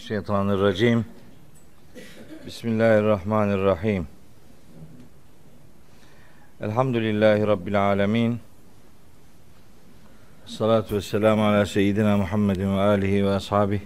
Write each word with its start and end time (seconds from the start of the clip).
Mineşşeytanirracim. 0.00 1.04
Bismillahirrahmanirrahim. 2.46 4.06
Elhamdülillahi 6.60 7.46
rabbil 7.46 7.86
alamin. 7.88 8.38
Salatu 10.46 10.96
vesselamu 10.96 11.44
ala 11.44 11.66
seyyidina 11.66 12.16
Muhammedin 12.16 12.76
ve 12.76 12.80
alihi 12.80 13.24
ve 13.24 13.30
ashabihi 13.30 13.82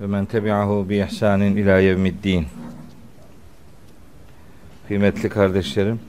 ve 0.00 0.06
men 0.06 0.24
tebi'ahu 0.24 0.88
bi 0.88 0.96
ihsanin 0.96 1.56
ila 1.56 1.78
yevmiddin. 1.78 2.46
Kıymetli 4.88 5.28
kardeşlerim, 5.28 6.00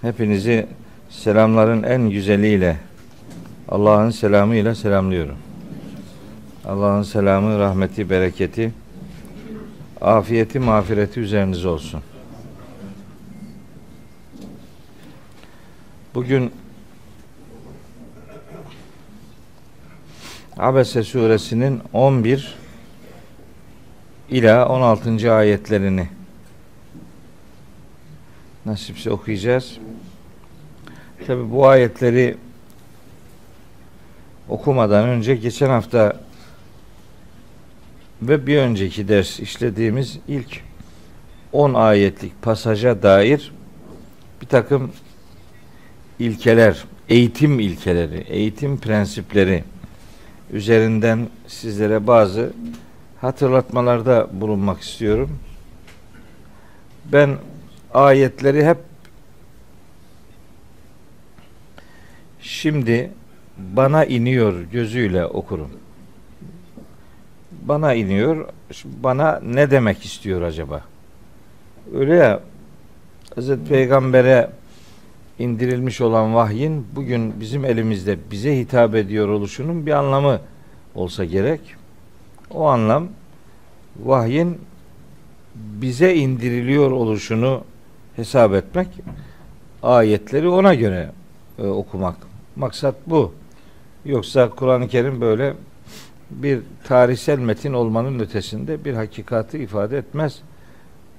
hepinizi 0.00 0.66
selamların 1.10 1.82
en 1.82 2.10
güzeliyle 2.10 2.76
Allah'ın 3.68 4.10
selamıyla 4.10 4.74
selamlıyorum. 4.74 5.47
Allah'ın 6.68 7.02
selamı, 7.02 7.58
rahmeti, 7.58 8.10
bereketi, 8.10 8.72
afiyeti, 10.00 10.58
mağfireti 10.58 11.20
üzerinize 11.20 11.68
olsun. 11.68 12.00
Bugün 16.14 16.52
Abese 20.58 21.02
suresinin 21.02 21.80
11 21.92 22.56
ila 24.30 24.68
16. 24.68 25.32
ayetlerini 25.32 26.08
nasipse 28.66 29.10
okuyacağız. 29.10 29.78
Tabi 31.26 31.50
bu 31.50 31.66
ayetleri 31.66 32.36
okumadan 34.48 35.08
önce 35.08 35.36
geçen 35.36 35.68
hafta 35.68 36.27
ve 38.22 38.46
bir 38.46 38.58
önceki 38.58 39.08
ders 39.08 39.40
işlediğimiz 39.40 40.18
ilk 40.28 40.60
10 41.52 41.74
ayetlik 41.74 42.42
pasaja 42.42 43.02
dair 43.02 43.52
bir 44.40 44.46
takım 44.46 44.92
ilkeler, 46.18 46.84
eğitim 47.08 47.60
ilkeleri, 47.60 48.18
eğitim 48.28 48.78
prensipleri 48.78 49.64
üzerinden 50.52 51.28
sizlere 51.46 52.06
bazı 52.06 52.52
hatırlatmalarda 53.20 54.28
bulunmak 54.32 54.80
istiyorum. 54.80 55.38
Ben 57.12 57.36
ayetleri 57.94 58.66
hep 58.66 58.78
şimdi 62.40 63.10
bana 63.58 64.04
iniyor 64.04 64.62
gözüyle 64.62 65.26
okurum. 65.26 65.70
Bana 67.68 67.94
iniyor, 67.94 68.48
bana 68.84 69.40
ne 69.44 69.70
demek 69.70 70.04
istiyor 70.04 70.42
acaba? 70.42 70.82
Öyle 71.94 72.14
ya, 72.14 72.40
Hazreti 73.34 73.68
Peygamber'e 73.68 74.50
indirilmiş 75.38 76.00
olan 76.00 76.34
vahyin 76.34 76.86
bugün 76.96 77.40
bizim 77.40 77.64
elimizde 77.64 78.18
bize 78.30 78.58
hitap 78.58 78.94
ediyor 78.94 79.28
oluşunun 79.28 79.86
bir 79.86 79.92
anlamı 79.92 80.40
olsa 80.94 81.24
gerek. 81.24 81.60
O 82.50 82.66
anlam 82.66 83.08
vahyin 84.04 84.58
bize 85.54 86.14
indiriliyor 86.14 86.90
oluşunu 86.90 87.64
hesap 88.16 88.54
etmek, 88.54 88.88
ayetleri 89.82 90.48
ona 90.48 90.74
göre 90.74 91.10
e, 91.58 91.66
okumak. 91.66 92.16
Maksat 92.56 92.94
bu. 93.06 93.32
Yoksa 94.04 94.50
Kur'an-ı 94.50 94.88
Kerim 94.88 95.20
böyle 95.20 95.54
bir 96.30 96.60
tarihsel 96.84 97.38
metin 97.38 97.72
olmanın 97.72 98.18
ötesinde 98.18 98.84
bir 98.84 98.94
hakikati 98.94 99.58
ifade 99.58 99.98
etmez. 99.98 100.40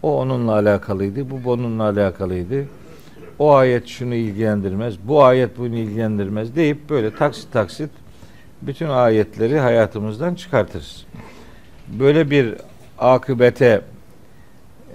O 0.03 0.20
onunla 0.20 0.52
alakalıydı, 0.52 1.30
bu 1.30 1.44
bununla 1.44 1.84
alakalıydı. 1.84 2.66
O 3.40 3.53
ayet 3.53 3.88
şunu 3.88 4.16
ilgilendirmez, 4.16 4.96
bu 5.03 5.24
ayet 5.24 5.58
bunu 5.58 5.75
ilgilendirmez 5.75 6.56
deyip 6.56 6.90
böyle 6.90 7.16
taksit 7.16 7.53
taksit 7.53 7.90
bütün 8.62 8.90
ayetleri 8.90 9.59
hayatımızdan 9.59 10.36
çıkartırız. 10.36 11.06
Böyle 11.88 12.30
bir 12.30 12.56
akıbete 12.98 13.81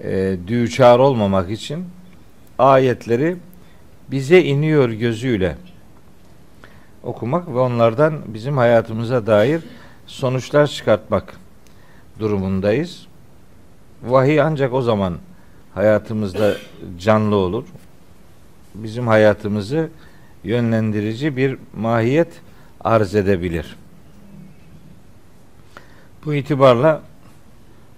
e, 0.03 0.37
düçar 0.47 0.99
olmamak 0.99 1.51
için 1.51 1.85
ayetleri 2.59 3.37
bize 4.11 4.41
iniyor 4.41 4.89
gözüyle 4.89 5.55
okumak 7.03 7.47
ve 7.47 7.59
onlardan 7.59 8.21
bizim 8.27 8.57
hayatımıza 8.57 9.27
dair 9.27 9.61
sonuçlar 10.07 10.67
çıkartmak 10.67 11.39
durumundayız. 12.19 13.07
Vahiy 14.03 14.41
ancak 14.41 14.73
o 14.73 14.81
zaman 14.81 15.17
hayatımızda 15.73 16.55
canlı 16.99 17.35
olur. 17.35 17.65
Bizim 18.75 19.07
hayatımızı 19.07 19.89
yönlendirici 20.43 21.37
bir 21.37 21.57
mahiyet 21.77 22.41
arz 22.83 23.15
edebilir. 23.15 23.75
Bu 26.25 26.33
itibarla 26.33 27.01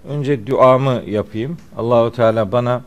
önce 0.08 0.46
duamı 0.46 1.02
yapayım. 1.06 1.56
Allahu 1.76 2.12
Teala 2.12 2.52
bana 2.52 2.82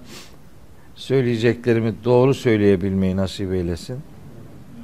söyleyeceklerimi 0.96 1.94
doğru 2.04 2.34
söyleyebilmeyi 2.34 3.18
nasip 3.18 3.54
eylesin. 3.54 4.00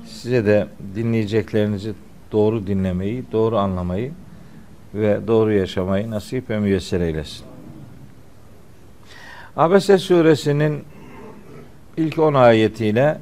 Size 0.06 0.46
de 0.46 0.68
dinleyeceklerinizi 0.96 1.94
doğru 2.32 2.68
dinlemeyi, 2.68 3.24
doğru 3.32 3.58
anlamayı 3.58 4.12
ve 4.94 5.28
doğru 5.28 5.54
yaşamayı 5.54 6.12
nasip 6.12 6.50
ve 6.50 6.60
müyesser 6.60 7.02
eylesin. 7.02 7.46
Abese 9.58 9.98
suresinin 9.98 10.84
ilk 11.98 12.20
10 12.20 12.34
ayetiyle 12.34 13.20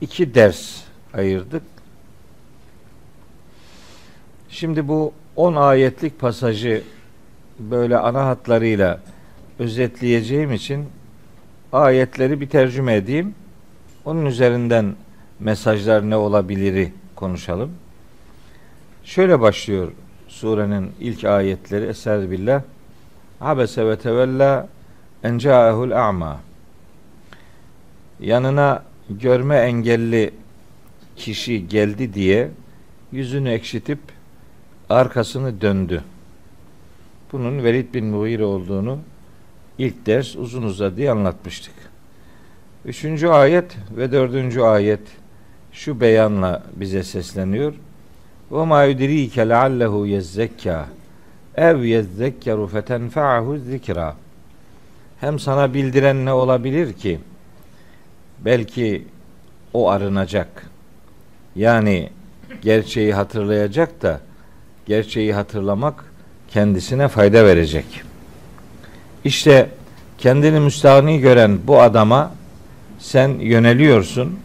iki 0.00 0.34
ders 0.34 0.82
ayırdık. 1.14 1.62
Şimdi 4.48 4.88
bu 4.88 5.12
10 5.36 5.54
ayetlik 5.54 6.20
pasajı 6.20 6.82
böyle 7.58 7.98
ana 7.98 8.26
hatlarıyla 8.26 9.00
özetleyeceğim 9.58 10.52
için 10.52 10.86
ayetleri 11.72 12.40
bir 12.40 12.48
tercüme 12.48 12.94
edeyim. 12.94 13.34
Onun 14.04 14.26
üzerinden 14.26 14.94
mesajlar 15.40 16.10
ne 16.10 16.16
olabiliri 16.16 16.92
konuşalım. 17.16 17.72
Şöyle 19.04 19.40
başlıyor 19.40 19.92
surenin 20.38 20.92
ilk 21.00 21.24
ayetleri 21.24 21.86
Eser 21.86 22.30
billah. 22.30 22.62
Abese 23.40 23.86
ve 23.86 23.98
tevella 23.98 24.68
en 25.24 25.38
ca'ehul 25.38 25.90
a'ma. 25.90 26.40
Yanına 28.20 28.82
görme 29.10 29.56
engelli 29.56 30.30
kişi 31.16 31.68
geldi 31.68 32.14
diye 32.14 32.50
yüzünü 33.12 33.50
ekşitip 33.50 33.98
arkasını 34.90 35.60
döndü. 35.60 36.02
Bunun 37.32 37.64
Velid 37.64 37.94
bin 37.94 38.06
Mughire 38.06 38.44
olduğunu 38.44 38.98
ilk 39.78 40.06
ders 40.06 40.36
uzun 40.36 40.62
uzadıya 40.62 41.12
anlatmıştık. 41.12 41.74
Üçüncü 42.84 43.28
ayet 43.28 43.76
ve 43.96 44.12
dördüncü 44.12 44.60
ayet 44.60 45.00
şu 45.72 46.00
beyanla 46.00 46.62
bize 46.76 47.02
sesleniyor. 47.02 47.74
Ve 48.52 48.64
ma 48.64 48.84
yudrike 48.84 49.48
leallehu 49.48 50.06
yezzekka 50.06 50.86
ev 51.56 51.82
yezzekkeru 51.82 52.66
fetenfa'ahu 52.66 53.58
zikra. 53.58 54.14
Hem 55.20 55.38
sana 55.38 55.74
bildiren 55.74 56.24
ne 56.24 56.32
olabilir 56.32 56.92
ki? 56.92 57.20
Belki 58.44 59.04
o 59.74 59.90
arınacak. 59.90 60.70
Yani 61.56 62.10
gerçeği 62.62 63.14
hatırlayacak 63.14 64.02
da 64.02 64.20
gerçeği 64.86 65.34
hatırlamak 65.34 66.04
kendisine 66.48 67.08
fayda 67.08 67.44
verecek. 67.44 68.02
İşte 69.24 69.70
kendini 70.18 70.60
müstahni 70.60 71.20
gören 71.20 71.58
bu 71.66 71.80
adama 71.80 72.34
sen 72.98 73.28
yöneliyorsun. 73.28 74.38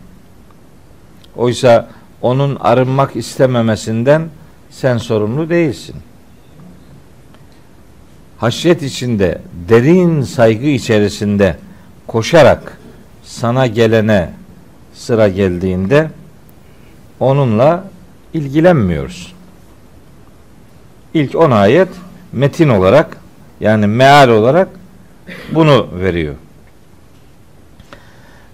Oysa 1.35 1.89
onun 2.23 2.55
arınmak 2.55 3.15
istememesinden 3.15 4.29
sen 4.71 4.97
sorumlu 4.97 5.49
değilsin. 5.49 5.95
Haşyet 8.37 8.83
içinde, 8.83 9.41
derin 9.69 10.21
saygı 10.21 10.67
içerisinde 10.67 11.57
koşarak 12.07 12.77
sana 13.23 13.67
gelene 13.67 14.29
sıra 14.93 15.27
geldiğinde 15.27 16.09
onunla 17.19 17.83
ilgilenmiyorsun. 18.33 19.33
İlk 21.13 21.35
on 21.35 21.51
ayet 21.51 21.89
metin 22.31 22.69
olarak 22.69 23.17
yani 23.59 23.87
meal 23.87 24.29
olarak 24.29 24.67
bunu 25.51 25.87
veriyor. 25.99 26.35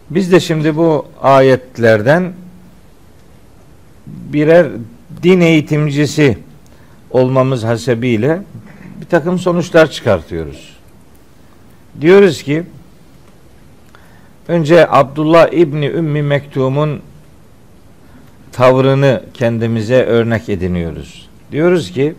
Biz 0.09 0.31
de 0.31 0.39
şimdi 0.39 0.75
bu 0.75 1.05
ayetlerden 1.21 2.33
birer 4.33 4.67
din 5.23 5.41
eğitimcisi 5.41 6.37
olmamız 7.11 7.63
hasebiyle 7.63 8.41
bir 9.01 9.05
takım 9.05 9.39
sonuçlar 9.39 9.91
çıkartıyoruz. 9.91 10.75
Diyoruz 12.01 12.43
ki 12.43 12.63
önce 14.47 14.87
Abdullah 14.91 15.53
İbni 15.53 15.87
Ümmi 15.87 16.21
Mektum'un 16.21 17.01
tavrını 18.51 19.23
kendimize 19.33 20.03
örnek 20.03 20.49
ediniyoruz. 20.49 21.29
Diyoruz 21.51 21.91
ki 21.91 22.15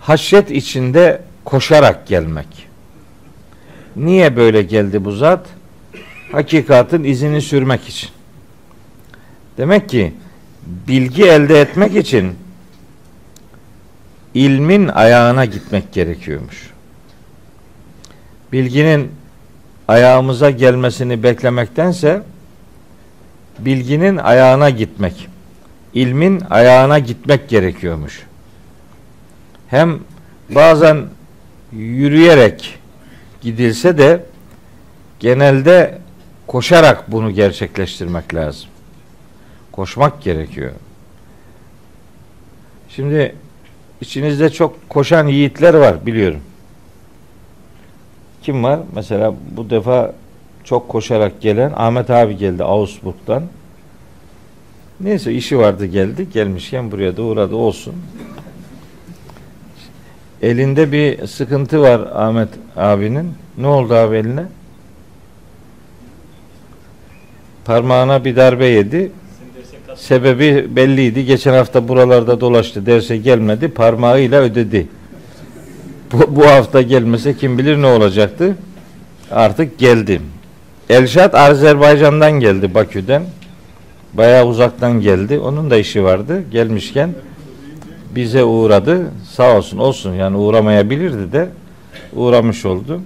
haşyet 0.00 0.50
içinde 0.50 1.22
koşarak 1.44 2.06
gelmek. 2.06 2.68
Niye 3.96 4.36
böyle 4.36 4.62
geldi 4.62 5.04
bu 5.04 5.12
zat? 5.12 5.46
Hakikatin 6.32 7.04
izini 7.04 7.40
sürmek 7.40 7.88
için. 7.88 8.10
Demek 9.58 9.88
ki 9.88 10.12
bilgi 10.66 11.24
elde 11.24 11.60
etmek 11.60 11.96
için 11.96 12.34
ilmin 14.34 14.88
ayağına 14.88 15.44
gitmek 15.44 15.92
gerekiyormuş. 15.92 16.70
Bilginin 18.52 19.12
ayağımıza 19.88 20.50
gelmesini 20.50 21.22
beklemektense 21.22 22.22
bilginin 23.58 24.16
ayağına 24.16 24.70
gitmek, 24.70 25.28
ilmin 25.94 26.42
ayağına 26.50 26.98
gitmek 26.98 27.48
gerekiyormuş. 27.48 28.22
Hem 29.68 29.98
bazen 30.50 31.04
yürüyerek 31.72 32.78
gidilse 33.40 33.98
de 33.98 34.24
genelde 35.20 35.98
koşarak 36.46 37.12
bunu 37.12 37.30
gerçekleştirmek 37.30 38.34
lazım. 38.34 38.71
Koşmak 39.72 40.22
gerekiyor. 40.22 40.72
Şimdi 42.88 43.34
içinizde 44.00 44.50
çok 44.50 44.88
koşan 44.88 45.26
yiğitler 45.26 45.74
var 45.74 46.06
biliyorum. 46.06 46.40
Kim 48.42 48.64
var? 48.64 48.80
Mesela 48.94 49.34
bu 49.50 49.70
defa 49.70 50.14
çok 50.64 50.88
koşarak 50.88 51.40
gelen 51.40 51.72
Ahmet 51.76 52.10
abi 52.10 52.36
geldi 52.36 52.64
Augsburg'dan. 52.64 53.42
Neyse 55.00 55.32
işi 55.32 55.58
vardı 55.58 55.86
geldi. 55.86 56.30
Gelmişken 56.32 56.92
buraya 56.92 57.16
da 57.16 57.22
uğradı 57.22 57.54
olsun. 57.54 57.94
Elinde 60.42 60.92
bir 60.92 61.26
sıkıntı 61.26 61.80
var 61.80 62.00
Ahmet 62.14 62.48
abinin. 62.76 63.34
Ne 63.58 63.66
oldu 63.66 63.94
abi 63.94 64.16
eline? 64.16 64.44
Parmağına 67.64 68.24
bir 68.24 68.36
darbe 68.36 68.66
yedi. 68.66 69.12
Sebebi 69.96 70.76
belliydi. 70.76 71.24
Geçen 71.24 71.52
hafta 71.52 71.88
buralarda 71.88 72.40
dolaştı. 72.40 72.86
Derse 72.86 73.16
gelmedi. 73.16 73.68
Parmağıyla 73.68 74.40
ödedi. 74.40 74.88
Bu, 76.12 76.36
bu 76.36 76.46
hafta 76.46 76.82
gelmese 76.82 77.36
kim 77.36 77.58
bilir 77.58 77.82
ne 77.82 77.86
olacaktı. 77.86 78.56
Artık 79.30 79.78
geldi. 79.78 80.20
Elşat 80.90 81.34
Azerbaycan'dan 81.34 82.32
geldi 82.32 82.74
Bakü'den. 82.74 83.22
Bayağı 84.14 84.46
uzaktan 84.46 85.00
geldi. 85.00 85.38
Onun 85.38 85.70
da 85.70 85.76
işi 85.76 86.04
vardı. 86.04 86.42
Gelmişken 86.50 87.10
bize 88.14 88.44
uğradı. 88.44 89.10
Sağ 89.32 89.56
olsun 89.56 89.78
olsun 89.78 90.14
yani 90.14 90.36
uğramayabilirdi 90.36 91.32
de 91.32 91.48
uğramış 92.12 92.64
oldu. 92.64 93.00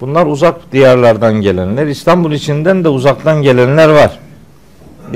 Bunlar 0.00 0.26
uzak 0.26 0.72
diyarlardan 0.72 1.34
gelenler. 1.34 1.86
İstanbul 1.86 2.32
içinden 2.32 2.84
de 2.84 2.88
uzaktan 2.88 3.42
gelenler 3.42 3.88
var. 3.88 4.18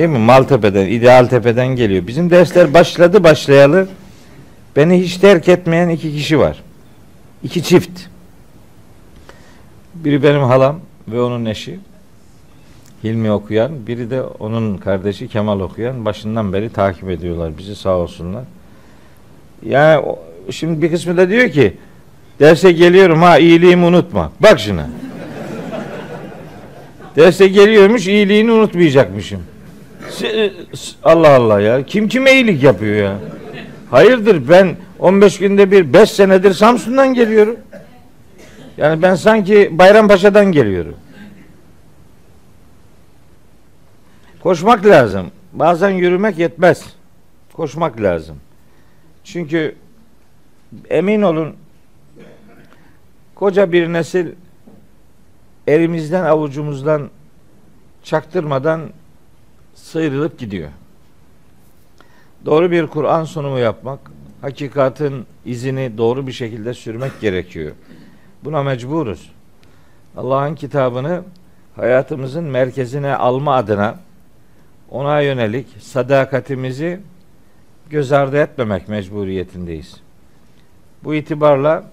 Değil 0.00 0.10
mi? 0.10 0.18
Maltepe'den, 0.18 0.86
İdealtepe'den 0.86 1.68
geliyor. 1.68 2.06
Bizim 2.06 2.30
dersler 2.30 2.74
başladı 2.74 3.24
başlayalı. 3.24 3.88
Beni 4.76 5.00
hiç 5.00 5.16
terk 5.16 5.48
etmeyen 5.48 5.88
iki 5.88 6.12
kişi 6.12 6.38
var. 6.38 6.62
İki 7.42 7.62
çift. 7.62 8.00
Biri 9.94 10.22
benim 10.22 10.42
halam 10.42 10.80
ve 11.08 11.20
onun 11.20 11.44
eşi. 11.44 11.78
Hilmi 13.04 13.30
okuyan, 13.30 13.86
biri 13.86 14.10
de 14.10 14.22
onun 14.22 14.76
kardeşi 14.76 15.28
Kemal 15.28 15.60
okuyan. 15.60 16.04
Başından 16.04 16.52
beri 16.52 16.72
takip 16.72 17.10
ediyorlar 17.10 17.58
bizi 17.58 17.76
sağ 17.76 17.96
olsunlar. 17.96 18.44
Yani 19.66 20.04
şimdi 20.50 20.82
bir 20.82 20.90
kısmı 20.90 21.16
da 21.16 21.28
diyor 21.30 21.50
ki 21.50 21.76
derse 22.38 22.72
geliyorum 22.72 23.22
ha 23.22 23.38
iyiliğimi 23.38 23.84
unutma. 23.84 24.32
Bak 24.40 24.60
şuna. 24.60 24.90
derse 27.16 27.48
geliyormuş 27.48 28.06
iyiliğini 28.06 28.52
unutmayacakmışım. 28.52 29.49
Allah 31.02 31.34
Allah 31.34 31.60
ya. 31.60 31.86
Kim 31.86 32.08
kime 32.08 32.32
iyilik 32.32 32.62
yapıyor 32.62 32.96
ya? 32.96 33.18
Hayırdır 33.90 34.48
ben 34.48 34.76
15 34.98 35.38
günde 35.38 35.70
bir 35.70 35.92
5 35.92 36.10
senedir 36.10 36.52
Samsun'dan 36.52 37.14
geliyorum. 37.14 37.56
Yani 38.76 39.02
ben 39.02 39.14
sanki 39.14 39.78
Bayrampaşa'dan 39.78 40.52
geliyorum. 40.52 40.96
Koşmak 44.42 44.86
lazım. 44.86 45.30
Bazen 45.52 45.90
yürümek 45.90 46.38
yetmez. 46.38 46.84
Koşmak 47.52 48.00
lazım. 48.00 48.36
Çünkü 49.24 49.74
emin 50.90 51.22
olun 51.22 51.56
koca 53.34 53.72
bir 53.72 53.92
nesil 53.92 54.26
elimizden 55.66 56.24
avucumuzdan 56.24 57.10
çaktırmadan 58.02 58.80
sıyrılıp 59.82 60.38
gidiyor. 60.38 60.70
Doğru 62.44 62.70
bir 62.70 62.86
Kur'an 62.86 63.24
sunumu 63.24 63.58
yapmak, 63.58 63.98
hakikatin 64.40 65.26
izini 65.44 65.98
doğru 65.98 66.26
bir 66.26 66.32
şekilde 66.32 66.74
sürmek 66.74 67.20
gerekiyor. 67.20 67.72
Buna 68.44 68.62
mecburuz. 68.62 69.32
Allah'ın 70.16 70.54
kitabını 70.54 71.22
hayatımızın 71.76 72.44
merkezine 72.44 73.14
alma 73.14 73.54
adına 73.54 73.98
ona 74.90 75.20
yönelik 75.20 75.66
sadakatimizi 75.80 77.00
göz 77.90 78.12
ardı 78.12 78.36
etmemek 78.36 78.88
mecburiyetindeyiz. 78.88 79.96
Bu 81.04 81.14
itibarla 81.14 81.84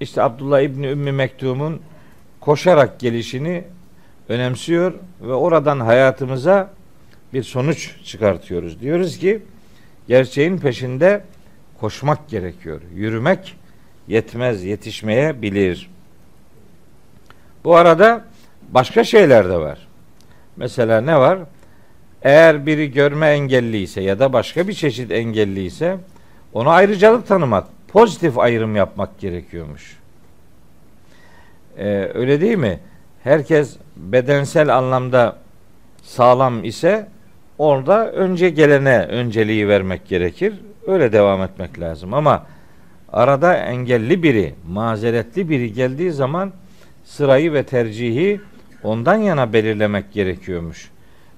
işte 0.00 0.22
Abdullah 0.22 0.60
İbni 0.60 0.86
Ümmü 0.86 1.12
Mektum'un 1.12 1.80
koşarak 2.40 3.00
gelişini 3.00 3.64
önemsiyor 4.30 4.94
ve 5.20 5.32
oradan 5.32 5.80
hayatımıza 5.80 6.70
bir 7.32 7.42
sonuç 7.42 7.90
çıkartıyoruz. 8.04 8.80
Diyoruz 8.80 9.18
ki 9.18 9.42
gerçeğin 10.08 10.58
peşinde 10.58 11.24
koşmak 11.80 12.28
gerekiyor. 12.28 12.80
Yürümek 12.94 13.56
yetmez, 14.08 14.64
yetişmeye 14.64 15.42
bilir. 15.42 15.90
Bu 17.64 17.76
arada 17.76 18.24
başka 18.68 19.04
şeyler 19.04 19.48
de 19.48 19.56
var. 19.56 19.88
Mesela 20.56 21.00
ne 21.00 21.18
var? 21.18 21.38
Eğer 22.22 22.66
biri 22.66 22.92
görme 22.92 23.26
engelli 23.26 23.76
ise 23.76 24.00
ya 24.00 24.18
da 24.18 24.32
başka 24.32 24.68
bir 24.68 24.72
çeşit 24.72 25.10
engelli 25.10 25.64
ise 25.64 25.96
ona 26.52 26.70
ayrıcalık 26.70 27.26
tanımak, 27.26 27.66
pozitif 27.88 28.38
ayrım 28.38 28.76
yapmak 28.76 29.18
gerekiyormuş. 29.18 29.98
Ee, 31.78 32.10
öyle 32.14 32.40
değil 32.40 32.58
mi? 32.58 32.80
Herkes 33.24 33.76
bedensel 33.96 34.76
anlamda 34.76 35.36
sağlam 36.02 36.64
ise 36.64 37.08
orada 37.58 38.12
önce 38.12 38.50
gelene 38.50 38.98
önceliği 38.98 39.68
vermek 39.68 40.08
gerekir. 40.08 40.54
Öyle 40.86 41.12
devam 41.12 41.42
etmek 41.42 41.80
lazım 41.80 42.14
ama 42.14 42.46
arada 43.12 43.56
engelli 43.56 44.22
biri, 44.22 44.54
mazeretli 44.68 45.48
biri 45.48 45.72
geldiği 45.72 46.12
zaman 46.12 46.52
sırayı 47.04 47.52
ve 47.52 47.62
tercihi 47.62 48.40
ondan 48.82 49.16
yana 49.16 49.52
belirlemek 49.52 50.12
gerekiyormuş. 50.12 50.90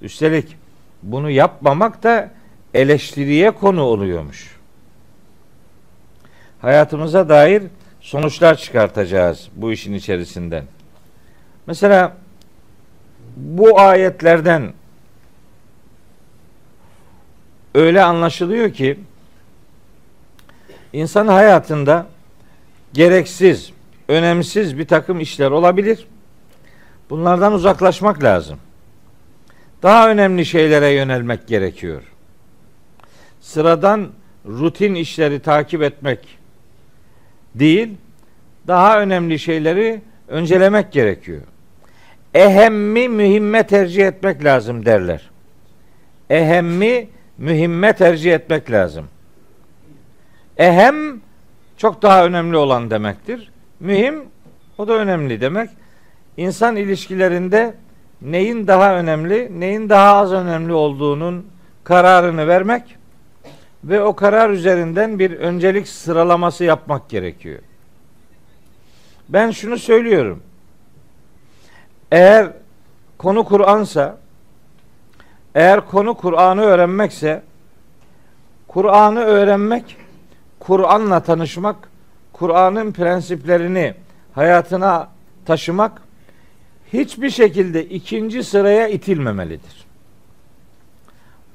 Üstelik 0.02 0.56
bunu 1.02 1.30
yapmamak 1.30 2.02
da 2.02 2.30
eleştiriye 2.74 3.50
konu 3.50 3.82
oluyormuş. 3.82 4.56
Hayatımıza 6.60 7.28
dair 7.28 7.62
sonuçlar 8.00 8.56
çıkartacağız 8.56 9.48
bu 9.56 9.72
işin 9.72 9.92
içerisinden. 9.92 10.64
Mesela 11.66 12.16
bu 13.36 13.80
ayetlerden 13.80 14.72
öyle 17.74 18.02
anlaşılıyor 18.02 18.72
ki 18.72 18.98
insan 20.92 21.28
hayatında 21.28 22.06
gereksiz, 22.92 23.72
önemsiz 24.08 24.78
bir 24.78 24.86
takım 24.86 25.20
işler 25.20 25.50
olabilir. 25.50 26.06
Bunlardan 27.10 27.52
uzaklaşmak 27.52 28.22
lazım. 28.22 28.58
Daha 29.82 30.10
önemli 30.10 30.46
şeylere 30.46 30.88
yönelmek 30.88 31.48
gerekiyor. 31.48 32.02
Sıradan 33.40 34.08
rutin 34.46 34.94
işleri 34.94 35.40
takip 35.40 35.82
etmek 35.82 36.38
değil, 37.54 37.96
daha 38.66 39.00
önemli 39.00 39.38
şeyleri 39.38 40.02
öncelemek 40.28 40.92
gerekiyor. 40.92 41.42
Ehemmi 42.34 43.08
mühimme 43.08 43.66
tercih 43.66 44.06
etmek 44.06 44.44
lazım 44.44 44.86
derler. 44.86 45.30
Ehemmi 46.30 47.08
mühimme 47.38 47.92
tercih 47.92 48.34
etmek 48.34 48.70
lazım. 48.70 49.08
Ehem 50.56 51.20
çok 51.76 52.02
daha 52.02 52.26
önemli 52.26 52.56
olan 52.56 52.90
demektir. 52.90 53.50
Mühim 53.80 54.24
o 54.78 54.88
da 54.88 54.92
önemli 54.92 55.40
demek. 55.40 55.70
İnsan 56.36 56.76
ilişkilerinde 56.76 57.74
neyin 58.22 58.66
daha 58.66 58.96
önemli, 58.96 59.60
neyin 59.60 59.88
daha 59.88 60.16
az 60.16 60.32
önemli 60.32 60.72
olduğunun 60.72 61.46
kararını 61.84 62.48
vermek 62.48 62.96
ve 63.84 64.02
o 64.02 64.16
karar 64.16 64.50
üzerinden 64.50 65.18
bir 65.18 65.30
öncelik 65.30 65.88
sıralaması 65.88 66.64
yapmak 66.64 67.08
gerekiyor. 67.10 67.58
Ben 69.28 69.50
şunu 69.50 69.78
söylüyorum. 69.78 70.42
Eğer 72.12 72.48
konu 73.18 73.44
Kur'ansa, 73.44 74.18
eğer 75.54 75.86
konu 75.86 76.14
Kur'an'ı 76.14 76.62
öğrenmekse, 76.62 77.42
Kur'an'ı 78.68 79.20
öğrenmek, 79.20 79.96
Kur'an'la 80.60 81.20
tanışmak, 81.20 81.76
Kur'an'ın 82.32 82.92
prensiplerini 82.92 83.94
hayatına 84.34 85.08
taşımak 85.46 86.02
hiçbir 86.92 87.30
şekilde 87.30 87.84
ikinci 87.84 88.44
sıraya 88.44 88.88
itilmemelidir. 88.88 89.84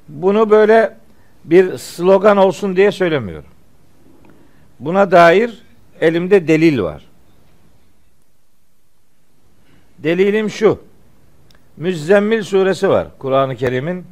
Bunu 0.08 0.50
böyle 0.50 0.96
bir 1.44 1.78
slogan 1.78 2.36
olsun 2.36 2.76
diye 2.76 2.92
söylemiyorum. 2.92 3.50
Buna 4.80 5.10
dair 5.10 5.62
elimde 6.00 6.48
delil 6.48 6.80
var. 6.80 7.07
Delilim 10.02 10.50
şu. 10.50 10.80
Müzzemmil 11.76 12.42
suresi 12.42 12.88
var 12.88 13.08
Kur'an-ı 13.18 13.56
Kerim'in 13.56 14.04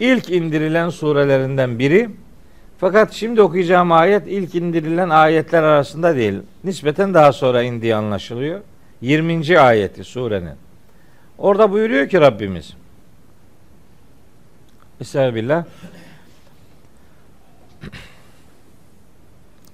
ilk 0.00 0.30
indirilen 0.30 0.88
surelerinden 0.88 1.78
biri. 1.78 2.10
Fakat 2.78 3.12
şimdi 3.12 3.42
okuyacağım 3.42 3.92
ayet 3.92 4.26
ilk 4.26 4.54
indirilen 4.54 5.08
ayetler 5.10 5.62
arasında 5.62 6.16
değil. 6.16 6.34
Nispeten 6.64 7.14
daha 7.14 7.32
sonra 7.32 7.62
indiği 7.62 7.94
anlaşılıyor. 7.94 8.60
20. 9.00 9.58
ayeti 9.58 10.04
surenin. 10.04 10.54
Orada 11.38 11.72
buyuruyor 11.72 12.08
ki 12.08 12.20
Rabbimiz. 12.20 12.74
Estağfirullah. 15.00 15.64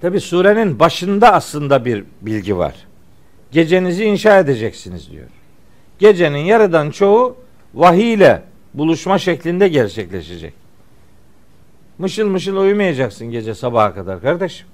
Tabi 0.01 0.21
surenin 0.21 0.79
başında 0.79 1.33
aslında 1.33 1.85
bir 1.85 2.05
bilgi 2.23 2.57
var. 2.57 2.86
Gecenizi 3.53 4.05
inşa 4.05 4.39
edeceksiniz 4.39 5.11
diyor. 5.11 5.27
Gecenin 5.99 6.39
yarıdan 6.39 6.91
çoğu 6.91 7.37
vahiy 7.75 8.13
ile 8.13 8.43
buluşma 8.75 9.19
şeklinde 9.19 9.69
gerçekleşecek. 9.69 10.55
Mışıl 11.99 12.27
mışıl 12.27 12.57
uyumayacaksın 12.57 13.31
gece 13.31 13.55
sabaha 13.55 13.95
kadar 13.95 14.21
kardeşim. 14.21 14.67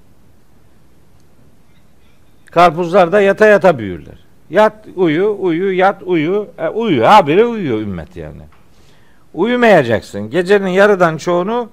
Karpuzlar 2.45 3.11
da 3.11 3.21
yata 3.21 3.45
yata 3.45 3.79
büyürler. 3.79 4.17
Yat 4.49 4.87
uyu, 4.95 5.37
uyu, 5.39 5.77
yat 5.77 6.01
uyu. 6.05 6.47
E, 6.57 6.67
uyu, 6.69 7.07
habire 7.07 7.45
uyuyor 7.45 7.77
ümmet 7.77 8.15
yani. 8.15 8.41
Uyumayacaksın. 9.33 10.29
Gecenin 10.29 10.67
yarıdan 10.67 11.17
çoğunu 11.17 11.69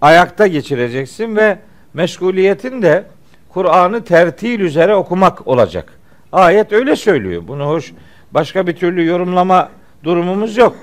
ayakta 0.00 0.46
geçireceksin 0.46 1.36
ve 1.36 1.58
meşguliyetin 1.94 2.82
de 2.82 3.04
Kur'an'ı 3.48 4.04
tertil 4.04 4.60
üzere 4.60 4.94
okumak 4.94 5.46
olacak. 5.46 5.92
Ayet 6.32 6.72
öyle 6.72 6.96
söylüyor. 6.96 7.42
Bunu 7.48 7.66
hoş 7.66 7.92
başka 8.30 8.66
bir 8.66 8.76
türlü 8.76 9.06
yorumlama 9.06 9.68
durumumuz 10.04 10.56
yok. 10.56 10.76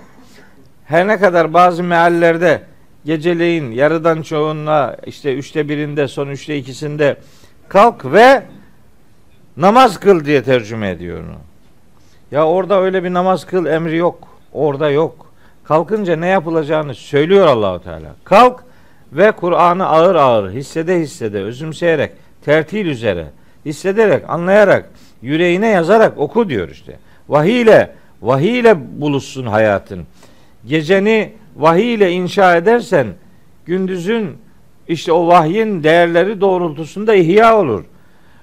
Her 0.86 1.08
ne 1.08 1.20
kadar 1.20 1.54
bazı 1.54 1.84
meallerde 1.84 2.62
geceleyin 3.06 3.72
yarıdan 3.72 4.22
çoğunla 4.22 4.98
işte 5.06 5.36
üçte 5.36 5.70
birinde 5.70 6.08
son 6.08 6.28
üçte 6.28 6.58
ikisinde 6.58 7.18
kalk 7.70 8.06
ve 8.06 8.44
namaz 9.58 10.00
kıl 10.00 10.26
diye 10.26 10.44
tercüme 10.44 10.90
ediyor 10.90 11.20
onu. 11.24 11.38
Ya 12.32 12.48
orada 12.48 12.82
öyle 12.82 13.04
bir 13.04 13.14
namaz 13.14 13.46
kıl 13.46 13.66
emri 13.66 13.98
yok. 13.98 14.28
Orada 14.54 14.90
yok. 14.90 15.34
Kalkınca 15.64 16.16
ne 16.16 16.28
yapılacağını 16.28 16.96
söylüyor 16.96 17.48
Allahu 17.48 17.84
Teala. 17.84 18.16
Kalk 18.24 18.64
ve 19.14 19.32
Kur'an'ı 19.32 19.88
ağır 19.88 20.16
ağır 20.16 20.52
hissede 20.52 21.00
hissede 21.00 21.44
özümseyerek 21.44 22.12
tertil 22.46 22.86
üzere 22.86 23.26
hissederek 23.66 24.30
anlayarak 24.30 24.90
yüreğine 25.24 25.68
yazarak 25.68 26.18
oku 26.18 26.50
diyor 26.50 26.70
işte. 26.70 27.00
Vahiy 27.30 27.62
ile 27.62 27.92
vahiy 28.22 28.60
ile 28.60 29.02
buluşsun 29.02 29.46
hayatın. 29.46 30.04
Geceni 30.66 31.32
vahiy 31.56 31.94
ile 31.94 32.12
inşa 32.12 32.56
edersen 32.56 33.08
gündüzün 33.66 34.38
işte 34.88 35.12
o 35.12 35.28
vahyin 35.28 35.84
değerleri 35.84 36.42
doğrultusunda 36.42 37.16
ihya 37.16 37.58
olur. 37.58 37.86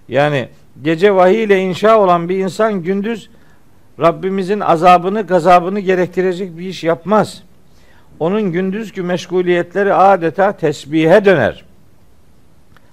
Yani 0.09 0.49
gece 0.83 1.15
vahiy 1.15 1.45
ile 1.45 1.61
inşa 1.61 2.01
olan 2.01 2.29
bir 2.29 2.39
insan 2.39 2.83
gündüz 2.83 3.31
Rabbimizin 4.01 4.61
azabını, 4.61 5.23
gazabını 5.23 5.81
gerektirecek 5.81 6.59
bir 6.59 6.67
iş 6.67 6.85
yapmaz. 6.85 7.43
Onun 8.21 8.53
gündüzkü 8.53 9.03
meşguliyetleri 9.03 9.95
adeta 9.95 10.53
tesbihe 10.53 11.25
döner. 11.25 11.65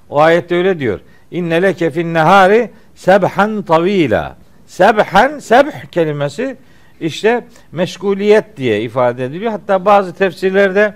O 0.10 0.20
ayette 0.20 0.56
öyle 0.56 0.80
diyor. 0.80 1.00
İnne 1.32 1.62
leke 1.62 1.92
fin 1.92 2.14
nehari 2.14 2.70
sebhan 2.98 3.62
tavila. 3.62 4.36
Sebhan, 4.68 5.40
sebh 5.40 5.92
kelimesi 5.92 6.58
işte 7.02 7.46
meşguliyet 7.72 8.58
diye 8.58 8.82
ifade 8.82 9.26
ediliyor. 9.26 9.52
Hatta 9.52 9.86
bazı 9.86 10.14
tefsirlerde 10.14 10.94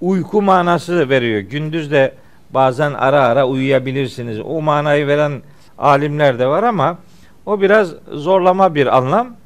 uyku 0.00 0.42
manası 0.42 1.08
veriyor. 1.08 1.40
Gündüz 1.40 1.90
de 1.90 2.12
bazen 2.50 2.92
ara 2.92 3.22
ara 3.22 3.48
uyuyabilirsiniz. 3.48 4.40
O 4.40 4.62
manayı 4.62 5.06
veren 5.06 5.42
alimler 5.78 6.38
de 6.38 6.46
var 6.46 6.62
ama 6.62 6.98
o 7.46 7.60
biraz 7.60 7.94
zorlama 8.12 8.74
bir 8.74 8.96
anlam. 8.96 9.36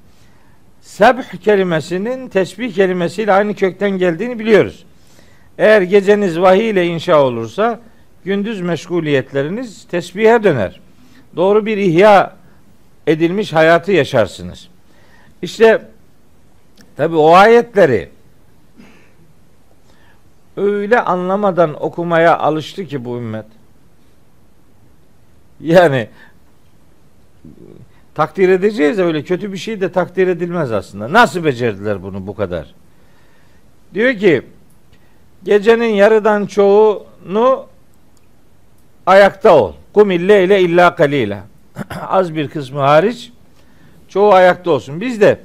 Sebh 0.81 1.41
kelimesinin 1.43 2.29
tesbih 2.29 2.75
kelimesiyle 2.75 3.33
aynı 3.33 3.55
kökten 3.55 3.91
geldiğini 3.91 4.39
biliyoruz. 4.39 4.85
Eğer 5.59 5.83
geceniz 5.83 6.41
vahiy 6.41 6.71
ile 6.71 6.87
inşa 6.87 7.23
olursa 7.23 7.81
gündüz 8.25 8.61
meşguliyetleriniz 8.61 9.87
tesbihe 9.91 10.43
döner. 10.43 10.86
Doğru 11.37 11.67
bir 11.67 11.77
ihya 11.77 12.37
edilmiş 13.07 13.53
hayatı 13.53 13.93
yaşarsınız. 13.93 14.69
İşte 15.43 15.83
tabi 16.97 17.17
o 17.17 17.33
ayetleri 17.33 18.09
öyle 20.57 21.01
anlamadan 21.01 21.83
okumaya 21.83 22.39
alıştı 22.39 22.87
ki 22.87 23.05
bu 23.05 23.17
ümmet. 23.17 23.47
Yani 25.61 26.09
takdir 28.15 28.49
edeceğiz 28.49 28.99
öyle 28.99 29.25
kötü 29.25 29.53
bir 29.53 29.59
şey 29.59 29.81
de 29.81 29.93
takdir 29.93 30.29
edilmez 30.29 30.73
aslında. 30.73 31.13
Nasıl 31.13 31.45
becerdiler 31.45 32.03
bunu 32.03 32.27
bu 32.27 32.35
kadar? 32.35 32.75
Diyor 33.95 34.15
ki 34.15 34.43
gecenin 35.45 35.95
yarıdan 35.95 36.47
çoğunu 36.47 37.67
ayakta 39.07 39.57
ol. 39.57 39.73
Kumille 39.97 40.45
ile 40.45 40.61
illa 40.61 40.95
kalila. 40.95 41.45
Az 42.09 42.35
bir 42.35 42.49
kısmı 42.49 42.81
hariç 42.81 43.33
çoğu 44.09 44.33
ayakta 44.33 44.71
olsun. 44.71 45.01
Biz 45.01 45.21
de 45.21 45.39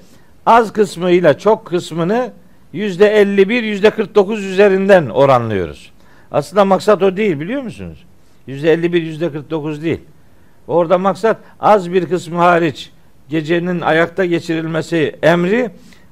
az 0.46 0.74
kısmıyla 0.74 1.38
çok 1.38 1.66
kısmını 1.66 2.32
yüzde 2.74 3.08
51, 3.08 3.64
yüzde 3.64 3.90
49 3.90 4.46
üzerinden 4.46 5.10
oranlıyoruz. 5.10 5.92
Aslında 6.32 6.66
maksat 6.66 7.04
o 7.04 7.18
değil 7.18 7.40
biliyor 7.40 7.62
musunuz? 7.62 8.04
Yüzde 8.48 8.74
51, 8.74 9.02
yüzde 9.02 9.32
49 9.32 9.84
değil. 9.84 10.00
Orada 10.68 10.98
maksat 10.98 11.38
az 11.60 11.94
bir 11.94 12.06
kısmı 12.06 12.38
hariç 12.38 12.90
gecenin 13.30 13.82
ayakta 13.82 14.26
geçirilmesi 14.26 15.16
emri 15.24 15.70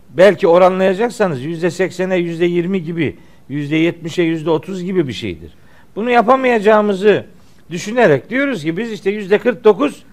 belki 0.10 0.48
oranlayacaksanız 0.48 1.42
yüzde 1.42 1.68
80'e 1.68 2.18
yüzde 2.18 2.46
20 2.46 2.84
gibi 2.84 3.18
yüzde 3.50 3.90
70'e 3.90 4.24
yüzde 4.24 4.50
30 4.50 4.84
gibi 4.84 5.08
bir 5.08 5.14
şeydir. 5.14 5.52
Bunu 5.96 6.10
yapamayacağımızı 6.10 7.26
düşünerek 7.72 8.30
diyoruz 8.30 8.64
ki 8.64 8.78
biz 8.78 8.92
işte 8.92 9.12
yüzde 9.12 9.38
49 9.38 10.04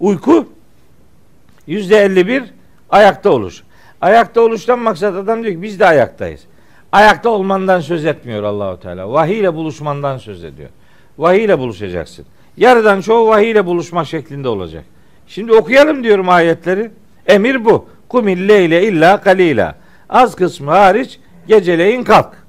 uyku 0.00 0.48
yüzde 1.66 1.96
51 1.96 2.44
ayakta 2.90 3.30
oluş. 3.30 3.62
Ayakta 4.00 4.40
oluştan 4.40 4.78
maksat 4.78 5.14
adam 5.14 5.42
diyor 5.42 5.54
ki 5.54 5.62
biz 5.62 5.80
de 5.80 5.86
ayaktayız. 5.86 6.40
Ayakta 6.92 7.30
olmandan 7.30 7.80
söz 7.80 8.04
etmiyor 8.04 8.42
Allahu 8.42 8.80
Teala. 8.80 9.12
Vahiy 9.12 9.38
ile 9.38 9.54
buluşmandan 9.54 10.18
söz 10.18 10.44
ediyor. 10.44 10.68
Vahiy 11.18 11.44
ile 11.44 11.58
buluşacaksın. 11.58 12.26
Yarıdan 12.56 13.00
çoğu 13.00 13.28
vahiy 13.28 13.50
ile 13.50 13.66
buluşma 13.66 14.04
şeklinde 14.04 14.48
olacak. 14.48 14.84
Şimdi 15.26 15.52
okuyalım 15.52 16.04
diyorum 16.04 16.28
ayetleri. 16.28 16.90
Emir 17.26 17.64
bu. 17.64 17.88
Kumil 18.08 18.48
leyle 18.48 18.88
illa 18.88 19.20
kalila. 19.20 19.74
Az 20.08 20.36
kısmı 20.36 20.70
hariç 20.70 21.18
geceleyin 21.48 22.04
kalk. 22.04 22.45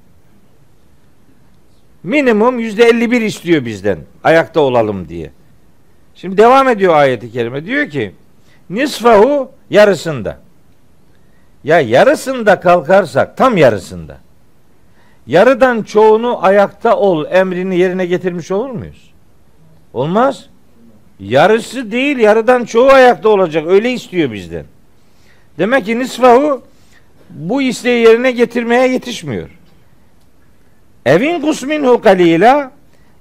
Minimum 2.02 2.58
yüzde 2.58 2.84
51 2.84 3.20
istiyor 3.20 3.64
bizden. 3.64 3.98
Ayakta 4.24 4.60
olalım 4.60 5.08
diye. 5.08 5.30
Şimdi 6.14 6.36
devam 6.36 6.68
ediyor 6.68 6.94
ayeti 6.94 7.32
kerime. 7.32 7.66
Diyor 7.66 7.90
ki 7.90 8.12
nisfahu 8.70 9.50
yarısında. 9.70 10.38
Ya 11.64 11.80
yarısında 11.80 12.60
kalkarsak 12.60 13.36
tam 13.36 13.56
yarısında. 13.56 14.18
yarıdan 15.26 15.82
çoğunu 15.82 16.44
ayakta 16.44 16.96
ol 16.96 17.24
emrini 17.30 17.78
yerine 17.78 18.06
getirmiş 18.06 18.50
olur 18.50 18.70
muyuz? 18.70 19.10
Olmaz. 19.92 20.46
Yarısı 21.20 21.92
değil, 21.92 22.18
yarıdan 22.18 22.64
çoğu 22.64 22.88
ayakta 22.88 23.28
olacak. 23.28 23.66
Öyle 23.66 23.92
istiyor 23.92 24.32
bizden. 24.32 24.64
Demek 25.58 25.86
ki 25.86 25.98
nisfahu 25.98 26.62
bu 27.30 27.62
isteği 27.62 28.06
yerine 28.06 28.30
getirmeye 28.30 28.88
yetişmiyor. 28.88 29.57
Evin 31.08 31.40
kusminhu 31.40 32.00
kalila 32.00 32.70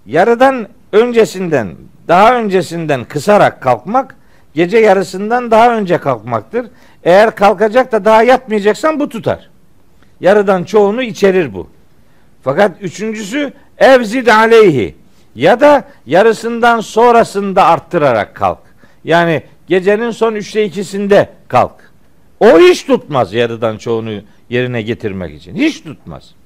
yarıdan 0.06 0.68
öncesinden 0.92 1.76
daha 2.08 2.36
öncesinden 2.36 3.06
kısarak 3.06 3.62
kalkmak 3.62 4.16
gece 4.54 4.78
yarısından 4.78 5.52
daha 5.52 5.78
önce 5.78 5.98
kalkmaktır. 5.98 6.68
Eğer 7.04 7.36
kalkacak 7.36 7.92
da 7.92 8.06
daha 8.06 8.24
yatmayacaksan 8.24 9.00
bu 9.00 9.10
tutar. 9.10 9.50
Yarıdan 10.20 10.64
çoğunu 10.64 11.04
içerir 11.04 11.54
bu. 11.54 11.70
Fakat 12.44 12.72
üçüncüsü 12.82 13.54
evzid 13.78 14.28
aleyhi 14.28 14.96
ya 15.36 15.60
da 15.60 15.84
yarısından 16.06 16.80
sonrasında 16.80 17.66
arttırarak 17.66 18.36
kalk. 18.36 18.60
Yani 19.04 19.44
gecenin 19.68 20.12
son 20.12 20.36
üçte 20.36 20.66
ikisinde 20.66 21.30
kalk. 21.48 21.92
O 22.40 22.60
hiç 22.60 22.86
tutmaz 22.86 23.34
yarıdan 23.34 23.78
çoğunu 23.78 24.12
yerine 24.50 24.82
getirmek 24.82 25.36
için. 25.36 25.56
Hiç 25.56 25.84
tutmaz. 25.84 26.37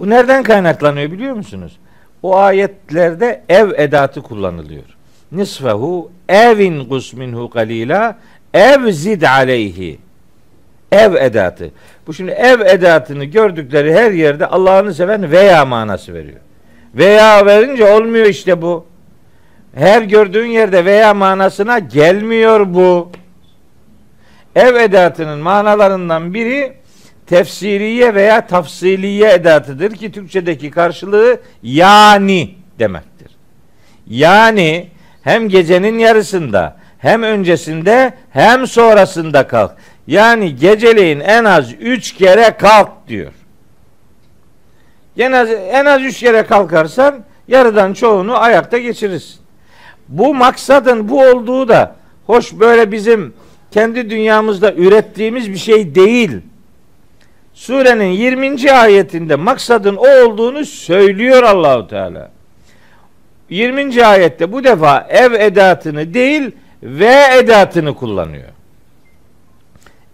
Bu 0.00 0.10
nereden 0.10 0.42
kaynaklanıyor 0.42 1.10
biliyor 1.10 1.34
musunuz? 1.34 1.78
O 2.22 2.36
ayetlerde 2.36 3.42
ev 3.48 3.70
edatı 3.76 4.22
kullanılıyor. 4.22 4.84
Nisfehu 5.32 6.10
evin 6.28 6.88
gusminhu 6.88 7.50
kalila 7.50 8.18
ev 8.54 8.90
zid 8.90 9.22
aleyhi. 9.22 9.98
Ev 10.92 11.14
edatı. 11.14 11.70
Bu 12.06 12.14
şimdi 12.14 12.30
ev 12.30 12.60
edatını 12.60 13.24
gördükleri 13.24 13.94
her 13.94 14.10
yerde 14.10 14.46
Allah'ını 14.46 14.94
seven 14.94 15.30
veya 15.30 15.64
manası 15.64 16.14
veriyor. 16.14 16.40
Veya 16.94 17.46
verince 17.46 17.92
olmuyor 17.92 18.26
işte 18.26 18.62
bu. 18.62 18.86
Her 19.74 20.02
gördüğün 20.02 20.46
yerde 20.46 20.84
veya 20.84 21.14
manasına 21.14 21.78
gelmiyor 21.78 22.74
bu. 22.74 23.10
Ev 24.56 24.74
edatının 24.74 25.38
manalarından 25.38 26.34
biri 26.34 26.79
tefsiriye 27.30 28.14
veya 28.14 28.46
tafsiliye 28.46 29.32
edatıdır 29.32 29.90
ki 29.90 30.12
Türkçedeki 30.12 30.70
karşılığı 30.70 31.40
yani 31.62 32.54
demektir. 32.78 33.36
Yani 34.06 34.88
hem 35.22 35.48
gecenin 35.48 35.98
yarısında 35.98 36.76
hem 36.98 37.22
öncesinde 37.22 38.14
hem 38.30 38.66
sonrasında 38.66 39.46
kalk. 39.46 39.72
Yani 40.06 40.56
geceleyin 40.56 41.20
en 41.20 41.44
az 41.44 41.72
üç 41.80 42.14
kere 42.14 42.56
kalk 42.58 42.88
diyor. 43.08 43.32
En 45.18 45.32
az, 45.32 45.48
en 45.70 45.84
az 45.84 46.02
üç 46.02 46.20
kere 46.20 46.42
kalkarsan 46.42 47.24
yarıdan 47.48 47.92
çoğunu 47.92 48.38
ayakta 48.38 48.78
geçirirsin. 48.78 49.40
Bu 50.08 50.34
maksadın 50.34 51.08
bu 51.08 51.22
olduğu 51.22 51.68
da 51.68 51.96
hoş 52.26 52.52
böyle 52.52 52.92
bizim 52.92 53.34
kendi 53.70 54.10
dünyamızda 54.10 54.72
ürettiğimiz 54.72 55.50
bir 55.50 55.58
şey 55.58 55.94
değil. 55.94 56.40
Surenin 57.60 58.10
20. 58.10 58.72
ayetinde 58.72 59.36
maksadın 59.36 59.96
o 59.96 60.24
olduğunu 60.24 60.64
söylüyor 60.64 61.42
Allahu 61.42 61.88
Teala. 61.88 62.30
20. 63.50 64.04
ayette 64.06 64.52
bu 64.52 64.64
defa 64.64 65.06
ev 65.10 65.32
edatını 65.32 66.14
değil 66.14 66.50
ve 66.82 67.14
edatını 67.38 67.94
kullanıyor. 67.94 68.48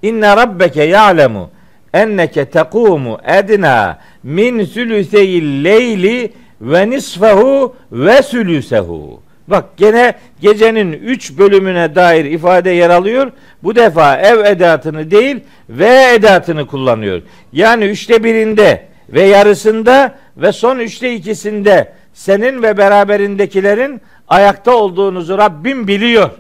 İnne 0.02 0.37
rabbeke 0.37 0.82
ya'lemu 0.82 1.50
enneke 1.94 2.44
tekumu 2.44 3.18
edna 3.24 3.98
min 4.22 4.64
sülüseyil 4.64 5.64
leyli 5.64 6.32
ve 6.61 6.90
nisfehu 6.90 7.76
ve 7.92 8.22
sülüsehu. 8.22 9.22
Bak 9.48 9.64
gene 9.76 10.14
gecenin 10.40 10.92
üç 10.92 11.38
bölümüne 11.38 11.94
dair 11.94 12.24
ifade 12.24 12.70
yer 12.70 12.90
alıyor. 12.90 13.32
Bu 13.62 13.76
defa 13.76 14.16
ev 14.16 14.44
edatını 14.44 15.11
değil 15.11 15.40
ve 15.68 16.14
edatını 16.14 16.66
kullanıyor. 16.66 17.22
Yani 17.52 17.85
üçte 17.85 18.24
birinde 18.24 18.88
ve 19.09 19.22
yarısında 19.22 20.14
ve 20.37 20.52
son 20.52 20.78
üçte 20.78 21.14
ikisinde 21.14 21.92
senin 22.12 22.62
ve 22.62 22.78
beraberindekilerin 22.78 24.00
ayakta 24.28 24.76
olduğunuzu 24.76 25.38
Rabbim 25.38 25.88
biliyor. 25.88 26.30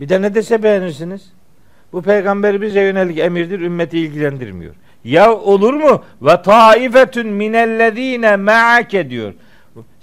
Bir 0.00 0.08
de 0.08 0.22
ne 0.22 0.34
dese 0.34 0.62
beğenirsiniz? 0.62 1.32
Bu 1.92 2.02
peygamber 2.02 2.62
bize 2.62 2.80
yönelik 2.80 3.18
emirdir, 3.18 3.60
ümmeti 3.60 3.98
ilgilendirmiyor. 3.98 4.74
Ya 5.04 5.34
olur 5.34 5.74
mu? 5.74 6.02
Ve 6.22 6.42
taifetun 6.42 7.26
minellezine 7.26 8.36
ma'ake 8.36 9.10
diyor. 9.10 9.32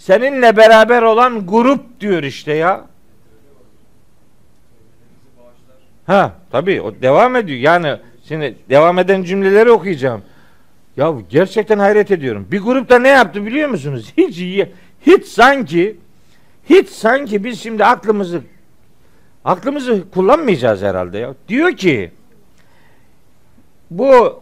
Seninle 0.02 0.58
beraber 0.58 1.02
olan 1.02 1.48
grup 1.48 2.00
diyor 2.00 2.24
işte 2.24 2.54
ya. 2.54 2.86
Ha 6.06 6.34
tabii 6.52 6.82
o 6.82 7.02
devam 7.02 7.36
ediyor. 7.36 7.60
Yani 7.60 7.98
şimdi 8.28 8.56
devam 8.70 9.00
eden 9.00 9.24
cümleleri 9.24 9.72
okuyacağım. 9.72 10.22
Ya 10.98 11.14
gerçekten 11.30 11.80
hayret 11.80 12.12
ediyorum. 12.12 12.48
Bir 12.52 12.60
grupta 12.60 13.00
ne 13.00 13.08
yaptı 13.08 13.46
biliyor 13.46 13.70
musunuz? 13.70 14.14
Hiç 14.18 14.68
hiç 15.06 15.26
sanki 15.26 15.98
hiç 16.70 16.90
sanki 16.90 17.44
biz 17.44 17.62
şimdi 17.62 17.86
aklımızı 17.86 18.42
aklımızı 19.46 20.04
kullanmayacağız 20.12 20.82
herhalde 20.82 21.18
ya. 21.18 21.34
Diyor 21.48 21.72
ki 21.72 22.12
bu 23.92 24.42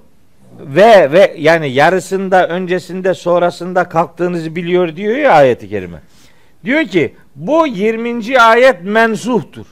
ve 0.60 1.12
ve 1.12 1.36
yani 1.38 1.70
yarısında 1.70 2.48
öncesinde 2.48 3.14
sonrasında 3.14 3.90
kalktığınızı 3.90 4.56
biliyor 4.56 4.96
diyor 4.96 5.18
ya 5.18 5.32
ayeti 5.32 5.70
kerime. 5.70 6.02
Diyor 6.66 6.84
ki 6.84 7.16
bu 7.36 7.68
20. 7.68 8.40
ayet 8.40 8.84
mensuhtur. 8.84 9.66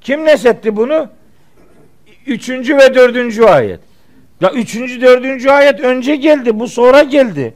Kim 0.00 0.24
nesetti 0.24 0.76
bunu? 0.76 1.08
Üçüncü 2.26 2.76
ve 2.76 2.94
dördüncü 2.94 3.44
ayet. 3.44 3.80
Ya 4.40 4.50
üçüncü, 4.50 5.00
dördüncü 5.00 5.50
ayet 5.50 5.80
önce 5.80 6.16
geldi. 6.16 6.60
Bu 6.60 6.68
sonra 6.68 7.02
geldi. 7.02 7.54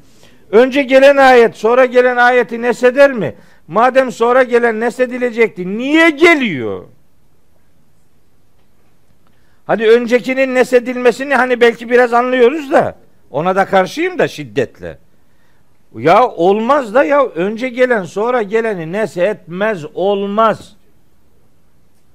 Önce 0.51 0.83
gelen 0.83 1.17
ayet, 1.17 1.57
sonra 1.57 1.85
gelen 1.85 2.17
ayeti 2.17 2.63
neseder 2.63 3.13
mi? 3.13 3.35
Madem 3.69 4.13
sonra 4.13 4.43
gelen 4.43 4.81
nesedilecekti, 4.81 5.79
niye 5.79 6.11
geliyor? 6.11 6.85
Hadi 9.73 9.87
öncekinin 9.87 10.55
nesedilmesini 10.55 11.35
hani 11.35 11.61
belki 11.61 11.91
biraz 11.91 12.13
anlıyoruz 12.13 12.73
da 12.73 12.97
ona 13.31 13.57
da 13.57 13.65
karşıyım 13.65 14.19
da 14.19 14.29
şiddetle. 14.29 14.99
Ya 15.95 16.29
olmaz 16.29 16.95
da 16.95 17.05
ya 17.05 17.27
önce 17.27 17.69
gelen 17.69 18.05
sonra 18.05 18.43
geleni 18.43 18.93
nesetmez 18.93 19.85
olmaz. 19.95 20.77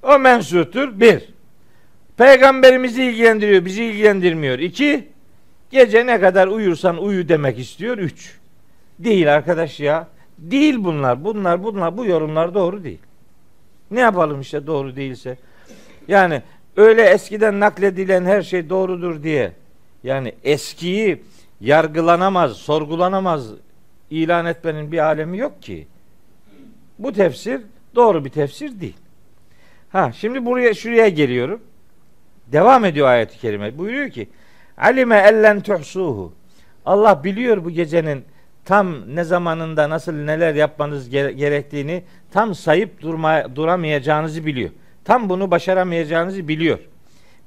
O 0.04 0.20
mensuhtur 0.20 1.00
bir. 1.00 1.30
Peygamberimizi 2.18 3.04
ilgilendiriyor, 3.04 3.66
bizi 3.66 3.84
ilgilendirmiyor. 3.84 4.60
İki, 4.60 5.08
gece 5.72 6.06
ne 6.06 6.20
kadar 6.20 6.48
uyursan 6.48 6.98
uyu 6.98 7.30
demek 7.30 7.60
istiyor. 7.60 7.98
Üç, 7.98 8.38
değil 9.00 9.34
arkadaş 9.34 9.80
ya. 9.80 10.08
Değil 10.38 10.76
bunlar, 10.80 11.24
bunlar, 11.24 11.64
bunlar, 11.64 11.98
bu 11.98 12.06
yorumlar 12.06 12.54
doğru 12.54 12.84
değil. 12.84 13.02
Ne 13.92 14.00
yapalım 14.00 14.42
işte 14.42 14.68
doğru 14.68 14.96
değilse. 14.96 15.38
Yani 16.08 16.42
öyle 16.78 17.04
eskiden 17.04 17.60
nakledilen 17.60 18.26
her 18.26 18.42
şey 18.42 18.70
doğrudur 18.70 19.24
diye 19.24 19.52
yani 20.04 20.34
eskiyi 20.44 21.24
yargılanamaz, 21.62 22.54
sorgulanamaz 22.54 23.48
ilan 24.10 24.46
etmenin 24.46 24.92
bir 24.92 24.98
alemi 24.98 25.38
yok 25.38 25.62
ki. 25.62 25.88
Bu 27.00 27.14
tefsir 27.14 27.62
doğru 27.96 28.26
bir 28.26 28.30
tefsir 28.30 28.80
değil. 28.82 28.98
Ha 29.90 30.12
şimdi 30.12 30.46
buraya 30.46 30.74
şuraya 30.74 31.10
geliyorum. 31.10 31.62
Devam 32.48 32.86
ediyor 32.86 33.08
ayet-i 33.08 33.40
kerime. 33.40 33.78
Buyuruyor 33.78 34.10
ki 34.10 34.28
Alime 34.78 35.18
ellen 35.18 35.62
tuhsuhu. 35.62 36.34
Allah 36.86 37.24
biliyor 37.24 37.66
bu 37.66 37.70
gecenin 37.70 38.26
tam 38.66 39.16
ne 39.16 39.24
zamanında 39.24 39.90
nasıl 39.90 40.14
neler 40.14 40.56
yapmanız 40.56 41.10
gerektiğini 41.10 42.04
tam 42.32 42.56
sayıp 42.56 43.02
durma, 43.02 43.56
duramayacağınızı 43.56 44.46
biliyor. 44.46 44.70
Tam 45.08 45.30
bunu 45.30 45.52
başaramayacağınızı 45.52 46.48
biliyor. 46.48 46.80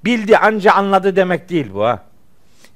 Bildi 0.04 0.38
anca 0.38 0.72
anladı 0.72 1.16
demek 1.16 1.48
değil 1.48 1.66
bu 1.74 1.84
ha. 1.84 2.02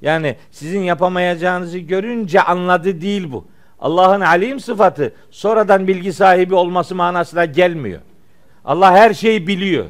Yani 0.01 0.35
sizin 0.51 0.79
yapamayacağınızı 0.79 1.77
görünce 1.77 2.41
anladı 2.41 3.01
değil 3.01 3.31
bu. 3.31 3.47
Allah'ın 3.79 4.21
alim 4.21 4.59
sıfatı 4.59 5.13
sonradan 5.31 5.87
bilgi 5.87 6.13
sahibi 6.13 6.55
olması 6.55 6.95
manasına 6.95 7.45
gelmiyor. 7.45 8.01
Allah 8.65 8.91
her 8.91 9.13
şeyi 9.13 9.47
biliyor. 9.47 9.85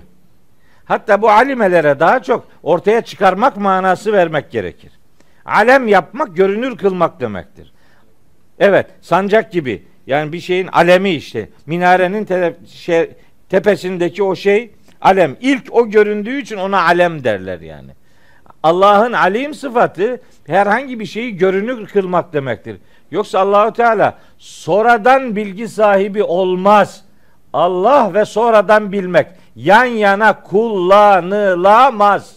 Hatta 0.86 1.22
bu 1.22 1.30
alimelere 1.30 2.00
daha 2.00 2.24
çok 2.24 2.48
ortaya 2.64 3.02
çıkarmak 3.02 3.58
manası 3.58 4.14
vermek 4.14 4.52
gerekir. 4.52 4.92
Alem 5.46 5.88
yapmak, 5.88 6.36
görünür 6.36 6.78
kılmak 6.78 7.20
demektir. 7.20 7.74
Evet, 8.60 8.88
sancak 9.02 9.52
gibi. 9.52 9.84
Yani 10.08 10.34
bir 10.34 10.40
şeyin 10.40 10.68
alemi 10.68 11.10
işte. 11.10 11.50
Minarenin 11.66 12.26
te- 12.26 12.56
şey, 12.68 13.12
tepesindeki 13.50 14.24
o 14.24 14.36
şey 14.36 14.75
alem. 15.06 15.36
İlk 15.42 15.74
o 15.74 15.90
göründüğü 15.90 16.42
için 16.42 16.58
ona 16.58 16.82
alem 16.82 17.24
derler 17.24 17.60
yani. 17.62 17.92
Allah'ın 18.64 19.14
alim 19.14 19.54
sıfatı 19.54 20.22
herhangi 20.48 21.00
bir 21.00 21.06
şeyi 21.06 21.38
görünür 21.38 21.88
kılmak 21.88 22.34
demektir. 22.34 22.78
Yoksa 23.12 23.40
Allahu 23.40 23.74
Teala 23.74 24.18
sonradan 24.38 25.36
bilgi 25.36 25.68
sahibi 25.68 26.24
olmaz. 26.24 27.06
Allah 27.54 28.14
ve 28.14 28.26
sonradan 28.26 28.92
bilmek 28.92 29.28
yan 29.56 29.86
yana 29.86 30.42
kullanılamaz. 30.44 32.36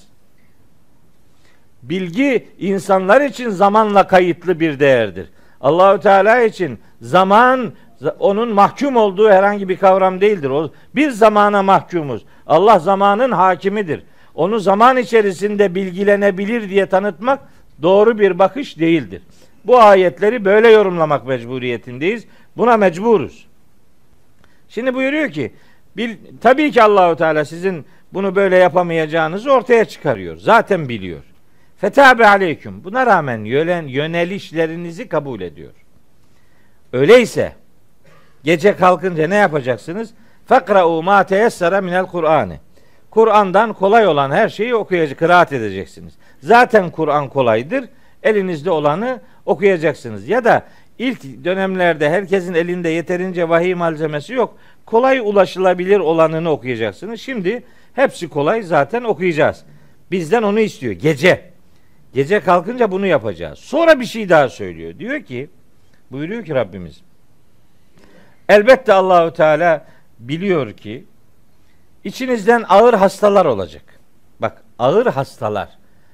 Bilgi 1.82 2.48
insanlar 2.58 3.20
için 3.20 3.50
zamanla 3.50 4.06
kayıtlı 4.06 4.60
bir 4.60 4.80
değerdir. 4.80 5.28
Allahü 5.60 6.00
Teala 6.00 6.42
için 6.42 6.78
zaman 7.00 7.72
onun 8.18 8.54
mahkum 8.54 8.96
olduğu 8.96 9.30
herhangi 9.30 9.68
bir 9.68 9.76
kavram 9.76 10.20
değildir. 10.20 10.50
O 10.50 10.70
bir 10.94 11.10
zamana 11.10 11.62
mahkumuz. 11.62 12.22
Allah 12.48 12.78
zamanın 12.78 13.32
hakimidir. 13.32 14.02
Onu 14.34 14.58
zaman 14.58 14.96
içerisinde 14.96 15.74
bilgilenebilir 15.74 16.70
diye 16.70 16.86
tanıtmak 16.86 17.40
doğru 17.82 18.18
bir 18.18 18.38
bakış 18.38 18.78
değildir. 18.78 19.22
Bu 19.64 19.80
ayetleri 19.80 20.44
böyle 20.44 20.68
yorumlamak 20.68 21.26
mecburiyetindeyiz. 21.26 22.24
Buna 22.56 22.76
mecburuz. 22.76 23.46
Şimdi 24.68 24.94
buyuruyor 24.94 25.30
ki 25.30 25.52
bil, 25.96 26.16
tabii 26.40 26.70
ki 26.70 26.82
Allahu 26.82 27.16
Teala 27.16 27.44
sizin 27.44 27.86
bunu 28.12 28.36
böyle 28.36 28.56
yapamayacağınızı 28.56 29.52
ortaya 29.52 29.84
çıkarıyor. 29.84 30.36
Zaten 30.36 30.88
biliyor. 30.88 31.22
Fetabe 31.76 32.26
aleyküm. 32.26 32.84
Buna 32.84 33.06
rağmen 33.06 33.44
yönen, 33.44 33.86
yönelişlerinizi 33.86 35.08
kabul 35.08 35.40
ediyor. 35.40 35.72
Öyleyse 36.92 37.52
gece 38.44 38.76
kalkınca 38.76 39.28
ne 39.28 39.34
yapacaksınız? 39.34 40.10
Fakra'u 40.48 41.02
ma 41.02 41.26
teyessara 41.26 41.80
minel 41.80 42.06
Kur'an'ı. 42.06 42.56
Kur'an'dan 43.10 43.72
kolay 43.72 44.06
olan 44.06 44.30
her 44.30 44.48
şeyi 44.48 44.74
okuyacak, 44.74 45.18
kıraat 45.18 45.52
edeceksiniz. 45.52 46.14
Zaten 46.42 46.90
Kur'an 46.90 47.28
kolaydır. 47.28 47.84
Elinizde 48.22 48.70
olanı 48.70 49.20
okuyacaksınız. 49.46 50.28
Ya 50.28 50.44
da 50.44 50.62
ilk 50.98 51.44
dönemlerde 51.44 52.10
herkesin 52.10 52.54
elinde 52.54 52.88
yeterince 52.88 53.48
vahiy 53.48 53.74
malzemesi 53.74 54.34
yok. 54.34 54.56
Kolay 54.86 55.18
ulaşılabilir 55.18 55.98
olanını 55.98 56.50
okuyacaksınız. 56.50 57.20
Şimdi 57.20 57.62
hepsi 57.94 58.28
kolay 58.28 58.62
zaten 58.62 59.04
okuyacağız. 59.04 59.64
Bizden 60.10 60.42
onu 60.42 60.60
istiyor. 60.60 60.92
Gece. 60.92 61.50
Gece 62.14 62.40
kalkınca 62.40 62.90
bunu 62.90 63.06
yapacağız. 63.06 63.58
Sonra 63.58 64.00
bir 64.00 64.04
şey 64.04 64.28
daha 64.28 64.48
söylüyor. 64.48 64.98
Diyor 64.98 65.22
ki 65.22 65.50
buyuruyor 66.10 66.44
ki 66.44 66.54
Rabbimiz 66.54 67.00
Elbette 68.48 68.92
Allahu 68.92 69.32
Teala 69.32 69.86
biliyor 70.18 70.72
ki 70.72 71.04
içinizden 72.04 72.64
ağır 72.68 72.94
hastalar 72.94 73.46
olacak. 73.46 74.00
Bak 74.40 74.62
ağır 74.78 75.06
hastalar. 75.06 75.68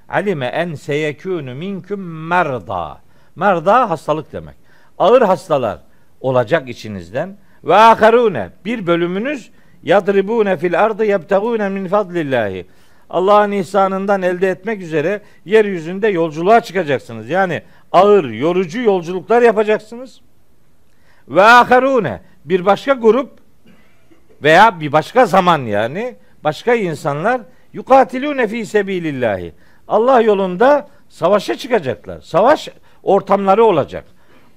Alime 0.09 0.47
en 0.47 0.75
seyekûnü 0.75 1.55
minküm 1.55 2.29
merda. 2.29 3.01
Merda 3.37 3.91
hastalık 3.91 4.33
demek. 4.33 4.57
Ağır 4.99 5.23
hastalar 5.23 5.79
olacak 6.21 6.69
içinizden. 6.69 7.37
Ve 7.65 7.75
aharune 7.75 8.51
bir 8.65 8.87
bölümünüz 8.87 9.51
yadribune 9.83 10.57
fil 10.57 10.85
ardı 10.85 11.05
yebtegûne 11.05 11.69
min 11.69 11.89
fadlillahi. 11.89 12.67
Allah'ın 13.11 13.53
ihsanından 13.53 14.23
elde 14.23 14.49
etmek 14.49 14.83
üzere 14.83 15.23
yeryüzünde 15.45 16.09
yolculuğa 16.09 16.61
çıkacaksınız. 16.61 17.31
Yani 17.31 17.63
ağır, 17.93 18.25
yorucu 18.25 18.81
yolculuklar 18.81 19.43
yapacaksınız. 19.43 20.21
Ve 21.29 21.43
aharune 21.43 22.21
bir 22.45 22.67
başka 22.67 22.93
grup 22.93 23.44
veya 24.45 24.81
bir 24.81 24.93
başka 24.93 25.27
zaman 25.27 25.59
yani 25.59 26.17
başka 26.45 26.75
insanlar 26.75 27.41
yukatilune 27.73 28.49
fi 28.49 28.67
sebilillahi. 28.67 29.53
Allah 29.89 30.21
yolunda 30.21 30.89
savaşa 31.09 31.55
çıkacaklar. 31.55 32.21
Savaş 32.21 32.69
ortamları 33.03 33.65
olacak. 33.65 34.05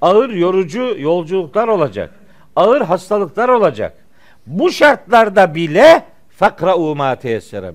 Ağır 0.02 0.30
yorucu 0.30 0.96
yolculuklar 0.98 1.68
olacak. 1.68 2.12
Ağır 2.56 2.82
hastalıklar 2.82 3.50
olacak. 3.50 3.94
Bu 4.48 4.72
şartlarda 4.72 5.56
bile 5.56 6.04
fakra'u 6.30 6.96
ma 6.96 7.16
teyessere. 7.16 7.74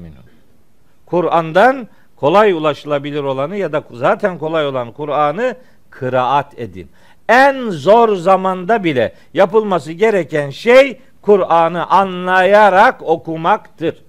Kur'an'dan 1.07 1.88
kolay 2.16 2.53
ulaşılabilir 2.53 3.22
olanı 3.22 3.57
ya 3.57 3.72
da 3.72 3.83
zaten 3.90 4.38
kolay 4.38 4.66
olan 4.66 4.92
Kur'an'ı 4.92 5.57
kıraat 5.90 6.59
edin. 6.59 6.88
En 7.29 7.70
zor 7.70 8.16
zamanda 8.16 8.85
bile 8.85 9.12
yapılması 9.35 9.92
gereken 9.92 10.51
şey 10.51 11.01
Kur'an'ı 11.23 11.87
anlayarak 11.87 13.03
okumaktır. 13.03 14.03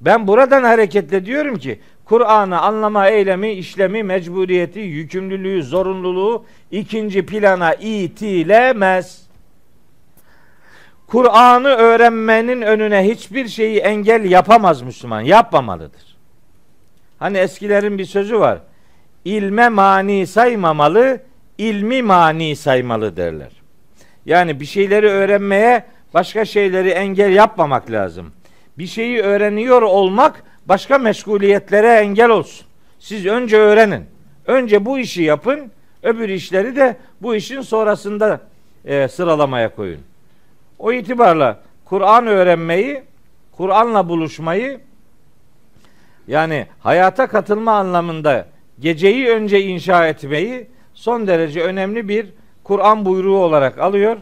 Ben 0.00 0.26
buradan 0.26 0.64
hareketle 0.64 1.26
diyorum 1.26 1.58
ki 1.58 1.80
Kur'an'ı 2.04 2.60
anlama 2.60 3.08
eylemi, 3.08 3.50
işlemi, 3.50 4.02
mecburiyeti, 4.02 4.80
yükümlülüğü, 4.80 5.62
zorunluluğu 5.62 6.44
ikinci 6.70 7.26
plana 7.26 7.74
itilemez. 7.74 9.28
Kur'an'ı 11.06 11.68
öğrenmenin 11.68 12.62
önüne 12.62 13.08
hiçbir 13.10 13.48
şeyi 13.48 13.78
engel 13.78 14.24
yapamaz 14.24 14.82
Müslüman. 14.82 15.20
Yapmamalıdır. 15.20 16.16
Hani 17.18 17.38
eskilerin 17.38 17.98
bir 17.98 18.04
sözü 18.04 18.40
var. 18.40 18.58
İlme 19.24 19.68
mani 19.68 20.26
saymamalı, 20.26 21.20
ilmi 21.58 22.02
mani 22.02 22.56
saymalı 22.56 23.16
derler. 23.16 23.57
Yani 24.28 24.60
bir 24.60 24.64
şeyleri 24.64 25.08
öğrenmeye 25.08 25.84
başka 26.14 26.44
şeyleri 26.44 26.88
engel 26.88 27.32
yapmamak 27.32 27.90
lazım. 27.90 28.32
Bir 28.78 28.86
şeyi 28.86 29.20
öğreniyor 29.20 29.82
olmak 29.82 30.42
başka 30.66 30.98
meşguliyetlere 30.98 31.88
engel 31.88 32.30
olsun. 32.30 32.66
Siz 32.98 33.26
önce 33.26 33.56
öğrenin. 33.56 34.04
Önce 34.46 34.84
bu 34.84 34.98
işi 34.98 35.22
yapın. 35.22 35.70
Öbür 36.02 36.28
işleri 36.28 36.76
de 36.76 36.96
bu 37.22 37.34
işin 37.34 37.60
sonrasında 37.60 38.40
e, 38.84 39.08
sıralamaya 39.08 39.74
koyun. 39.74 40.00
O 40.78 40.92
itibarla 40.92 41.60
Kur'an 41.84 42.26
öğrenmeyi, 42.26 43.02
Kur'an'la 43.52 44.08
buluşmayı 44.08 44.80
yani 46.26 46.66
hayata 46.80 47.26
katılma 47.26 47.72
anlamında 47.72 48.46
geceyi 48.80 49.28
önce 49.28 49.62
inşa 49.62 50.08
etmeyi 50.08 50.66
son 50.94 51.26
derece 51.26 51.62
önemli 51.62 52.08
bir 52.08 52.26
Kur'an 52.68 53.04
buyruğu 53.04 53.36
olarak 53.36 53.78
alıyor 53.78 54.16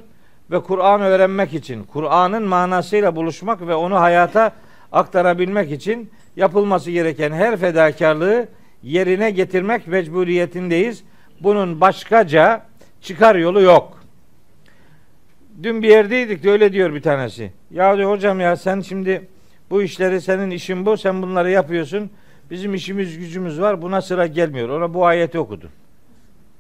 ve 0.51 0.63
Kur'an 0.63 1.01
öğrenmek 1.01 1.55
için, 1.55 1.85
Kur'an'ın 1.85 2.43
manasıyla 2.43 3.17
buluşmak 3.17 3.67
ve 3.67 3.75
onu 3.75 4.01
hayata 4.01 4.53
aktarabilmek 4.93 5.73
için 5.73 6.11
yapılması 6.37 6.91
gereken 6.91 7.33
her 7.33 7.57
fedakarlığı 7.57 8.49
yerine 8.83 9.31
getirmek 9.31 9.87
mecburiyetindeyiz. 9.87 11.05
Bunun 11.41 11.81
başkaca 11.81 12.63
çıkar 13.01 13.37
yolu 13.37 13.61
yok. 13.61 14.01
Dün 15.63 15.83
bir 15.83 15.89
yerdeydik 15.89 16.45
de 16.45 16.51
öyle 16.51 16.73
diyor 16.73 16.95
bir 16.95 17.03
tanesi. 17.03 17.53
Ya 17.71 17.97
diyor 17.97 18.11
hocam 18.11 18.41
ya 18.41 18.57
sen 18.57 18.81
şimdi 18.81 19.29
bu 19.71 19.83
işleri 19.83 20.21
senin 20.21 20.51
işin 20.51 20.87
bu 20.87 20.97
sen 20.97 21.23
bunları 21.23 21.51
yapıyorsun. 21.51 22.11
Bizim 22.51 22.75
işimiz 22.75 23.19
gücümüz 23.19 23.61
var 23.61 23.83
buna 23.83 24.03
sıra 24.03 24.27
gelmiyor. 24.27 24.69
Ona 24.69 24.95
bu 24.95 25.07
ayeti 25.07 25.39
okudun. 25.39 25.71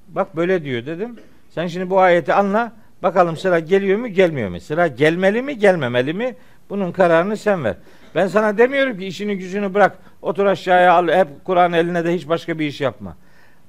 Bak 0.09 0.37
böyle 0.37 0.65
diyor 0.65 0.87
dedim. 0.87 1.17
Sen 1.57 1.67
şimdi 1.67 1.91
bu 1.91 2.01
ayeti 2.01 2.33
anla. 2.33 2.73
Bakalım 3.03 3.37
sıra 3.37 3.59
geliyor 3.59 3.99
mu 3.99 4.09
gelmiyor 4.09 4.49
mu? 4.49 4.61
Sıra 4.61 4.87
gelmeli 4.87 5.43
mi 5.43 5.59
gelmemeli 5.59 6.15
mi? 6.15 6.37
Bunun 6.71 6.93
kararını 6.93 7.37
sen 7.37 7.65
ver. 7.65 7.75
Ben 8.15 8.27
sana 8.27 8.59
demiyorum 8.59 8.99
ki 8.99 9.07
işini 9.07 9.39
gücünü 9.39 9.75
bırak. 9.75 9.99
Otur 10.23 10.47
aşağıya 10.47 10.93
al. 10.93 11.09
Hep 11.09 11.29
Kur'an 11.45 11.73
eline 11.73 12.05
de 12.05 12.15
hiç 12.15 12.29
başka 12.29 12.59
bir 12.59 12.67
iş 12.67 12.81
yapma. 12.81 13.17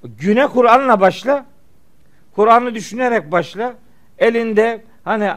Güne 0.03 0.47
Kur'an'la 0.47 0.99
başla. 0.99 1.45
Kur'an'ı 2.35 2.75
düşünerek 2.75 3.31
başla. 3.31 3.73
Elinde 4.19 4.83
hani 5.03 5.31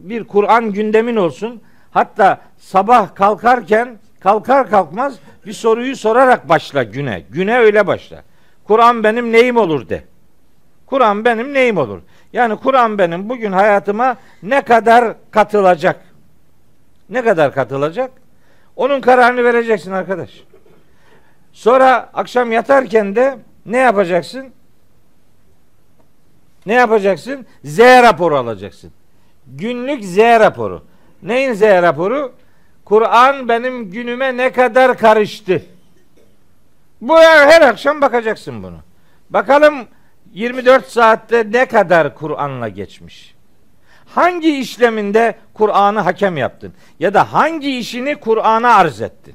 bir 0.00 0.24
Kur'an 0.24 0.72
gündemin 0.72 1.16
olsun. 1.16 1.62
Hatta 1.90 2.40
sabah 2.58 3.14
kalkarken 3.14 3.98
kalkar 4.20 4.70
kalkmaz 4.70 5.18
bir 5.46 5.52
soruyu 5.52 5.96
sorarak 5.96 6.48
başla 6.48 6.82
güne. 6.82 7.22
Güne 7.30 7.58
öyle 7.58 7.86
başla. 7.86 8.22
Kur'an 8.64 9.04
benim 9.04 9.32
neyim 9.32 9.56
olur 9.56 9.88
de. 9.88 10.13
Kur'an 10.86 11.24
benim 11.24 11.54
neyim 11.54 11.76
olur? 11.76 12.00
Yani 12.32 12.56
Kur'an 12.56 12.98
benim 12.98 13.28
bugün 13.28 13.52
hayatıma 13.52 14.16
ne 14.42 14.60
kadar 14.60 15.14
katılacak? 15.30 16.00
Ne 17.10 17.22
kadar 17.22 17.54
katılacak? 17.54 18.10
Onun 18.76 19.00
kararını 19.00 19.44
vereceksin 19.44 19.92
arkadaş. 19.92 20.44
Sonra 21.52 22.10
akşam 22.14 22.52
yatarken 22.52 23.16
de 23.16 23.38
ne 23.66 23.78
yapacaksın? 23.78 24.52
Ne 26.66 26.74
yapacaksın? 26.74 27.46
Z 27.64 27.78
raporu 27.78 28.36
alacaksın. 28.36 28.92
Günlük 29.46 30.04
Z 30.04 30.18
raporu. 30.18 30.82
Neyin 31.22 31.52
Z 31.52 31.62
raporu? 31.62 32.32
Kur'an 32.84 33.48
benim 33.48 33.90
günüme 33.90 34.36
ne 34.36 34.52
kadar 34.52 34.98
karıştı. 34.98 35.62
Bu 37.00 37.18
her 37.18 37.62
akşam 37.62 38.00
bakacaksın 38.00 38.62
bunu. 38.62 38.76
Bakalım 39.30 39.74
24 40.34 40.86
saatte 40.86 41.46
ne 41.52 41.66
kadar 41.66 42.14
Kur'an'la 42.14 42.68
geçmiş? 42.68 43.34
Hangi 44.06 44.58
işleminde 44.58 45.34
Kur'an'ı 45.54 46.00
hakem 46.00 46.36
yaptın? 46.36 46.72
Ya 47.00 47.14
da 47.14 47.32
hangi 47.32 47.78
işini 47.78 48.16
Kur'an'a 48.16 48.74
arz 48.74 49.00
ettin? 49.00 49.34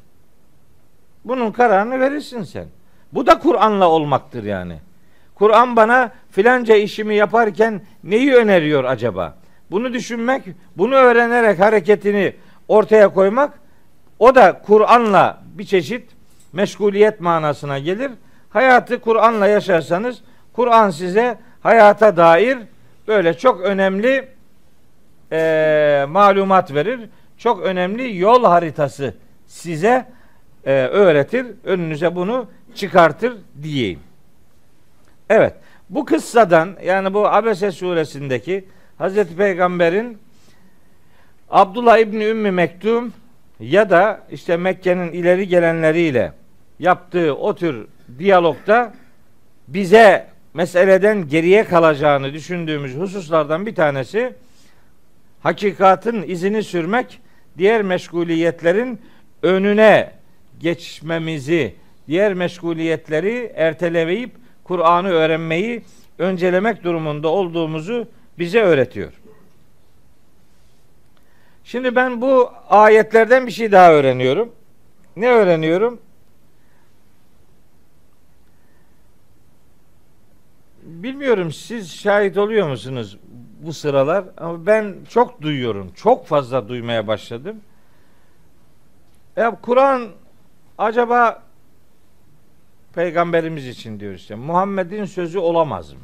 Bunun 1.25 1.51
kararını 1.51 1.99
verirsin 1.99 2.43
sen. 2.43 2.65
Bu 3.13 3.27
da 3.27 3.39
Kur'an'la 3.39 3.89
olmaktır 3.89 4.43
yani. 4.43 4.75
Kur'an 5.35 5.75
bana 5.75 6.11
filanca 6.31 6.75
işimi 6.75 7.15
yaparken 7.15 7.81
neyi 8.03 8.33
öneriyor 8.33 8.83
acaba? 8.83 9.37
Bunu 9.71 9.93
düşünmek, 9.93 10.43
bunu 10.77 10.95
öğrenerek 10.95 11.59
hareketini 11.59 12.35
ortaya 12.67 13.13
koymak 13.13 13.59
o 14.19 14.35
da 14.35 14.61
Kur'an'la 14.65 15.41
bir 15.57 15.65
çeşit 15.65 16.09
meşguliyet 16.53 17.21
manasına 17.21 17.79
gelir. 17.79 18.11
Hayatı 18.49 19.01
Kur'an'la 19.01 19.47
yaşarsanız 19.47 20.21
Kur'an 20.53 20.89
size 20.89 21.37
hayata 21.61 22.17
dair 22.17 22.57
böyle 23.07 23.33
çok 23.33 23.61
önemli 23.61 24.27
e, 25.31 26.05
malumat 26.09 26.73
verir. 26.73 27.09
Çok 27.37 27.61
önemli 27.61 28.17
yol 28.17 28.43
haritası 28.43 29.13
size 29.47 30.05
e, 30.65 30.71
öğretir. 30.71 31.47
Önünüze 31.63 32.15
bunu 32.15 32.47
çıkartır 32.75 33.33
diyeyim. 33.63 33.99
Evet. 35.29 35.53
Bu 35.89 36.05
kıssadan 36.05 36.75
yani 36.83 37.13
bu 37.13 37.27
Abese 37.27 37.71
suresindeki 37.71 38.65
Hazreti 38.97 39.35
Peygamber'in 39.35 40.17
Abdullah 41.49 41.97
İbni 41.97 42.23
Ümmü 42.23 42.51
Mektum 42.51 43.13
ya 43.59 43.89
da 43.89 44.21
işte 44.31 44.57
Mekke'nin 44.57 45.11
ileri 45.11 45.47
gelenleriyle 45.47 46.33
yaptığı 46.79 47.35
o 47.35 47.55
tür 47.55 47.87
diyalogda 48.19 48.93
bize 49.67 50.27
meseleden 50.53 51.27
geriye 51.27 51.63
kalacağını 51.63 52.33
düşündüğümüz 52.33 52.95
hususlardan 52.95 53.65
bir 53.65 53.75
tanesi 53.75 54.33
hakikatin 55.43 56.23
izini 56.27 56.63
sürmek, 56.63 57.21
diğer 57.57 57.81
meşguliyetlerin 57.81 59.01
önüne 59.43 60.11
geçmemizi, 60.59 61.75
diğer 62.07 62.33
meşguliyetleri 62.33 63.51
ertelemeyip 63.55 64.31
Kur'an'ı 64.63 65.09
öğrenmeyi 65.09 65.81
öncelemek 66.17 66.83
durumunda 66.83 67.27
olduğumuzu 67.27 68.07
bize 68.39 68.61
öğretiyor. 68.61 69.13
Şimdi 71.63 71.95
ben 71.95 72.21
bu 72.21 72.51
ayetlerden 72.69 73.47
bir 73.47 73.51
şey 73.51 73.71
daha 73.71 73.93
öğreniyorum. 73.93 74.51
Ne 75.15 75.29
öğreniyorum? 75.29 75.99
Bilmiyorum 80.89 81.51
siz 81.51 81.95
şahit 81.95 82.37
oluyor 82.37 82.69
musunuz 82.69 83.17
bu 83.61 83.73
sıralar 83.73 84.25
ama 84.37 84.65
ben 84.65 84.95
çok 85.09 85.41
duyuyorum. 85.41 85.91
Çok 85.95 86.25
fazla 86.25 86.69
duymaya 86.69 87.07
başladım. 87.07 87.61
Ya 89.35 89.57
Kur'an 89.61 90.07
acaba 90.77 91.43
peygamberimiz 92.93 93.67
için 93.67 93.99
diyor 93.99 94.13
işte 94.13 94.35
Muhammed'in 94.35 95.05
sözü 95.05 95.39
olamaz 95.39 95.93
mı? 95.93 95.99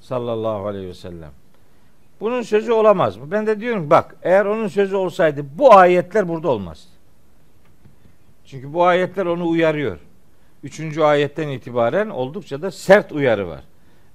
Sallallahu 0.00 0.66
aleyhi 0.66 0.88
ve 0.88 0.94
sellem. 0.94 1.30
Bunun 2.20 2.42
sözü 2.42 2.72
olamaz 2.72 3.16
mı? 3.16 3.30
Ben 3.30 3.46
de 3.46 3.60
diyorum 3.60 3.90
bak 3.90 4.16
eğer 4.22 4.44
onun 4.44 4.68
sözü 4.68 4.96
olsaydı 4.96 5.44
bu 5.58 5.74
ayetler 5.74 6.28
burada 6.28 6.48
olmaz. 6.48 6.88
Çünkü 8.44 8.72
bu 8.72 8.84
ayetler 8.84 9.26
onu 9.26 9.48
uyarıyor. 9.48 9.98
Üçüncü 10.62 11.02
ayetten 11.02 11.48
itibaren 11.48 12.08
oldukça 12.08 12.62
da 12.62 12.70
sert 12.70 13.12
uyarı 13.12 13.48
var. 13.48 13.64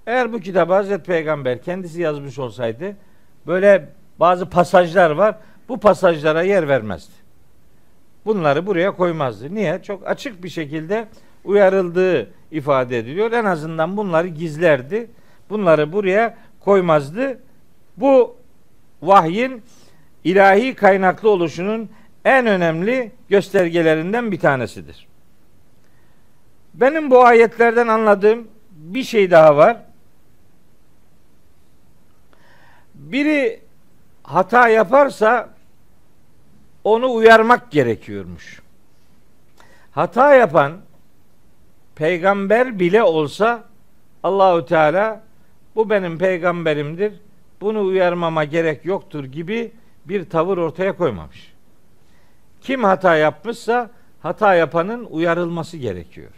Eğer 0.07 0.33
bu 0.33 0.39
kitabı 0.39 0.73
Hazreti 0.73 1.03
Peygamber 1.03 1.62
kendisi 1.62 2.01
yazmış 2.01 2.39
olsaydı 2.39 2.95
böyle 3.47 3.89
bazı 4.19 4.49
pasajlar 4.49 5.12
var. 5.12 5.36
Bu 5.69 5.79
pasajlara 5.79 6.43
yer 6.43 6.67
vermezdi. 6.67 7.13
Bunları 8.25 8.65
buraya 8.65 8.91
koymazdı. 8.91 9.55
Niye? 9.55 9.81
Çok 9.83 10.07
açık 10.07 10.43
bir 10.43 10.49
şekilde 10.49 11.07
uyarıldığı 11.43 12.29
ifade 12.51 12.97
ediliyor. 12.97 13.31
En 13.31 13.45
azından 13.45 13.97
bunları 13.97 14.27
gizlerdi. 14.27 15.10
Bunları 15.49 15.93
buraya 15.93 16.38
koymazdı. 16.60 17.39
Bu 17.97 18.36
vahyin 19.01 19.63
ilahi 20.23 20.75
kaynaklı 20.75 21.29
oluşunun 21.29 21.89
en 22.25 22.47
önemli 22.47 23.12
göstergelerinden 23.29 24.31
bir 24.31 24.39
tanesidir. 24.39 25.07
Benim 26.77 27.11
bu 27.11 27.25
ayetlerden 27.25 27.87
anladığım 27.87 28.47
bir 28.71 29.03
şey 29.03 29.31
daha 29.31 29.57
var. 29.57 29.77
Biri 32.93 33.59
hata 34.23 34.67
yaparsa 34.67 35.49
onu 36.83 37.13
uyarmak 37.13 37.71
gerekiyormuş. 37.71 38.61
Hata 39.91 40.33
yapan 40.35 40.73
peygamber 41.95 42.79
bile 42.79 43.03
olsa 43.03 43.63
Allahü 44.23 44.65
Teala 44.65 45.23
bu 45.75 45.89
benim 45.89 46.17
peygamberimdir. 46.17 47.13
Bunu 47.61 47.81
uyarmama 47.81 48.43
gerek 48.43 48.85
yoktur 48.85 49.23
gibi 49.23 49.71
bir 50.05 50.29
tavır 50.29 50.57
ortaya 50.57 50.97
koymamış. 50.97 51.53
Kim 52.61 52.83
hata 52.83 53.15
yapmışsa 53.15 53.89
hata 54.21 54.55
yapanın 54.55 55.05
uyarılması 55.05 55.77
gerekiyor. 55.77 56.31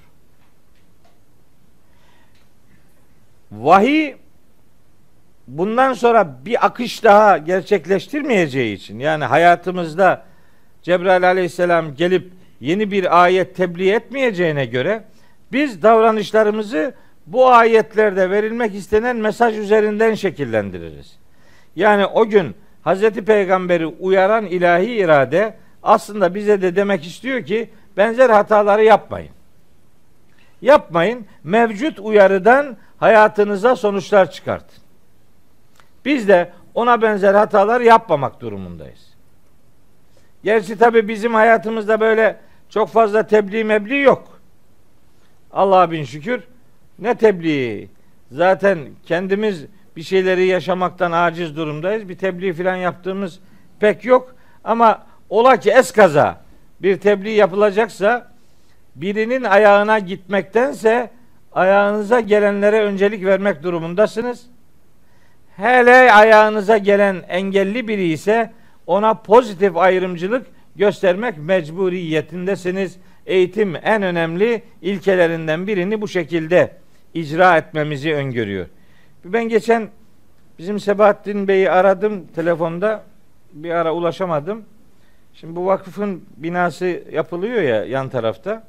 Vahiy 3.51 4.15
bundan 5.47 5.93
sonra 5.93 6.35
bir 6.45 6.65
akış 6.65 7.03
daha 7.03 7.37
gerçekleştirmeyeceği 7.37 8.75
için 8.75 8.99
yani 8.99 9.25
hayatımızda 9.25 10.23
Cebrail 10.81 11.27
aleyhisselam 11.27 11.95
gelip 11.95 12.31
yeni 12.59 12.91
bir 12.91 13.23
ayet 13.23 13.55
tebliğ 13.55 13.91
etmeyeceğine 13.91 14.65
göre 14.65 15.03
biz 15.51 15.81
davranışlarımızı 15.81 16.93
bu 17.27 17.51
ayetlerde 17.51 18.29
verilmek 18.29 18.75
istenen 18.75 19.17
mesaj 19.17 19.57
üzerinden 19.57 20.13
şekillendiririz. 20.13 21.17
Yani 21.75 22.05
o 22.05 22.25
gün 22.25 22.55
Hazreti 22.81 23.25
Peygamber'i 23.25 23.85
uyaran 23.85 24.45
ilahi 24.45 24.85
irade 24.85 25.53
aslında 25.83 26.35
bize 26.35 26.61
de 26.61 26.75
demek 26.75 27.07
istiyor 27.07 27.43
ki 27.43 27.69
benzer 27.97 28.29
hataları 28.29 28.83
yapmayın. 28.83 29.31
Yapmayın. 30.61 31.25
Mevcut 31.43 31.99
uyarıdan 31.99 32.77
hayatınıza 32.99 33.75
sonuçlar 33.75 34.31
çıkartın. 34.31 34.83
Biz 36.05 36.27
de 36.27 36.51
ona 36.73 37.01
benzer 37.01 37.33
hatalar 37.33 37.81
yapmamak 37.81 38.41
durumundayız. 38.41 39.09
Gerçi 40.43 40.77
tabi 40.77 41.07
bizim 41.07 41.33
hayatımızda 41.33 41.99
böyle 41.99 42.39
çok 42.69 42.89
fazla 42.89 43.27
tebliğ 43.27 43.63
mebliğ 43.63 44.01
yok. 44.01 44.39
Allah'a 45.51 45.91
bin 45.91 46.03
şükür 46.03 46.43
ne 46.99 47.15
tebliği. 47.15 47.89
Zaten 48.31 48.79
kendimiz 49.05 49.65
bir 49.95 50.03
şeyleri 50.03 50.45
yaşamaktan 50.45 51.11
aciz 51.11 51.55
durumdayız. 51.55 52.09
Bir 52.09 52.17
tebliğ 52.17 52.53
falan 52.53 52.75
yaptığımız 52.75 53.39
pek 53.79 54.05
yok. 54.05 54.35
Ama 54.63 55.03
ola 55.29 55.57
ki 55.57 55.71
eskaza 55.71 56.41
bir 56.81 56.97
tebliğ 56.97 57.31
yapılacaksa 57.31 58.31
birinin 58.95 59.43
ayağına 59.43 59.99
gitmektense 59.99 61.11
ayağınıza 61.59 62.19
gelenlere 62.19 62.81
öncelik 62.81 63.25
vermek 63.25 63.63
durumundasınız. 63.63 64.45
Hele 65.55 66.13
ayağınıza 66.13 66.77
gelen 66.77 67.23
engelli 67.27 67.87
biri 67.87 68.07
ise 68.07 68.53
ona 68.87 69.13
pozitif 69.13 69.77
ayrımcılık 69.77 70.47
göstermek 70.75 71.37
mecburiyetindesiniz. 71.37 72.97
Eğitim 73.25 73.75
en 73.75 74.03
önemli 74.03 74.61
ilkelerinden 74.81 75.67
birini 75.67 76.01
bu 76.01 76.07
şekilde 76.07 76.71
icra 77.13 77.57
etmemizi 77.57 78.13
öngörüyor. 78.13 78.65
Ben 79.25 79.49
geçen 79.49 79.89
bizim 80.59 80.79
Sebahattin 80.79 81.47
Bey'i 81.47 81.71
aradım 81.71 82.27
telefonda. 82.35 83.03
Bir 83.53 83.69
ara 83.69 83.93
ulaşamadım. 83.93 84.63
Şimdi 85.33 85.55
bu 85.55 85.65
vakıfın 85.65 86.23
binası 86.37 87.03
yapılıyor 87.11 87.61
ya 87.61 87.85
yan 87.85 88.09
tarafta. 88.09 88.63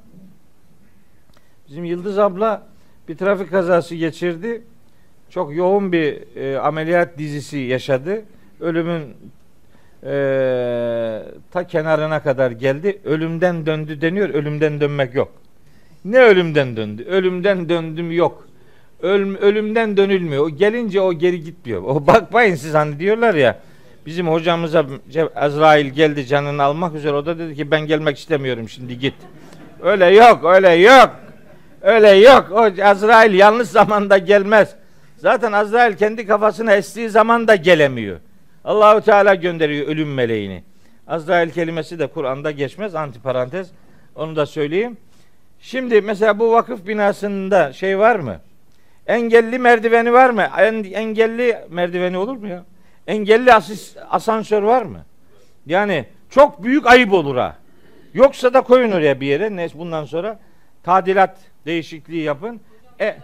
Bizim 1.69 1.85
Yıldız 1.85 2.19
abla 2.19 2.70
bir 3.11 3.17
trafik 3.17 3.51
kazası 3.51 3.95
geçirdi. 3.95 4.63
Çok 5.31 5.55
yoğun 5.57 5.93
bir 5.93 6.37
e, 6.37 6.59
ameliyat 6.59 7.19
dizisi 7.19 7.59
yaşadı. 7.59 8.23
Ölümün 8.61 9.03
e, 10.03 10.13
ta 11.51 11.67
kenarına 11.67 12.23
kadar 12.23 12.51
geldi. 12.51 12.99
Ölümden 13.05 13.67
döndü 13.67 14.01
deniyor. 14.01 14.29
Ölümden 14.29 14.81
dönmek 14.81 15.15
yok. 15.15 15.33
Ne 16.05 16.19
ölümden 16.19 16.77
döndü? 16.77 17.05
Ölümden 17.05 17.69
döndüm 17.69 18.13
yok. 18.13 18.49
Ölüm, 19.03 19.37
ölümden 19.37 19.97
dönülmüyor. 19.97 20.45
O 20.45 20.51
gelince 20.51 21.01
o 21.01 21.13
geri 21.13 21.45
gitmiyor. 21.45 21.83
O 21.83 22.07
bakmayın 22.07 22.55
siz 22.55 22.75
hani 22.75 22.99
diyorlar 22.99 23.35
ya 23.35 23.59
bizim 24.07 24.29
hocamıza 24.29 24.87
Azrail 25.37 25.87
geldi 25.87 26.27
canını 26.27 26.63
almak 26.63 26.95
üzere. 26.95 27.13
O 27.13 27.27
da 27.27 27.39
dedi 27.39 27.55
ki 27.55 27.71
ben 27.71 27.87
gelmek 27.87 28.19
istemiyorum 28.19 28.69
şimdi 28.69 28.99
git. 28.99 29.15
Öyle 29.83 30.07
yok 30.07 30.45
öyle 30.45 30.71
yok. 30.71 31.11
Öyle 31.83 32.11
yok. 32.11 32.47
O 32.53 32.85
Azrail 32.85 33.35
yanlış 33.35 33.69
zamanda 33.69 34.19
gelmez. 34.19 34.75
Zaten 35.17 35.53
Azrail 35.53 35.97
kendi 35.97 36.27
kafasına 36.27 36.75
estiği 36.75 37.09
zaman 37.09 37.49
da 37.49 37.57
gelemiyor. 37.57 38.21
Allahu 38.65 39.01
Teala 39.01 39.35
gönderiyor 39.35 39.87
ölüm 39.87 40.15
meleğini. 40.15 40.65
Azrail 41.07 41.51
kelimesi 41.51 41.99
de 41.99 42.07
Kur'an'da 42.07 42.51
geçmez 42.51 42.95
antiparantez. 42.95 43.71
Onu 44.15 44.37
da 44.37 44.47
söyleyeyim. 44.47 44.97
Şimdi 45.61 46.01
mesela 46.01 46.39
bu 46.39 46.53
vakıf 46.53 46.87
binasında 46.87 47.73
şey 47.73 47.99
var 47.99 48.17
mı? 48.17 48.37
Engelli 49.07 49.59
merdiveni 49.59 50.13
var 50.13 50.31
mı? 50.31 50.47
En, 50.59 50.85
engelli 50.85 51.57
merdiveni 51.69 52.19
olur 52.19 52.37
mu 52.37 52.49
ya? 52.49 52.65
Engelli 53.07 53.55
asis, 53.55 53.97
asansör 54.11 54.63
var 54.63 54.83
mı? 54.83 55.05
Yani 55.67 56.05
çok 56.31 56.65
büyük 56.65 56.87
ayıp 56.87 57.13
olur 57.13 57.37
ha. 57.37 57.57
Yoksa 58.15 58.55
da 58.55 58.61
koyun 58.61 58.93
oraya 58.93 59.21
bir 59.21 59.27
yere. 59.27 59.57
Ne 59.57 59.69
bundan 59.75 60.05
sonra 60.05 60.39
tadilat 60.83 61.37
değişikliği 61.67 62.23
yapın. 62.23 62.61
E, 63.01 63.17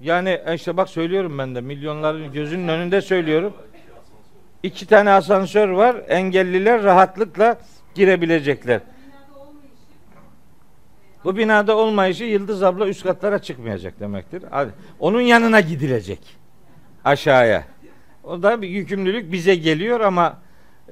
yani 0.00 0.40
işte 0.54 0.76
bak 0.76 0.88
söylüyorum 0.88 1.38
ben 1.38 1.54
de 1.54 1.60
milyonların 1.60 2.32
gözünün 2.32 2.68
önünde 2.68 3.00
söylüyorum. 3.00 3.52
İki 4.62 4.86
tane 4.86 5.10
asansör 5.10 5.68
var. 5.68 5.96
Engelliler 6.08 6.82
rahatlıkla 6.82 7.58
girebilecekler. 7.94 8.80
Bu 11.24 11.36
binada 11.36 11.76
olmayışı 11.76 12.24
Yıldız 12.24 12.62
abla 12.62 12.88
üst 12.88 13.02
katlara 13.02 13.38
çıkmayacak 13.38 14.00
demektir. 14.00 14.44
Onun 15.00 15.20
yanına 15.20 15.60
gidilecek. 15.60 16.36
Aşağıya. 17.04 17.64
O 18.24 18.42
da 18.42 18.62
bir 18.62 18.68
yükümlülük 18.68 19.32
bize 19.32 19.54
geliyor 19.54 20.00
ama 20.00 20.38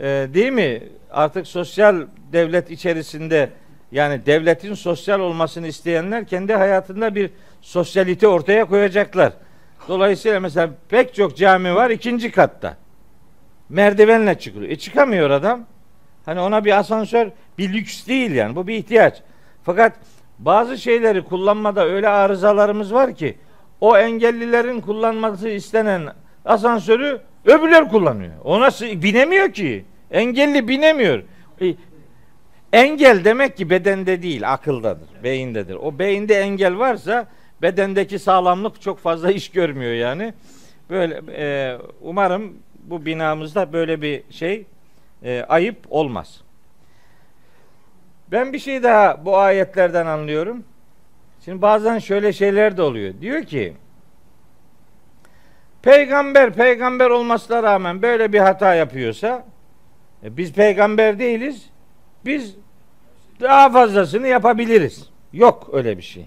e, 0.00 0.28
değil 0.34 0.52
mi? 0.52 0.82
Artık 1.10 1.46
sosyal 1.46 2.06
devlet 2.32 2.70
içerisinde 2.70 3.50
yani 3.92 4.26
devletin 4.26 4.74
sosyal 4.74 5.20
olmasını 5.20 5.66
isteyenler 5.66 6.26
kendi 6.26 6.54
hayatında 6.54 7.14
bir 7.14 7.30
sosyalite 7.60 8.28
ortaya 8.28 8.64
koyacaklar. 8.64 9.32
Dolayısıyla 9.88 10.40
mesela 10.40 10.70
pek 10.88 11.14
çok 11.14 11.36
cami 11.36 11.74
var 11.74 11.90
ikinci 11.90 12.30
katta. 12.30 12.76
Merdivenle 13.68 14.38
çıkıyor. 14.38 14.68
E 14.68 14.76
çıkamıyor 14.76 15.30
adam. 15.30 15.66
Hani 16.24 16.40
ona 16.40 16.64
bir 16.64 16.78
asansör 16.78 17.28
bir 17.58 17.72
lüks 17.72 18.06
değil 18.06 18.30
yani. 18.30 18.56
Bu 18.56 18.66
bir 18.66 18.74
ihtiyaç. 18.74 19.22
Fakat 19.62 19.92
bazı 20.38 20.78
şeyleri 20.78 21.24
kullanmada 21.24 21.86
öyle 21.86 22.08
arızalarımız 22.08 22.94
var 22.94 23.14
ki 23.14 23.38
o 23.80 23.98
engellilerin 23.98 24.80
kullanması 24.80 25.48
istenen 25.48 26.08
asansörü 26.44 27.20
öbürler 27.44 27.88
kullanıyor. 27.88 28.32
O 28.44 28.60
nasıl 28.60 28.86
binemiyor 28.86 29.52
ki? 29.52 29.84
Engelli 30.10 30.68
binemiyor. 30.68 31.22
E, 31.60 31.74
engel 32.72 33.24
demek 33.24 33.56
ki 33.56 33.70
bedende 33.70 34.22
değil, 34.22 34.52
akıldadır, 34.52 35.08
beyindedir. 35.24 35.74
O 35.74 35.98
beyinde 35.98 36.34
engel 36.34 36.78
varsa 36.78 37.28
bedendeki 37.62 38.18
sağlamlık 38.18 38.80
çok 38.80 38.98
fazla 38.98 39.32
iş 39.32 39.50
görmüyor 39.50 39.92
yani. 39.92 40.34
Böyle 40.90 41.20
e, 41.36 41.78
umarım 42.00 42.54
bu 42.82 43.06
binamızda 43.06 43.72
böyle 43.72 44.02
bir 44.02 44.22
şey 44.30 44.66
e, 45.22 45.44
ayıp 45.48 45.76
olmaz. 45.90 46.40
Ben 48.32 48.52
bir 48.52 48.58
şey 48.58 48.82
daha 48.82 49.24
bu 49.24 49.38
ayetlerden 49.38 50.06
anlıyorum. 50.06 50.64
Şimdi 51.44 51.62
bazen 51.62 51.98
şöyle 51.98 52.32
şeyler 52.32 52.76
de 52.76 52.82
oluyor. 52.82 53.14
Diyor 53.20 53.42
ki 53.42 53.74
peygamber 55.82 56.52
peygamber 56.52 57.10
olmasına 57.10 57.62
rağmen 57.62 58.02
böyle 58.02 58.32
bir 58.32 58.38
hata 58.38 58.74
yapıyorsa 58.74 59.46
e, 60.24 60.36
biz 60.36 60.52
peygamber 60.52 61.18
değiliz. 61.18 61.70
Biz 62.24 62.54
daha 63.40 63.70
fazlasını 63.70 64.26
yapabiliriz. 64.26 65.08
Yok 65.32 65.70
öyle 65.72 65.98
bir 65.98 66.02
şey. 66.02 66.26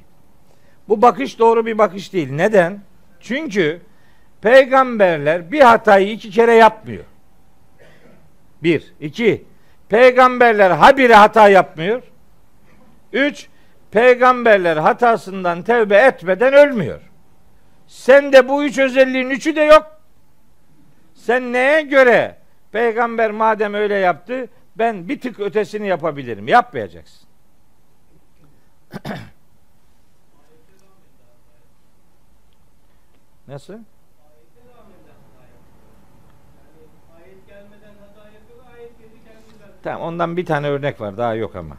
Bu 0.89 1.01
bakış 1.01 1.39
doğru 1.39 1.65
bir 1.65 1.77
bakış 1.77 2.13
değil. 2.13 2.31
Neden? 2.31 2.79
Çünkü 3.19 3.81
peygamberler 4.41 5.51
bir 5.51 5.61
hatayı 5.61 6.11
iki 6.11 6.29
kere 6.29 6.53
yapmıyor. 6.53 7.03
Bir. 8.63 8.93
iki. 8.99 9.45
Peygamberler 9.89 10.71
habire 10.71 11.15
hata 11.15 11.49
yapmıyor. 11.49 12.01
Üç. 13.13 13.47
Peygamberler 13.91 14.77
hatasından 14.77 15.63
tevbe 15.63 15.97
etmeden 15.97 16.53
ölmüyor. 16.53 17.01
Sen 17.87 18.33
de 18.33 18.49
bu 18.49 18.63
üç 18.63 18.77
özelliğin 18.79 19.29
üçü 19.29 19.55
de 19.55 19.61
yok. 19.61 20.01
Sen 21.13 21.53
neye 21.53 21.81
göre 21.81 22.37
peygamber 22.71 23.31
madem 23.31 23.73
öyle 23.73 23.95
yaptı 23.95 24.47
ben 24.77 25.09
bir 25.09 25.21
tık 25.21 25.39
ötesini 25.39 25.87
yapabilirim. 25.87 26.47
Yapmayacaksın. 26.47 27.27
Nasıl? 33.47 33.79
Tamam 39.83 40.01
ondan 40.01 40.37
bir 40.37 40.45
tane 40.45 40.67
örnek 40.67 41.01
var 41.01 41.17
daha 41.17 41.35
yok 41.35 41.55
ama. 41.55 41.77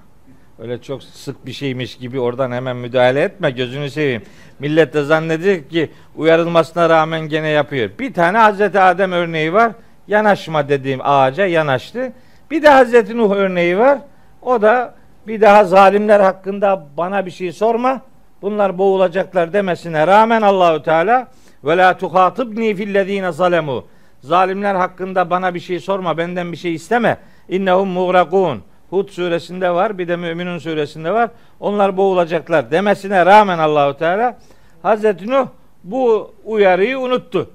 Öyle 0.59 0.83
çok 0.83 1.03
sık 1.03 1.47
bir 1.47 1.53
şeymiş 1.53 1.99
gibi 1.99 2.21
oradan 2.21 2.53
hemen 2.53 2.77
müdahale 2.77 3.21
etme 3.23 3.51
gözünü 3.51 3.91
seveyim. 3.91 4.23
Millet 4.59 4.95
de 4.95 5.05
zannedecek 5.05 5.71
ki 5.71 5.91
uyarılmasına 6.17 6.89
rağmen 6.89 7.21
gene 7.21 7.49
yapıyor. 7.49 7.91
Bir 7.99 8.15
tane 8.15 8.39
Hazreti 8.39 8.81
Adem 8.81 9.13
örneği 9.13 9.53
var. 9.53 9.73
Yanaşma 10.09 10.69
dediğim 10.69 11.01
ağaca 11.03 11.47
yanaştı. 11.47 12.13
Bir 12.51 12.63
de 12.63 12.69
Hazreti 12.69 13.17
Nuh 13.19 13.31
örneği 13.31 13.79
var. 13.79 13.99
O 14.43 14.63
da 14.63 14.95
bir 15.27 15.41
daha 15.41 15.65
zalimler 15.65 16.21
hakkında 16.21 16.87
bana 16.97 17.27
bir 17.27 17.31
şey 17.31 17.53
sorma. 17.53 18.01
Bunlar 18.43 18.79
boğulacaklar 18.79 19.53
demesine 19.53 20.07
rağmen 20.07 20.43
Allahü 20.43 20.83
Teala 20.83 21.29
ve 21.65 21.77
la 21.77 21.97
tuhatibni 21.97 22.75
fillezine 22.75 23.33
zalemu. 23.33 23.85
Zalimler 24.21 24.75
hakkında 24.75 25.31
bana 25.31 25.55
bir 25.55 25.61
şey 25.61 25.81
sorma, 25.81 26.19
benden 26.19 26.53
bir 26.53 26.57
şey 26.57 26.75
isteme. 26.75 27.19
İnnehum 27.49 27.89
muğrakun. 27.89 28.63
Hud 28.91 29.09
suresinde 29.09 29.71
var, 29.71 29.99
bir 29.99 30.09
de 30.09 30.17
Müminun 30.17 30.59
suresinde 30.59 31.11
var. 31.13 31.31
Onlar 31.61 31.97
boğulacaklar 31.97 32.71
demesine 32.71 33.27
rağmen 33.27 33.59
Allahu 33.59 33.99
Teala 33.99 34.39
Hazreti 34.83 35.31
Nuh 35.31 35.47
bu 35.85 36.35
uyarıyı 36.45 36.99
unuttu. 36.99 37.51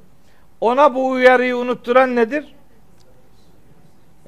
Ona 0.62 0.96
bu 0.96 1.10
uyarıyı 1.10 1.58
unutturan 1.58 2.16
nedir? 2.16 2.46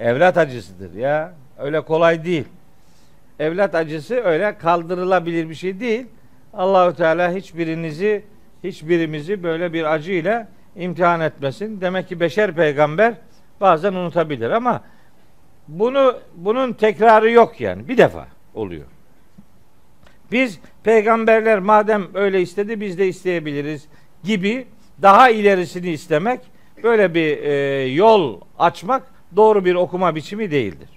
Evlat 0.01 0.37
acısıdır 0.37 0.93
ya. 0.93 1.33
Öyle 1.57 1.81
kolay 1.81 2.25
değil. 2.25 2.45
Evlat 3.39 3.75
acısı 3.75 4.15
öyle 4.15 4.57
kaldırılabilir 4.57 5.49
bir 5.49 5.55
şey 5.55 5.79
değil. 5.79 6.05
Allahu 6.53 6.95
Teala 6.95 7.31
hiçbirinizi 7.31 8.23
hiçbirimizi 8.63 9.43
böyle 9.43 9.73
bir 9.73 9.93
acıyla 9.93 10.47
imtihan 10.75 11.21
etmesin. 11.21 11.81
Demek 11.81 12.07
ki 12.07 12.19
beşer 12.19 12.55
peygamber 12.55 13.13
bazen 13.61 13.93
unutabilir 13.93 14.49
ama 14.49 14.83
bunu 15.67 16.19
bunun 16.35 16.73
tekrarı 16.73 17.31
yok 17.31 17.61
yani. 17.61 17.87
Bir 17.87 17.97
defa 17.97 18.27
oluyor. 18.53 18.85
Biz 20.31 20.59
peygamberler 20.83 21.59
madem 21.59 22.03
öyle 22.13 22.41
istedi 22.41 22.81
biz 22.81 22.97
de 22.97 23.07
isteyebiliriz 23.07 23.87
gibi 24.23 24.67
daha 25.01 25.29
ilerisini 25.29 25.89
istemek 25.89 26.39
böyle 26.83 27.13
bir 27.13 27.37
e, 27.37 27.85
yol 27.85 28.41
açmak 28.59 29.10
doğru 29.35 29.65
bir 29.65 29.75
okuma 29.75 30.15
biçimi 30.15 30.51
değildir. 30.51 30.89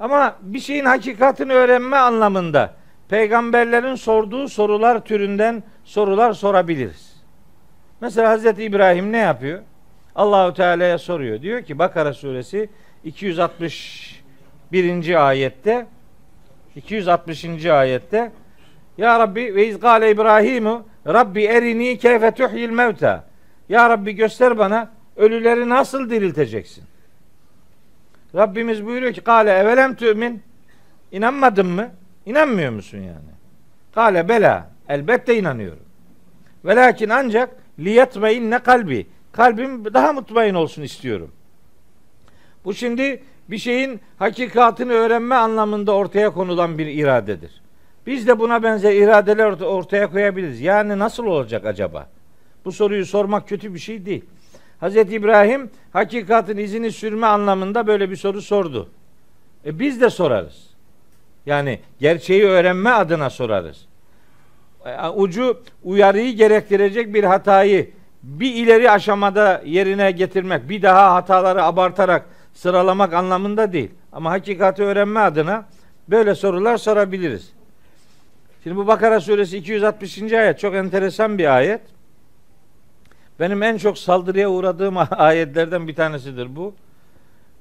Ama 0.00 0.36
bir 0.42 0.60
şeyin 0.60 0.84
hakikatini 0.84 1.52
öğrenme 1.52 1.96
anlamında 1.96 2.74
peygamberlerin 3.08 3.94
sorduğu 3.94 4.48
sorular 4.48 5.04
türünden 5.04 5.62
sorular 5.84 6.32
sorabiliriz. 6.32 7.16
Mesela 8.00 8.30
Hazreti 8.30 8.64
İbrahim 8.64 9.12
ne 9.12 9.18
yapıyor? 9.18 9.60
Allahu 10.14 10.54
Teala'ya 10.54 10.98
soruyor. 10.98 11.42
Diyor 11.42 11.62
ki 11.62 11.78
Bakara 11.78 12.14
suresi 12.14 12.68
261. 13.04 15.28
ayette 15.28 15.86
260. 16.76 17.66
ayette 17.66 18.32
Ya 18.98 19.18
Rabbi 19.18 19.54
ve 19.54 19.66
izgale 19.66 20.10
İbrahimu 20.10 20.84
Rabbi 21.06 21.44
erini 21.44 21.98
keyfe 21.98 22.30
tuhyil 22.30 22.70
mevta 22.70 23.24
Ya 23.68 23.90
Rabbi 23.90 24.12
göster 24.12 24.58
bana 24.58 24.90
ölüleri 25.16 25.68
nasıl 25.68 26.10
dirilteceksin? 26.10 26.84
Rabbimiz 28.34 28.86
buyuruyor 28.86 29.12
ki 29.12 29.20
Kale 29.20 29.50
evelem 29.50 29.94
tümin 29.94 30.42
İnanmadın 31.12 31.66
mı? 31.66 31.90
İnanmıyor 32.26 32.72
musun 32.72 32.98
yani? 32.98 33.30
Kale 33.94 34.28
bela 34.28 34.70
elbette 34.88 35.38
inanıyorum. 35.38 35.82
Velakin 36.64 37.08
ancak 37.08 37.50
liyetmeyin 37.78 38.50
ne 38.50 38.58
kalbi 38.58 39.06
kalbim 39.32 39.94
daha 39.94 40.12
mutmain 40.12 40.54
olsun 40.54 40.82
istiyorum. 40.82 41.32
Bu 42.64 42.74
şimdi 42.74 43.22
bir 43.50 43.58
şeyin 43.58 44.00
hakikatini 44.18 44.92
öğrenme 44.92 45.34
anlamında 45.34 45.92
ortaya 45.92 46.30
konulan 46.30 46.78
bir 46.78 46.86
iradedir. 46.86 47.60
Biz 48.06 48.26
de 48.26 48.38
buna 48.38 48.62
benzer 48.62 48.92
iradeler 48.92 49.60
ortaya 49.60 50.10
koyabiliriz. 50.10 50.60
Yani 50.60 50.98
nasıl 50.98 51.26
olacak 51.26 51.66
acaba? 51.66 52.08
Bu 52.64 52.72
soruyu 52.72 53.06
sormak 53.06 53.48
kötü 53.48 53.74
bir 53.74 53.78
şey 53.78 54.06
değil. 54.06 54.24
Hz. 54.80 54.96
İbrahim 54.96 55.70
hakikatin 55.92 56.56
izini 56.56 56.92
sürme 56.92 57.26
anlamında 57.26 57.86
böyle 57.86 58.10
bir 58.10 58.16
soru 58.16 58.42
sordu. 58.42 58.88
E 59.66 59.78
biz 59.78 60.00
de 60.00 60.10
sorarız. 60.10 60.70
Yani 61.46 61.80
gerçeği 62.00 62.44
öğrenme 62.44 62.90
adına 62.90 63.30
sorarız. 63.30 63.86
E, 64.86 65.08
ucu 65.08 65.62
uyarıyı 65.84 66.36
gerektirecek 66.36 67.14
bir 67.14 67.24
hatayı 67.24 67.90
bir 68.22 68.54
ileri 68.54 68.90
aşamada 68.90 69.62
yerine 69.64 70.10
getirmek, 70.10 70.68
bir 70.68 70.82
daha 70.82 71.14
hataları 71.14 71.64
abartarak 71.64 72.26
sıralamak 72.54 73.14
anlamında 73.14 73.72
değil. 73.72 73.90
Ama 74.12 74.30
hakikati 74.30 74.82
öğrenme 74.82 75.20
adına 75.20 75.64
Böyle 76.10 76.34
sorular 76.34 76.76
sorabiliriz. 76.76 77.52
Şimdi 78.62 78.76
bu 78.76 78.86
Bakara 78.86 79.20
suresi 79.20 79.56
260. 79.58 80.32
ayet 80.32 80.58
çok 80.58 80.74
enteresan 80.74 81.38
bir 81.38 81.56
ayet. 81.56 81.80
Benim 83.40 83.62
en 83.62 83.76
çok 83.76 83.98
saldırıya 83.98 84.50
uğradığım 84.50 84.96
ayetlerden 85.10 85.88
bir 85.88 85.94
tanesidir 85.94 86.56
bu. 86.56 86.74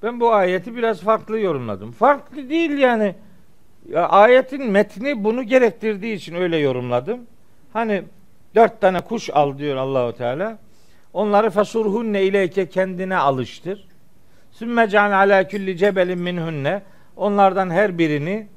Ben 0.04 0.20
bu 0.20 0.34
ayeti 0.34 0.76
biraz 0.76 1.02
farklı 1.02 1.40
yorumladım. 1.40 1.92
Farklı 1.92 2.50
değil 2.50 2.78
yani. 2.78 3.16
Ya, 3.90 4.10
ayetin 4.10 4.72
metni 4.72 5.24
bunu 5.24 5.44
gerektirdiği 5.44 6.16
için 6.16 6.36
öyle 6.36 6.58
yorumladım. 6.58 7.20
Hani 7.74 8.04
dört 8.56 8.82
tane 8.82 9.02
kuş 9.02 9.30
al 9.34 9.58
diyor 9.58 9.78
Allahu 9.78 10.14
Teala. 10.14 10.58
Onları 11.14 11.50
fasurhunne 11.50 12.24
ileyke 12.24 12.70
kendine 12.70 13.18
alıştır. 13.18 13.88
Sümme 14.52 14.90
can 14.90 15.12
ala 15.12 15.48
külli 15.48 15.78
cebelin 15.78 16.20
minhunne. 16.20 16.82
Onlardan 17.18 17.70
her 17.70 17.98
birini 17.98 18.48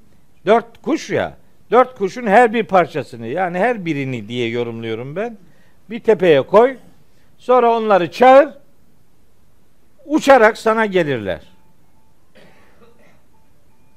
dört 0.46 0.82
kuş 0.82 1.10
ya. 1.10 1.36
Dört 1.70 1.98
kuşun 1.98 2.26
her 2.26 2.52
bir 2.52 2.64
parçasını 2.64 3.26
yani 3.26 3.58
her 3.58 3.84
birini 3.84 4.28
diye 4.28 4.48
yorumluyorum 4.48 5.16
ben. 5.16 5.38
Bir 5.90 6.00
tepeye 6.00 6.42
koy. 6.42 6.76
Sonra 7.42 7.76
onları 7.76 8.10
çağır. 8.10 8.48
Uçarak 10.06 10.58
sana 10.58 10.86
gelirler. 10.86 11.40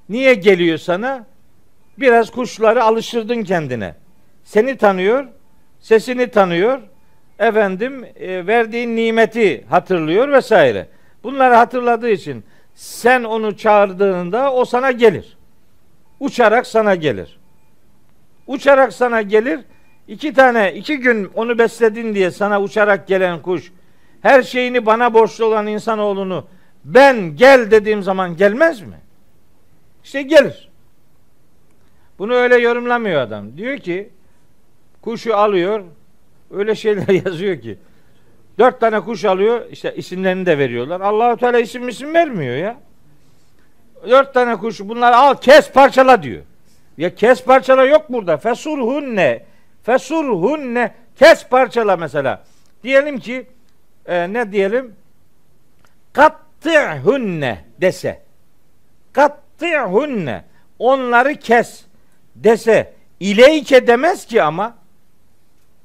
Niye 0.09 0.33
geliyor 0.33 0.77
sana? 0.77 1.25
Biraz 1.97 2.31
kuşları 2.31 2.83
alıştırdın 2.83 3.43
kendine. 3.43 3.95
Seni 4.43 4.77
tanıyor, 4.77 5.27
sesini 5.79 6.31
tanıyor, 6.31 6.81
efendim 7.39 8.05
e, 8.15 8.47
verdiğin 8.47 8.95
nimeti 8.95 9.65
hatırlıyor 9.69 10.31
vesaire. 10.31 10.87
Bunları 11.23 11.55
hatırladığı 11.55 12.09
için 12.09 12.43
sen 12.75 13.23
onu 13.23 13.57
çağırdığında 13.57 14.53
o 14.53 14.65
sana 14.65 14.91
gelir. 14.91 15.37
Uçarak 16.19 16.67
sana 16.67 16.95
gelir. 16.95 17.39
Uçarak 18.47 18.93
sana 18.93 19.21
gelir. 19.21 19.59
İki 20.07 20.33
tane, 20.33 20.73
iki 20.73 20.97
gün 20.97 21.31
onu 21.35 21.57
besledin 21.57 22.15
diye 22.15 22.31
sana 22.31 22.61
uçarak 22.61 23.07
gelen 23.07 23.41
kuş 23.41 23.71
her 24.21 24.43
şeyini 24.43 24.85
bana 24.85 25.13
borçlu 25.13 25.45
olan 25.45 25.67
insanoğlunu 25.67 26.45
ben 26.85 27.35
gel 27.35 27.71
dediğim 27.71 28.03
zaman 28.03 28.37
gelmez 28.37 28.81
mi? 28.81 28.99
İşte 30.03 30.21
gelir. 30.21 30.69
Bunu 32.19 32.33
öyle 32.33 32.57
yorumlamıyor 32.57 33.21
adam. 33.21 33.57
Diyor 33.57 33.77
ki 33.77 34.09
kuşu 35.01 35.37
alıyor 35.37 35.83
öyle 36.51 36.75
şeyler 36.75 37.09
yazıyor 37.25 37.61
ki 37.61 37.77
dört 38.59 38.79
tane 38.79 38.99
kuş 38.99 39.25
alıyor 39.25 39.65
işte 39.71 39.95
isimlerini 39.95 40.45
de 40.45 40.57
veriyorlar. 40.57 41.01
Allahu 41.01 41.37
Teala 41.37 41.59
isim 41.59 41.87
isim 41.87 42.13
vermiyor 42.13 42.55
ya. 42.55 42.77
Dört 44.09 44.33
tane 44.33 44.55
kuş 44.55 44.79
bunlar 44.79 45.13
al 45.13 45.35
kes 45.35 45.71
parçala 45.71 46.23
diyor. 46.23 46.41
Ya 46.97 47.15
kes 47.15 47.43
parçala 47.43 47.85
yok 47.85 48.05
burada. 48.09 48.37
Fesurhunne. 48.37 49.45
Fesurhunne. 49.85 50.93
Kes 51.15 51.47
parçala 51.47 51.97
mesela. 51.97 52.43
Diyelim 52.83 53.19
ki 53.19 53.47
e, 54.05 54.33
ne 54.33 54.51
diyelim? 54.51 54.95
Katti'hunne 56.13 57.65
dese. 57.81 58.21
Katti'hunne. 59.13 60.43
Onları 60.79 61.35
kes 61.35 61.85
dese. 62.35 62.93
İleyke 63.19 63.87
demez 63.87 64.25
ki 64.25 64.43
ama. 64.43 64.77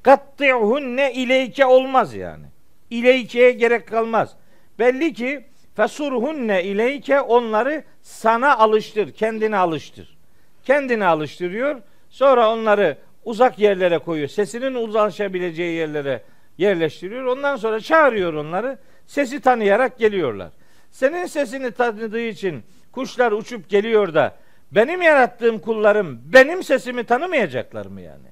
Katti'hunne 0.03 1.13
ileyke 1.13 1.65
olmaz 1.65 2.13
yani. 2.13 2.45
İleykeye 2.89 3.51
gerek 3.51 3.87
kalmaz. 3.87 4.35
Belli 4.79 5.13
ki 5.13 5.45
fesurhunne 5.75 6.63
ileyke 6.63 7.21
onları 7.21 7.83
sana 8.01 8.57
alıştır, 8.57 9.13
kendine 9.13 9.57
alıştır. 9.57 10.17
Kendine 10.63 11.05
alıştırıyor. 11.05 11.81
Sonra 12.09 12.49
onları 12.51 12.97
uzak 13.25 13.59
yerlere 13.59 13.97
koyuyor. 13.97 14.27
Sesinin 14.27 14.75
ulaşabileceği 14.75 15.75
yerlere 15.75 16.23
yerleştiriyor. 16.57 17.25
Ondan 17.25 17.55
sonra 17.55 17.79
çağırıyor 17.79 18.33
onları. 18.33 18.77
Sesi 19.07 19.41
tanıyarak 19.41 19.99
geliyorlar. 19.99 20.49
Senin 20.91 21.25
sesini 21.25 21.71
tanıdığı 21.71 22.21
için 22.21 22.63
kuşlar 22.91 23.31
uçup 23.31 23.69
geliyor 23.69 24.13
da 24.13 24.35
benim 24.71 25.01
yarattığım 25.01 25.59
kullarım 25.59 26.21
benim 26.25 26.63
sesimi 26.63 27.03
tanımayacaklar 27.03 27.85
mı 27.85 28.01
yani? 28.01 28.27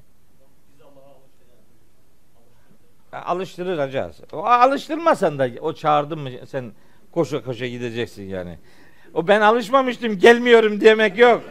Alıştıracağız. 3.11 4.21
O 4.33 4.45
alıştırmasan 4.45 5.39
da 5.39 5.49
o 5.61 5.73
çağırdın 5.73 6.19
mı 6.19 6.29
sen 6.47 6.71
koşa 7.11 7.43
koşa 7.43 7.67
gideceksin 7.67 8.23
yani. 8.23 8.57
O 9.13 9.27
ben 9.27 9.41
alışmamıştım 9.41 10.19
gelmiyorum 10.19 10.81
demek 10.81 11.17
yok. 11.17 11.43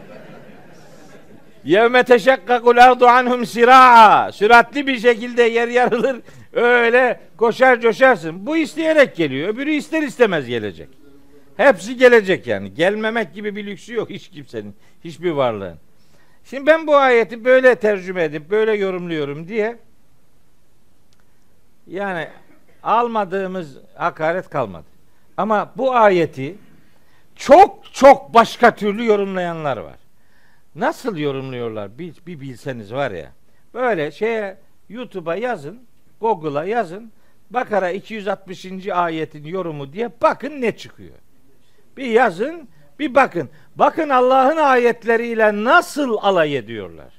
Yevme 1.65 2.03
teşekkakul 2.03 2.77
ardu 2.77 3.07
anhum 3.07 3.47
siraa. 3.47 4.33
Süratli 4.33 4.87
bir 4.87 4.99
şekilde 4.99 5.43
yer 5.43 5.69
yarılır. 5.69 6.17
Öyle 6.53 7.21
koşar 7.37 7.81
coşarsın. 7.81 8.47
Bu 8.47 8.57
isteyerek 8.57 9.17
geliyor. 9.17 9.49
Öbürü 9.49 9.71
ister 9.71 10.03
istemez 10.03 10.47
gelecek. 10.47 10.89
Hepsi 11.57 11.97
gelecek 11.97 12.47
yani. 12.47 12.75
Gelmemek 12.75 13.35
gibi 13.35 13.57
bir 13.57 13.67
lüksü 13.67 13.95
yok 13.95 14.11
hiç 14.11 14.29
kimsenin. 14.29 14.75
Hiçbir 15.05 15.31
varlığın. 15.31 15.77
Şimdi 16.45 16.67
ben 16.67 16.87
bu 16.87 16.97
ayeti 16.97 17.45
böyle 17.45 17.75
tercüme 17.75 18.25
edip 18.25 18.51
böyle 18.51 18.73
yorumluyorum 18.73 19.49
diye 19.49 19.77
yani 21.87 22.29
almadığımız 22.83 23.77
hakaret 23.95 24.51
kalmadı. 24.51 24.87
Ama 25.37 25.73
bu 25.77 25.95
ayeti 25.95 26.55
çok 27.37 27.95
çok 27.95 28.35
başka 28.35 28.75
türlü 28.75 29.07
yorumlayanlar 29.07 29.77
var. 29.77 29.97
Nasıl 30.79 31.16
yorumluyorlar 31.16 31.99
bir, 31.99 32.14
bir 32.26 32.41
bilseniz 32.41 32.93
var 32.93 33.11
ya. 33.11 33.33
Böyle 33.74 34.11
şeye 34.11 34.59
YouTube'a 34.89 35.37
yazın, 35.37 35.81
Google'a 36.20 36.64
yazın. 36.64 37.12
Bakara 37.51 37.91
260. 37.91 38.89
ayetin 38.89 39.45
yorumu 39.45 39.93
diye 39.93 40.11
bakın 40.22 40.61
ne 40.61 40.76
çıkıyor. 40.76 41.14
Bir 41.97 42.07
yazın, 42.07 42.68
bir 42.99 43.14
bakın. 43.14 43.51
Bakın 43.76 44.09
Allah'ın 44.09 44.57
ayetleriyle 44.57 45.64
nasıl 45.64 46.16
alay 46.20 46.57
ediyorlar. 46.57 47.12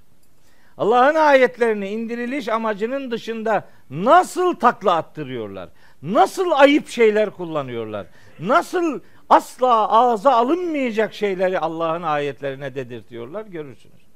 Allah'ın 0.78 1.16
ayetlerini 1.16 1.90
indiriliş 1.90 2.48
amacının 2.48 3.12
dışında 3.12 3.68
nasıl 3.90 4.56
takla 4.56 4.96
attırıyorlar? 4.96 5.70
Nasıl 6.02 6.52
ayıp 6.52 6.88
şeyler 6.88 7.30
kullanıyorlar? 7.30 8.08
Nasıl 8.40 9.00
asla 9.30 9.90
ağza 9.90 10.32
alınmayacak 10.32 11.14
şeyleri 11.14 11.60
Allah'ın 11.60 12.04
ayetlerine 12.04 12.76
dedirtiyorlar 12.76 13.46
görürsünüz. 13.46 14.10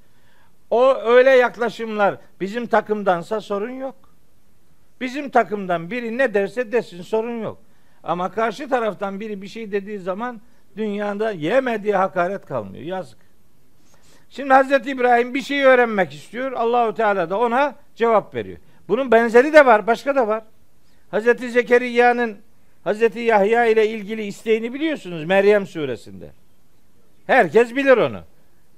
O 0.70 0.95
öyle 0.95 1.30
yaklaşımlar 1.30 2.18
bizim 2.41 2.68
takımdansa 2.68 3.41
sorun 3.41 3.72
yok. 3.72 3.95
Bizim 5.01 5.30
takımdan 5.30 5.91
biri 5.91 6.18
ne 6.18 6.34
derse 6.34 6.72
desin 6.72 7.01
sorun 7.01 7.41
yok. 7.41 7.57
Ama 8.03 8.32
karşı 8.32 8.70
taraftan 8.70 9.20
biri 9.20 9.41
bir 9.41 9.47
şey 9.47 9.72
dediği 9.72 9.99
zaman 9.99 10.41
dünyada 10.78 11.32
yemediği 11.32 11.95
hakaret 11.95 12.45
kalmıyor. 12.45 12.84
Yazık. 12.84 13.18
Şimdi 14.30 14.53
Hazreti 14.53 14.91
İbrahim 14.91 15.34
bir 15.34 15.41
şey 15.41 15.64
öğrenmek 15.64 16.14
istiyor. 16.14 16.51
Allahu 16.51 16.93
Teala 16.93 17.30
da 17.30 17.39
ona 17.39 17.76
cevap 17.95 18.36
veriyor. 18.36 18.57
Bunun 18.88 19.11
benzeri 19.11 19.53
de 19.53 19.66
var, 19.66 19.88
başka 19.88 20.16
da 20.16 20.28
var. 20.28 20.43
Hazreti 21.11 21.49
Zekeriya'nın 21.49 22.38
Hazreti 22.84 23.19
Yahya 23.19 23.65
ile 23.65 23.89
ilgili 23.89 24.23
isteğini 24.23 24.73
biliyorsunuz 24.73 25.25
Meryem 25.25 25.67
suresinde. 25.67 26.31
Herkes 27.27 27.75
bilir 27.75 27.97
onu. 27.97 28.21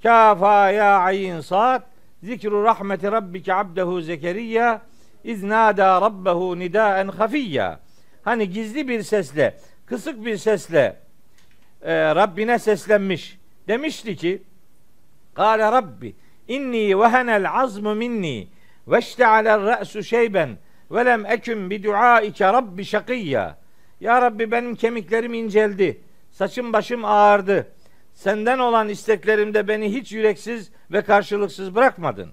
Kafa 0.02 0.70
ya 0.70 0.98
ayin 0.98 1.40
sad 1.40 1.82
zikru 2.22 2.64
rahmeti 2.64 3.12
rabbike 3.12 3.54
abdehu 3.54 4.00
Zekeriya 4.00 4.82
iznada 5.24 6.00
rabbehu 6.00 6.58
nidaen 6.58 7.08
hafiyya. 7.08 7.80
Hani 8.22 8.50
gizli 8.50 8.88
bir 8.88 9.02
sesle, 9.02 9.58
kısık 9.86 10.24
bir 10.24 10.36
sesle 10.36 10.96
e, 11.82 12.14
Rabbine 12.14 12.58
seslenmiş. 12.58 13.38
Demişti 13.68 14.16
ki 14.16 14.42
Kale 15.34 15.72
Rabbi 15.72 16.14
inni 16.48 16.98
vehenel 16.98 17.50
azmu 17.50 17.94
minni 17.94 18.48
ve 18.88 18.98
iştealel 18.98 19.66
re'su 19.66 20.02
şeyben 20.02 20.58
ve 20.90 21.04
lem 21.04 21.26
eküm 21.26 21.70
bi 21.70 21.82
duaike 21.82 22.52
rabbi 22.52 22.84
şakiyya. 22.84 23.56
Ya 24.00 24.22
Rabbi 24.22 24.50
benim 24.50 24.74
kemiklerim 24.74 25.34
inceldi. 25.34 26.00
Saçım 26.30 26.72
başım 26.72 27.04
ağardı. 27.04 27.72
Senden 28.12 28.58
olan 28.58 28.88
isteklerimde 28.88 29.68
beni 29.68 29.92
hiç 29.94 30.12
yüreksiz 30.12 30.70
ve 30.92 31.02
karşılıksız 31.02 31.74
bırakmadın. 31.74 32.32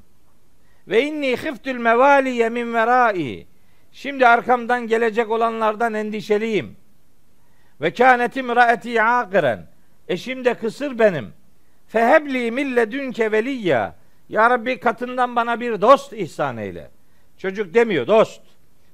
Ve 0.88 1.03
inni 1.03 1.36
khiftül 1.36 1.78
mevaliye 1.78 2.49
min 2.49 2.74
verai. 2.74 3.47
Şimdi 3.91 4.28
arkamdan 4.28 4.88
gelecek 4.88 5.32
olanlardan 5.32 5.93
endişeliyim. 5.93 6.76
Ve 7.82 7.93
kânetim 7.93 8.55
raeti 8.55 9.01
akiren. 9.01 9.68
Eşim 10.07 10.45
de 10.45 10.53
kısır 10.53 10.99
benim. 10.99 11.34
Fehebli 11.88 12.51
mille 12.51 12.91
dünke 12.91 13.32
veliyya. 13.32 13.95
Ya 14.30 14.49
Rabbi 14.49 14.80
katından 14.80 15.36
bana 15.36 15.59
bir 15.59 15.82
dost 15.82 16.14
ihsan 16.14 16.57
eyle. 16.57 16.91
Çocuk 17.38 17.74
demiyor 17.74 18.07
dost. 18.07 18.41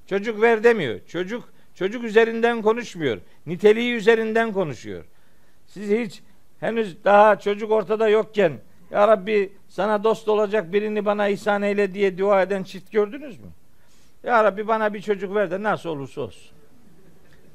Çocuk 0.07 0.41
ver 0.41 0.63
demiyor. 0.63 0.99
Çocuk 1.07 1.49
çocuk 1.80 2.03
üzerinden 2.03 2.61
konuşmuyor. 2.61 3.17
Niteliği 3.45 3.93
üzerinden 3.93 4.53
konuşuyor. 4.53 5.03
Siz 5.67 5.89
hiç 5.89 6.21
henüz 6.59 7.03
daha 7.03 7.39
çocuk 7.39 7.71
ortada 7.71 8.09
yokken 8.09 8.53
Ya 8.91 9.07
Rabbi 9.07 9.53
sana 9.69 10.03
dost 10.03 10.27
olacak 10.27 10.73
birini 10.73 11.05
bana 11.05 11.27
ihsan 11.27 11.61
eyle 11.61 11.93
diye 11.93 12.17
dua 12.17 12.41
eden 12.41 12.63
çift 12.63 12.91
gördünüz 12.91 13.39
mü? 13.39 13.47
Ya 14.23 14.43
Rabbi 14.43 14.67
bana 14.67 14.93
bir 14.93 15.01
çocuk 15.01 15.36
ver 15.36 15.51
de 15.51 15.63
nasıl 15.63 15.89
olursa 15.89 16.21
olsun. 16.21 16.51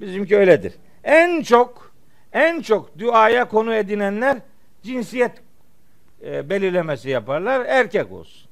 Bizimki 0.01 0.37
öyledir. 0.37 0.73
En 1.05 1.43
çok 1.43 1.93
en 2.33 2.61
çok 2.61 2.99
duaya 2.99 3.49
konu 3.49 3.75
edinenler 3.75 4.39
cinsiyet 4.83 5.33
e, 6.27 6.51
belirlemesi 6.51 7.11
yaparlar. 7.11 7.67
Erkek 7.67 8.13
olsun. 8.13 8.49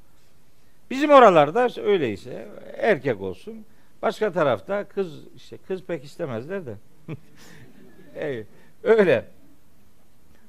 Bizim 0.91 1.11
oralarda 1.11 1.69
öyleyse 1.83 2.49
erkek 2.79 3.21
olsun. 3.21 3.65
Başka 4.03 4.33
tarafta 4.33 4.85
kız 4.85 5.13
işte 5.37 5.57
kız 5.69 5.83
pek 5.83 6.05
istemezler 6.05 6.67
de. 6.67 6.75
evet, 8.17 8.47
öyle. 8.83 9.25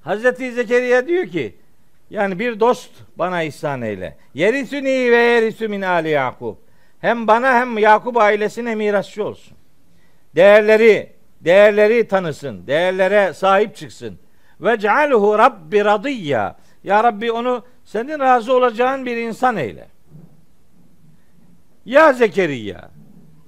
Hazreti 0.01 0.51
Zekeriya 0.51 1.07
diyor 1.07 1.27
ki 1.27 1.55
yani 2.09 2.39
bir 2.39 2.59
dost 2.59 2.91
bana 3.15 3.43
ihsan 3.43 3.81
eyle. 3.81 4.17
Yerisüni 4.33 5.11
ve 5.11 5.17
yerisü 5.17 5.67
min 5.67 5.81
ali 5.81 6.09
Yakub. 6.09 6.55
Hem 6.99 7.27
bana 7.27 7.53
hem 7.53 7.77
Yakup 7.77 8.17
ailesine 8.17 8.75
mirasçı 8.75 9.25
olsun. 9.25 9.57
Değerleri, 10.35 11.13
değerleri 11.41 12.07
tanısın. 12.07 12.67
Değerlere 12.67 13.33
sahip 13.33 13.75
çıksın. 13.75 14.19
Ve 14.61 14.79
cealhu 14.79 15.37
rabbi 15.37 15.85
radiyya. 15.85 16.55
Ya 16.83 17.03
Rabbi 17.03 17.31
onu 17.31 17.65
senin 17.85 18.19
razı 18.19 18.55
olacağın 18.55 19.05
bir 19.05 19.17
insan 19.17 19.57
eyle. 19.57 19.87
Ya 21.85 22.13
Zekeriya. 22.13 22.89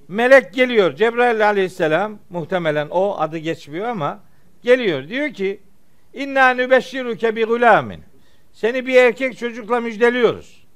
Melek 0.08 0.54
geliyor. 0.54 0.96
Cebrail 0.96 1.46
aleyhisselam 1.46 2.18
muhtemelen 2.30 2.88
o 2.90 3.16
adı 3.18 3.38
geçmiyor 3.38 3.88
ama 3.88 4.20
geliyor. 4.62 5.08
Diyor 5.08 5.32
ki 5.32 5.60
İnna 6.16 6.50
nübeşşiruke 6.50 7.36
bi 7.36 7.44
gulamin. 7.44 8.02
Seni 8.52 8.86
bir 8.86 8.94
erkek 8.94 9.38
çocukla 9.38 9.80
müjdeliyoruz. 9.80 10.66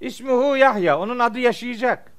İsmuhu 0.00 0.56
Yahya. 0.56 0.98
Onun 0.98 1.18
adı 1.18 1.38
yaşayacak. 1.38 2.12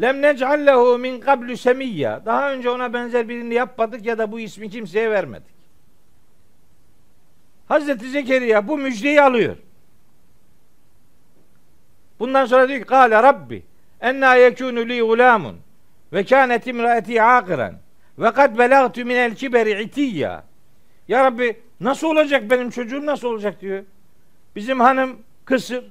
Lem 0.00 0.22
nec'allehu 0.22 0.98
min 0.98 1.20
kablu 1.20 1.56
semiyya. 1.56 2.26
Daha 2.26 2.52
önce 2.52 2.70
ona 2.70 2.92
benzer 2.92 3.28
birini 3.28 3.54
yapmadık 3.54 4.06
ya 4.06 4.18
da 4.18 4.32
bu 4.32 4.40
ismi 4.40 4.70
kimseye 4.70 5.10
vermedik. 5.10 5.58
Hazreti 7.68 8.10
Zekeriya 8.10 8.68
bu 8.68 8.78
müjdeyi 8.78 9.22
alıyor. 9.22 9.56
Bundan 12.18 12.46
sonra 12.46 12.68
diyor 12.68 12.80
ki 12.80 12.86
Kale 12.86 13.22
Rabbi 13.22 13.62
enna 14.00 14.34
yekunu 14.34 14.88
li 14.88 15.00
gulamun 15.00 15.56
ve 16.12 16.24
kânet 16.24 16.66
imraeti 16.66 17.22
akiran 17.22 17.74
ve 18.18 18.32
kad 18.32 18.58
belagtu 18.58 19.04
minel 19.04 19.34
kiberi 19.34 19.82
itiyya. 19.82 20.44
Ya 21.08 21.24
Rabbi 21.24 21.56
nasıl 21.80 22.06
olacak 22.06 22.50
benim 22.50 22.70
çocuğum 22.70 23.06
nasıl 23.06 23.28
olacak 23.28 23.60
diyor. 23.60 23.84
Bizim 24.56 24.80
hanım 24.80 25.18
kısır. 25.44 25.84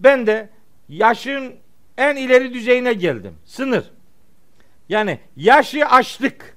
Ben 0.00 0.26
de 0.26 0.48
yaşın 0.88 1.54
en 1.98 2.16
ileri 2.16 2.54
düzeyine 2.54 2.92
geldim. 2.92 3.34
Sınır. 3.44 3.90
Yani 4.88 5.18
yaşı 5.36 5.86
aştık. 5.86 6.56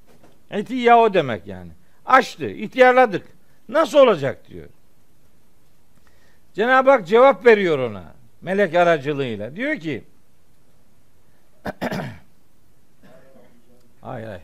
Etiyya 0.52 1.00
o 1.00 1.14
demek 1.14 1.48
yani. 1.48 1.72
Aştı, 2.06 2.50
ihtiyarladık. 2.50 3.28
Nasıl 3.70 4.00
olacak 4.00 4.48
diyor. 4.48 4.68
Cenab-ı 6.54 6.90
Hak 6.90 7.08
cevap 7.08 7.46
veriyor 7.46 7.80
ona. 7.80 8.04
Melek 8.42 8.76
aracılığıyla. 8.76 9.56
Diyor 9.56 9.80
ki 9.80 10.04
Ay 14.04 14.28
ay. 14.28 14.40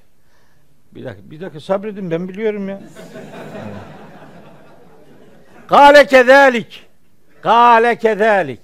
Bir 0.91 1.05
dakika, 1.05 1.31
bir 1.31 1.41
dakika 1.41 1.59
sabredin 1.59 2.11
ben 2.11 2.29
biliyorum 2.29 2.69
ya. 2.69 2.81
Kale 5.67 6.05
kezalik. 6.05 6.89
Kale 7.41 7.97
kezalik. 7.97 8.61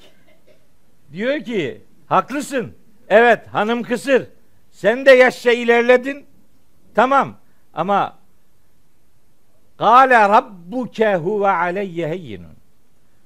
Diyor 1.11 1.39
ki 1.39 1.81
haklısın. 2.07 2.75
Evet 3.09 3.47
hanım 3.47 3.83
kısır. 3.83 4.27
Sen 4.71 5.05
de 5.05 5.11
yaşça 5.11 5.51
ilerledin. 5.51 6.25
Tamam 6.95 7.37
ama 7.73 8.17
Kale 9.77 10.29
rabbuke 10.29 11.15
huve 11.15 11.49
aleyye 11.49 12.07
heyyinun. 12.07 12.55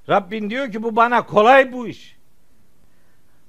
Rabbin 0.08 0.50
diyor 0.50 0.72
ki 0.72 0.82
bu 0.82 0.96
bana 0.96 1.26
kolay 1.26 1.72
bu 1.72 1.88
iş. 1.88 2.17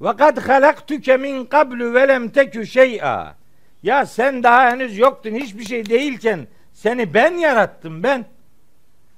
Ve 0.01 0.15
kad 0.17 0.37
halaktuke 0.37 1.17
min 1.17 1.45
qablu 1.45 1.93
ve 1.93 2.07
lem 2.07 2.29
tekü 2.29 2.67
şey'a. 2.67 3.35
Ya 3.83 4.05
sen 4.05 4.43
daha 4.43 4.71
henüz 4.71 4.97
yoktun 4.97 5.31
hiçbir 5.31 5.63
şey 5.63 5.85
değilken 5.85 6.47
seni 6.73 7.13
ben 7.13 7.33
yarattım 7.33 8.03
ben. 8.03 8.25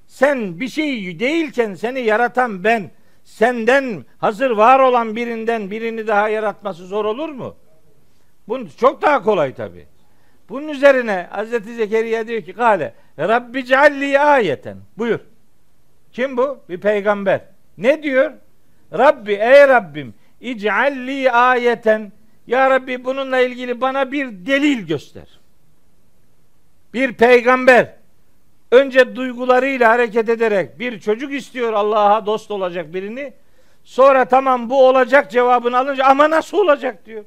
Sen 0.08 0.60
bir 0.60 0.68
şey 0.68 1.20
değilken 1.20 1.74
seni 1.74 2.02
yaratan 2.02 2.64
ben. 2.64 2.92
Senden 3.24 4.06
hazır 4.18 4.52
var 4.52 4.80
olan 4.80 5.16
birinden 5.16 5.72
birini 5.72 6.08
daha 6.08 6.30
yaratması 6.30 6.86
zor 6.86 7.06
olur 7.06 7.30
mu? 7.30 7.56
Bu 8.48 8.60
çok 8.78 9.02
daha 9.02 9.24
kolay 9.24 9.54
tabi. 9.54 9.86
Bunun 10.50 10.68
üzerine 10.68 11.28
Hazreti 11.30 11.76
Zekeriya 11.76 12.28
diyor 12.28 12.42
ki 12.42 12.54
Kale 12.54 12.94
Rabbi 13.20 13.66
cealli 13.66 14.20
ayeten. 14.20 14.78
Buyur. 14.98 15.20
Kim 16.12 16.38
bu? 16.38 16.60
Bir 16.70 16.78
peygamber. 16.80 17.42
Ne 17.78 18.04
diyor? 18.04 18.32
Rabbi 18.94 19.32
ey 19.32 19.68
Rabbim 19.68 20.14
ic'alli 20.42 21.32
ayeten 21.32 22.12
ya 22.48 22.70
Rabbi 22.70 23.06
bununla 23.06 23.39
ilgili 23.39 23.82
bana 23.82 24.12
bir 24.12 24.46
delil 24.46 24.88
göster. 24.88 25.39
Bir 26.94 27.14
peygamber 27.14 27.94
önce 28.72 29.16
duygularıyla 29.16 29.89
hareket 29.89 30.30
ederek 30.30 30.80
bir 30.80 31.00
çocuk 31.00 31.34
istiyor 31.34 31.74
Allah'a 31.74 32.26
dost 32.26 32.52
olacak 32.52 32.94
birini. 32.94 33.34
Sonra 33.84 34.26
tamam 34.26 34.70
bu 34.70 34.88
olacak 34.88 35.32
cevabını 35.32 35.78
alınca 35.78 36.06
ama 36.06 36.30
nasıl 36.30 36.58
olacak 36.58 37.06
diyor. 37.06 37.26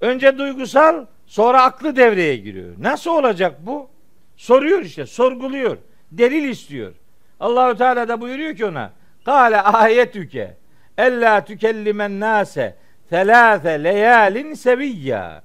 Önce 0.00 0.38
duygusal 0.38 1.06
sonra 1.26 1.62
aklı 1.62 1.96
devreye 1.96 2.36
giriyor. 2.36 2.74
Nasıl 2.78 3.10
olacak 3.10 3.66
bu? 3.66 3.88
Soruyor 4.36 4.82
işte, 4.82 5.06
sorguluyor. 5.06 5.78
Delil 6.12 6.48
istiyor. 6.48 6.92
Allahu 7.40 7.78
Teala 7.78 8.08
da 8.08 8.20
buyuruyor 8.20 8.56
ki 8.56 8.66
ona: 8.66 8.92
"Kale 9.24 9.60
ayetüke 9.60 10.56
ella 10.98 11.44
tükellimen 11.44 12.20
nase 12.20 12.76
selase 13.10 13.84
leyalin 13.84 14.54
seviyya." 14.54 15.42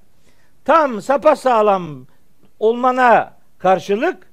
Tam 0.64 1.02
sapa 1.02 1.36
sağlam 1.36 2.06
olmana 2.58 3.34
karşılık 3.58 4.30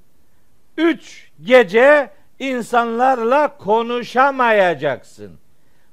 üç 0.78 1.32
gece 1.42 2.10
insanlarla 2.40 3.58
konuşamayacaksın. 3.58 5.40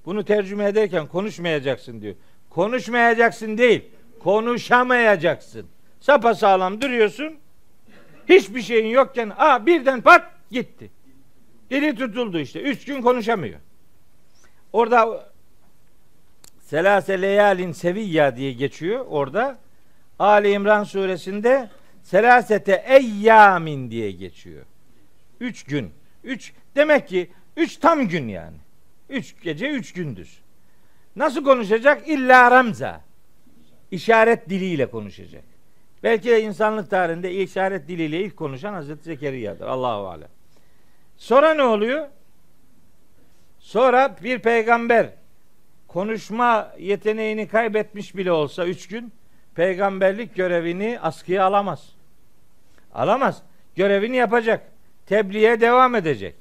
Bunu 0.07 0.25
tercüme 0.25 0.65
ederken 0.65 1.07
konuşmayacaksın 1.07 2.01
diyor. 2.01 2.15
Konuşmayacaksın 2.51 3.59
değil, 3.59 3.85
konuşamayacaksın. 4.21 5.67
Sapa 6.01 6.35
sağlam 6.35 6.81
duruyorsun. 6.81 7.35
Hiçbir 8.29 8.63
şeyin 8.63 8.87
yokken 8.87 9.33
a 9.39 9.67
birden 9.67 10.01
pat 10.01 10.31
gitti. 10.51 10.91
Dili 11.71 11.95
tutuldu 11.95 12.39
işte. 12.39 12.61
Üç 12.61 12.85
gün 12.85 13.03
konuşamıyor. 13.03 13.61
Orada 14.75 15.27
Selase 16.61 17.23
leyalin 17.23 17.73
seviyya 17.73 18.37
diye 18.37 18.53
geçiyor 18.53 19.07
orada. 19.09 19.59
Ali 20.19 20.51
İmran 20.51 20.85
suresinde 20.85 21.71
selasete 22.03 22.85
eyyamin 22.87 23.91
diye 23.91 24.11
geçiyor. 24.11 24.65
Üç 25.41 25.65
gün. 25.65 25.91
Üç, 26.25 26.53
demek 26.77 27.09
ki 27.09 27.31
üç 27.57 27.77
tam 27.77 28.09
gün 28.09 28.29
yani. 28.29 28.57
Üç 29.09 29.43
gece, 29.43 29.71
üç 29.71 29.93
gündüz. 29.93 30.41
Nasıl 31.17 31.45
konuşacak? 31.45 32.09
İlla 32.09 32.51
ramza. 32.51 33.01
İşaret 33.91 34.49
diliyle 34.49 34.87
konuşacak. 34.87 35.45
Belki 36.03 36.29
de 36.29 36.43
insanlık 36.43 36.91
tarihinde 36.91 37.33
işaret 37.33 37.89
diliyle 37.89 38.21
ilk 38.21 38.37
konuşan 38.37 38.73
Hazreti 38.73 39.05
Zekeriya'dır. 39.05 39.67
Allahu 39.67 40.09
alem. 40.09 40.29
Sonra 41.17 41.55
ne 41.55 41.63
oluyor? 41.63 42.09
Sonra 43.65 44.17
bir 44.23 44.39
peygamber 44.39 45.07
konuşma 45.89 46.73
yeteneğini 46.79 47.49
kaybetmiş 47.49 48.17
bile 48.17 48.33
olsa 48.33 48.67
üç 48.67 48.89
gün 48.89 49.13
peygamberlik 49.55 50.35
görevini 50.35 50.99
askıya 51.03 51.45
alamaz. 51.45 51.89
Alamaz. 52.95 53.43
Görevini 53.77 54.17
yapacak. 54.17 54.73
Tebliğe 55.07 55.61
devam 55.61 55.95
edecek. 55.95 56.35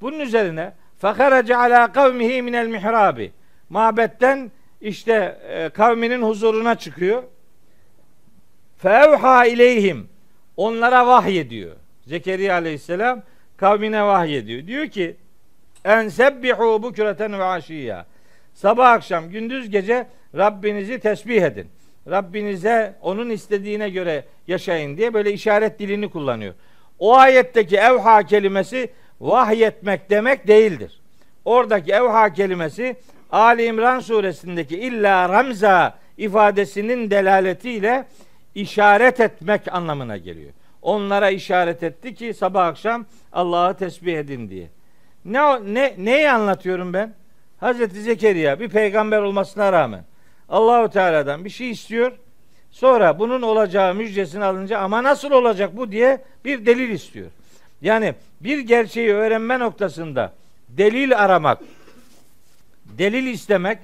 Bunun 0.00 0.20
üzerine 0.20 0.72
fakaraca 0.98 1.58
ala 1.58 1.92
kavmihi 1.92 2.42
minel 2.42 2.66
mihrabi. 2.66 3.32
Mabetten 3.68 4.50
işte 4.80 5.38
e, 5.48 5.68
kavminin 5.68 6.22
huzuruna 6.22 6.74
çıkıyor. 6.74 7.22
Fevha 8.78 9.46
ileyhim. 9.46 10.08
Onlara 10.56 11.06
vahyediyor. 11.06 11.76
Zekeriya 12.06 12.54
aleyhisselam 12.54 13.22
kavmine 13.56 14.02
vahyediyor. 14.02 14.66
Diyor 14.66 14.86
ki 14.86 15.16
en 15.84 16.08
sebbihu 16.08 16.82
bukreten 16.82 17.38
ve 17.38 17.44
aşiyya. 17.44 18.06
Sabah 18.54 18.90
akşam 18.90 19.30
gündüz 19.30 19.70
gece 19.70 20.06
Rabbinizi 20.36 20.98
tesbih 20.98 21.42
edin. 21.42 21.68
Rabbinize 22.10 22.94
onun 23.02 23.30
istediğine 23.30 23.90
göre 23.90 24.24
yaşayın 24.46 24.96
diye 24.96 25.14
böyle 25.14 25.32
işaret 25.32 25.78
dilini 25.78 26.10
kullanıyor. 26.10 26.54
O 26.98 27.16
ayetteki 27.16 27.76
evha 27.76 28.22
kelimesi 28.22 28.90
vahyetmek 29.20 30.10
demek 30.10 30.48
değildir. 30.48 31.00
Oradaki 31.44 31.92
evha 31.92 32.32
kelimesi 32.32 32.96
Ali 33.32 33.64
İmran 33.64 34.00
suresindeki 34.00 34.78
illa 34.78 35.28
ramza 35.28 35.98
ifadesinin 36.18 37.10
delaletiyle 37.10 38.04
işaret 38.54 39.20
etmek 39.20 39.74
anlamına 39.74 40.16
geliyor. 40.16 40.52
Onlara 40.82 41.30
işaret 41.30 41.82
etti 41.82 42.14
ki 42.14 42.34
sabah 42.34 42.66
akşam 42.66 43.06
Allah'ı 43.32 43.76
tesbih 43.76 44.18
edin 44.18 44.50
diye. 44.50 44.68
Ne 45.26 45.40
ne 45.74 45.94
neyi 45.98 46.30
anlatıyorum 46.30 46.92
ben? 46.92 47.14
Hazreti 47.60 48.00
Zekeriya 48.02 48.60
bir 48.60 48.68
peygamber 48.68 49.18
olmasına 49.22 49.72
rağmen 49.72 50.04
Allahu 50.48 50.90
Teala'dan 50.90 51.44
bir 51.44 51.50
şey 51.50 51.70
istiyor. 51.70 52.12
Sonra 52.70 53.18
bunun 53.18 53.42
olacağı 53.42 53.94
müjdesini 53.94 54.44
alınca 54.44 54.78
ama 54.78 55.02
nasıl 55.02 55.30
olacak 55.30 55.76
bu 55.76 55.92
diye 55.92 56.24
bir 56.44 56.66
delil 56.66 56.90
istiyor. 56.90 57.30
Yani 57.82 58.14
bir 58.40 58.58
gerçeği 58.58 59.12
öğrenme 59.12 59.58
noktasında 59.58 60.32
delil 60.68 61.18
aramak, 61.18 61.58
delil 62.84 63.26
istemek 63.26 63.78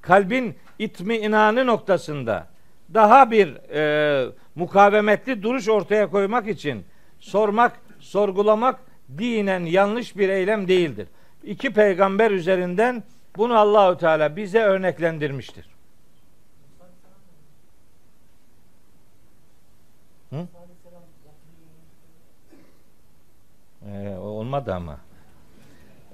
kalbin 0.00 0.54
itmi 0.78 1.16
inanı 1.16 1.66
noktasında 1.66 2.46
daha 2.94 3.30
bir 3.30 3.56
e, 3.74 4.26
mukavemetli 4.54 5.42
duruş 5.42 5.68
ortaya 5.68 6.10
koymak 6.10 6.48
için 6.48 6.84
sormak, 7.20 7.72
sorgulamak 8.00 8.80
dinen 9.18 9.60
yanlış 9.60 10.16
bir 10.16 10.28
eylem 10.28 10.68
değildir. 10.68 11.08
İki 11.44 11.72
peygamber 11.72 12.30
üzerinden 12.30 13.02
bunu 13.36 13.58
Allahü 13.58 13.98
Teala 13.98 14.36
bize 14.36 14.60
örneklendirmiştir. 14.60 15.66
Hı? 20.30 20.46
Ee, 23.88 24.08
olmadı 24.16 24.74
ama. 24.74 24.98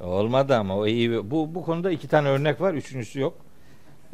Olmadı 0.01 0.57
ama 0.57 0.77
o 0.77 0.87
iyi. 0.87 1.31
Bu 1.31 1.55
bu 1.55 1.65
konuda 1.65 1.91
iki 1.91 2.09
tane 2.09 2.29
örnek 2.29 2.61
var, 2.61 2.75
üçüncüsü 2.75 3.21
yok. 3.21 3.35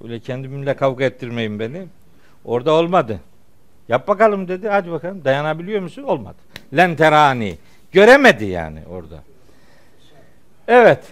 Öyle 0.04 0.20
kendimle 0.20 0.76
kavga 0.76 1.04
ettirmeyin 1.04 1.58
beni. 1.58 1.86
Orada 2.44 2.72
olmadı. 2.72 3.20
Yap 3.88 4.08
bakalım 4.08 4.48
dedi. 4.48 4.68
Hadi 4.68 4.90
bakalım. 4.90 5.24
Dayanabiliyor 5.24 5.80
musun? 5.80 6.02
Olmadı. 6.02 6.36
Lenterani. 6.76 7.58
Göremedi 7.96 8.44
yani 8.44 8.80
orada. 8.90 9.22
Evet. 10.68 11.04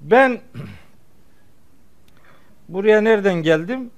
Ben 0.00 0.40
buraya 2.68 3.00
nereden 3.00 3.34
geldim? 3.34 3.90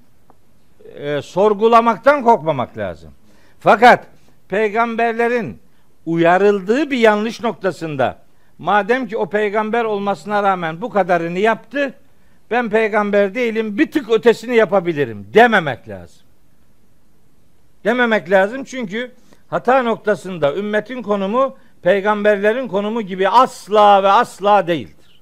Ee, 0.95 1.21
sorgulamaktan 1.21 2.23
korkmamak 2.23 2.77
lazım. 2.77 3.11
Fakat 3.59 4.07
peygamberlerin 4.49 5.59
uyarıldığı 6.05 6.91
bir 6.91 6.97
yanlış 6.97 7.43
noktasında 7.43 8.17
madem 8.57 9.07
ki 9.07 9.17
o 9.17 9.29
peygamber 9.29 9.83
olmasına 9.83 10.43
rağmen 10.43 10.81
bu 10.81 10.89
kadarını 10.89 11.39
yaptı 11.39 11.93
ben 12.51 12.69
peygamber 12.69 13.35
değilim 13.35 13.77
bir 13.77 13.91
tık 13.91 14.11
ötesini 14.11 14.55
yapabilirim 14.55 15.27
dememek 15.33 15.89
lazım. 15.89 16.21
Dememek 17.83 18.31
lazım 18.31 18.63
çünkü 18.63 19.11
hata 19.49 19.83
noktasında 19.83 20.55
ümmetin 20.55 21.01
konumu 21.01 21.57
peygamberlerin 21.81 22.67
konumu 22.67 23.01
gibi 23.01 23.29
asla 23.29 24.03
ve 24.03 24.07
asla 24.07 24.67
değildir. 24.67 25.21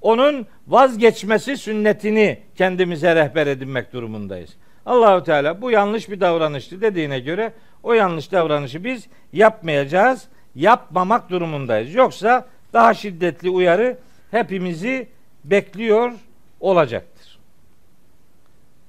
Onun 0.00 0.46
vazgeçmesi 0.68 1.56
sünnetini 1.56 2.38
kendimize 2.56 3.16
rehber 3.16 3.46
edinmek 3.46 3.92
durumundayız. 3.92 4.56
Allahu 4.86 5.24
Teala 5.24 5.62
bu 5.62 5.70
yanlış 5.70 6.10
bir 6.10 6.20
davranıştı 6.20 6.80
dediğine 6.80 7.20
göre 7.20 7.52
o 7.82 7.92
yanlış 7.92 8.32
davranışı 8.32 8.84
biz 8.84 9.08
yapmayacağız, 9.32 10.28
yapmamak 10.54 11.30
durumundayız. 11.30 11.94
Yoksa 11.94 12.46
daha 12.72 12.94
şiddetli 12.94 13.50
uyarı 13.50 13.98
hepimizi 14.30 15.08
bekliyor 15.44 16.12
olacaktır. 16.60 17.38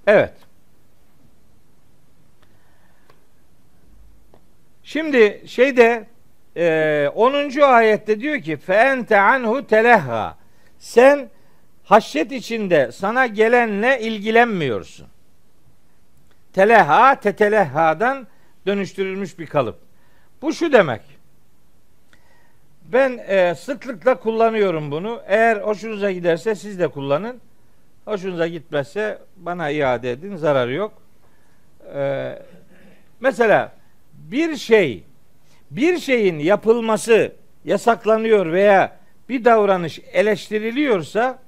Evet. 0.08 0.34
Şimdi 4.92 5.42
şeyde 5.46 6.06
e, 6.58 7.10
10. 7.16 7.62
ayette 7.62 8.20
diyor 8.20 8.42
ki 8.42 8.58
fe 8.58 8.74
ente 8.74 9.20
anhu 9.20 9.68
telehha 9.68 10.38
sen 10.80 11.30
haşyet 11.84 12.32
içinde 12.32 12.92
sana 12.92 13.28
gelenle 13.28 14.00
ilgilenmiyorsun. 14.02 15.08
Teleha 16.54 17.20
tetelehhadan 17.20 18.28
dönüştürülmüş 18.66 19.40
bir 19.40 19.48
kalıp. 19.48 19.80
Bu 20.42 20.54
şu 20.54 20.74
demek. 20.74 21.02
Ben 22.84 23.18
e, 23.28 23.56
sıklıkla 23.56 24.20
kullanıyorum 24.20 24.92
bunu. 24.92 25.22
Eğer 25.28 25.58
hoşunuza 25.58 26.12
giderse 26.12 26.56
siz 26.56 26.80
de 26.80 26.88
kullanın. 26.88 27.42
Hoşunuza 28.06 28.48
gitmezse 28.48 29.22
bana 29.38 29.70
iade 29.70 30.12
edin. 30.12 30.36
Zararı 30.36 30.74
yok. 30.74 30.94
E, 31.96 32.40
mesela 33.20 33.81
bir 34.32 34.56
şey 34.56 35.04
bir 35.72 35.98
şeyin 35.98 36.40
yapılması 36.40 37.36
yasaklanıyor 37.66 38.52
veya 38.52 38.98
bir 39.30 39.46
davranış 39.46 40.00
eleştiriliyorsa 40.14 41.40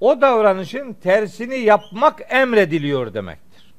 o 0.00 0.20
davranışın 0.20 0.92
tersini 0.92 1.58
yapmak 1.58 2.22
emrediliyor 2.28 3.14
demektir. 3.14 3.74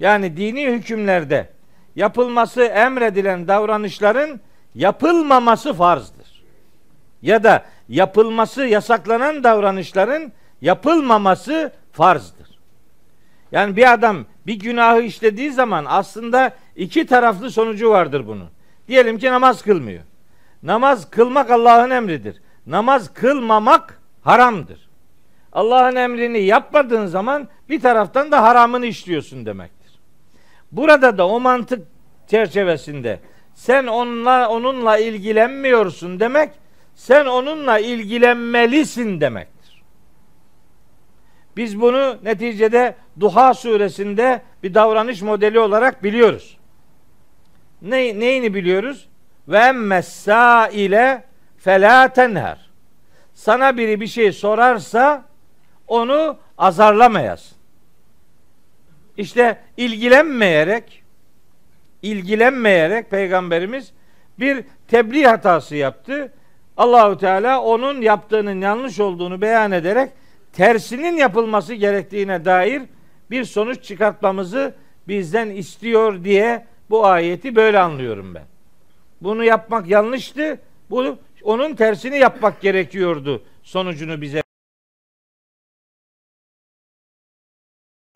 Yani 0.00 0.36
dini 0.36 0.66
hükümlerde 0.66 1.48
yapılması 1.96 2.62
emredilen 2.62 3.48
davranışların 3.48 4.40
yapılmaması 4.74 5.74
farzdır. 5.74 6.44
Ya 7.22 7.42
da 7.44 7.64
yapılması 7.88 8.66
yasaklanan 8.66 9.44
davranışların 9.44 10.32
yapılmaması 10.60 11.72
farzdır. 11.92 12.58
Yani 13.52 13.76
bir 13.76 13.92
adam 13.92 14.26
bir 14.46 14.58
günahı 14.58 15.00
işlediği 15.00 15.52
zaman 15.52 15.84
aslında 15.88 16.52
iki 16.80 17.06
taraflı 17.06 17.50
sonucu 17.50 17.90
vardır 17.90 18.26
bunun. 18.26 18.48
Diyelim 18.88 19.18
ki 19.18 19.30
namaz 19.30 19.62
kılmıyor. 19.62 20.02
Namaz 20.62 21.10
kılmak 21.10 21.50
Allah'ın 21.50 21.90
emridir. 21.90 22.42
Namaz 22.66 23.14
kılmamak 23.14 24.00
haramdır. 24.22 24.88
Allah'ın 25.52 25.96
emrini 25.96 26.42
yapmadığın 26.42 27.06
zaman 27.06 27.48
bir 27.68 27.80
taraftan 27.80 28.32
da 28.32 28.42
haramını 28.42 28.86
işliyorsun 28.86 29.46
demektir. 29.46 29.98
Burada 30.72 31.18
da 31.18 31.28
o 31.28 31.40
mantık 31.40 31.86
çerçevesinde 32.26 33.20
sen 33.54 33.86
onunla 33.86 34.48
onunla 34.48 34.98
ilgilenmiyorsun 34.98 36.20
demek 36.20 36.50
sen 36.94 37.26
onunla 37.26 37.78
ilgilenmelisin 37.78 39.20
demektir. 39.20 39.82
Biz 41.56 41.80
bunu 41.80 42.18
neticede 42.22 42.94
Duha 43.20 43.54
suresinde 43.54 44.42
bir 44.62 44.74
davranış 44.74 45.22
modeli 45.22 45.60
olarak 45.60 46.04
biliyoruz. 46.04 46.59
Ne, 47.82 48.20
neyini 48.20 48.54
biliyoruz? 48.54 49.08
Ve 49.48 49.58
emmessâ 49.58 50.68
ile 50.68 51.24
felâ 51.58 52.08
tenher. 52.08 52.70
Sana 53.34 53.76
biri 53.76 54.00
bir 54.00 54.06
şey 54.06 54.32
sorarsa 54.32 55.24
onu 55.88 56.38
azarlamayasın. 56.58 57.58
İşte 59.16 59.58
ilgilenmeyerek 59.76 61.02
ilgilenmeyerek 62.02 63.10
peygamberimiz 63.10 63.92
bir 64.38 64.64
tebliğ 64.88 65.24
hatası 65.24 65.76
yaptı. 65.76 66.32
Allahu 66.76 67.18
Teala 67.18 67.62
onun 67.62 68.00
yaptığının 68.00 68.60
yanlış 68.60 69.00
olduğunu 69.00 69.40
beyan 69.40 69.72
ederek 69.72 70.10
tersinin 70.52 71.16
yapılması 71.16 71.74
gerektiğine 71.74 72.44
dair 72.44 72.82
bir 73.30 73.44
sonuç 73.44 73.84
çıkartmamızı 73.84 74.74
bizden 75.08 75.50
istiyor 75.50 76.24
diye 76.24 76.66
bu 76.90 77.06
ayeti 77.06 77.56
böyle 77.56 77.78
anlıyorum 77.78 78.34
ben. 78.34 78.44
Bunu 79.20 79.44
yapmak 79.44 79.88
yanlıştı. 79.88 80.60
Bu 80.90 81.18
onun 81.42 81.74
tersini 81.74 82.18
yapmak 82.18 82.60
gerekiyordu. 82.60 83.42
Sonucunu 83.62 84.20
bize 84.20 84.42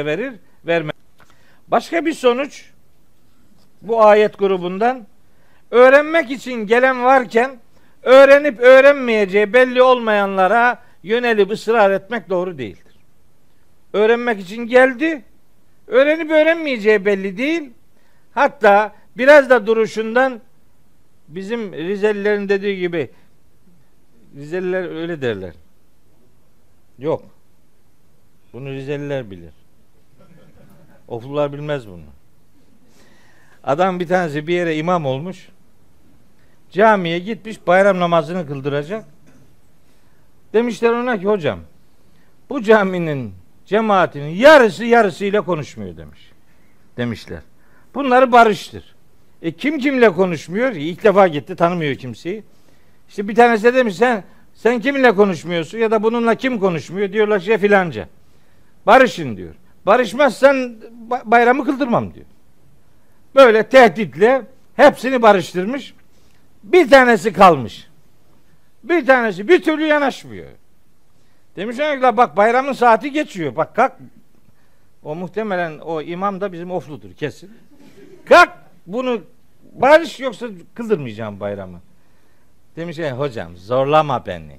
verir, 0.03 0.33
vermez. 0.67 0.95
Başka 1.69 2.07
bir 2.07 2.13
sonuç 2.13 2.71
bu 3.83 4.05
ayet 4.05 4.39
grubundan 4.39 5.07
öğrenmek 5.71 6.31
için 6.31 6.67
gelen 6.67 7.05
varken 7.05 7.59
öğrenip 8.03 8.61
öğrenmeyeceği 8.61 9.53
belli 9.53 9.83
olmayanlara 9.83 10.83
yönelip 11.03 11.51
ısrar 11.51 11.91
etmek 11.91 12.29
doğru 12.29 12.59
değildir. 12.59 12.97
Öğrenmek 13.93 14.41
için 14.41 14.67
geldi, 14.67 15.25
öğrenip 15.87 16.31
öğrenmeyeceği 16.31 17.05
belli 17.05 17.39
değil. 17.39 17.71
Hatta 18.35 18.95
biraz 19.17 19.51
da 19.51 19.67
duruşundan 19.67 20.41
bizim 21.29 21.73
Rizelilerin 21.73 22.49
dediği 22.49 22.79
gibi 22.79 23.11
Rizeliler 24.37 24.97
öyle 24.97 25.23
derler. 25.23 25.55
Yok. 26.99 27.23
Bunu 28.53 28.71
Rizeliler 28.71 29.31
bilir. 29.31 29.53
Oflular 31.09 31.53
bilmez 31.53 31.89
bunu. 31.89 32.05
Adam 33.65 34.01
bir 34.01 34.09
tanesi 34.09 34.47
bir 34.47 34.55
yere 34.55 34.77
imam 34.77 35.07
olmuş. 35.07 35.49
camiye 36.71 37.19
gitmiş 37.19 37.67
bayram 37.67 38.01
namazını 38.01 38.47
kıldıracak. 38.47 39.05
Demişler 40.53 40.91
ona 40.91 41.19
ki 41.19 41.27
hocam 41.27 41.61
bu 42.51 42.63
caminin 42.63 43.35
cemaatinin 43.67 44.29
yarısı 44.29 44.85
yarısıyla 44.85 45.43
konuşmuyor 45.43 45.97
demiş. 45.97 46.31
Demişler. 46.97 47.41
Bunları 47.95 48.33
barıştır. 48.33 48.95
E 49.43 49.53
kim 49.53 49.79
kimle 49.79 50.11
konuşmuyor? 50.11 50.73
İlk 50.73 51.05
defa 51.05 51.29
gitti 51.29 51.57
tanımıyor 51.57 51.95
kimseyi. 51.95 52.45
İşte 53.09 53.29
bir 53.29 53.35
tanesi 53.35 53.65
de 53.65 53.75
demiş 53.75 53.97
sen 53.97 54.25
sen 54.55 54.81
kiminle 54.81 55.15
konuşmuyorsun 55.15 55.79
ya 55.79 55.91
da 55.91 56.03
bununla 56.03 56.35
kim 56.35 56.61
konuşmuyor? 56.61 57.13
Diyorlar 57.13 57.41
şey 57.41 57.59
filanca. 57.59 58.09
Barışın 58.87 59.37
diyor. 59.37 59.55
Barışmazsan 59.87 60.77
bayramı 61.25 61.65
kıldırmam 61.65 62.15
diyor. 62.15 62.27
Böyle 63.35 63.63
tehditle 63.63 64.43
hepsini 64.77 65.23
barıştırmış. 65.23 65.95
Bir 66.63 66.91
tanesi 66.91 67.33
kalmış. 67.33 67.89
Bir 68.83 69.07
tanesi 69.07 69.49
bir 69.49 69.63
türlü 69.63 69.87
yanaşmıyor. 69.87 70.47
Demiş 71.57 71.77
ki 71.77 72.03
bak 72.03 72.37
bayramın 72.37 72.73
saati 72.73 73.13
geçiyor. 73.13 73.57
Bak 73.57 73.77
kalk. 73.77 73.93
O 75.03 75.15
muhtemelen 75.15 75.79
o 75.79 76.03
imam 76.03 76.41
da 76.41 76.53
bizim 76.53 76.71
ofludur 76.71 77.13
kesin. 77.13 77.51
Kalk 78.29 78.51
bunu 78.87 79.21
barış 79.73 80.21
yoksa 80.21 80.47
kıldırmayacağım 80.75 81.41
bayramı. 81.41 81.81
Demiş 82.77 82.97
ki 82.97 83.11
hocam 83.11 83.57
zorlama 83.57 84.27
beni. 84.27 84.59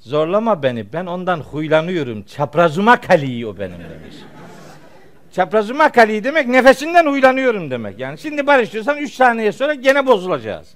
Zorlama 0.00 0.62
beni. 0.62 0.92
Ben 0.92 1.06
ondan 1.06 1.40
huylanıyorum. 1.40 2.22
Çaprazıma 2.22 3.00
kaliyi 3.00 3.46
o 3.46 3.58
benim 3.58 3.78
demiş. 3.78 4.16
Çaprazıma 5.32 5.92
kaliyi 5.92 6.24
demek 6.24 6.48
nefesinden 6.48 7.06
huylanıyorum 7.06 7.70
demek. 7.70 7.98
Yani 7.98 8.18
şimdi 8.18 8.46
barıştırsan 8.46 8.96
3 8.98 9.14
saniye 9.14 9.52
sonra 9.52 9.74
gene 9.74 10.06
bozulacağız. 10.06 10.74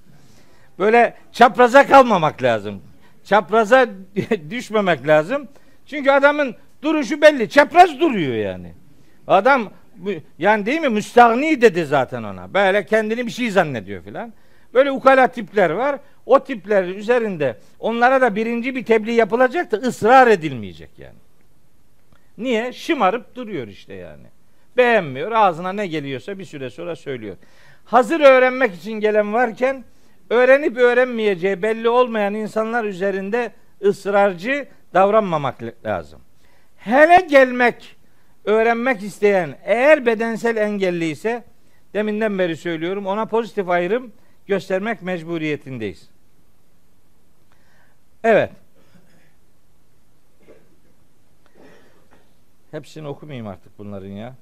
Böyle 0.78 1.14
çapraza 1.32 1.86
kalmamak 1.86 2.42
lazım. 2.42 2.82
Çapraza 3.24 3.86
düşmemek 4.50 5.08
lazım. 5.08 5.48
Çünkü 5.86 6.10
adamın 6.10 6.56
duruşu 6.82 7.22
belli. 7.22 7.50
Çapraz 7.50 8.00
duruyor 8.00 8.34
yani. 8.34 8.74
Adam 9.26 9.70
yani 10.38 10.66
değil 10.66 10.80
mi 10.80 10.88
müstahni 10.88 11.60
dedi 11.60 11.86
zaten 11.86 12.22
ona. 12.22 12.54
Böyle 12.54 12.86
kendini 12.86 13.26
bir 13.26 13.30
şey 13.30 13.50
zannediyor 13.50 14.02
filan. 14.02 14.32
Böyle 14.74 14.90
ukala 14.90 15.26
tipler 15.26 15.70
var. 15.70 15.98
O 16.26 16.44
tipler 16.44 16.84
üzerinde 16.84 17.56
onlara 17.78 18.20
da 18.20 18.36
birinci 18.36 18.76
bir 18.76 18.84
tebliğ 18.84 19.12
yapılacak 19.12 19.72
da 19.72 19.76
ısrar 19.76 20.26
edilmeyecek 20.26 20.90
yani. 20.98 21.18
Niye? 22.38 22.72
Şımarıp 22.72 23.34
duruyor 23.34 23.68
işte 23.68 23.94
yani. 23.94 24.26
Beğenmiyor. 24.76 25.32
Ağzına 25.32 25.72
ne 25.72 25.86
geliyorsa 25.86 26.38
bir 26.38 26.44
süre 26.44 26.70
sonra 26.70 26.96
söylüyor. 26.96 27.36
Hazır 27.84 28.20
öğrenmek 28.20 28.74
için 28.74 28.92
gelen 28.92 29.32
varken 29.32 29.84
öğrenip 30.30 30.76
öğrenmeyeceği 30.76 31.62
belli 31.62 31.88
olmayan 31.88 32.34
insanlar 32.34 32.84
üzerinde 32.84 33.52
ısrarcı 33.84 34.66
davranmamak 34.94 35.56
lazım. 35.84 36.20
Hele 36.76 37.26
gelmek, 37.30 37.96
öğrenmek 38.44 39.02
isteyen 39.02 39.56
eğer 39.64 40.06
bedensel 40.06 40.56
engelli 40.56 41.04
ise 41.04 41.44
deminden 41.94 42.38
beri 42.38 42.56
söylüyorum 42.56 43.06
ona 43.06 43.26
pozitif 43.26 43.68
ayrım 43.68 44.12
göstermek 44.46 45.02
mecburiyetindeyiz. 45.02 46.08
Evet. 48.24 48.50
Hepsini 52.70 53.08
okumayayım 53.08 53.46
artık 53.46 53.78
bunların 53.78 54.08
ya. 54.08 54.34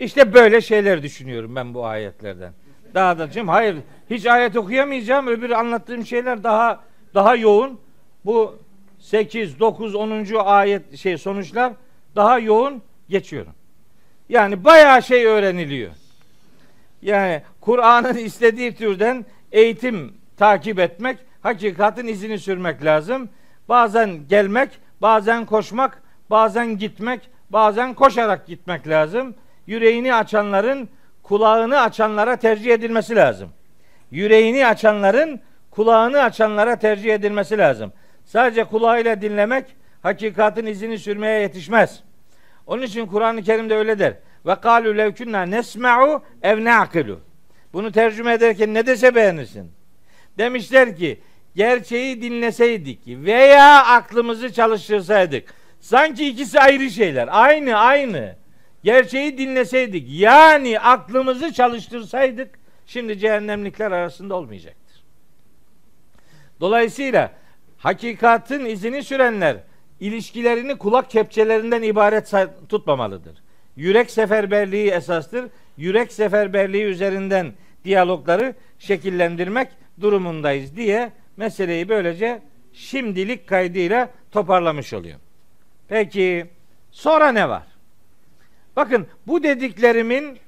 İşte 0.00 0.34
böyle 0.34 0.60
şeyler 0.60 1.02
düşünüyorum 1.02 1.56
ben 1.56 1.74
bu 1.74 1.86
ayetlerden. 1.86 2.52
Daha 2.94 3.18
da 3.18 3.30
canım 3.30 3.48
hayır 3.48 3.76
hiç 4.10 4.26
ayet 4.26 4.56
okuyamayacağım. 4.56 5.26
Öbür 5.26 5.50
anlattığım 5.50 6.06
şeyler 6.06 6.42
daha 6.42 6.84
daha 7.14 7.36
yoğun. 7.36 7.80
Bu 8.24 8.58
8, 8.98 9.60
9, 9.60 9.94
10. 9.94 10.24
ayet 10.44 10.96
şey 10.96 11.18
sonuçlar 11.18 11.72
daha 12.16 12.38
yoğun 12.38 12.82
geçiyorum. 13.08 13.52
Yani 14.28 14.64
bayağı 14.64 15.02
şey 15.02 15.26
öğreniliyor. 15.26 15.90
Yani 17.02 17.42
Kur'an'ın 17.60 18.16
istediği 18.16 18.74
türden 18.74 19.24
eğitim 19.52 20.12
takip 20.36 20.78
etmek, 20.78 21.18
hakikatin 21.42 22.06
izini 22.06 22.38
sürmek 22.38 22.84
lazım. 22.84 23.28
Bazen 23.68 24.28
gelmek, 24.28 24.70
bazen 25.02 25.46
koşmak, 25.46 26.02
bazen 26.30 26.78
gitmek, 26.78 27.30
bazen 27.50 27.94
koşarak 27.94 28.46
gitmek 28.46 28.88
lazım. 28.88 29.34
Yüreğini 29.66 30.14
açanların 30.14 30.88
kulağını 31.22 31.80
açanlara 31.80 32.36
tercih 32.36 32.74
edilmesi 32.74 33.16
lazım. 33.16 33.48
Yüreğini 34.10 34.66
açanların 34.66 35.40
kulağını 35.70 36.22
açanlara 36.22 36.76
tercih 36.76 37.14
edilmesi 37.14 37.58
lazım. 37.58 37.92
Sadece 38.24 38.64
kulağıyla 38.64 39.20
dinlemek 39.22 39.76
hakikatin 40.06 40.66
izini 40.66 40.98
sürmeye 40.98 41.40
yetişmez. 41.40 42.02
Onun 42.66 42.82
için 42.82 43.06
Kur'an-ı 43.06 43.42
Kerim'de 43.42 43.76
öyle 43.76 43.98
der. 43.98 44.14
Ve 44.46 44.54
kalu 44.54 44.96
lev 44.96 45.14
kunna 45.14 45.42
nesma'u 45.42 46.22
ev 46.42 46.64
na'kilu. 46.64 47.20
Bunu 47.72 47.92
tercüme 47.92 48.32
ederken 48.32 48.74
ne 48.74 48.86
dese 48.86 49.14
beğenirsin. 49.14 49.70
Demişler 50.38 50.96
ki 50.96 51.20
gerçeği 51.54 52.22
dinleseydik 52.22 53.00
veya 53.06 53.86
aklımızı 53.86 54.52
çalıştırsaydık. 54.52 55.54
Sanki 55.80 56.28
ikisi 56.28 56.60
ayrı 56.60 56.90
şeyler. 56.90 57.28
Aynı 57.30 57.76
aynı. 57.76 58.36
Gerçeği 58.84 59.38
dinleseydik 59.38 60.06
yani 60.08 60.80
aklımızı 60.80 61.52
çalıştırsaydık 61.52 62.58
şimdi 62.86 63.18
cehennemlikler 63.18 63.90
arasında 63.90 64.34
olmayacaktır. 64.34 65.02
Dolayısıyla 66.60 67.32
hakikatin 67.78 68.64
izini 68.64 69.02
sürenler 69.02 69.56
ilişkilerini 70.00 70.78
kulak 70.78 71.10
kepçelerinden 71.10 71.82
ibaret 71.82 72.32
tutmamalıdır. 72.68 73.42
Yürek 73.76 74.10
seferberliği 74.10 74.90
esastır. 74.90 75.46
Yürek 75.76 76.12
seferberliği 76.12 76.84
üzerinden 76.84 77.52
diyalogları 77.84 78.54
şekillendirmek 78.78 79.68
durumundayız 80.00 80.76
diye 80.76 81.12
meseleyi 81.36 81.88
böylece 81.88 82.42
şimdilik 82.72 83.46
kaydıyla 83.46 84.10
toparlamış 84.32 84.92
oluyor. 84.92 85.18
Peki 85.88 86.46
sonra 86.90 87.32
ne 87.32 87.48
var? 87.48 87.66
Bakın 88.76 89.06
bu 89.26 89.42
dediklerimin 89.42 90.38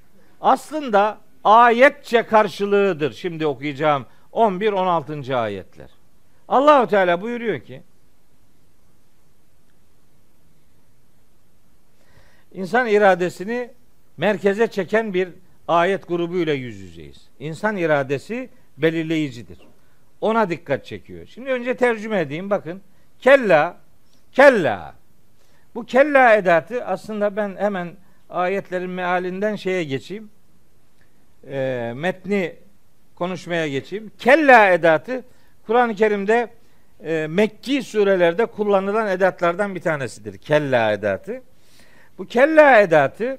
aslında 0.40 1.18
ayetçe 1.44 2.22
karşılığıdır. 2.22 3.12
Şimdi 3.12 3.46
okuyacağım 3.46 4.06
11 4.32 4.72
16. 4.72 5.36
ayetler. 5.36 5.90
Allahu 6.48 6.86
Teala 6.86 7.20
buyuruyor 7.20 7.60
ki 7.60 7.82
İnsan 12.58 12.86
iradesini 12.86 13.70
merkeze 14.16 14.66
çeken 14.66 15.14
bir 15.14 15.28
ayet 15.68 16.08
grubuyla 16.08 16.52
yüz 16.52 16.80
yüzeyiz. 16.80 17.28
İnsan 17.38 17.76
iradesi 17.76 18.48
belirleyicidir. 18.78 19.58
Ona 20.20 20.50
dikkat 20.50 20.84
çekiyor. 20.84 21.26
Şimdi 21.26 21.50
önce 21.50 21.76
tercüme 21.76 22.20
edeyim 22.20 22.50
bakın. 22.50 22.80
Kella, 23.18 23.76
kella. 24.32 24.94
Bu 25.74 25.86
kella 25.86 26.34
edatı 26.34 26.84
aslında 26.84 27.36
ben 27.36 27.56
hemen 27.56 27.88
ayetlerin 28.30 28.90
mealinden 28.90 29.56
şeye 29.56 29.84
geçeyim. 29.84 30.30
E, 31.50 31.92
metni 31.96 32.56
konuşmaya 33.14 33.68
geçeyim. 33.68 34.12
Kella 34.18 34.70
edatı 34.70 35.24
Kur'an-ı 35.66 35.94
Kerim'de 35.94 36.50
e, 37.04 37.26
Mekki 37.30 37.82
surelerde 37.82 38.46
kullanılan 38.46 39.08
edatlardan 39.08 39.74
bir 39.74 39.80
tanesidir. 39.80 40.38
Kella 40.38 40.92
edatı. 40.92 41.42
Bu 42.18 42.26
kella 42.26 42.80
edatı 42.80 43.38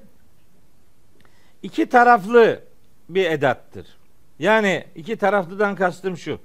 iki 1.62 1.86
taraflı 1.86 2.60
bir 3.08 3.30
edattır. 3.30 3.86
Yani 4.38 4.84
iki 4.94 5.16
taraflıdan 5.16 5.74
kastım 5.74 6.16
şu. 6.16 6.38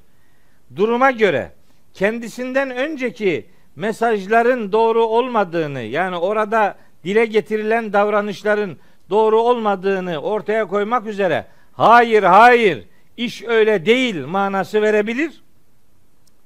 Duruma 0.76 1.12
göre 1.12 1.52
kendisinden 1.94 2.70
önceki 2.70 3.46
mesajların 3.76 4.72
doğru 4.72 5.06
olmadığını 5.06 5.82
yani 5.82 6.18
orada 6.18 6.76
dile 7.04 7.26
getirilen 7.26 7.94
davranışların 7.94 8.78
doğru 9.10 9.42
olmadığını 9.42 10.18
ortaya 10.18 10.68
koymak 10.68 11.08
üzere 11.08 11.46
hayır 11.74 12.24
hayır 12.24 12.86
iş 13.18 13.44
öyle 13.44 13.86
değil 13.86 14.26
manası 14.26 14.82
verebilir. 14.82 15.44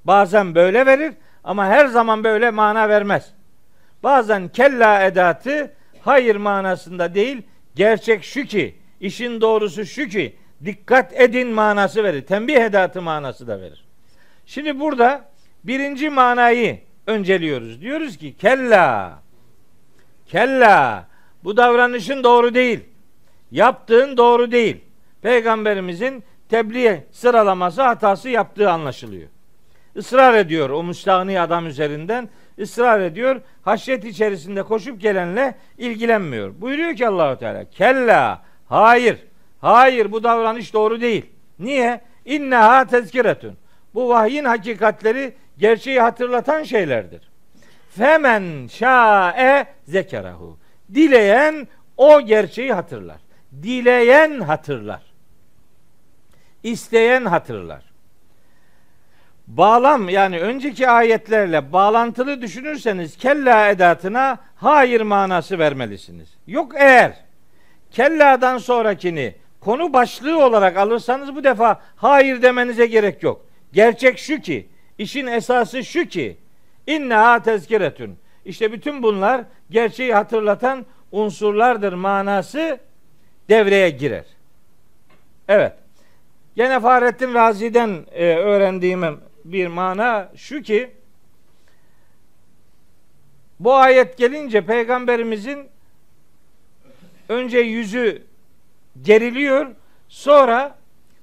Bazen 0.05 0.55
böyle 0.55 0.85
verir 0.85 1.13
ama 1.43 1.65
her 1.65 1.85
zaman 1.85 2.23
böyle 2.23 2.51
mana 2.51 2.89
vermez. 2.89 3.33
Bazen 4.03 4.47
kella 4.47 5.03
edatı 5.03 5.71
hayır 6.01 6.35
manasında 6.35 7.15
değil, 7.15 7.41
gerçek 7.75 8.23
şu 8.23 8.45
ki, 8.45 8.75
işin 8.99 9.41
doğrusu 9.41 9.85
şu 9.85 10.07
ki, 10.07 10.35
dikkat 10.65 11.21
edin 11.21 11.47
manası 11.47 12.03
verir. 12.03 12.21
Tembih 12.21 12.55
edatı 12.55 13.01
manası 13.01 13.47
da 13.47 13.61
verir. 13.61 13.85
Şimdi 14.45 14.79
burada 14.79 15.25
birinci 15.63 16.09
manayı 16.09 16.79
önceliyoruz. 17.07 17.81
Diyoruz 17.81 18.17
ki 18.17 18.37
kella, 18.37 19.19
kella, 20.25 21.07
bu 21.43 21.57
davranışın 21.57 22.23
doğru 22.23 22.53
değil. 22.53 22.79
Yaptığın 23.51 24.17
doğru 24.17 24.51
değil. 24.51 24.77
Peygamberimizin 25.21 26.23
tebliğ 26.49 27.03
sıralaması 27.11 27.81
hatası 27.81 28.29
yaptığı 28.29 28.71
anlaşılıyor. 28.71 29.29
Israr 29.95 30.33
ediyor 30.33 30.69
o 30.69 30.83
müstahni 30.83 31.41
adam 31.41 31.67
üzerinden 31.67 32.29
ısrar 32.59 32.99
ediyor. 32.99 33.41
Haşyet 33.61 34.05
içerisinde 34.05 34.63
koşup 34.63 35.01
gelenle 35.01 35.55
ilgilenmiyor. 35.77 36.61
Buyuruyor 36.61 36.95
ki 36.95 37.07
Allahu 37.07 37.39
Teala 37.39 37.69
kella 37.69 38.43
hayır 38.65 39.17
hayır 39.61 40.11
bu 40.11 40.23
davranış 40.23 40.73
doğru 40.73 41.01
değil. 41.01 41.25
Niye? 41.59 42.01
İnneha 42.25 42.85
tezkiretun. 42.85 43.57
Bu 43.93 44.09
vahyin 44.09 44.45
hakikatleri 44.45 45.33
gerçeği 45.57 46.01
hatırlatan 46.01 46.63
şeylerdir. 46.63 47.29
Femen 47.97 48.67
şa'e 48.67 49.65
zekerahu. 49.87 50.57
Dileyen 50.93 51.67
o 51.97 52.21
gerçeği 52.21 52.73
hatırlar. 52.73 53.17
Dileyen 53.63 54.39
hatırlar. 54.39 55.01
İsteyen 56.63 57.25
hatırlar. 57.25 57.88
Bağlam 59.49 60.09
yani 60.09 60.39
önceki 60.39 60.89
ayetlerle 60.89 61.73
bağlantılı 61.73 62.41
düşünürseniz 62.41 63.17
kella 63.17 63.69
edatına 63.69 64.37
hayır 64.55 65.01
manası 65.01 65.59
vermelisiniz. 65.59 66.29
Yok 66.47 66.71
eğer 66.75 67.13
kelladan 67.91 68.57
sonrakini 68.57 69.35
konu 69.59 69.93
başlığı 69.93 70.45
olarak 70.45 70.77
alırsanız 70.77 71.35
bu 71.35 71.43
defa 71.43 71.81
hayır 71.95 72.41
demenize 72.41 72.85
gerek 72.85 73.23
yok. 73.23 73.45
Gerçek 73.73 74.19
şu 74.19 74.41
ki, 74.41 74.67
işin 74.97 75.27
esası 75.27 75.83
şu 75.83 76.05
ki, 76.05 76.37
inneha 76.87 77.43
tezkiretün. 77.43 78.17
İşte 78.45 78.71
bütün 78.71 79.03
bunlar 79.03 79.41
gerçeği 79.69 80.13
hatırlatan 80.13 80.85
unsurlardır 81.11 81.93
manası 81.93 82.79
devreye 83.49 83.89
girer. 83.89 84.25
Evet. 85.47 85.73
Gene 86.55 86.79
Fahrettin 86.79 87.33
Razi'den 87.33 88.05
e, 88.11 88.25
öğrendiğim 88.25 89.28
bir 89.45 89.67
mana 89.67 90.31
şu 90.35 90.61
ki 90.61 90.91
bu 93.59 93.75
ayet 93.75 94.17
gelince 94.17 94.65
peygamberimizin 94.65 95.67
önce 97.29 97.59
yüzü 97.59 98.21
geriliyor 99.01 99.67
sonra 100.07 100.77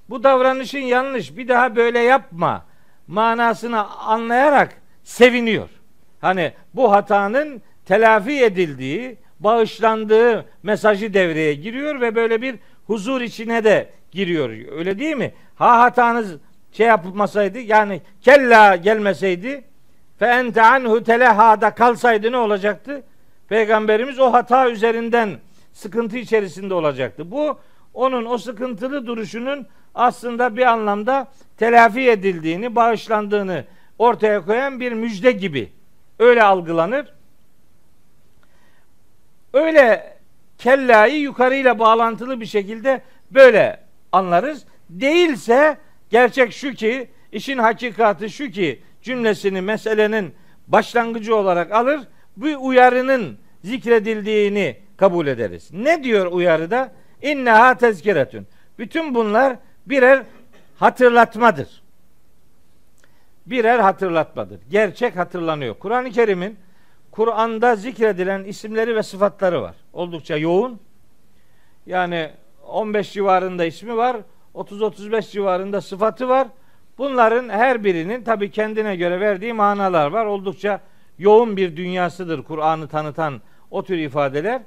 bu 0.09 0.23
davranışın 0.23 0.79
yanlış 0.79 1.37
bir 1.37 1.47
daha 1.47 1.75
böyle 1.75 1.99
yapma 1.99 2.65
manasını 3.07 3.89
anlayarak 3.89 4.81
seviniyor. 5.03 5.69
Hani 6.21 6.53
bu 6.73 6.91
hatanın 6.91 7.61
telafi 7.85 8.43
edildiği, 8.43 9.17
bağışlandığı 9.39 10.45
mesajı 10.63 11.13
devreye 11.13 11.53
giriyor 11.53 12.01
ve 12.01 12.15
böyle 12.15 12.41
bir 12.41 12.55
huzur 12.87 13.21
içine 13.21 13.63
de 13.63 13.89
giriyor. 14.11 14.49
Öyle 14.49 14.99
değil 14.99 15.15
mi? 15.15 15.33
Ha 15.55 15.79
hatanız 15.79 16.35
şey 16.77 16.87
yapılmasaydı 16.87 17.59
yani 17.59 18.01
kella 18.21 18.75
gelmeseydi 18.75 19.63
fe 20.19 20.25
ente 20.25 20.61
anhu 20.61 21.03
telehada 21.03 21.75
kalsaydı 21.75 22.31
ne 22.31 22.37
olacaktı? 22.37 23.03
Peygamberimiz 23.49 24.19
o 24.19 24.33
hata 24.33 24.69
üzerinden 24.69 25.37
sıkıntı 25.73 26.17
içerisinde 26.17 26.73
olacaktı. 26.73 27.31
Bu 27.31 27.59
onun 27.93 28.25
o 28.25 28.37
sıkıntılı 28.37 29.07
duruşunun 29.07 29.67
aslında 29.95 30.57
bir 30.57 30.65
anlamda 30.65 31.27
telafi 31.57 32.09
edildiğini, 32.09 32.75
bağışlandığını 32.75 33.63
ortaya 33.99 34.45
koyan 34.45 34.79
bir 34.79 34.91
müjde 34.91 35.31
gibi 35.31 35.71
öyle 36.19 36.43
algılanır. 36.43 37.13
Öyle 39.53 40.17
kellayı 40.57 41.19
yukarıyla 41.19 41.79
bağlantılı 41.79 42.41
bir 42.41 42.45
şekilde 42.45 43.01
böyle 43.31 43.79
anlarız. 44.11 44.65
Değilse 44.89 45.77
gerçek 46.09 46.53
şu 46.53 46.73
ki, 46.73 47.07
işin 47.31 47.57
hakikati 47.57 48.29
şu 48.29 48.51
ki 48.51 48.81
cümlesini 49.01 49.61
meselenin 49.61 50.33
başlangıcı 50.67 51.35
olarak 51.35 51.71
alır. 51.71 51.99
Bu 52.37 52.67
uyarının 52.67 53.37
zikredildiğini 53.63 54.77
kabul 54.97 55.27
ederiz. 55.27 55.69
Ne 55.73 56.03
diyor 56.03 56.31
uyarıda? 56.31 56.91
İnneha 57.21 57.77
tezkiretün. 57.77 58.47
Bütün 58.79 59.15
bunlar 59.15 59.57
birer 59.85 60.23
hatırlatmadır. 60.79 61.81
Birer 63.45 63.79
hatırlatmadır. 63.79 64.59
Gerçek 64.69 65.17
hatırlanıyor. 65.17 65.75
Kur'an-ı 65.75 66.11
Kerim'in 66.11 66.57
Kur'an'da 67.11 67.75
zikredilen 67.75 68.43
isimleri 68.43 68.95
ve 68.95 69.03
sıfatları 69.03 69.61
var. 69.61 69.75
Oldukça 69.93 70.37
yoğun. 70.37 70.79
Yani 71.85 72.31
15 72.67 73.13
civarında 73.13 73.65
ismi 73.65 73.97
var. 73.97 74.17
30-35 74.57 75.31
civarında 75.31 75.81
sıfatı 75.81 76.29
var. 76.29 76.47
Bunların 76.97 77.49
her 77.49 77.83
birinin 77.83 78.23
tabi 78.23 78.51
kendine 78.51 78.95
göre 78.95 79.19
verdiği 79.19 79.53
manalar 79.53 80.11
var. 80.11 80.25
Oldukça 80.25 80.79
yoğun 81.19 81.57
bir 81.57 81.77
dünyasıdır 81.77 82.43
Kur'an'ı 82.43 82.87
tanıtan 82.87 83.41
o 83.71 83.83
tür 83.83 83.97
ifadeler. 83.97 84.61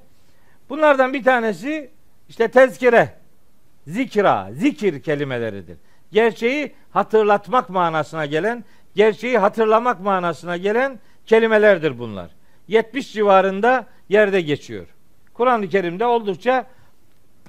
Bunlardan 0.69 1.13
bir 1.13 1.25
tanesi 1.25 1.91
işte 2.29 2.49
tezkire, 2.49 3.13
zikra, 3.87 4.49
zikir 4.53 5.03
kelimeleridir. 5.03 5.79
Gerçeği 6.13 6.73
hatırlatmak 6.91 7.71
manasına 7.71 8.27
gelen, 8.27 8.65
gerçeği 8.95 9.39
hatırlamak 9.39 10.01
manasına 10.01 10.57
gelen 10.57 10.99
kelimelerdir 11.27 11.99
bunlar. 11.99 12.31
70 12.69 13.13
civarında 13.13 13.87
yerde 14.09 14.41
geçiyor. 14.41 14.87
Kur'an-ı 15.35 15.69
Kerim'de 15.69 16.07
oldukça 16.07 16.67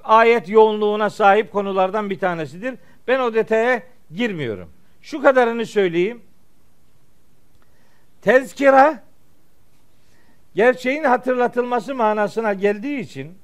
ayet 0.04 0.50
yoğunluğuna 0.50 1.10
sahip 1.10 1.52
konulardan 1.52 2.10
bir 2.10 2.20
tanesidir. 2.20 2.76
Ben 3.08 3.20
o 3.20 3.34
detaya 3.34 3.84
girmiyorum. 4.16 4.70
Şu 5.02 5.22
kadarını 5.22 5.66
söyleyeyim. 5.66 6.22
Tezkira 8.22 9.04
gerçeğin 10.56 11.04
hatırlatılması 11.04 11.96
manasına 11.96 12.54
geldiği 12.54 13.00
için 13.00 13.38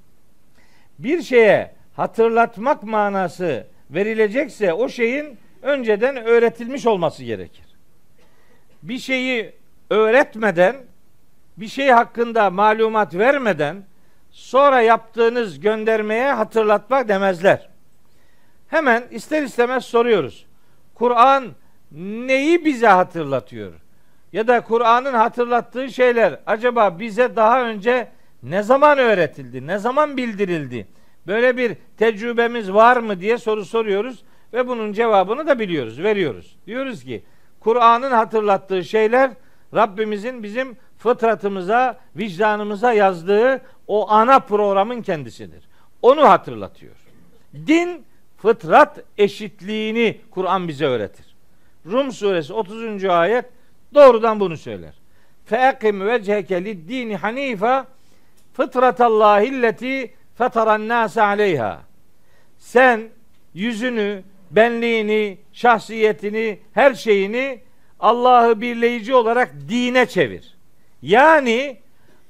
bir 0.99 1.21
şeye 1.21 1.75
hatırlatmak 1.95 2.83
manası 2.83 3.67
verilecekse 3.89 4.73
o 4.73 4.89
şeyin 4.89 5.37
önceden 5.61 6.15
öğretilmiş 6.15 6.85
olması 6.85 7.23
gerekir. 7.23 7.65
Bir 8.83 8.97
şeyi 8.97 9.53
öğretmeden, 9.89 10.75
bir 11.57 11.67
şey 11.67 11.89
hakkında 11.89 12.49
malumat 12.49 13.15
vermeden 13.15 13.83
sonra 14.31 14.81
yaptığınız 14.81 15.59
göndermeye 15.59 16.33
hatırlatmak 16.33 17.07
demezler. 17.07 17.69
Hemen 18.67 19.03
ister 19.11 19.43
istemez 19.43 19.85
soruyoruz. 19.85 20.45
Kur'an 20.93 21.45
neyi 21.91 22.65
bize 22.65 22.87
hatırlatıyor? 22.87 23.73
Ya 24.33 24.47
da 24.47 24.61
Kur'an'ın 24.61 25.13
hatırlattığı 25.13 25.89
şeyler 25.89 26.39
acaba 26.45 26.99
bize 26.99 27.35
daha 27.35 27.63
önce 27.63 28.07
ne 28.43 28.63
zaman 28.63 28.97
öğretildi? 28.97 29.67
Ne 29.67 29.77
zaman 29.77 30.17
bildirildi? 30.17 30.87
Böyle 31.27 31.57
bir 31.57 31.77
tecrübemiz 31.97 32.73
var 32.73 32.97
mı 32.97 33.19
diye 33.19 33.37
soru 33.37 33.65
soruyoruz 33.65 34.23
ve 34.53 34.67
bunun 34.67 34.93
cevabını 34.93 35.47
da 35.47 35.59
biliyoruz, 35.59 36.03
veriyoruz. 36.03 36.57
Diyoruz 36.67 37.03
ki 37.03 37.23
Kur'an'ın 37.59 38.11
hatırlattığı 38.11 38.83
şeyler 38.83 39.31
Rabbimizin 39.75 40.43
bizim 40.43 40.77
fıtratımıza, 40.97 41.99
vicdanımıza 42.15 42.93
yazdığı 42.93 43.61
o 43.87 44.09
ana 44.09 44.39
programın 44.39 45.01
kendisidir. 45.01 45.63
Onu 46.01 46.29
hatırlatıyor. 46.29 46.95
Din 47.67 48.05
fıtrat 48.37 49.03
eşitliğini 49.17 50.21
Kur'an 50.31 50.67
bize 50.67 50.85
öğretir. 50.85 51.25
Rum 51.85 52.11
suresi 52.11 52.53
30. 52.53 53.05
ayet 53.05 53.45
doğrudan 53.93 54.39
bunu 54.39 54.57
söyler. 54.57 54.93
Feekim 55.45 56.07
vecheke 56.07 56.55
lid-dini 56.55 57.15
hanifa 57.15 57.87
fıtratallahi 58.53 59.45
illeti 59.45 60.13
fetaran 60.37 60.87
nase 60.87 61.21
aleyha. 61.21 61.81
Sen 62.57 63.09
yüzünü, 63.53 64.23
benliğini, 64.51 65.37
şahsiyetini, 65.53 66.59
her 66.73 66.93
şeyini 66.93 67.59
Allah'ı 67.99 68.61
birleyici 68.61 69.15
olarak 69.15 69.53
dine 69.69 70.05
çevir. 70.05 70.56
Yani 71.07 71.77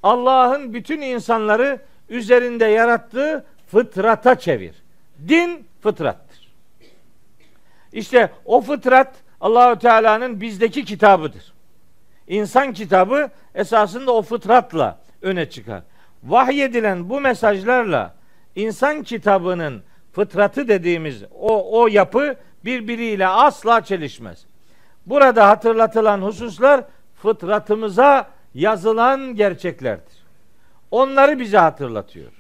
Allah'ın 0.03 0.73
bütün 0.73 1.01
insanları 1.01 1.79
üzerinde 2.09 2.65
yarattığı 2.65 3.45
fıtrata 3.67 4.39
çevir. 4.39 4.75
Din 5.27 5.67
fıtrattır. 5.81 6.51
İşte 7.93 8.31
o 8.45 8.61
fıtrat 8.61 9.15
Allahü 9.41 9.79
Teala'nın 9.79 10.41
bizdeki 10.41 10.85
kitabıdır. 10.85 11.53
İnsan 12.27 12.73
kitabı 12.73 13.29
esasında 13.55 14.11
o 14.11 14.21
fıtratla 14.21 14.99
öne 15.21 15.49
çıkar. 15.49 15.81
Vahyedilen 16.23 17.09
bu 17.09 17.21
mesajlarla 17.21 18.15
insan 18.55 19.03
kitabının 19.03 19.83
fıtratı 20.11 20.67
dediğimiz 20.67 21.23
o, 21.39 21.81
o 21.81 21.87
yapı 21.87 22.35
birbiriyle 22.65 23.27
asla 23.27 23.81
çelişmez. 23.81 24.45
Burada 25.05 25.49
hatırlatılan 25.49 26.21
hususlar 26.21 26.83
fıtratımıza 27.21 28.36
yazılan 28.53 29.35
gerçeklerdir. 29.35 30.17
Onları 30.91 31.39
bize 31.39 31.57
hatırlatıyor. 31.57 32.31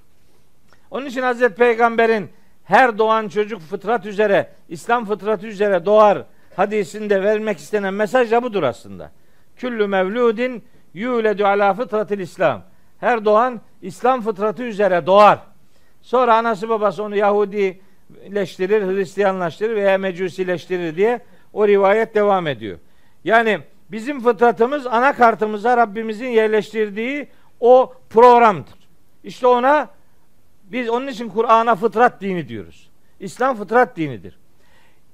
Onun 0.91 1.05
için 1.05 1.21
Hazreti 1.21 1.55
Peygamber'in 1.55 2.29
her 2.63 2.97
doğan 2.97 3.27
çocuk 3.27 3.61
fıtrat 3.61 4.05
üzere, 4.05 4.49
İslam 4.69 5.05
fıtratı 5.05 5.47
üzere 5.47 5.85
doğar 5.85 6.23
hadisinde 6.55 7.23
vermek 7.23 7.57
istenen 7.57 7.93
mesaj 7.93 8.31
da 8.31 8.43
budur 8.43 8.63
aslında. 8.63 9.11
Küllü 9.55 9.87
mevludin 9.87 10.63
yuledu 10.93 11.45
ala 11.45 11.73
fıtratil 11.73 12.19
İslam. 12.19 12.63
Her 12.99 13.25
doğan 13.25 13.61
İslam 13.81 14.21
fıtratı 14.21 14.63
üzere 14.63 15.05
doğar. 15.05 15.39
Sonra 16.01 16.35
anası 16.35 16.69
babası 16.69 17.03
onu 17.03 17.15
Yahudileştirir, 17.15 18.95
Hristiyanlaştırır 18.95 19.75
veya 19.75 19.97
Mecusileştirir 19.97 20.95
diye 20.95 21.19
o 21.53 21.67
rivayet 21.67 22.15
devam 22.15 22.47
ediyor. 22.47 22.77
Yani 23.23 23.59
bizim 23.91 24.21
fıtratımız 24.21 24.87
anakartımıza 24.87 25.77
Rabbimizin 25.77 26.27
yerleştirdiği 26.27 27.27
o 27.59 27.93
programdır. 28.09 28.89
İşte 29.23 29.47
ona 29.47 29.89
biz 30.63 30.89
onun 30.89 31.07
için 31.07 31.29
Kur'an'a 31.29 31.75
fıtrat 31.75 32.21
dini 32.21 32.47
diyoruz. 32.47 32.89
İslam 33.19 33.55
fıtrat 33.55 33.97
dinidir. 33.97 34.39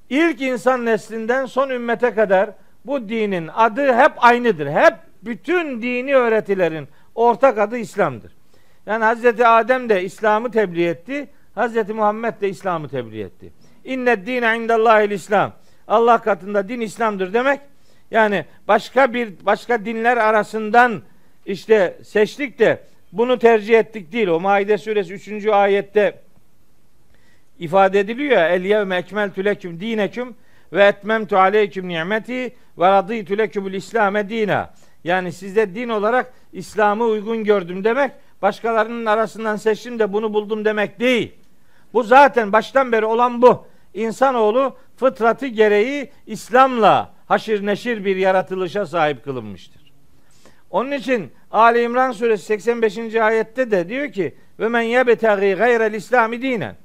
İlk 0.09 0.41
insan 0.41 0.85
neslinden 0.85 1.45
son 1.45 1.69
ümmete 1.69 2.13
kadar 2.13 2.49
bu 2.85 3.09
dinin 3.09 3.47
adı 3.47 3.93
hep 3.93 4.11
aynıdır. 4.17 4.67
Hep 4.67 4.93
bütün 5.23 5.81
dini 5.81 6.15
öğretilerin 6.15 6.87
ortak 7.15 7.57
adı 7.57 7.77
İslam'dır. 7.77 8.31
Yani 8.85 9.03
Hazreti 9.03 9.47
Adem 9.47 9.89
de 9.89 10.03
İslam'ı 10.03 10.51
tebliğ 10.51 10.87
etti. 10.87 11.29
Hazreti 11.55 11.93
Muhammed 11.93 12.41
de 12.41 12.49
İslam'ı 12.49 12.89
tebliğ 12.89 13.21
etti. 13.21 13.53
İnne 13.83 14.25
dine 14.25 14.57
indallahil 14.57 15.11
İslam. 15.11 15.53
Allah 15.87 16.17
katında 16.17 16.69
din 16.69 16.81
İslam'dır 16.81 17.33
demek. 17.33 17.59
Yani 18.13 18.45
başka 18.67 19.13
bir 19.13 19.33
başka 19.41 19.85
dinler 19.85 20.17
arasından 20.17 21.01
işte 21.45 21.97
seçtik 22.03 22.59
de 22.59 22.83
bunu 23.11 23.39
tercih 23.39 23.79
ettik 23.79 24.11
değil. 24.11 24.27
O 24.27 24.39
Maide 24.39 24.77
suresi 24.77 25.13
3. 25.13 25.45
ayette 25.45 26.21
ifade 27.59 27.99
ediliyor 27.99 28.31
ya 28.31 28.49
el 28.49 28.65
yevme 28.65 28.95
ekmeltü 28.95 29.45
leküm 29.45 29.79
dineküm 29.79 30.35
ve 30.73 30.83
etmemtu 30.83 31.37
aleyküm 31.37 31.87
nimeti 31.87 32.55
ve 32.77 32.87
radıytü 32.87 33.37
lekümül 33.37 33.73
İslame 33.73 34.29
dina. 34.29 34.73
Yani 35.03 35.31
sizde 35.31 35.75
din 35.75 35.89
olarak 35.89 36.33
İslam'ı 36.53 37.03
uygun 37.03 37.43
gördüm 37.43 37.83
demek 37.83 38.11
başkalarının 38.41 39.05
arasından 39.05 39.55
seçtim 39.55 39.99
de 39.99 40.13
bunu 40.13 40.33
buldum 40.33 40.65
demek 40.65 40.99
değil. 40.99 41.33
Bu 41.93 42.03
zaten 42.03 42.53
baştan 42.53 42.91
beri 42.91 43.05
olan 43.05 43.41
bu. 43.41 43.67
İnsanoğlu 43.93 44.75
fıtratı 44.97 45.47
gereği 45.47 46.11
İslam'la 46.27 47.12
haşir 47.27 47.65
neşir 47.65 48.05
bir 48.05 48.15
yaratılışa 48.15 48.85
sahip 48.85 49.23
kılınmıştır. 49.23 49.93
Onun 50.69 50.91
için 50.91 51.31
Ali 51.51 51.81
İmran 51.81 52.11
suresi 52.11 52.45
85. 52.45 53.15
ayette 53.15 53.71
de 53.71 53.89
diyor 53.89 54.11
ki 54.11 54.35
ve 54.59 54.67
men 54.67 54.81
yebtagi 54.81 55.53
gayrel 55.53 55.93
İslami 55.93 56.41
dinen 56.41 56.75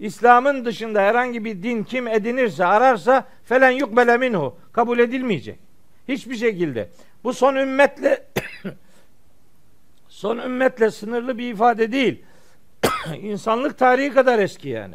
İslam'ın 0.00 0.64
dışında 0.64 1.02
herhangi 1.02 1.44
bir 1.44 1.62
din 1.62 1.84
kim 1.84 2.08
edinirse 2.08 2.64
ararsa 2.64 3.28
felen 3.44 3.70
yukbele 3.70 4.16
minhu 4.16 4.58
kabul 4.72 4.98
edilmeyecek. 4.98 5.58
Hiçbir 6.08 6.36
şekilde. 6.36 6.88
Bu 7.24 7.32
son 7.32 7.56
ümmetle 7.56 8.26
son 10.08 10.38
ümmetle 10.38 10.90
sınırlı 10.90 11.38
bir 11.38 11.52
ifade 11.52 11.92
değil. 11.92 12.22
İnsanlık 13.20 13.78
tarihi 13.78 14.14
kadar 14.14 14.38
eski 14.38 14.68
yani. 14.68 14.94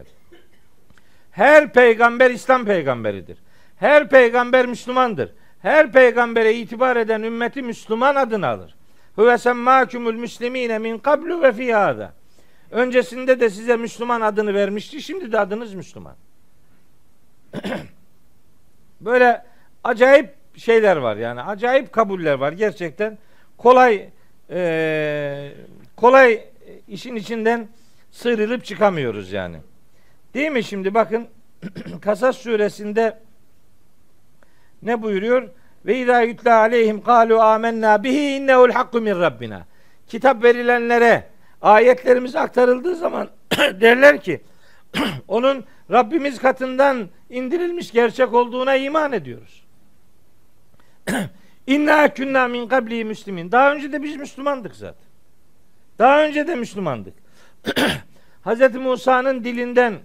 Her 1.32 1.74
peygamber 1.74 2.32
İslam 2.32 2.66
peygamberidir. 2.66 3.38
Her 3.80 4.10
peygamber 4.10 4.66
Müslümandır. 4.66 5.32
Her 5.62 5.92
peygambere 5.92 6.54
itibar 6.54 6.96
eden 6.96 7.22
ümmeti 7.22 7.62
Müslüman 7.62 8.16
adını 8.16 8.48
alır. 8.48 8.76
Huve 9.16 9.38
semmâkumul 9.38 10.14
müslimîne 10.14 10.80
min 10.80 10.98
kablu 10.98 11.42
ve 11.42 11.74
hâzâ. 11.74 12.14
Öncesinde 12.72 13.40
de 13.40 13.50
size 13.50 13.76
Müslüman 13.78 14.22
adını 14.22 14.54
vermişti. 14.54 15.02
Şimdi 15.02 15.32
de 15.32 15.40
adınız 15.40 15.74
Müslüman. 15.74 16.16
Böyle 19.02 19.46
acayip 19.84 20.30
şeyler 20.58 20.98
var 20.98 21.16
yani. 21.18 21.42
Acayip 21.42 21.94
kabuller 21.94 22.34
var 22.34 22.52
gerçekten. 22.52 23.18
Kolay 23.58 24.10
e, 24.50 25.52
kolay 25.96 26.46
işin 26.88 27.16
içinden 27.16 27.68
sıyrılıp 28.12 28.66
çıkamıyoruz 28.66 29.32
yani. 29.32 29.58
Değil 30.34 30.52
mi 30.52 30.64
şimdi 30.64 30.94
bakın 30.94 31.28
Kasas 32.02 32.38
suresinde 32.38 33.25
ne 34.86 35.02
buyuruyor? 35.02 35.50
Ve 35.86 35.98
izâ 35.98 36.22
yutla 36.22 36.56
aleyhim 36.56 37.02
kâlu 37.02 37.42
âmennâ 37.42 38.04
bihi 38.04 38.36
innehu'l 38.36 38.72
hakku 38.72 39.02
min 39.02 39.20
rabbina. 39.20 39.66
Kitap 40.08 40.44
verilenlere 40.44 41.24
ayetlerimiz 41.62 42.36
aktarıldığı 42.36 42.96
zaman 42.96 43.30
derler 43.58 44.22
ki 44.22 44.42
onun 45.28 45.66
Rabbimiz 45.92 46.40
katından 46.40 47.10
indirilmiş 47.30 47.92
gerçek 47.92 48.34
olduğuna 48.34 48.76
iman 48.76 49.12
ediyoruz. 49.14 49.66
İnna 51.68 52.14
künna 52.14 52.48
min 52.48 52.68
kabli 52.68 53.06
müslimin. 53.06 53.52
Daha 53.52 53.74
önce 53.74 53.92
de 53.92 54.04
biz 54.04 54.16
Müslümandık 54.16 54.76
zaten. 54.76 55.06
Daha 56.00 56.24
önce 56.24 56.48
de 56.48 56.56
Müslümandık. 56.56 57.14
Hz. 58.46 58.76
Musa'nın 58.76 59.44
dilinden 59.44 59.96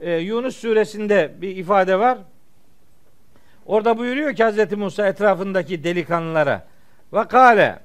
e, 0.00 0.12
Yunus 0.16 0.56
suresinde 0.56 1.34
bir 1.40 1.56
ifade 1.56 1.98
var. 1.98 2.18
Orada 3.70 3.98
buyuruyor 3.98 4.34
ki 4.34 4.44
Hz. 4.44 4.72
Musa 4.72 5.06
etrafındaki 5.06 5.84
delikanlılara 5.84 6.66
ve 7.12 7.24
kale 7.24 7.78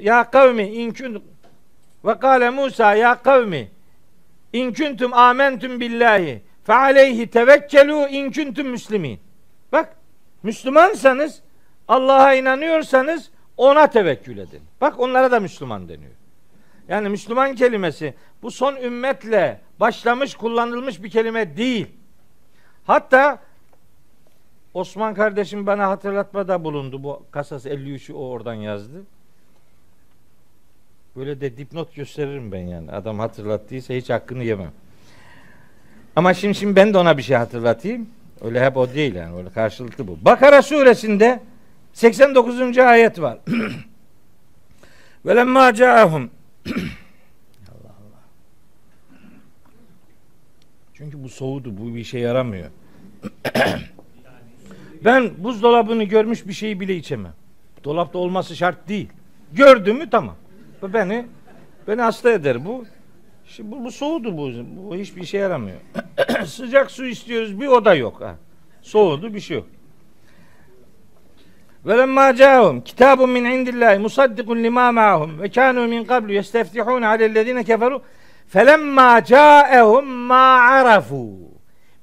ya 0.00 0.30
kavmi 0.30 0.62
inkün 0.62 1.24
ve 2.04 2.18
kale 2.18 2.50
Musa 2.50 2.94
ya 2.94 3.22
kavmi 3.22 3.70
in 4.52 4.72
kuntum 4.72 5.14
amentum 5.14 5.80
billahi 5.80 6.42
fe 6.64 6.74
aleyhi 6.74 7.26
tevekkelu 7.26 8.08
in 8.08 8.32
kuntum 8.32 8.68
müslimin. 8.68 9.20
Bak 9.72 9.96
Müslümansanız 10.42 11.42
Allah'a 11.88 12.34
inanıyorsanız 12.34 13.30
ona 13.56 13.86
tevekkül 13.86 14.38
edin. 14.38 14.62
Bak 14.80 15.00
onlara 15.00 15.30
da 15.30 15.40
Müslüman 15.40 15.88
deniyor. 15.88 16.12
Yani 16.88 17.08
Müslüman 17.08 17.54
kelimesi 17.54 18.14
bu 18.42 18.50
son 18.50 18.76
ümmetle 18.76 19.60
başlamış 19.80 20.34
kullanılmış 20.34 21.02
bir 21.02 21.10
kelime 21.10 21.56
değil. 21.56 21.86
Hatta 22.86 23.45
Osman 24.76 25.14
kardeşim 25.14 25.66
bana 25.66 25.88
hatırlatmada 25.88 26.64
bulundu. 26.64 27.02
Bu 27.02 27.22
kasas 27.30 27.66
53'ü 27.66 28.12
o 28.12 28.28
oradan 28.28 28.54
yazdı. 28.54 29.02
Böyle 31.16 31.40
de 31.40 31.56
dipnot 31.56 31.94
gösteririm 31.94 32.52
ben 32.52 32.60
yani. 32.60 32.92
Adam 32.92 33.18
hatırlattıysa 33.18 33.94
hiç 33.94 34.10
hakkını 34.10 34.44
yemem. 34.44 34.72
Ama 36.16 36.34
şimdi 36.34 36.54
şimdi 36.54 36.76
ben 36.76 36.94
de 36.94 36.98
ona 36.98 37.18
bir 37.18 37.22
şey 37.22 37.36
hatırlatayım. 37.36 38.10
Öyle 38.40 38.64
hep 38.64 38.76
o 38.76 38.94
değil 38.94 39.14
yani. 39.14 39.36
Öyle 39.36 39.50
karşılıklı 39.50 40.08
bu. 40.08 40.18
Bakara 40.22 40.62
suresinde 40.62 41.40
89. 41.92 42.78
ayet 42.78 43.20
var. 43.20 43.38
Ve 45.26 45.36
lemma 45.36 45.74
ca'ahum 45.74 46.30
Allah 47.68 47.94
Allah. 48.00 48.22
Çünkü 50.94 51.22
bu 51.22 51.28
soğudu. 51.28 51.76
Bu 51.76 51.94
bir 51.94 52.00
işe 52.00 52.18
yaramıyor. 52.18 52.70
ben 55.06 55.30
buzdolabını 55.38 56.04
görmüş 56.04 56.48
bir 56.48 56.52
şeyi 56.52 56.80
bile 56.80 56.96
içemem. 56.96 57.34
Dolapta 57.84 58.18
olması 58.18 58.56
şart 58.56 58.88
değil. 58.88 59.08
Gördüm 59.52 59.96
mü 59.96 60.10
tamam. 60.10 60.36
Bu 60.82 60.92
beni 60.92 61.26
beni 61.88 62.00
hasta 62.00 62.30
eder 62.30 62.64
bu. 62.64 62.84
Şimdi 63.44 63.70
bu, 63.72 63.84
bu 63.84 63.90
soğudu 63.90 64.36
bu. 64.38 64.50
Bu 64.76 64.96
hiçbir 64.96 65.22
işe 65.22 65.38
yaramıyor. 65.38 65.76
Sıcak 66.46 66.90
su 66.90 67.06
istiyoruz 67.06 67.60
bir 67.60 67.66
oda 67.66 67.94
yok 67.94 68.20
ha. 68.20 68.34
Soğudu 68.82 69.34
bir 69.34 69.40
şey 69.40 69.56
yok. 69.56 69.66
Ve 71.86 71.98
lemma 71.98 72.34
ca'hum 72.34 72.80
kitabun 72.80 73.30
min 73.30 73.44
indillahi 73.44 73.98
musaddikun 73.98 74.62
lima 74.62 74.92
ma'hum 74.92 75.42
ve 75.42 75.48
kanu 75.50 75.88
min 75.88 76.04
qablu 76.04 76.32
yesteftihun 76.32 77.02
alellezine 77.02 77.64
keferu 77.64 78.02
felemma 78.48 79.24
ca'ehum 79.24 80.06
ma 80.06 80.60
arafu 80.60 81.38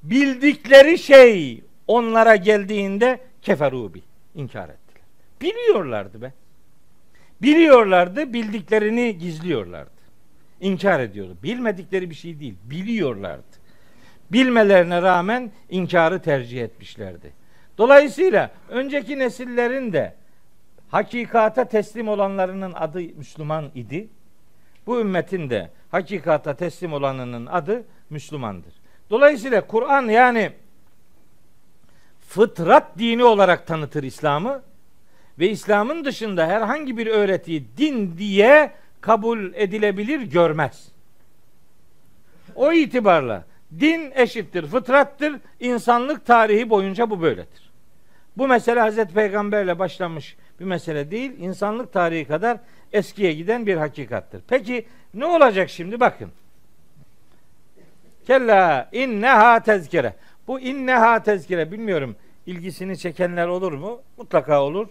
bildikleri 0.03 0.97
şey 0.97 1.63
onlara 1.87 2.35
geldiğinde 2.35 3.19
keferu 3.41 3.93
bi 3.93 4.01
inkar 4.35 4.69
ettiler. 4.69 5.03
Biliyorlardı 5.41 6.21
be. 6.21 6.33
Biliyorlardı, 7.41 8.33
bildiklerini 8.33 9.17
gizliyorlardı. 9.17 9.91
İnkar 10.61 10.99
ediyordu. 10.99 11.37
Bilmedikleri 11.43 12.09
bir 12.09 12.15
şey 12.15 12.39
değil, 12.39 12.55
biliyorlardı. 12.63 13.43
Bilmelerine 14.31 15.01
rağmen 15.01 15.51
inkarı 15.69 16.21
tercih 16.21 16.61
etmişlerdi. 16.61 17.33
Dolayısıyla 17.77 18.51
önceki 18.69 19.19
nesillerin 19.19 19.93
de 19.93 20.13
hakikata 20.89 21.65
teslim 21.65 22.07
olanlarının 22.07 22.73
adı 22.73 22.99
Müslüman 22.99 23.71
idi. 23.75 24.07
Bu 24.87 24.99
ümmetin 24.99 25.49
de 25.49 25.69
hakikata 25.91 26.55
teslim 26.55 26.93
olanının 26.93 27.45
adı 27.45 27.83
Müslümandır. 28.09 28.73
Dolayısıyla 29.09 29.67
Kur'an 29.67 30.03
yani 30.03 30.51
fıtrat 32.33 32.97
dini 32.97 33.23
olarak 33.23 33.67
tanıtır 33.67 34.03
İslam'ı 34.03 34.61
ve 35.39 35.49
İslam'ın 35.49 36.05
dışında 36.05 36.47
herhangi 36.47 36.97
bir 36.97 37.07
öğretiyi 37.07 37.65
din 37.77 38.17
diye 38.17 38.71
kabul 39.01 39.53
edilebilir 39.53 40.21
görmez. 40.21 40.87
O 42.55 42.73
itibarla 42.73 43.43
din 43.79 44.11
eşittir, 44.15 44.67
fıtrattır. 44.67 45.35
İnsanlık 45.59 46.25
tarihi 46.25 46.69
boyunca 46.69 47.09
bu 47.09 47.21
böyledir. 47.21 47.71
Bu 48.37 48.47
mesele 48.47 48.79
Hazreti 48.79 49.13
Peygamberle 49.13 49.79
başlamış 49.79 50.35
bir 50.59 50.65
mesele 50.65 51.11
değil. 51.11 51.31
insanlık 51.39 51.93
tarihi 51.93 52.25
kadar 52.25 52.57
eskiye 52.93 53.33
giden 53.33 53.65
bir 53.67 53.77
hakikattır. 53.77 54.41
Peki 54.47 54.85
ne 55.13 55.25
olacak 55.25 55.69
şimdi? 55.69 55.99
Bakın. 55.99 56.29
Kella 58.27 58.89
inneha 58.91 59.59
tezkire. 59.59 60.13
Bu 60.47 60.59
inneha 60.59 61.23
tezkire 61.23 61.71
bilmiyorum 61.71 62.15
ilgisini 62.45 62.97
çekenler 62.97 63.47
olur 63.47 63.73
mu? 63.73 64.01
Mutlaka 64.17 64.63
olur. 64.63 64.87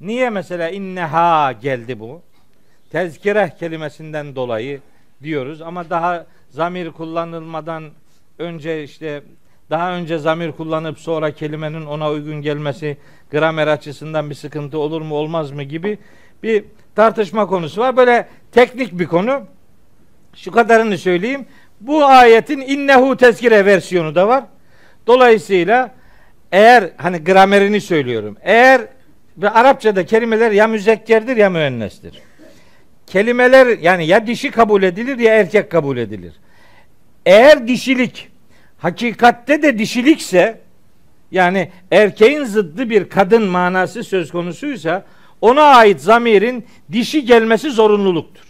Niye 0.00 0.30
mesela 0.30 0.70
inneha 0.70 1.52
geldi 1.52 2.00
bu? 2.00 2.22
Tezkire 2.90 3.52
kelimesinden 3.58 4.36
dolayı 4.36 4.80
diyoruz 5.22 5.62
ama 5.62 5.90
daha 5.90 6.26
zamir 6.50 6.90
kullanılmadan 6.90 7.90
önce 8.38 8.84
işte 8.84 9.22
daha 9.70 9.92
önce 9.92 10.18
zamir 10.18 10.52
kullanıp 10.52 10.98
sonra 10.98 11.30
kelimenin 11.30 11.86
ona 11.86 12.10
uygun 12.10 12.42
gelmesi 12.42 12.96
gramer 13.30 13.66
açısından 13.66 14.30
bir 14.30 14.34
sıkıntı 14.34 14.78
olur 14.78 15.00
mu 15.00 15.14
olmaz 15.14 15.50
mı 15.50 15.62
gibi 15.62 15.98
bir 16.42 16.64
tartışma 16.94 17.46
konusu 17.46 17.80
var. 17.80 17.96
Böyle 17.96 18.28
teknik 18.52 18.98
bir 18.98 19.06
konu. 19.06 19.42
Şu 20.34 20.50
kadarını 20.50 20.98
söyleyeyim. 20.98 21.46
Bu 21.80 22.04
ayetin 22.04 22.60
innehu 22.60 23.16
tezkire 23.16 23.66
versiyonu 23.66 24.14
da 24.14 24.28
var. 24.28 24.44
Dolayısıyla 25.06 25.94
eğer 26.52 26.90
hani 26.96 27.18
gramerini 27.18 27.80
söylüyorum. 27.80 28.36
Eğer 28.42 28.80
ve 29.38 29.50
Arapçada 29.50 30.06
kelimeler 30.06 30.50
ya 30.50 30.66
müzekkerdir 30.66 31.36
ya 31.36 31.50
müennestir. 31.50 32.20
Kelimeler 33.06 33.78
yani 33.78 34.06
ya 34.06 34.26
dişi 34.26 34.50
kabul 34.50 34.82
edilir 34.82 35.18
ya 35.18 35.34
erkek 35.34 35.70
kabul 35.70 35.96
edilir. 35.96 36.32
Eğer 37.26 37.68
dişilik 37.68 38.28
hakikatte 38.78 39.62
de 39.62 39.78
dişilikse 39.78 40.60
yani 41.30 41.70
erkeğin 41.90 42.44
zıddı 42.44 42.90
bir 42.90 43.08
kadın 43.08 43.42
manası 43.42 44.04
söz 44.04 44.30
konusuysa 44.32 45.04
ona 45.40 45.62
ait 45.62 46.00
zamirin 46.00 46.66
dişi 46.92 47.24
gelmesi 47.24 47.70
zorunluluktur. 47.70 48.44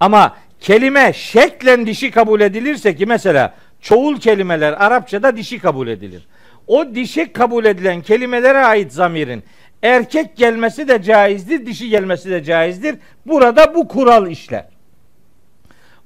Ama 0.00 0.36
kelime 0.60 1.12
şeklen 1.12 1.86
dişi 1.86 2.10
kabul 2.10 2.40
edilirse 2.40 2.96
ki 2.96 3.06
mesela 3.06 3.54
çoğul 3.80 4.20
kelimeler 4.20 4.72
Arapçada 4.72 5.36
dişi 5.36 5.58
kabul 5.58 5.88
edilir. 5.88 6.26
O 6.66 6.94
dişi 6.94 7.32
kabul 7.32 7.64
edilen 7.64 8.00
kelimelere 8.00 8.58
ait 8.58 8.92
zamirin 8.92 9.42
erkek 9.82 10.36
gelmesi 10.36 10.88
de 10.88 11.02
caizdir, 11.02 11.66
dişi 11.66 11.88
gelmesi 11.88 12.30
de 12.30 12.44
caizdir. 12.44 12.96
Burada 13.26 13.74
bu 13.74 13.88
kural 13.88 14.30
işler. 14.30 14.68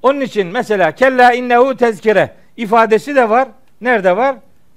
Onun 0.01 0.21
için 0.21 0.47
mesela 0.47 0.91
kella 0.91 1.33
innehu 1.33 1.77
tezkire 1.77 2.33
ifadesi 2.57 3.15
de 3.15 3.29
var. 3.29 3.47
Nerede 3.81 4.17
var? 4.17 4.35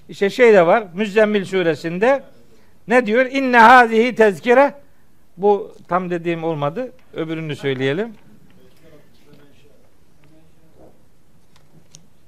İşte 0.09 0.31
şey 0.31 0.53
de 0.53 0.67
var. 0.67 0.85
Müzzemmil 0.95 1.45
suresinde 1.45 2.23
ne 2.89 3.07
diyor? 3.07 3.27
İnne 3.27 3.59
hazihi 3.59 4.15
tezkire 4.15 4.75
bu 5.37 5.75
tam 5.89 6.11
dediğim 6.11 6.45
olmadı. 6.45 6.93
Öbürünü 7.15 7.57
söyleyelim. 7.57 8.15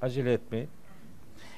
Acele 0.02 0.32
etmeyin. 0.32 0.68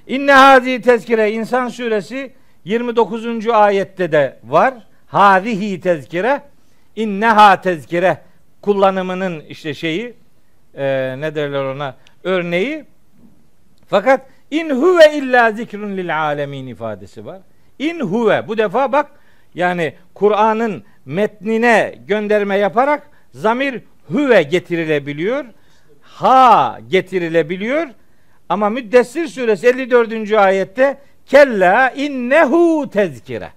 İnne 0.07 0.33
hazihi 0.33 0.81
tezkire 0.81 1.33
İnsan 1.33 1.69
suresi 1.69 2.33
29. 2.65 3.49
ayette 3.49 4.13
de 4.13 4.39
var. 4.45 4.75
Hazihi 5.07 5.81
tezkire 5.81 6.43
inneha 6.97 7.61
tezkire 7.61 8.19
kullanımının 8.63 9.41
işte 9.41 9.75
şeyi 9.75 10.15
e, 10.75 10.85
ne 11.19 11.35
derler 11.35 11.65
ona 11.65 11.97
örneği 12.25 12.85
fakat 13.87 14.27
in 14.51 14.71
huve 14.71 15.15
illa 15.15 15.53
zikrun 15.53 15.97
lil 15.97 16.21
alemin 16.21 16.67
ifadesi 16.67 17.27
var. 17.27 17.41
İn 17.79 18.01
huve 18.01 18.49
bu 18.49 18.59
defa 18.59 18.93
bak 18.93 19.11
yani 19.55 19.95
Kur'an'ın 20.15 20.85
metnine 21.05 21.95
gönderme 22.07 22.59
yaparak 22.59 23.11
zamir 23.31 23.83
huve 24.09 24.43
getirilebiliyor. 24.43 25.45
Ha 26.03 26.79
getirilebiliyor. 26.89 27.89
Ama 28.49 28.71
Müddessir 28.71 29.27
suresi 29.27 29.67
54. 29.67 30.33
ayette 30.33 30.99
kella 31.27 31.91
innehu 31.91 32.91
tezkire. 32.91 33.51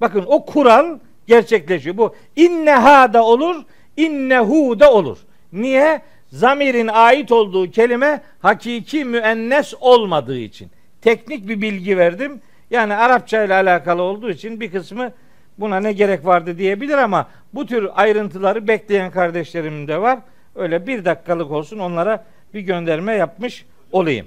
Bakın 0.00 0.24
o 0.26 0.44
kural 0.44 0.98
gerçekleşiyor. 1.26 1.96
Bu 1.96 2.14
inneha 2.36 3.12
da 3.12 3.24
olur, 3.24 3.56
innehu 3.96 4.80
da 4.80 4.92
olur. 4.92 5.18
Niye? 5.52 6.02
Zamirin 6.28 6.88
ait 6.88 7.32
olduğu 7.32 7.70
kelime 7.70 8.22
hakiki 8.38 9.04
müennes 9.04 9.74
olmadığı 9.80 10.38
için. 10.38 10.70
Teknik 11.02 11.48
bir 11.48 11.60
bilgi 11.60 11.98
verdim. 11.98 12.40
Yani 12.70 12.94
Arapça 12.94 13.44
ile 13.44 13.54
alakalı 13.54 14.02
olduğu 14.02 14.30
için 14.30 14.60
bir 14.60 14.72
kısmı 14.72 15.12
buna 15.58 15.80
ne 15.80 15.92
gerek 15.92 16.26
vardı 16.26 16.58
diyebilir 16.58 16.98
ama 16.98 17.28
bu 17.54 17.66
tür 17.66 17.88
ayrıntıları 17.94 18.68
bekleyen 18.68 19.10
kardeşlerim 19.10 19.88
de 19.88 20.00
var. 20.00 20.18
Öyle 20.54 20.86
bir 20.86 21.04
dakikalık 21.04 21.50
olsun 21.50 21.78
onlara 21.78 22.24
bir 22.54 22.60
gönderme 22.60 23.14
yapmış 23.14 23.64
olayım. 23.92 24.26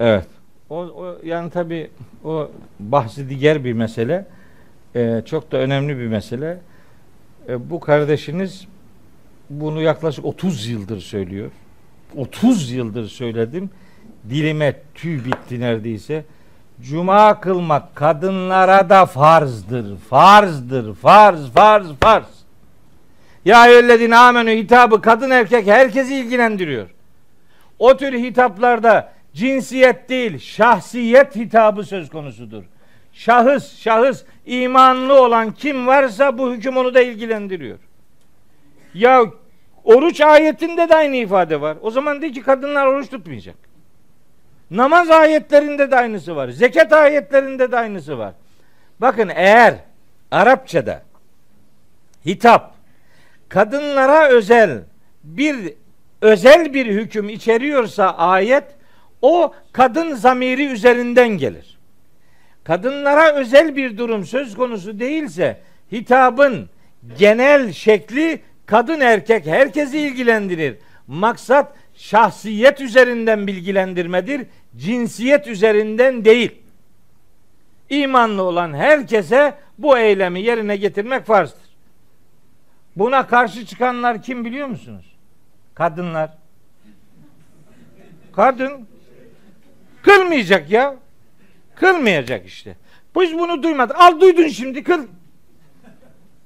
Evet. 0.00 0.26
O, 0.70 0.76
o 0.76 1.18
yani 1.24 1.50
tabi 1.50 1.90
o 2.24 2.50
bahsi 2.80 3.28
diğer 3.28 3.64
bir 3.64 3.72
mesele. 3.72 4.26
Ee, 4.96 5.22
çok 5.26 5.52
da 5.52 5.56
önemli 5.56 5.98
bir 5.98 6.06
mesele. 6.06 6.60
Ee, 7.48 7.70
bu 7.70 7.80
kardeşiniz 7.80 8.66
bunu 9.50 9.82
yaklaşık 9.82 10.24
30 10.24 10.66
yıldır 10.66 11.00
söylüyor. 11.00 11.50
30 12.16 12.70
yıldır 12.70 13.08
söyledim. 13.08 13.70
Dilime 14.30 14.82
tüy 14.94 15.24
bitti 15.24 15.60
neredeyse. 15.60 16.24
Cuma 16.82 17.40
kılmak 17.40 17.96
kadınlara 17.96 18.90
da 18.90 19.06
farzdır. 19.06 19.98
Farzdır. 19.98 20.94
Farz, 20.94 21.50
farz, 21.50 21.86
farz. 22.00 22.26
Ya 23.44 23.66
eyyühellezine 23.66 24.16
amenü 24.16 24.50
hitabı 24.50 25.00
kadın 25.00 25.30
erkek 25.30 25.66
herkesi 25.66 26.16
ilgilendiriyor. 26.16 26.88
O 27.78 27.96
tür 27.96 28.12
hitaplarda 28.12 29.12
cinsiyet 29.34 30.08
değil, 30.08 30.38
şahsiyet 30.38 31.36
hitabı 31.36 31.84
söz 31.84 32.10
konusudur. 32.10 32.62
Şahıs, 33.12 33.78
şahıs 33.78 34.24
imanlı 34.46 35.22
olan 35.22 35.52
kim 35.52 35.86
varsa 35.86 36.38
bu 36.38 36.52
hüküm 36.52 36.76
onu 36.76 36.94
da 36.94 37.00
ilgilendiriyor. 37.00 37.78
Ya 38.94 39.24
oruç 39.84 40.20
ayetinde 40.20 40.88
de 40.88 40.96
aynı 40.96 41.16
ifade 41.16 41.60
var. 41.60 41.76
O 41.82 41.90
zaman 41.90 42.22
de 42.22 42.32
ki 42.32 42.42
kadınlar 42.42 42.86
oruç 42.86 43.10
tutmayacak. 43.10 43.56
Namaz 44.76 45.10
ayetlerinde 45.10 45.90
de 45.90 45.96
aynısı 45.96 46.36
var. 46.36 46.48
Zekat 46.48 46.92
ayetlerinde 46.92 47.72
de 47.72 47.78
aynısı 47.78 48.18
var. 48.18 48.34
Bakın 49.00 49.30
eğer 49.34 49.74
Arapçada 50.30 51.02
hitap 52.26 52.74
kadınlara 53.48 54.28
özel 54.28 54.82
bir 55.24 55.56
özel 56.20 56.74
bir 56.74 56.86
hüküm 56.86 57.28
içeriyorsa 57.28 58.10
ayet 58.16 58.64
o 59.22 59.54
kadın 59.72 60.14
zamiri 60.14 60.66
üzerinden 60.66 61.28
gelir. 61.28 61.78
Kadınlara 62.64 63.32
özel 63.32 63.76
bir 63.76 63.98
durum 63.98 64.26
söz 64.26 64.56
konusu 64.56 65.00
değilse 65.00 65.60
hitabın 65.92 66.68
genel 67.18 67.72
şekli 67.72 68.40
kadın 68.66 69.00
erkek 69.00 69.46
herkesi 69.46 69.98
ilgilendirir. 69.98 70.76
Maksat 71.06 71.72
şahsiyet 71.94 72.80
üzerinden 72.80 73.46
bilgilendirmedir, 73.46 74.46
cinsiyet 74.76 75.46
üzerinden 75.46 76.24
değil. 76.24 76.52
İmanlı 77.90 78.42
olan 78.42 78.74
herkese 78.74 79.54
bu 79.78 79.98
eylemi 79.98 80.40
yerine 80.40 80.76
getirmek 80.76 81.26
farzdır. 81.26 81.74
Buna 82.96 83.26
karşı 83.26 83.66
çıkanlar 83.66 84.22
kim 84.22 84.44
biliyor 84.44 84.68
musunuz? 84.68 85.16
Kadınlar. 85.74 86.30
Kadın 88.32 88.88
kılmayacak 90.02 90.70
ya. 90.70 90.96
Kılmayacak 91.74 92.46
işte. 92.46 92.76
Biz 93.16 93.38
bunu 93.38 93.62
duymadık. 93.62 93.96
Al 94.00 94.20
duydun 94.20 94.48
şimdi 94.48 94.84
kıl. 94.84 95.06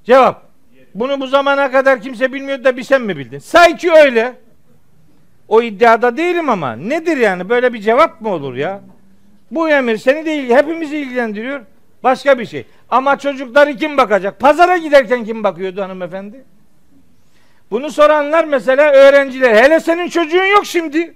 Cevap. 0.05 0.49
Bunu 0.95 1.21
bu 1.21 1.27
zamana 1.27 1.71
kadar 1.71 2.03
kimse 2.03 2.33
bilmiyordu 2.33 2.65
da 2.65 2.77
bir 2.77 2.83
sen 2.83 3.03
mi 3.03 3.17
bildin? 3.17 3.39
Say 3.39 3.77
ki 3.77 3.93
öyle. 3.93 4.35
O 5.49 5.63
iddiada 5.63 6.17
değilim 6.17 6.49
ama 6.49 6.77
nedir 6.77 7.17
yani 7.17 7.49
böyle 7.49 7.73
bir 7.73 7.81
cevap 7.81 8.21
mı 8.21 8.29
olur 8.29 8.55
ya? 8.55 8.81
Bu 9.51 9.69
emir 9.69 9.97
seni 9.97 10.27
değil 10.27 10.51
hepimizi 10.51 10.99
ilgilendiriyor. 10.99 11.61
Başka 12.03 12.39
bir 12.39 12.47
şey. 12.47 12.67
Ama 12.91 13.19
çocukları 13.19 13.77
kim 13.77 13.97
bakacak? 13.97 14.41
Pazara 14.41 14.77
giderken 14.77 15.25
kim 15.25 15.45
bakıyordu 15.45 15.83
hanımefendi? 15.83 16.45
Bunu 17.71 17.91
soranlar 17.91 18.45
mesela 18.45 18.93
öğrenciler. 18.93 19.65
Hele 19.65 19.81
senin 19.81 20.09
çocuğun 20.09 20.45
yok 20.45 20.67
şimdi. 20.67 21.15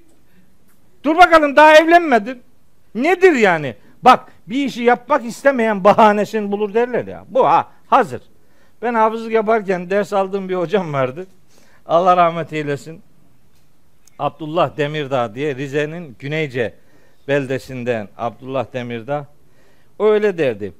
Dur 1.04 1.16
bakalım 1.16 1.56
daha 1.56 1.76
evlenmedin. 1.76 2.42
Nedir 2.94 3.32
yani? 3.32 3.74
Bak 4.02 4.32
bir 4.46 4.64
işi 4.64 4.82
yapmak 4.82 5.24
istemeyen 5.24 5.84
bahanesini 5.84 6.52
bulur 6.52 6.74
derler 6.74 7.06
ya. 7.06 7.24
Bu 7.28 7.46
ha 7.46 7.68
hazır. 7.86 8.22
Ben 8.82 8.94
hafızlık 8.94 9.32
yaparken 9.32 9.90
ders 9.90 10.12
aldığım 10.12 10.48
bir 10.48 10.54
hocam 10.54 10.92
vardı. 10.92 11.26
Allah 11.86 12.16
rahmet 12.16 12.52
eylesin. 12.52 13.02
Abdullah 14.22 14.76
Demirdağ 14.76 15.34
diye 15.34 15.54
Rize'nin 15.56 16.16
Güneyce 16.18 16.74
beldesinden 17.28 18.08
Abdullah 18.16 18.66
Demirdağ 18.72 19.26
öyle 19.98 20.38
derdi. 20.38 20.72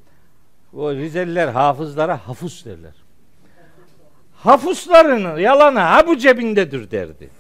O 0.73 0.93
Rizeliler 0.93 1.49
hafızlara 1.49 2.29
hafus 2.29 2.65
derler. 2.65 2.93
Hafuslarının 4.35 5.39
yalanı 5.39 5.79
ha 5.79 6.07
bu 6.07 6.19
cebindedir 6.19 6.91
derdi. 6.91 7.31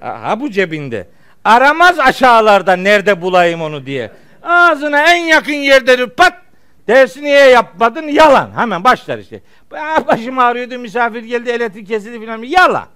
Ha, 0.00 0.22
ha 0.22 0.40
bu 0.40 0.50
cebinde. 0.50 1.08
Aramaz 1.44 1.98
aşağılarda 1.98 2.76
nerede 2.76 3.22
bulayım 3.22 3.62
onu 3.62 3.86
diye. 3.86 4.10
Ağzına 4.42 5.14
en 5.14 5.24
yakın 5.24 5.52
yerdedir 5.52 6.06
pat. 6.06 6.32
Dersi 6.88 7.22
niye 7.22 7.44
yapmadın? 7.44 8.08
Yalan. 8.08 8.50
Hemen 8.56 8.84
başlar 8.84 9.18
işte. 9.18 9.40
Başım 10.08 10.38
ağrıyordu 10.38 10.78
misafir 10.78 11.22
geldi 11.22 11.50
elektrik 11.50 11.88
kesildi 11.88 12.20
filan. 12.20 12.42
Yalan. 12.42 12.86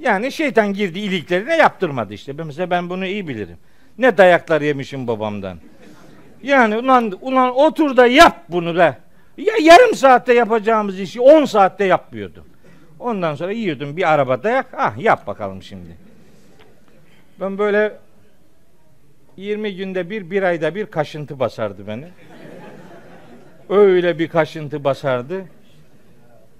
Yani 0.00 0.32
şeytan 0.32 0.72
girdi 0.72 0.98
iliklerine 0.98 1.56
yaptırmadı 1.56 2.14
işte. 2.14 2.32
Mesela 2.32 2.70
ben 2.70 2.90
bunu 2.90 3.06
iyi 3.06 3.28
bilirim. 3.28 3.56
Ne 3.98 4.16
dayaklar 4.16 4.60
yemişim 4.60 5.06
babamdan. 5.06 5.58
Yani 6.42 6.76
ulan, 6.76 7.18
ulan 7.20 7.56
otur 7.56 7.96
da 7.96 8.06
yap 8.06 8.44
bunu 8.48 8.78
la. 8.78 8.98
Ya 9.36 9.54
yarım 9.62 9.94
saatte 9.94 10.34
yapacağımız 10.34 11.00
işi 11.00 11.20
10 11.20 11.44
saatte 11.44 11.84
yapmıyordum. 11.84 12.44
Ondan 13.00 13.34
sonra 13.34 13.52
yiyordum 13.52 13.96
bir 13.96 14.12
araba 14.12 14.42
dayak. 14.42 14.66
Ah 14.76 14.98
yap 14.98 15.26
bakalım 15.26 15.62
şimdi. 15.62 15.96
Ben 17.40 17.58
böyle 17.58 17.92
20 19.36 19.76
günde 19.76 20.10
bir, 20.10 20.30
bir 20.30 20.42
ayda 20.42 20.74
bir 20.74 20.86
kaşıntı 20.86 21.40
basardı 21.40 21.86
beni. 21.86 22.08
Öyle 23.68 24.18
bir 24.18 24.28
kaşıntı 24.28 24.84
basardı. 24.84 25.44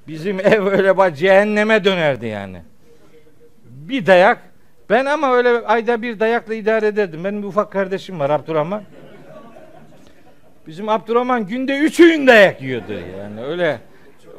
Bizim 0.08 0.40
ev 0.46 0.66
öyle 0.66 0.96
bak 0.96 1.16
cehenneme 1.16 1.84
dönerdi 1.84 2.26
yani. 2.26 2.62
Bir 3.88 4.06
dayak. 4.06 4.38
Ben 4.90 5.04
ama 5.04 5.34
öyle 5.34 5.48
ayda 5.48 6.02
bir 6.02 6.20
dayakla 6.20 6.54
idare 6.54 6.86
ederdim. 6.86 7.24
Benim 7.24 7.42
bir 7.42 7.46
ufak 7.46 7.72
kardeşim 7.72 8.20
var 8.20 8.30
Abdurrahman. 8.30 8.82
Bizim 10.66 10.88
Abdurrahman 10.88 11.46
günde 11.46 11.78
üç 11.78 12.00
öğün 12.00 12.26
dayak 12.26 12.62
yiyordu 12.62 12.92
yani 13.18 13.44
öyle 13.44 13.78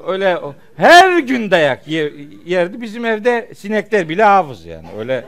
öyle 0.08 0.38
her 0.78 1.20
gün 1.20 1.52
dayak 1.52 1.88
yerdi. 2.46 2.82
Bizim 2.82 3.06
evde 3.06 3.50
sinekler 3.56 4.10
bile 4.10 4.24
hafız 4.24 4.66
yani 4.66 4.88
öyle 4.98 5.26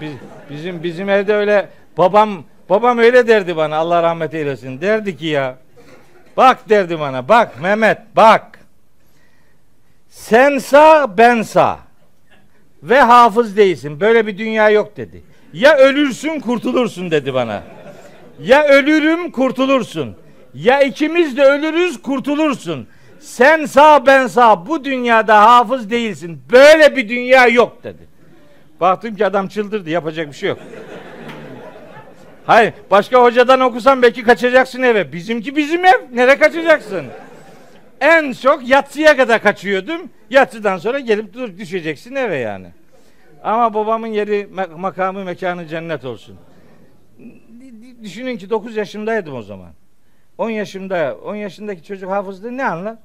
biz, 0.00 0.12
bizim 0.50 0.82
bizim 0.82 1.08
evde 1.08 1.34
öyle 1.34 1.68
babam 1.98 2.44
babam 2.68 2.98
öyle 2.98 3.28
derdi 3.28 3.56
bana 3.56 3.76
Allah 3.76 4.02
rahmet 4.02 4.34
eylesin 4.34 4.80
derdi 4.80 5.16
ki 5.16 5.26
ya 5.26 5.56
bak 6.36 6.68
derdi 6.68 7.00
bana 7.00 7.28
bak 7.28 7.60
Mehmet 7.60 7.98
bak 8.16 8.58
sen 10.08 10.58
sağ 10.58 11.18
ben 11.18 11.42
sağ 11.42 11.87
ve 12.82 13.00
hafız 13.00 13.56
değilsin 13.56 14.00
böyle 14.00 14.26
bir 14.26 14.38
dünya 14.38 14.70
yok 14.70 14.96
dedi 14.96 15.22
ya 15.52 15.76
ölürsün 15.76 16.40
kurtulursun 16.40 17.10
dedi 17.10 17.34
bana 17.34 17.62
ya 18.42 18.64
ölürüm 18.68 19.30
kurtulursun. 19.30 20.16
Ya 20.54 20.82
ikimiz 20.82 21.36
de 21.36 21.44
ölürüz 21.44 22.02
kurtulursun. 22.02 22.88
Sen 23.20 23.64
sağ 23.64 24.06
ben 24.06 24.26
sağ 24.26 24.66
bu 24.66 24.84
dünyada 24.84 25.42
hafız 25.42 25.90
değilsin. 25.90 26.42
Böyle 26.52 26.96
bir 26.96 27.08
dünya 27.08 27.46
yok 27.46 27.84
dedi. 27.84 28.08
Baktım 28.80 29.16
ki 29.16 29.26
adam 29.26 29.48
çıldırdı 29.48 29.90
yapacak 29.90 30.28
bir 30.28 30.36
şey 30.36 30.48
yok. 30.48 30.58
Hayır 32.46 32.72
başka 32.90 33.22
hocadan 33.22 33.60
okusan 33.60 34.02
belki 34.02 34.22
kaçacaksın 34.22 34.82
eve. 34.82 35.12
Bizimki 35.12 35.56
bizim 35.56 35.84
ev. 35.84 35.98
Nereye 36.12 36.38
kaçacaksın? 36.38 37.06
En 38.00 38.32
çok 38.32 38.68
yatsıya 38.68 39.16
kadar 39.16 39.42
kaçıyordum. 39.42 40.10
Yatsıdan 40.30 40.78
sonra 40.78 40.98
gelip 40.98 41.34
dur 41.34 41.58
düşeceksin 41.58 42.14
eve 42.14 42.36
yani. 42.36 42.66
Ama 43.42 43.74
babamın 43.74 44.06
yeri 44.06 44.48
makamı 44.76 45.24
mekanı 45.24 45.66
cennet 45.66 46.04
olsun 46.04 46.38
düşünün 48.02 48.36
ki 48.36 48.50
9 48.50 48.76
yaşındaydım 48.76 49.34
o 49.34 49.42
zaman. 49.42 49.72
10 50.38 50.50
yaşında, 50.50 51.16
10 51.24 51.34
yaşındaki 51.34 51.82
çocuk 51.82 52.10
hafızlığı 52.10 52.56
ne 52.56 52.64
anlar? 52.64 52.96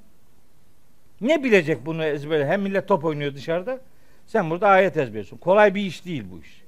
Ne 1.22 1.44
bilecek 1.44 1.86
bunu 1.86 2.04
ezber? 2.04 2.46
Hem 2.46 2.62
millet 2.62 2.88
top 2.88 3.06
oynuyor 3.06 3.34
dışarıda. 3.36 3.80
Sen 4.28 4.50
burada 4.50 4.68
ayet 4.68 4.98
ezberiyorsun. 4.98 5.38
Kolay 5.38 5.76
bir 5.76 5.82
iş 5.82 6.06
değil 6.06 6.24
bu 6.32 6.40
iş. 6.42 6.64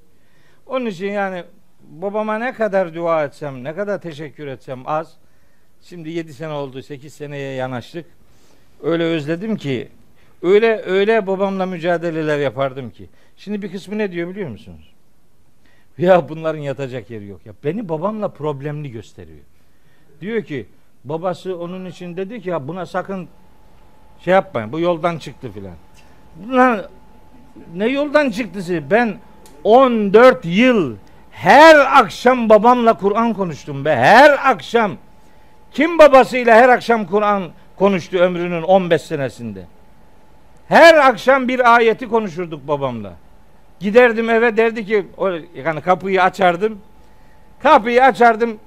Onun 0.68 0.86
için 0.86 1.12
yani 1.12 1.44
babama 1.82 2.38
ne 2.38 2.54
kadar 2.54 2.96
dua 2.96 3.26
etsem, 3.26 3.64
ne 3.64 3.76
kadar 3.76 4.02
teşekkür 4.02 4.48
etsem 4.48 4.88
az. 4.88 5.18
Şimdi 5.82 6.10
7 6.10 6.34
sene 6.34 6.52
oldu, 6.52 6.82
8 6.82 7.14
seneye 7.14 7.54
yanaştık. 7.54 8.06
Öyle 8.86 9.04
özledim 9.04 9.56
ki 9.56 9.88
öyle 10.42 10.82
öyle 10.86 11.28
babamla 11.28 11.66
mücadeleler 11.66 12.40
yapardım 12.40 12.90
ki. 12.90 13.10
Şimdi 13.38 13.62
bir 13.62 13.72
kısmı 13.72 13.98
ne 13.98 14.12
diyor 14.12 14.30
biliyor 14.30 14.50
musunuz? 14.50 14.92
Ya 15.98 16.30
bunların 16.30 16.60
yatacak 16.60 17.10
yeri 17.10 17.28
yok 17.28 17.46
ya. 17.46 17.54
Beni 17.64 17.90
babamla 17.90 18.28
problemli 18.28 18.92
gösteriyor. 18.92 19.40
Diyor 20.22 20.44
ki 20.44 20.66
babası 21.04 21.58
onun 21.58 21.86
için 21.86 22.18
dedi 22.18 22.42
ki 22.42 22.50
ya 22.50 22.68
buna 22.68 22.86
sakın 22.86 23.28
şey 24.20 24.34
yapmayın. 24.34 24.72
Bu 24.72 24.80
yoldan 24.80 25.18
çıktı 25.18 25.52
filan. 25.52 25.76
Bunlar 26.36 26.86
ne 27.76 27.88
yoldan 27.88 28.30
çıktısı? 28.30 28.84
Ben 28.92 29.18
14 29.64 30.46
yıl 30.46 30.96
her 31.32 32.00
akşam 32.00 32.50
babamla 32.50 32.98
Kur'an 32.98 33.34
konuştum 33.34 33.86
be. 33.86 33.96
Her 33.96 34.52
akşam. 34.52 34.92
Kim 35.72 36.00
babasıyla 36.00 36.56
her 36.56 36.70
akşam 36.70 37.06
Kur'an 37.06 37.44
konuştu 37.80 38.18
ömrünün 38.18 38.62
15 38.62 39.02
senesinde? 39.02 39.66
Her 40.68 40.96
akşam 40.96 41.48
bir 41.48 41.76
ayeti 41.76 42.08
konuşurduk 42.08 42.68
babamla. 42.68 43.14
Giderdim 43.80 44.30
eve 44.30 44.58
derdi 44.58 44.86
ki 44.86 45.06
yani 45.66 45.82
kapıyı 45.82 46.24
açardım. 46.24 46.80
Kapıyı 47.64 48.04
açardım. 48.04 48.60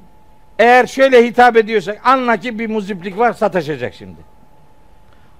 Eğer 0.59 0.87
şöyle 0.87 1.27
hitap 1.27 1.57
ediyorsak 1.57 2.01
anla 2.05 2.37
ki 2.37 2.59
bir 2.59 2.71
muziplik 2.71 3.19
var 3.19 3.33
sataşacak 3.33 3.95
şimdi. 3.95 4.21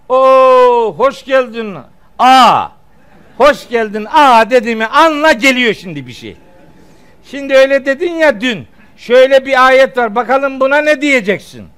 O 0.09 0.95
hoş 0.97 1.25
geldin. 1.25 1.77
A. 2.19 2.69
Hoş 3.39 3.69
geldin. 3.69 4.07
A 4.13 4.51
dediğimi 4.51 4.87
anla 4.87 5.33
geliyor 5.33 5.75
şimdi 5.75 6.07
bir 6.07 6.13
şey. 6.13 6.37
Şimdi 7.25 7.55
öyle 7.55 7.87
dedin 7.87 8.13
ya 8.13 8.41
dün. 8.41 8.67
Şöyle 8.97 9.47
bir 9.47 9.67
ayet 9.67 9.97
var. 9.97 10.15
Bakalım 10.15 10.61
buna 10.61 10.79
ne 10.79 11.01
diyeceksin? 11.01 11.69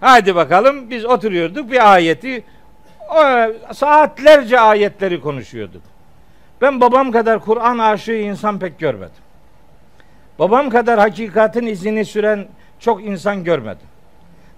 Haydi 0.00 0.34
bakalım 0.34 0.90
biz 0.90 1.04
oturuyorduk 1.04 1.70
bir 1.70 1.92
ayeti 1.92 2.44
saatlerce 3.72 4.60
ayetleri 4.60 5.20
konuşuyorduk. 5.20 5.82
Ben 6.60 6.80
babam 6.80 7.12
kadar 7.12 7.40
Kur'an 7.40 7.78
aşığı 7.78 8.12
insan 8.12 8.58
pek 8.58 8.78
görmedim. 8.78 9.22
Babam 10.38 10.70
kadar 10.70 10.98
hakikatin 10.98 11.66
izini 11.66 12.04
süren 12.04 12.46
çok 12.78 13.04
insan 13.04 13.44
görmedim. 13.44 13.86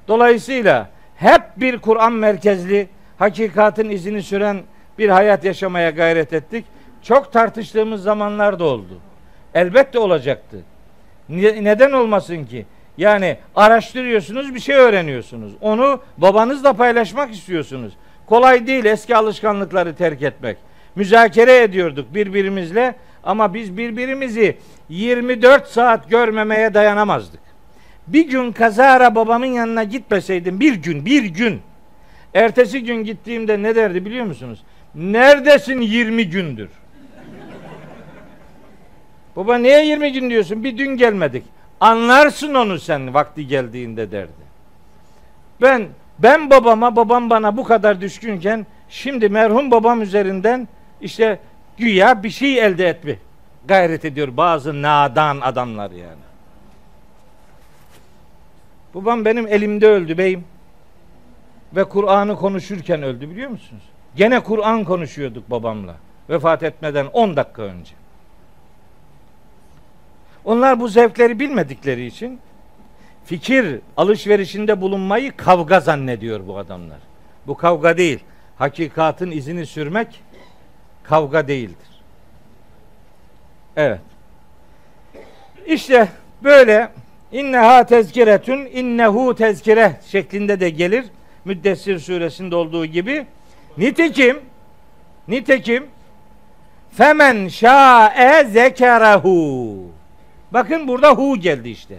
Dolayısıyla 0.09 0.89
hep 1.16 1.43
bir 1.56 1.78
Kur'an 1.78 2.12
merkezli 2.12 2.89
hakikatin 3.19 3.90
izini 3.90 4.23
süren 4.23 4.62
bir 4.98 5.09
hayat 5.09 5.44
yaşamaya 5.44 5.90
gayret 5.90 6.32
ettik. 6.32 6.64
Çok 7.02 7.32
tartıştığımız 7.32 8.02
zamanlar 8.02 8.59
da 8.59 8.64
oldu. 8.64 9.01
Elbette 9.55 9.98
olacaktı. 9.98 10.56
Neden 11.28 11.93
olmasın 11.93 12.44
ki? 12.44 12.66
Yani 12.98 13.36
araştırıyorsunuz, 13.55 14.55
bir 14.55 14.60
şey 14.60 14.74
öğreniyorsunuz. 14.74 15.52
Onu 15.60 16.01
babanızla 16.16 16.73
paylaşmak 16.73 17.35
istiyorsunuz. 17.35 17.93
Kolay 18.27 18.66
değil 18.66 18.85
eski 18.85 19.16
alışkanlıkları 19.16 19.94
terk 19.94 20.23
etmek 20.23 20.56
müzakere 20.97 21.62
ediyorduk 21.62 22.14
birbirimizle 22.14 22.94
ama 23.24 23.55
biz 23.55 23.77
birbirimizi 23.77 24.56
24 24.89 25.66
saat 25.69 26.10
görmemeye 26.10 26.74
dayanamazdık. 26.74 27.40
Bir 28.06 28.28
gün 28.28 28.52
kazara 28.52 29.14
babamın 29.14 29.47
yanına 29.47 29.85
gitmeseydim 29.85 30.60
bir 30.60 30.74
gün 30.74 31.06
bir 31.06 31.24
gün 31.24 31.60
ertesi 32.35 32.85
gün 32.85 33.05
gittiğimde 33.05 33.62
ne 33.62 33.77
derdi 33.77 34.05
biliyor 34.05 34.27
musunuz? 34.27 34.62
Neredesin 34.94 35.81
20 35.81 36.31
gündür? 36.31 36.69
Baba 39.36 39.59
niye 39.59 39.86
20 39.86 40.12
gün 40.12 40.31
diyorsun? 40.31 40.64
Bir 40.64 40.78
dün 40.78 40.97
gelmedik. 40.97 41.44
Anlarsın 41.82 42.54
onu 42.54 42.78
sen 42.78 43.14
vakti 43.14 43.46
geldiğinde 43.46 44.12
derdi. 44.12 44.42
Ben 45.60 45.88
ben 46.18 46.50
babama 46.50 46.96
babam 46.96 47.30
bana 47.30 47.56
bu 47.56 47.64
kadar 47.64 48.00
düşkünken 48.00 48.66
şimdi 48.88 49.28
merhum 49.28 49.70
babam 49.70 50.02
üzerinden 50.02 50.68
işte 51.00 51.38
güya 51.76 52.22
bir 52.22 52.30
şey 52.30 52.59
elde 52.59 52.88
etme 52.88 53.16
gayret 53.64 54.04
ediyor 54.04 54.36
bazı 54.36 54.82
nadan 54.82 55.40
adamlar 55.40 55.90
yani. 55.90 56.22
Babam 58.94 59.24
benim 59.24 59.46
elimde 59.46 59.88
öldü 59.88 60.18
beyim. 60.18 60.44
Ve 61.76 61.84
Kur'an'ı 61.84 62.36
konuşurken 62.36 63.02
öldü 63.02 63.30
biliyor 63.30 63.50
musunuz? 63.50 63.82
Gene 64.16 64.40
Kur'an 64.40 64.84
konuşuyorduk 64.84 65.50
babamla. 65.50 65.94
Vefat 66.30 66.62
etmeden 66.62 67.06
10 67.06 67.36
dakika 67.36 67.62
önce. 67.62 68.02
Onlar 70.44 70.81
bu 70.81 70.89
zevkleri 70.89 71.40
bilmedikleri 71.40 72.06
için 72.06 72.40
fikir 73.24 73.78
alışverişinde 73.97 74.81
bulunmayı 74.81 75.36
kavga 75.36 75.81
zannediyor 75.81 76.47
bu 76.47 76.59
adamlar. 76.59 76.98
Bu 77.47 77.56
kavga 77.56 77.97
değil. 77.97 78.19
Hakikatın 78.59 79.31
izini 79.31 79.66
sürmek 79.66 80.20
kavga 81.02 81.48
değildir. 81.48 81.89
Evet. 83.77 84.01
İşte 85.66 86.09
böyle 86.43 86.89
inneha 87.32 87.86
tezkiretün 87.86 88.66
innehu 88.73 89.35
tezkire 89.35 90.01
şeklinde 90.06 90.60
de 90.60 90.70
gelir. 90.70 91.05
Müddessir 91.44 91.98
suresinde 91.98 92.56
olduğu 92.56 92.86
gibi. 92.86 93.27
Nitekim 93.78 94.40
nitekim 95.28 95.86
femen 96.90 97.48
şa'e 97.48 98.44
zekerehu. 98.44 99.77
Bakın 100.53 100.89
burada 100.89 101.11
hu 101.11 101.37
geldi 101.37 101.69
işte. 101.69 101.95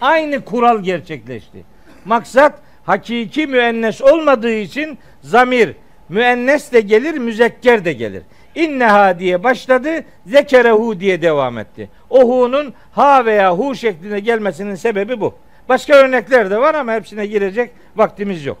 Aynı 0.00 0.44
kural 0.44 0.82
gerçekleşti. 0.82 1.64
Maksat 2.04 2.58
hakiki 2.84 3.46
müennes 3.46 4.02
olmadığı 4.02 4.54
için 4.54 4.98
zamir 5.22 5.76
müennes 6.08 6.72
de 6.72 6.80
gelir, 6.80 7.18
müzekker 7.18 7.84
de 7.84 7.92
gelir. 7.92 8.22
İnneha 8.54 9.18
diye 9.18 9.44
başladı, 9.44 10.04
zekerehu 10.26 11.00
diye 11.00 11.22
devam 11.22 11.58
etti. 11.58 11.90
O 12.10 12.20
hu'nun 12.28 12.74
ha 12.92 13.24
veya 13.24 13.54
hu 13.54 13.74
şeklinde 13.74 14.20
gelmesinin 14.20 14.74
sebebi 14.74 15.20
bu. 15.20 15.34
Başka 15.68 15.94
örnekler 15.94 16.50
de 16.50 16.58
var 16.58 16.74
ama 16.74 16.92
hepsine 16.92 17.26
girecek 17.26 17.70
vaktimiz 17.96 18.46
yok. 18.46 18.58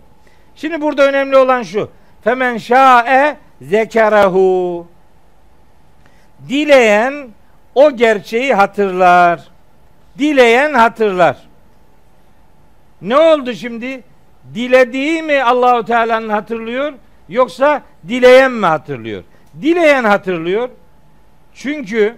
Şimdi 0.56 0.80
burada 0.80 1.08
önemli 1.08 1.36
olan 1.36 1.62
şu. 1.62 1.90
Femen 2.24 2.56
şa'e 2.56 3.36
zekerehu. 3.62 4.86
Dileyen 6.48 7.28
o 7.78 7.96
gerçeği 7.96 8.54
hatırlar. 8.54 9.40
Dileyen 10.18 10.74
hatırlar. 10.74 11.36
Ne 13.02 13.16
oldu 13.16 13.54
şimdi? 13.54 14.02
Dilediği 14.54 15.22
mi 15.22 15.42
Allahu 15.42 15.84
Teala'nın 15.84 16.28
hatırlıyor 16.28 16.92
yoksa 17.28 17.82
dileyen 18.08 18.52
mi 18.52 18.66
hatırlıyor? 18.66 19.24
Dileyen 19.62 20.04
hatırlıyor. 20.04 20.68
Çünkü 21.54 22.16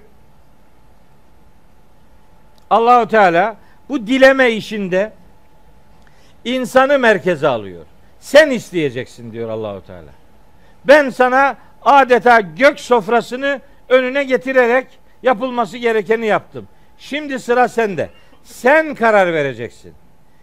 Allahu 2.70 3.08
Teala 3.08 3.56
bu 3.88 4.06
dileme 4.06 4.50
işinde 4.50 5.12
insanı 6.44 6.98
merkeze 6.98 7.48
alıyor. 7.48 7.84
Sen 8.20 8.50
isteyeceksin 8.50 9.32
diyor 9.32 9.48
Allahu 9.48 9.86
Teala. 9.86 10.10
Ben 10.84 11.10
sana 11.10 11.56
adeta 11.82 12.40
gök 12.40 12.80
sofrasını 12.80 13.60
önüne 13.88 14.24
getirerek 14.24 15.00
yapılması 15.22 15.78
gerekeni 15.78 16.26
yaptım. 16.26 16.68
Şimdi 16.98 17.38
sıra 17.38 17.68
sende. 17.68 18.10
Sen 18.42 18.94
karar 18.94 19.32
vereceksin. 19.32 19.94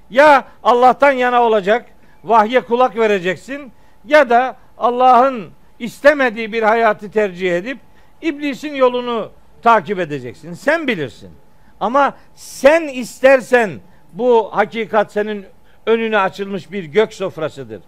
Ya 0.09 0.47
Allah'tan 0.63 1.11
yana 1.11 1.43
olacak, 1.43 1.85
vahye 2.23 2.61
kulak 2.61 2.97
vereceksin 2.97 3.71
ya 4.05 4.29
da 4.29 4.55
Allah'ın 4.77 5.49
istemediği 5.79 6.53
bir 6.53 6.63
hayatı 6.63 7.11
tercih 7.11 7.57
edip 7.57 7.77
iblisin 8.21 8.75
yolunu 8.75 9.31
takip 9.61 9.99
edeceksin. 9.99 10.53
Sen 10.53 10.87
bilirsin. 10.87 11.31
Ama 11.79 12.17
sen 12.35 12.87
istersen 12.87 13.71
bu 14.13 14.49
hakikat 14.53 15.11
senin 15.11 15.45
önüne 15.85 16.17
açılmış 16.17 16.71
bir 16.71 16.83
gök 16.83 17.13
sofrasıdır. 17.13 17.81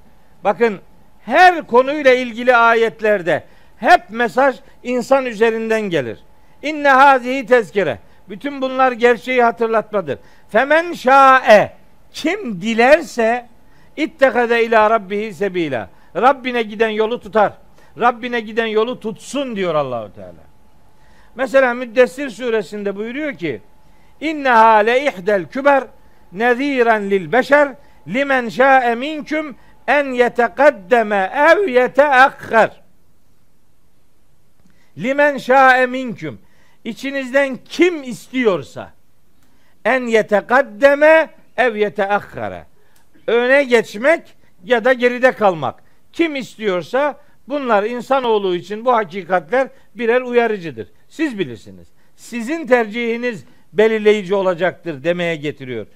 Bakın 0.44 0.80
her 1.26 1.68
konuyla 1.68 2.14
ilgili 2.14 2.56
ayetlerde 2.56 3.44
hep 3.78 4.10
mesaj 4.10 4.56
insan 4.84 5.26
üzerinden 5.26 5.82
gelir. 5.82 6.20
İnne 6.64 6.90
hazihi 6.90 7.46
tezkire. 7.46 8.00
Bütün 8.30 8.62
bunlar 8.62 8.92
gerçeği 8.92 9.44
hatırlatmadır. 9.44 10.20
Femen 10.50 10.94
şa'e 10.94 11.74
kim 12.14 12.62
dilerse 12.62 13.48
ittekade 13.98 14.66
ila 14.66 14.90
rabbihi 14.90 15.34
sebila. 15.34 15.90
Rabbine 16.16 16.62
giden 16.62 16.90
yolu 16.90 17.20
tutar. 17.20 17.54
Rabbine 18.00 18.40
giden 18.40 18.68
yolu 18.68 19.00
tutsun 19.00 19.56
diyor 19.56 19.76
Allahu 19.76 20.14
Teala. 20.14 20.50
Mesela 21.36 21.74
Müddessir 21.74 22.30
suresinde 22.30 22.96
buyuruyor 22.96 23.34
ki 23.34 23.62
İnneha 24.22 24.76
le 24.76 25.06
ihdel 25.06 25.46
küber 25.46 25.84
neziren 26.32 27.10
lil 27.10 27.32
beşer 27.32 27.76
limen 28.08 28.50
şa'e 28.50 28.96
minküm 28.96 29.56
en 29.88 30.06
yetekaddeme 30.06 31.32
ev 31.36 31.68
yeteakhar. 31.68 32.82
Limen 34.98 35.38
şa'e 35.38 35.86
minküm. 35.86 36.40
İçinizden 36.84 37.60
kim 37.70 38.04
istiyorsa 38.04 38.94
en 39.86 40.08
yetekaddeme 40.08 41.30
ev 41.58 41.76
yeteakhara. 41.76 42.66
Öne 43.28 43.64
geçmek 43.64 44.22
ya 44.64 44.86
da 44.86 44.94
geride 44.94 45.32
kalmak. 45.32 45.84
Kim 46.14 46.36
istiyorsa 46.36 47.20
bunlar 47.48 47.84
insanoğlu 47.84 48.56
için 48.56 48.86
bu 48.86 48.94
hakikatler 48.94 49.68
birer 49.96 50.22
uyarıcıdır. 50.22 50.88
Siz 51.10 51.40
bilirsiniz. 51.40 51.88
Sizin 52.16 52.68
tercihiniz 52.68 53.44
belirleyici 53.74 54.36
olacaktır 54.36 55.04
demeye 55.04 55.36
getiriyor. 55.36 55.88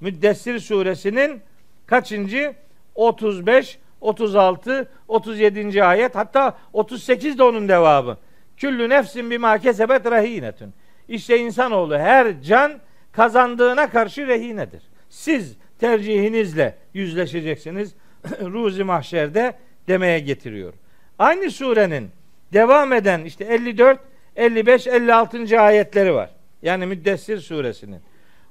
Müddessir 0.00 0.58
suresinin 0.58 1.40
kaçıncı? 1.86 2.54
35, 2.94 3.78
36, 4.00 4.88
37. 5.08 5.84
ayet 5.84 6.14
hatta 6.14 6.58
38 6.72 7.38
de 7.38 7.42
onun 7.42 7.68
devamı. 7.68 8.16
Küllü 8.58 8.88
nefsin 8.88 9.30
bima 9.30 9.58
kesebet 9.58 10.06
rehinetün. 10.06 10.74
İşte 11.08 11.38
insanoğlu 11.38 11.98
her 11.98 12.42
can 12.42 12.72
kazandığına 13.12 13.90
karşı 13.90 14.26
rehinedir. 14.26 14.82
Siz 15.08 15.56
tercihinizle 15.80 16.78
yüzleşeceksiniz. 16.94 17.94
Ruzi 18.40 18.84
mahşerde 18.84 19.54
demeye 19.88 20.18
getiriyor. 20.18 20.74
Aynı 21.18 21.50
surenin 21.50 22.10
devam 22.52 22.92
eden 22.92 23.24
işte 23.24 23.44
54, 23.44 24.00
55, 24.36 24.86
56. 24.86 25.60
ayetleri 25.60 26.14
var. 26.14 26.30
Yani 26.62 26.86
Müddessir 26.86 27.38
suresinin. 27.38 28.00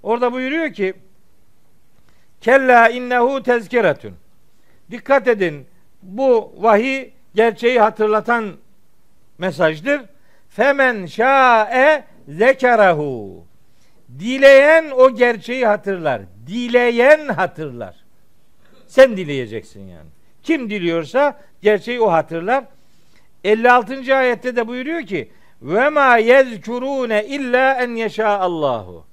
Orada 0.03 0.33
buyuruyor 0.33 0.73
ki 0.73 0.93
Kella 2.41 2.89
innehu 2.89 3.43
tezkiretun. 3.43 4.15
Dikkat 4.91 5.27
edin. 5.27 5.67
Bu 6.01 6.53
vahiy 6.57 7.09
gerçeği 7.35 7.79
hatırlatan 7.79 8.53
mesajdır. 9.37 10.01
Femen 10.49 11.05
şa'e 11.05 12.03
zekerahu. 12.27 13.45
Dileyen 14.19 14.91
o 14.91 15.15
gerçeği 15.15 15.65
hatırlar. 15.65 16.21
Dileyen 16.47 17.27
hatırlar. 17.27 17.95
Sen 18.87 19.17
dileyeceksin 19.17 19.87
yani. 19.87 20.09
Kim 20.43 20.69
diliyorsa 20.69 21.39
gerçeği 21.61 22.01
o 22.01 22.11
hatırlar. 22.11 22.63
56. 23.43 24.15
ayette 24.15 24.55
de 24.55 24.67
buyuruyor 24.67 25.01
ki 25.01 25.31
ve 25.61 25.89
ma 25.89 26.17
yezkurune 26.17 27.25
illa 27.25 27.73
en 27.73 27.95
yeşa 27.95 28.39
Allahu. 28.39 29.05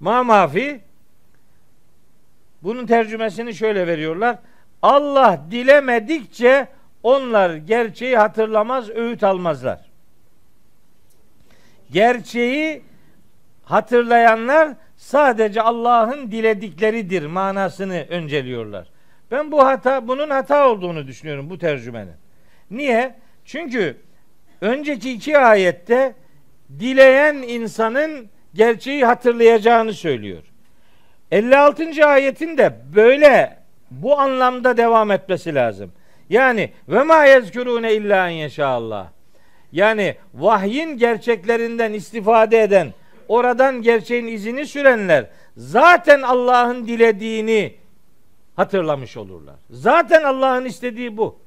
Ma 0.00 0.24
mafi 0.24 0.80
bunun 2.62 2.86
tercümesini 2.86 3.54
şöyle 3.54 3.86
veriyorlar. 3.86 4.38
Allah 4.82 5.44
dilemedikçe 5.50 6.68
onlar 7.04 7.54
gerçeği 7.54 8.16
hatırlamaz, 8.16 8.90
öğüt 8.90 9.24
almazlar. 9.24 9.80
Gerçeği 11.92 12.82
hatırlayanlar 13.64 14.74
sadece 14.96 15.62
Allah'ın 15.62 16.30
diledikleridir 16.30 17.26
manasını 17.26 18.06
önceliyorlar. 18.08 18.88
Ben 19.30 19.52
bu 19.52 19.66
hata 19.66 20.08
bunun 20.08 20.30
hata 20.30 20.68
olduğunu 20.68 21.06
düşünüyorum 21.06 21.50
bu 21.50 21.58
tercümenin. 21.58 22.14
Niye? 22.70 23.14
Çünkü 23.44 23.96
önceki 24.60 25.12
iki 25.12 25.38
ayette 25.38 26.14
dileyen 26.78 27.34
insanın 27.34 28.28
gerçeği 28.54 29.04
hatırlayacağını 29.04 29.92
söylüyor. 29.92 30.42
56. 31.30 32.06
ayetin 32.06 32.58
de 32.58 32.78
böyle 32.94 33.58
bu 33.90 34.20
anlamda 34.20 34.76
devam 34.76 35.10
etmesi 35.10 35.54
lazım. 35.54 35.92
Yani 36.30 36.72
ve 36.88 37.02
ma 37.02 37.24
yezkurune 37.24 37.94
illa 37.94 38.28
en 38.28 38.32
yeşallah. 38.32 39.08
Yani 39.72 40.16
vahyin 40.34 40.98
gerçeklerinden 40.98 41.92
istifade 41.92 42.62
eden, 42.62 42.92
oradan 43.28 43.82
gerçeğin 43.82 44.26
izini 44.26 44.66
sürenler 44.66 45.26
zaten 45.56 46.22
Allah'ın 46.22 46.86
dilediğini 46.86 47.74
hatırlamış 48.56 49.16
olurlar. 49.16 49.54
Zaten 49.70 50.22
Allah'ın 50.22 50.64
istediği 50.64 51.16
bu. 51.16 51.38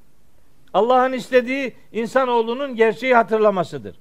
Allah'ın 0.74 1.14
istediği 1.14 1.74
insanoğlunun 1.92 2.76
gerçeği 2.76 3.16
hatırlamasıdır. 3.16 3.96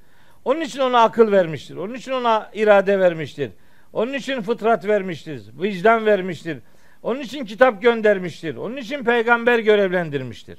Onun 0.44 0.61
için 0.61 0.81
ona 0.81 1.03
akıl 1.03 1.32
vermiştir. 1.32 1.77
Onun 1.77 1.94
için 1.94 2.12
ona 2.12 2.51
irade 2.55 3.01
vermiştir. 3.01 3.51
Onun 3.93 4.12
için 4.12 4.40
fıtrat 4.40 4.86
vermiştir. 4.86 5.43
Vicdan 5.62 6.07
vermiştir. 6.07 6.59
Onun 7.02 7.20
için 7.20 7.44
kitap 7.44 7.82
göndermiştir. 7.82 8.56
Onun 8.56 8.77
için 8.77 9.05
peygamber 9.05 9.59
görevlendirmiştir. 9.59 10.59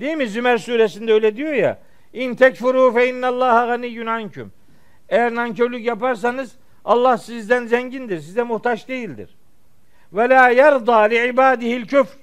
Değil 0.00 0.16
mi? 0.16 0.28
Zümer 0.28 0.58
suresinde 0.58 1.12
öyle 1.12 1.36
diyor 1.36 1.52
ya. 1.52 1.78
İn 2.12 2.34
tekfuru 2.34 2.92
fe 2.92 3.08
innallaha 3.08 3.66
ganiyyun 3.66 4.06
anküm. 4.06 4.52
Eğer 5.08 5.34
nankörlük 5.34 5.84
yaparsanız 5.84 6.52
Allah 6.84 7.18
sizden 7.18 7.66
zengindir. 7.66 8.20
Size 8.20 8.42
muhtaç 8.42 8.88
değildir. 8.88 9.28
ve 10.12 10.28
la 10.28 10.48
yerda 10.48 10.98
li 10.98 11.28
ibadihi'l 11.28 11.86
küfr. 11.86 12.18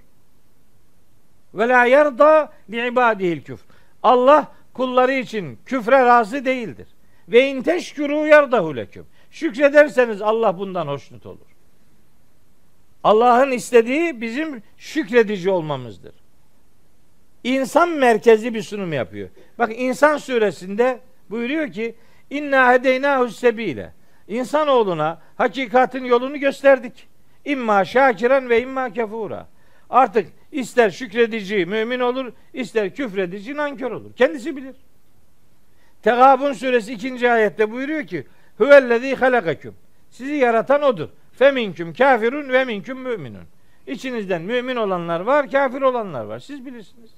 Ve 1.53 1.67
la 1.67 1.85
yerda 1.85 2.53
li 2.69 2.87
ibadihi'l 2.87 3.41
küfr. 3.41 3.65
Allah 4.03 4.51
kulları 4.73 5.13
için 5.13 5.59
küfre 5.65 5.99
razı 6.05 6.45
değildir. 6.45 6.87
Ve 7.27 7.47
in 7.47 7.61
teşkuru 7.61 8.27
yerdahu 8.27 8.75
leküm. 8.75 9.05
Şükrederseniz 9.31 10.21
Allah 10.21 10.59
bundan 10.59 10.87
hoşnut 10.87 11.25
olur. 11.25 11.54
Allah'ın 13.05 13.51
istediği 13.51 14.21
bizim 14.21 14.63
şükredici 14.77 15.49
olmamızdır. 15.49 16.13
İnsan 17.43 17.89
merkezli 17.89 18.53
bir 18.53 18.61
sunum 18.61 18.93
yapıyor. 18.93 19.29
Bak 19.59 19.71
İnsan 19.75 20.17
suresinde 20.17 20.99
buyuruyor 21.29 21.71
ki 21.71 21.95
İnna 22.29 22.73
hedeynahu 22.73 23.29
sebile. 23.29 23.93
İnsanoğluna 24.27 25.21
hakikatin 25.35 26.05
yolunu 26.05 26.39
gösterdik. 26.39 27.07
İmma 27.45 27.85
şakiren 27.85 28.49
ve 28.49 28.61
imma 28.61 28.89
kefura. 28.89 29.47
Artık 29.89 30.27
ister 30.51 30.89
şükredici 30.89 31.65
mümin 31.65 31.99
olur, 31.99 32.33
ister 32.53 32.95
küfredici 32.95 33.55
nankör 33.55 33.91
olur. 33.91 34.13
Kendisi 34.15 34.55
bilir. 34.55 34.75
Tegabun 36.01 36.53
suresi 36.53 36.93
ikinci 36.93 37.31
ayette 37.31 37.71
buyuruyor 37.71 38.07
ki 38.07 38.27
Huvellezî 38.57 39.15
halakaküm. 39.15 39.73
Sizi 40.09 40.33
yaratan 40.33 40.81
odur. 40.81 41.09
Feminküm 41.37 41.93
kafirun 41.93 42.49
ve 42.49 42.65
minküm 42.65 42.99
müminun. 42.99 43.43
İçinizden 43.87 44.41
mümin 44.41 44.75
olanlar 44.75 45.19
var, 45.19 45.51
kafir 45.51 45.81
olanlar 45.81 46.25
var. 46.25 46.39
Siz 46.39 46.65
bilirsiniz. 46.65 47.11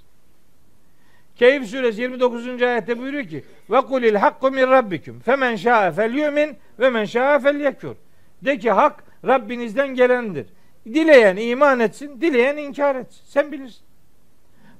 Keyif 1.35 1.65
suresi 1.65 2.01
29. 2.01 2.61
ayette 2.61 2.99
buyuruyor 2.99 3.23
ki 3.23 3.43
ve 3.69 3.81
kulil 3.81 4.15
hakku 4.15 4.51
min 4.51 4.67
rabbikum 4.67 5.19
femen 5.19 5.55
şa'a 5.55 5.91
felyumin 5.91 6.57
ve 6.79 6.89
men 6.89 7.05
şa'a 7.05 7.39
felyekfur. 7.39 7.95
De 8.41 8.57
ki 8.57 8.71
hak 8.71 9.03
Rabbinizden 9.25 9.95
gelendir. 9.95 10.47
Dileyen 10.85 11.35
iman 11.35 11.79
etsin, 11.79 12.21
dileyen 12.21 12.57
inkar 12.57 12.95
etsin. 12.95 13.21
Sen 13.25 13.51
bilirsin. 13.51 13.85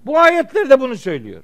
Bu 0.06 0.20
ayetler 0.20 0.70
de 0.70 0.80
bunu 0.80 0.96
söylüyor. 0.96 1.44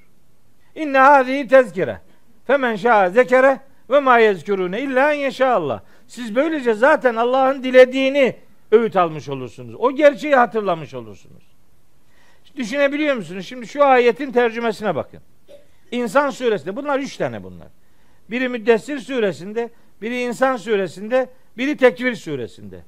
İnne 0.75 0.97
hâzihi 0.97 1.47
tezkire. 1.47 1.99
Femen 2.47 2.75
şa'a 2.75 3.09
zekere 3.09 3.59
ve 3.89 3.99
ma 3.99 4.17
yezkurune 4.17 4.81
illa 4.81 5.13
en 5.13 5.45
Allah. 5.45 5.83
Siz 6.07 6.35
böylece 6.35 6.73
zaten 6.73 7.15
Allah'ın 7.15 7.63
dilediğini 7.63 8.35
öğüt 8.71 8.95
almış 8.95 9.29
olursunuz. 9.29 9.75
O 9.79 9.91
gerçeği 9.91 10.35
hatırlamış 10.35 10.93
olursunuz. 10.93 11.43
Düşünebiliyor 12.55 13.15
musunuz? 13.15 13.45
Şimdi 13.45 13.67
şu 13.67 13.85
ayetin 13.85 14.31
tercümesine 14.31 14.95
bakın. 14.95 15.19
İnsan 15.91 16.29
suresinde 16.29 16.75
bunlar 16.75 16.99
üç 16.99 17.17
tane 17.17 17.43
bunlar. 17.43 17.67
Biri 18.29 18.49
Müddessir 18.49 18.99
suresinde, 18.99 19.69
biri 20.01 20.21
İnsan 20.21 20.57
suresinde, 20.57 21.29
biri 21.57 21.77
Tekvir 21.77 22.15
suresinde. 22.15 22.79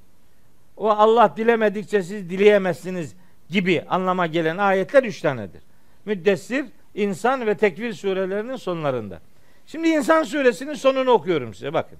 O 0.78 0.90
Allah 0.90 1.34
dilemedikçe 1.38 2.04
siz 2.04 2.30
dileyemezsiniz 2.30 3.16
gibi 3.50 3.84
anlama 3.90 4.28
gelen 4.28 4.58
ayetler 4.58 5.04
üç 5.04 5.22
tanedir. 5.22 5.62
Müddessir, 6.06 6.66
İnsan 6.96 7.48
ve 7.48 7.58
Tekvir 7.58 7.94
surelerinin 7.94 8.56
sonlarında. 8.56 9.22
Şimdi 9.66 9.88
İnsan 9.88 10.24
suresinin 10.24 10.74
sonunu 10.74 11.12
okuyorum 11.12 11.54
size 11.54 11.74
bakın. 11.74 11.98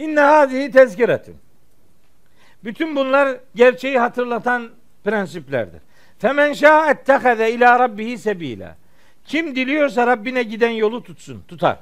İnne 0.00 0.20
hadihi 0.20 0.70
tezkiretun. 0.70 1.36
Bütün 2.64 2.96
bunlar 2.96 3.36
gerçeği 3.54 3.98
hatırlatan 3.98 4.70
prensiplerdir. 5.04 5.80
Femen 6.18 6.52
şâ 6.52 6.90
ettehaze 6.90 7.50
ila 7.50 7.78
rabbihi 7.78 8.18
sebila. 8.18 8.76
Kim 9.24 9.56
diliyorsa 9.56 10.06
Rabbine 10.06 10.42
giden 10.42 10.70
yolu 10.70 11.02
tutsun, 11.02 11.42
tutar. 11.48 11.78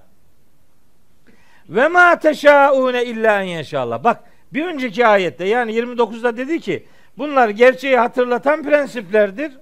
Ve 1.69 1.89
ma 1.89 2.19
teşaune 2.19 3.05
illa 3.05 3.43
en 3.43 3.47
yeşallah. 3.47 4.05
Bak 4.05 4.25
bir 4.53 4.65
önceki 4.65 5.07
ayette 5.07 5.45
yani 5.45 5.73
29'da 5.73 6.37
dedi 6.37 6.61
ki 6.61 6.87
bunlar 7.19 7.49
gerçeği 7.49 7.97
hatırlatan 7.97 8.63
prensiplerdir. 8.63 9.53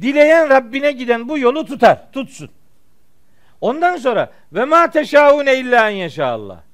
Dileyen 0.00 0.48
Rabbine 0.48 0.92
giden 0.92 1.28
bu 1.28 1.38
yolu 1.38 1.64
tutar, 1.66 2.12
tutsun. 2.12 2.50
Ondan 3.60 3.96
sonra 3.96 4.32
ve 4.52 4.64
ma 4.64 4.90
teşaune 4.90 5.58
illa 5.58 5.90
en 5.90 5.94
yeşallah. 5.96 6.69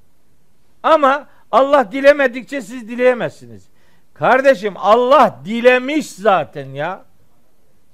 Ama 0.83 1.29
Allah 1.53 1.93
dilemedikçe 1.93 2.61
siz 2.61 2.89
dileyemezsiniz. 2.89 3.69
Kardeşim 4.15 4.75
Allah 4.77 5.41
dilemiş 5.45 6.07
zaten 6.07 6.69
ya. 6.71 7.05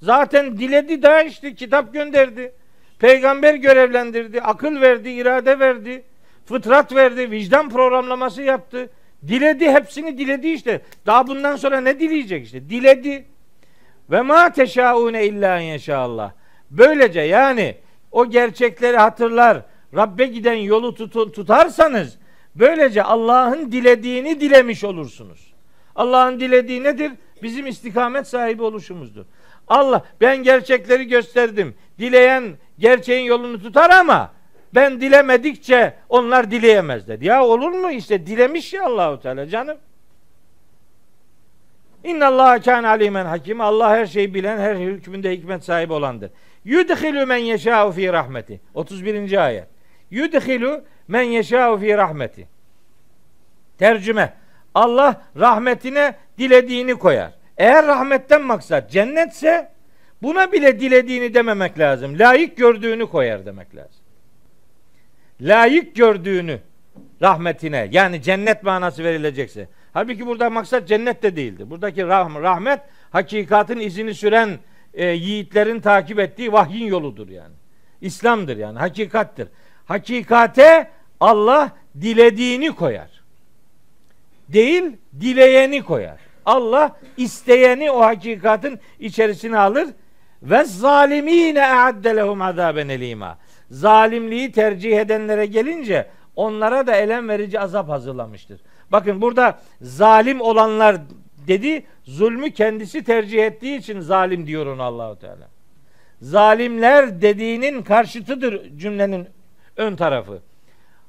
Zaten 0.01 0.57
diledi 0.57 1.01
daha 1.01 1.21
işte 1.21 1.55
kitap 1.55 1.93
gönderdi. 1.93 2.53
Peygamber 2.99 3.53
görevlendirdi, 3.53 4.41
akıl 4.41 4.81
verdi, 4.81 5.09
irade 5.09 5.59
verdi, 5.59 6.03
fıtrat 6.45 6.95
verdi, 6.95 7.31
vicdan 7.31 7.69
programlaması 7.69 8.41
yaptı. 8.41 8.89
Diledi 9.27 9.71
hepsini 9.71 10.17
diledi 10.17 10.47
işte. 10.47 10.81
Daha 11.05 11.27
bundan 11.27 11.55
sonra 11.55 11.81
ne 11.81 11.99
dileyecek 11.99 12.45
işte? 12.45 12.69
Diledi. 12.69 13.25
Ve 14.11 14.21
ma 14.21 14.51
teşaune 14.51 15.25
illa 15.25 15.59
inşallah. 15.59 16.31
Böylece 16.71 17.21
yani 17.21 17.75
o 18.11 18.29
gerçekleri 18.29 18.97
hatırlar, 18.97 19.61
Rabbe 19.95 20.25
giden 20.25 20.53
yolu 20.53 20.95
tutun, 20.95 21.31
tutarsanız 21.31 22.17
böylece 22.55 23.03
Allah'ın 23.03 23.71
dilediğini 23.71 24.41
dilemiş 24.41 24.83
olursunuz. 24.83 25.53
Allah'ın 25.95 26.39
dilediği 26.39 26.83
nedir? 26.83 27.11
Bizim 27.43 27.67
istikamet 27.67 28.27
sahibi 28.27 28.63
oluşumuzdur. 28.63 29.25
Allah 29.67 30.05
ben 30.21 30.43
gerçekleri 30.43 31.07
gösterdim. 31.07 31.75
Dileyen 31.99 32.43
gerçeğin 32.79 33.25
yolunu 33.25 33.61
tutar 33.61 33.89
ama 33.89 34.31
ben 34.75 35.01
dilemedikçe 35.01 35.93
onlar 36.09 36.51
dileyemez 36.51 37.07
dedi. 37.07 37.25
Ya 37.25 37.45
olur 37.45 37.71
mu 37.71 37.91
işte 37.91 38.27
dilemiş 38.27 38.73
ya 38.73 38.85
Allahu 38.85 39.19
Teala 39.19 39.47
canım. 39.47 39.77
İnna 42.03 42.27
Allah 42.27 42.61
kan 42.61 42.83
alimen 42.83 43.25
hakim. 43.25 43.61
Allah 43.61 43.89
her 43.89 44.05
şeyi 44.05 44.33
bilen, 44.33 44.57
her 44.59 44.75
hükmünde 44.75 45.31
hikmet 45.31 45.63
sahibi 45.63 45.93
olandır. 45.93 46.31
Yudhilu 46.65 47.27
men 47.27 47.37
yeşâ'u 47.37 47.91
fi 47.91 48.13
rahmeti. 48.13 48.61
31. 48.73 49.45
ayet. 49.45 49.72
Yudhilu 50.13 50.83
men 51.07 51.21
yeşâ'u 51.21 51.77
fi 51.77 51.97
rahmeti. 51.97 52.47
Tercüme. 53.77 54.33
Allah 54.75 55.21
rahmetine 55.39 56.15
dilediğini 56.37 56.95
koyar. 56.95 57.33
Eğer 57.57 57.87
rahmetten 57.87 58.41
maksat 58.41 58.91
cennetse 58.91 59.71
buna 60.21 60.51
bile 60.51 60.79
dilediğini 60.79 61.33
dememek 61.33 61.79
lazım. 61.79 62.19
Layık 62.19 62.57
gördüğünü 62.57 63.07
koyar 63.07 63.45
demek 63.45 63.75
lazım. 63.75 64.01
Layık 65.41 65.95
gördüğünü 65.95 66.59
rahmetine 67.21 67.87
yani 67.91 68.21
cennet 68.21 68.63
manası 68.63 69.03
verilecekse. 69.03 69.67
Halbuki 69.93 70.27
burada 70.27 70.49
maksat 70.49 70.87
cennet 70.87 71.23
de 71.23 71.35
değildir. 71.35 71.69
Buradaki 71.69 72.07
rah 72.07 72.41
rahmet 72.41 72.79
hakikatin 73.09 73.79
izini 73.79 74.13
süren 74.13 74.59
e, 74.93 75.07
yiğitlerin 75.07 75.79
takip 75.79 76.19
ettiği 76.19 76.51
vahyin 76.51 76.85
yoludur 76.85 77.29
yani. 77.29 77.53
İslam'dır 78.01 78.57
yani 78.57 78.79
hakikattir. 78.79 79.47
Hakikate 79.85 80.89
Allah 81.19 81.71
dilediğini 82.01 82.71
koyar. 82.71 83.23
Değil, 84.49 84.83
dileyeni 85.19 85.83
koyar. 85.83 86.19
Allah 86.45 86.99
isteyeni 87.17 87.91
o 87.91 88.01
hakikatin 88.01 88.79
içerisine 88.99 89.57
alır 89.57 89.87
ve 90.43 90.63
zalimine 90.63 91.59
e'adde 91.59 92.15
lehum 92.15 92.41
azaben 92.41 92.89
elima. 92.89 93.37
Zalimliği 93.71 94.51
tercih 94.51 94.99
edenlere 94.99 95.45
gelince 95.45 96.07
onlara 96.35 96.87
da 96.87 96.95
elem 96.95 97.29
verici 97.29 97.59
azap 97.59 97.89
hazırlamıştır. 97.89 98.61
Bakın 98.91 99.21
burada 99.21 99.59
zalim 99.81 100.41
olanlar 100.41 100.97
dedi, 101.47 101.85
zulmü 102.03 102.51
kendisi 102.51 103.03
tercih 103.03 103.43
ettiği 103.45 103.77
için 103.77 103.99
zalim 103.99 104.47
diyor 104.47 104.65
ona 104.65 104.83
Allahu 104.83 105.19
Teala. 105.19 105.49
Zalimler 106.21 107.21
dediğinin 107.21 107.81
karşıtıdır 107.81 108.77
cümlenin 108.77 109.27
ön 109.77 109.95
tarafı. 109.95 110.41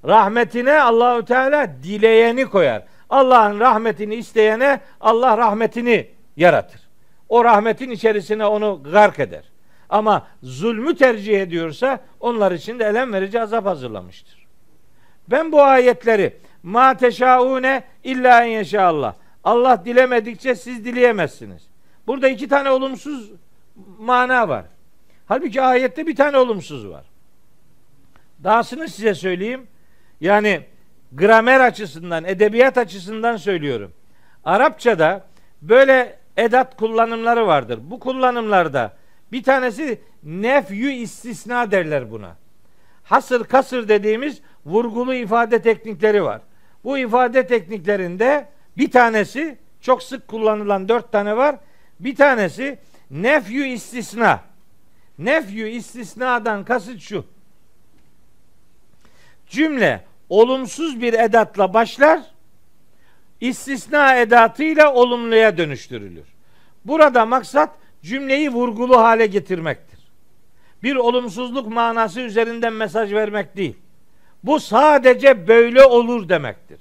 Rahmetine 0.05 0.81
Allahu 0.81 1.24
Teala 1.24 1.69
dileyeni 1.82 2.47
koyar. 2.47 2.82
Allah'ın 3.11 3.61
rahmetini 3.61 4.15
isteyene 4.15 4.81
Allah 5.01 5.39
rahmetini 5.39 6.11
yaratır. 6.36 6.81
O 7.28 7.45
rahmetin 7.45 7.91
içerisine 7.91 8.47
onu 8.47 8.82
gark 8.93 9.19
eder. 9.19 9.45
Ama 9.89 10.27
zulmü 10.43 10.97
tercih 10.97 11.41
ediyorsa 11.41 12.01
onlar 12.20 12.53
için 12.53 12.78
de 12.78 12.85
elem 12.85 13.12
verici 13.12 13.41
azap 13.41 13.66
hazırlamıştır. 13.66 14.47
Ben 15.28 15.53
bu 15.53 15.62
ayetleri 15.62 16.36
ma 16.62 16.97
teşaune 16.97 17.85
illa 18.05 18.45
en 18.45 18.49
yeşallah. 18.49 19.15
Allah 19.45 19.82
dilemedikçe 19.85 20.55
siz 20.55 20.85
dileyemezsiniz. 20.85 21.62
Burada 22.07 22.28
iki 22.28 22.49
tane 22.49 22.70
olumsuz 22.70 23.32
mana 23.99 24.49
var. 24.49 24.65
Halbuki 25.27 25.62
ayette 25.62 26.07
bir 26.07 26.16
tane 26.16 26.39
olumsuz 26.39 26.89
var. 26.89 27.05
Dahasını 28.44 28.88
size 28.88 29.14
söyleyeyim. 29.14 29.66
Yani 30.20 30.60
gramer 31.12 31.60
açısından, 31.60 32.24
edebiyat 32.24 32.78
açısından 32.78 33.36
söylüyorum. 33.36 33.92
Arapçada 34.44 35.26
böyle 35.62 36.18
edat 36.36 36.76
kullanımları 36.76 37.46
vardır. 37.46 37.80
Bu 37.82 38.00
kullanımlarda 38.00 38.96
bir 39.32 39.42
tanesi 39.42 40.00
nefyü 40.22 40.92
istisna 40.92 41.70
derler 41.70 42.10
buna. 42.10 42.36
Hasır 43.04 43.44
kasır 43.44 43.88
dediğimiz 43.88 44.40
vurgulu 44.66 45.14
ifade 45.14 45.62
teknikleri 45.62 46.24
var. 46.24 46.40
Bu 46.84 46.98
ifade 46.98 47.46
tekniklerinde 47.46 48.48
Bir 48.76 48.90
tanesi 48.90 49.58
çok 49.80 50.02
sık 50.02 50.28
kullanılan 50.28 50.88
dört 50.88 51.12
tane 51.12 51.36
var. 51.36 51.56
Bir 52.00 52.16
tanesi 52.16 52.78
nefyü 53.10 53.66
istisna. 53.66 54.40
Nefyü 55.18 55.68
istisnadan 55.68 56.64
kasıt 56.64 57.00
şu. 57.00 57.24
Cümle 59.46 60.04
olumsuz 60.28 61.00
bir 61.00 61.12
edatla 61.12 61.74
başlar, 61.74 62.20
istisna 63.40 64.16
edatıyla 64.16 64.94
olumluya 64.94 65.56
dönüştürülür. 65.56 66.26
Burada 66.84 67.26
maksat 67.26 67.70
cümleyi 68.02 68.50
vurgulu 68.50 69.00
hale 69.00 69.26
getirmektir. 69.26 70.00
Bir 70.82 70.96
olumsuzluk 70.96 71.68
manası 71.68 72.20
üzerinden 72.20 72.72
mesaj 72.72 73.12
vermek 73.12 73.56
değil. 73.56 73.76
Bu 74.44 74.60
sadece 74.60 75.48
böyle 75.48 75.84
olur 75.84 76.28
demektir. 76.28 76.80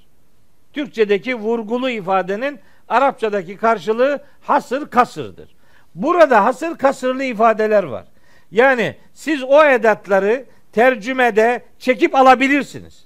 Türkçedeki 0.73 1.35
vurgulu 1.35 1.89
ifadenin 1.89 2.59
Arapçadaki 2.89 3.57
karşılığı 3.57 4.23
hasır 4.41 4.89
kasırdır. 4.89 5.55
Burada 5.95 6.45
hasır 6.45 6.77
kasırlı 6.77 7.23
ifadeler 7.23 7.83
var. 7.83 8.05
Yani 8.51 8.95
siz 9.13 9.43
o 9.43 9.65
edatları 9.65 10.45
tercümede 10.73 11.63
çekip 11.79 12.15
alabilirsiniz. 12.15 13.05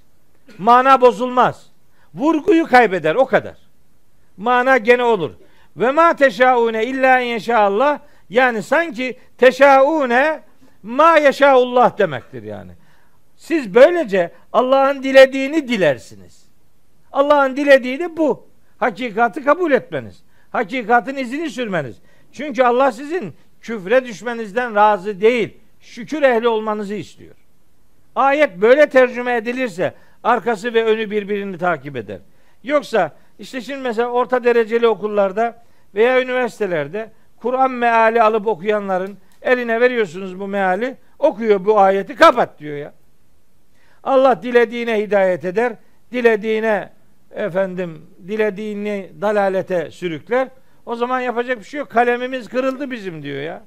Mana 0.58 1.00
bozulmaz. 1.00 1.66
Vurguyu 2.14 2.66
kaybeder 2.66 3.14
o 3.14 3.26
kadar. 3.26 3.56
Mana 4.36 4.76
gene 4.76 5.02
olur. 5.02 5.30
Ve 5.76 5.90
ma 5.90 6.16
teşaune 6.16 6.86
illa 6.86 7.20
inşallah 7.20 7.98
yani 8.30 8.62
sanki 8.62 9.18
teşaune 9.38 10.40
ma 10.82 11.18
yeşaullah 11.18 11.98
demektir 11.98 12.42
yani. 12.42 12.72
Siz 13.36 13.74
böylece 13.74 14.32
Allah'ın 14.52 15.02
dilediğini 15.02 15.68
dilersiniz. 15.68 16.48
Allah'ın 17.12 17.56
dilediği 17.56 18.16
bu. 18.16 18.48
Hakikati 18.78 19.44
kabul 19.44 19.72
etmeniz. 19.72 20.22
Hakikatin 20.50 21.16
izini 21.16 21.50
sürmeniz. 21.50 21.96
Çünkü 22.32 22.62
Allah 22.62 22.92
sizin 22.92 23.34
küfre 23.60 24.04
düşmenizden 24.04 24.74
razı 24.74 25.20
değil. 25.20 25.56
Şükür 25.80 26.22
ehli 26.22 26.48
olmanızı 26.48 26.94
istiyor. 26.94 27.34
Ayet 28.18 28.56
böyle 28.56 28.88
tercüme 28.88 29.36
edilirse 29.36 29.94
arkası 30.22 30.74
ve 30.74 30.84
önü 30.84 31.10
birbirini 31.10 31.58
takip 31.58 31.96
eder. 31.96 32.18
Yoksa 32.64 33.16
işte 33.38 33.60
şimdi 33.60 33.80
mesela 33.80 34.08
orta 34.08 34.44
dereceli 34.44 34.88
okullarda 34.88 35.62
veya 35.94 36.22
üniversitelerde 36.22 37.10
Kur'an 37.36 37.70
meali 37.70 38.22
alıp 38.22 38.46
okuyanların 38.46 39.18
eline 39.42 39.80
veriyorsunuz 39.80 40.40
bu 40.40 40.48
meali 40.48 40.96
okuyor 41.18 41.64
bu 41.64 41.80
ayeti 41.80 42.14
kapat 42.14 42.58
diyor 42.58 42.76
ya. 42.76 42.94
Allah 44.04 44.42
dilediğine 44.42 44.98
hidayet 44.98 45.44
eder, 45.44 45.72
dilediğine 46.12 46.92
efendim 47.30 48.06
dilediğini 48.28 49.10
dalalete 49.20 49.90
sürükler. 49.90 50.48
O 50.86 50.94
zaman 50.94 51.20
yapacak 51.20 51.58
bir 51.58 51.64
şey 51.64 51.78
yok. 51.78 51.90
Kalemimiz 51.90 52.48
kırıldı 52.48 52.90
bizim 52.90 53.22
diyor 53.22 53.42
ya. 53.42 53.62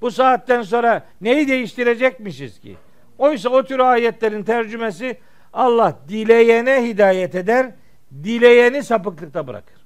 Bu 0.00 0.10
saatten 0.10 0.62
sonra 0.62 1.02
neyi 1.20 1.48
değiştirecekmişiz 1.48 2.60
ki? 2.60 2.76
Oysa 3.18 3.48
o 3.48 3.62
tür 3.62 3.78
ayetlerin 3.78 4.42
tercümesi 4.42 5.18
Allah 5.52 5.98
dileyene 6.08 6.84
hidayet 6.84 7.34
eder, 7.34 7.70
dileyeni 8.22 8.82
sapıklıkta 8.82 9.46
bırakır. 9.46 9.76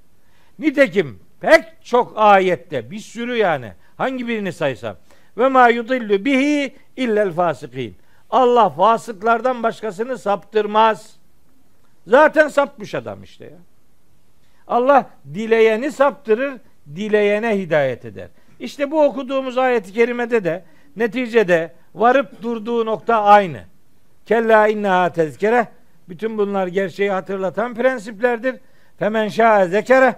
Nitekim 0.58 1.20
pek 1.40 1.64
çok 1.84 2.12
ayette 2.16 2.90
bir 2.90 2.98
sürü 2.98 3.36
yani 3.36 3.72
hangi 3.96 4.28
birini 4.28 4.52
saysam 4.52 4.96
ve 5.38 5.48
ma 5.48 5.68
yudillu 5.68 6.24
bihi 6.24 6.74
illel 6.96 7.32
fasikin. 7.32 7.96
Allah 8.30 8.70
fasıklardan 8.70 9.62
başkasını 9.62 10.18
saptırmaz. 10.18 11.16
Zaten 12.06 12.48
sapmış 12.48 12.94
adam 12.94 13.22
işte 13.22 13.44
ya. 13.44 13.58
Allah 14.66 15.10
dileyeni 15.34 15.92
saptırır, 15.92 16.54
dileyene 16.94 17.58
hidayet 17.58 18.04
eder. 18.04 18.28
İşte 18.60 18.90
bu 18.90 19.04
okuduğumuz 19.04 19.58
ayeti 19.58 19.92
kerimede 19.92 20.44
de 20.44 20.64
neticede 20.96 21.74
varıp 21.96 22.42
durduğu 22.42 22.86
nokta 22.86 23.22
aynı. 23.22 23.64
Kella 24.26 24.68
innaha 24.68 25.12
tezkere. 25.12 25.68
Bütün 26.08 26.38
bunlar 26.38 26.66
gerçeği 26.66 27.10
hatırlatan 27.10 27.74
prensiplerdir. 27.74 28.56
Femen 28.98 29.28
şa'e 29.28 29.68
zekere. 29.68 30.16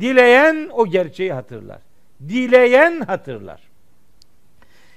Dileyen 0.00 0.68
o 0.72 0.86
gerçeği 0.86 1.32
hatırlar. 1.32 1.78
Dileyen 2.28 3.00
hatırlar. 3.00 3.60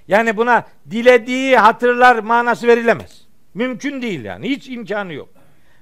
Yani 0.08 0.38
buna 0.38 0.64
dilediği 0.92 1.58
hatırlar 1.58 2.20
manası 2.20 2.68
verilemez. 2.68 3.28
Mümkün 3.54 4.02
değil 4.02 4.24
yani. 4.24 4.50
Hiç 4.50 4.70
imkanı 4.70 5.14
yok. 5.14 5.30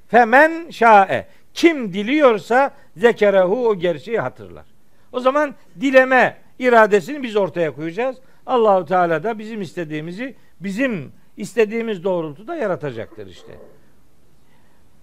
Femen 0.08 0.70
şa'e. 0.70 1.28
Kim 1.54 1.94
diliyorsa 1.94 2.72
zekerehu 2.98 3.68
o 3.68 3.76
gerçeği 3.76 4.20
hatırlar. 4.20 4.66
O 5.12 5.20
zaman 5.20 5.56
dileme 5.82 6.38
iradesini 6.60 7.24
biz 7.24 7.36
ortaya 7.36 7.72
koyacağız. 7.72 8.18
Allahu 8.50 8.86
Teala 8.86 9.24
da 9.24 9.40
bizim 9.40 9.62
istediğimizi 9.62 10.36
bizim 10.60 11.12
istediğimiz 11.38 12.04
doğrultuda 12.04 12.56
yaratacaktır 12.56 13.28
işte. 13.28 13.52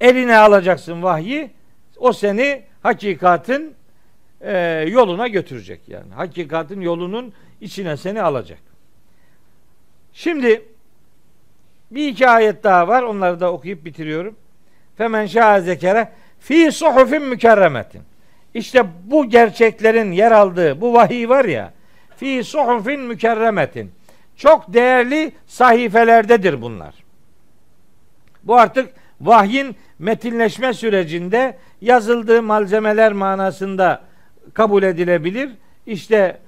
Eline 0.01 0.37
alacaksın 0.37 1.03
vahyi, 1.03 1.51
o 1.97 2.13
seni 2.13 2.63
hakikatin 2.83 3.75
e, 4.41 4.85
yoluna 4.89 5.29
götürecek 5.29 5.89
yani. 5.89 6.13
Hakikatin 6.15 6.81
yolunun 6.81 7.33
içine 7.61 7.97
seni 7.97 8.23
alacak. 8.23 8.59
Şimdi 10.13 10.63
bir 11.91 12.09
iki 12.09 12.29
ayet 12.29 12.65
daha 12.65 12.89
var. 12.89 13.03
Onları 13.03 13.41
da 13.41 13.53
okuyup 13.53 13.85
bitiriyorum. 13.85 14.37
Femen 14.97 15.27
şaa 15.27 15.61
zekere 15.61 16.13
fi 16.41 16.73
suhufin 16.73 17.23
mükerremetin. 17.23 18.03
İşte 18.55 18.85
bu 19.05 19.29
gerçeklerin 19.29 20.13
yer 20.13 20.33
aldığı 20.33 20.81
bu 20.81 20.93
vahiy 20.93 21.29
var 21.29 21.45
ya 21.45 21.76
fi 22.17 22.45
suhufin 22.45 23.01
mükerremetin. 23.01 23.93
Çok 24.37 24.75
değerli 24.75 25.33
sahifelerdedir 25.47 26.63
bunlar. 26.63 26.95
Bu 28.45 28.57
artık 28.57 28.89
vahyin 29.21 29.77
metinleşme 29.99 30.75
sürecinde 30.75 31.59
yazıldığı 31.81 32.43
malzemeler 32.43 33.13
manasında 33.13 34.03
kabul 34.55 34.83
edilebilir. 34.83 35.51
İşte 35.87 36.41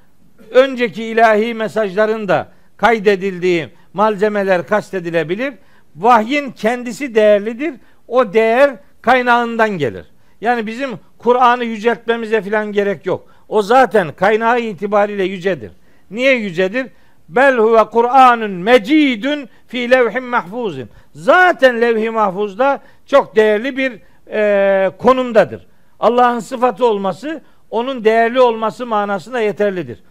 önceki 0.50 1.04
ilahi 1.04 1.54
mesajların 1.54 2.28
da 2.28 2.48
kaydedildiği 2.76 3.68
malzemeler 3.92 4.66
kastedilebilir. 4.66 5.54
Vahyin 5.96 6.50
kendisi 6.50 7.14
değerlidir. 7.14 7.74
O 8.08 8.32
değer 8.32 8.76
kaynağından 9.00 9.70
gelir. 9.70 10.06
Yani 10.40 10.66
bizim 10.66 10.90
Kur'an'ı 11.18 11.64
yüceltmemize 11.64 12.42
falan 12.42 12.72
gerek 12.72 13.06
yok. 13.06 13.28
O 13.48 13.62
zaten 13.62 14.12
kaynağı 14.12 14.60
itibariyle 14.60 15.24
yücedir. 15.24 15.70
Niye 16.10 16.34
yücedir? 16.34 16.86
Bel 17.28 17.56
huve 17.56 17.84
Kur'anun 17.84 18.50
mecidun 18.50 19.48
fi 19.66 19.90
levhin 19.90 20.24
mahfuzin. 20.24 20.88
Zaten 21.14 21.80
levh-i 21.80 22.10
mahfuzda 22.10 22.80
çok 23.06 23.36
değerli 23.36 23.76
bir 23.76 24.00
e, 24.30 24.90
konumdadır. 24.98 25.66
Allah'ın 26.00 26.38
sıfatı 26.38 26.86
olması 26.86 27.42
onun 27.70 28.04
değerli 28.04 28.40
olması 28.40 28.86
manasında 28.86 29.40
yeterlidir. 29.40 30.02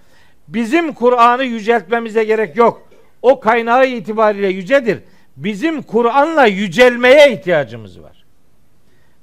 Bizim 0.48 0.94
Kur'an'ı 0.94 1.44
yüceltmemize 1.44 2.24
gerek 2.24 2.58
yok. 2.58 2.88
O 3.22 3.40
kaynağı 3.40 3.88
itibariyle 3.88 4.48
yücedir. 4.48 5.00
Bizim 5.38 5.82
Kur'an'la 5.82 6.46
yücelmeye 6.46 7.34
ihtiyacımız 7.34 8.02
var. 8.04 8.26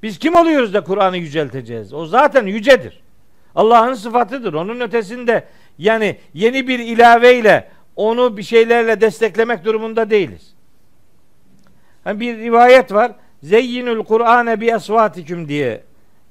Biz 0.03 0.19
kim 0.19 0.35
oluyoruz 0.35 0.73
da 0.73 0.83
Kur'an'ı 0.83 1.17
yücelteceğiz? 1.17 1.93
O 1.93 2.05
zaten 2.05 2.45
yücedir. 2.45 3.04
Allah'ın 3.55 3.93
sıfatıdır. 3.93 4.53
Onun 4.53 4.79
ötesinde 4.79 5.43
yani 5.77 6.17
yeni 6.33 6.67
bir 6.67 6.79
ilaveyle 6.79 7.67
onu 7.95 8.37
bir 8.37 8.43
şeylerle 8.43 9.01
desteklemek 9.01 9.65
durumunda 9.65 10.09
değiliz. 10.09 10.53
Yani 12.05 12.19
bir 12.19 12.37
rivayet 12.37 12.93
var. 12.93 13.11
Zeyyinül 13.43 14.03
Kur'ane 14.03 14.61
bi 14.61 14.71
esvatiküm 14.71 15.47
diye 15.47 15.83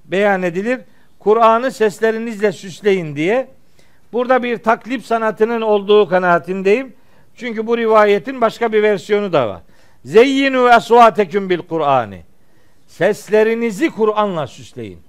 beyan 0.04 0.42
edilir. 0.42 0.80
Kur'an'ı 1.18 1.70
seslerinizle 1.70 2.52
süsleyin 2.52 3.16
diye. 3.16 3.48
Burada 4.12 4.42
bir 4.42 4.56
taklip 4.56 5.04
sanatının 5.04 5.60
olduğu 5.60 6.08
kanaatindeyim. 6.08 6.92
Çünkü 7.36 7.66
bu 7.66 7.78
rivayetin 7.78 8.40
başka 8.40 8.72
bir 8.72 8.82
versiyonu 8.82 9.32
da 9.32 9.48
var. 9.48 9.60
Zeyyinu 10.04 10.70
esvateküm 10.76 11.50
bil 11.50 11.58
Kur'ani. 11.58 12.22
Seslerinizi 12.86 13.90
Kur'an'la 13.90 14.46
süsleyin. 14.46 15.03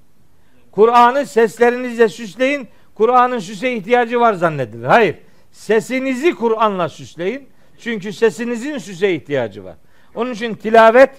Kur'an'ı 0.75 1.25
seslerinizle 1.25 2.09
süsleyin. 2.09 2.67
Kur'an'ın 2.95 3.39
süse 3.39 3.73
ihtiyacı 3.73 4.19
var 4.19 4.33
zannedilir. 4.33 4.85
Hayır. 4.85 5.15
Sesinizi 5.51 6.35
Kur'an'la 6.35 6.89
süsleyin. 6.89 7.49
Çünkü 7.79 8.13
sesinizin 8.13 8.77
süse 8.77 9.13
ihtiyacı 9.13 9.63
var. 9.63 9.75
Onun 10.15 10.33
için 10.33 10.55
tilavet 10.55 11.09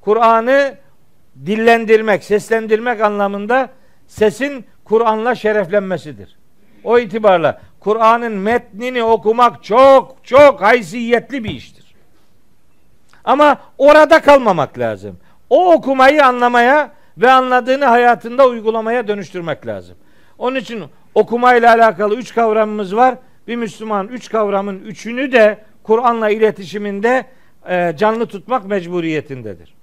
Kur'an'ı 0.00 0.74
dillendirmek, 1.46 2.24
seslendirmek 2.24 3.00
anlamında 3.00 3.70
sesin 4.06 4.64
Kur'an'la 4.84 5.34
şereflenmesidir. 5.34 6.36
O 6.84 6.98
itibarla 6.98 7.60
Kur'an'ın 7.80 8.32
metnini 8.32 9.02
okumak 9.02 9.64
çok 9.64 10.16
çok 10.22 10.62
haysiyetli 10.62 11.44
bir 11.44 11.50
iştir. 11.50 11.94
Ama 13.24 13.58
orada 13.78 14.20
kalmamak 14.20 14.78
lazım. 14.78 15.18
O 15.50 15.72
okumayı 15.72 16.26
anlamaya 16.26 16.92
ve 17.18 17.30
anladığını 17.30 17.84
hayatında 17.84 18.48
uygulamaya 18.48 19.08
dönüştürmek 19.08 19.66
lazım. 19.66 19.96
Onun 20.38 20.56
için 20.56 20.84
okumayla 21.14 21.74
alakalı 21.74 22.14
üç 22.14 22.34
kavramımız 22.34 22.96
var. 22.96 23.14
Bir 23.48 23.56
Müslüman 23.56 24.08
üç 24.08 24.30
kavramın 24.30 24.80
üçünü 24.80 25.32
de 25.32 25.64
Kur'an'la 25.82 26.30
iletişiminde 26.30 27.26
e, 27.68 27.94
canlı 27.96 28.26
tutmak 28.26 28.66
mecburiyetindedir. 28.66 29.74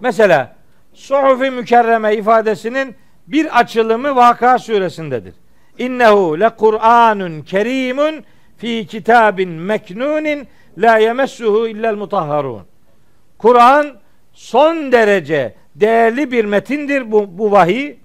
Mesela 0.00 0.56
suhufi 0.94 1.50
mükerreme 1.50 2.14
ifadesinin 2.14 2.94
bir 3.26 3.58
açılımı 3.58 4.16
Vaka 4.16 4.58
suresindedir. 4.58 5.34
İnnehu 5.78 6.40
le 6.40 6.48
Kur'anun 6.48 7.42
kerimun 7.42 8.24
fi 8.56 8.86
kitabin 8.86 9.50
meknunin 9.50 10.48
la 10.78 10.98
yemessuhu 10.98 11.68
illel 11.68 11.94
mutahharun. 11.94 12.62
Kur'an 13.38 13.86
son 14.38 14.92
derece 14.92 15.54
değerli 15.74 16.32
bir 16.32 16.44
metindir 16.44 17.12
bu, 17.12 17.38
bu 17.38 17.52
vahiy. 17.52 17.96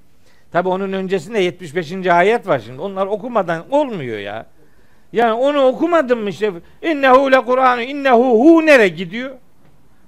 Tabi 0.52 0.70
onun 0.70 0.94
öncesinde 0.94 1.40
75. 1.40 2.08
ayet 2.08 2.48
var 2.48 2.60
şimdi. 2.66 2.82
Onlar 2.82 3.06
okumadan 3.06 3.64
olmuyor 3.72 4.20
ya. 4.20 4.46
Yani 5.14 5.34
onu 5.34 5.66
okumadın 5.66 6.18
mı 6.18 6.30
işte 6.30 6.52
innehu 6.82 7.32
le 7.32 7.42
Kur'an 7.46 7.82
innehu 7.82 8.40
hu 8.40 8.66
nere 8.66 8.88
gidiyor? 8.88 9.36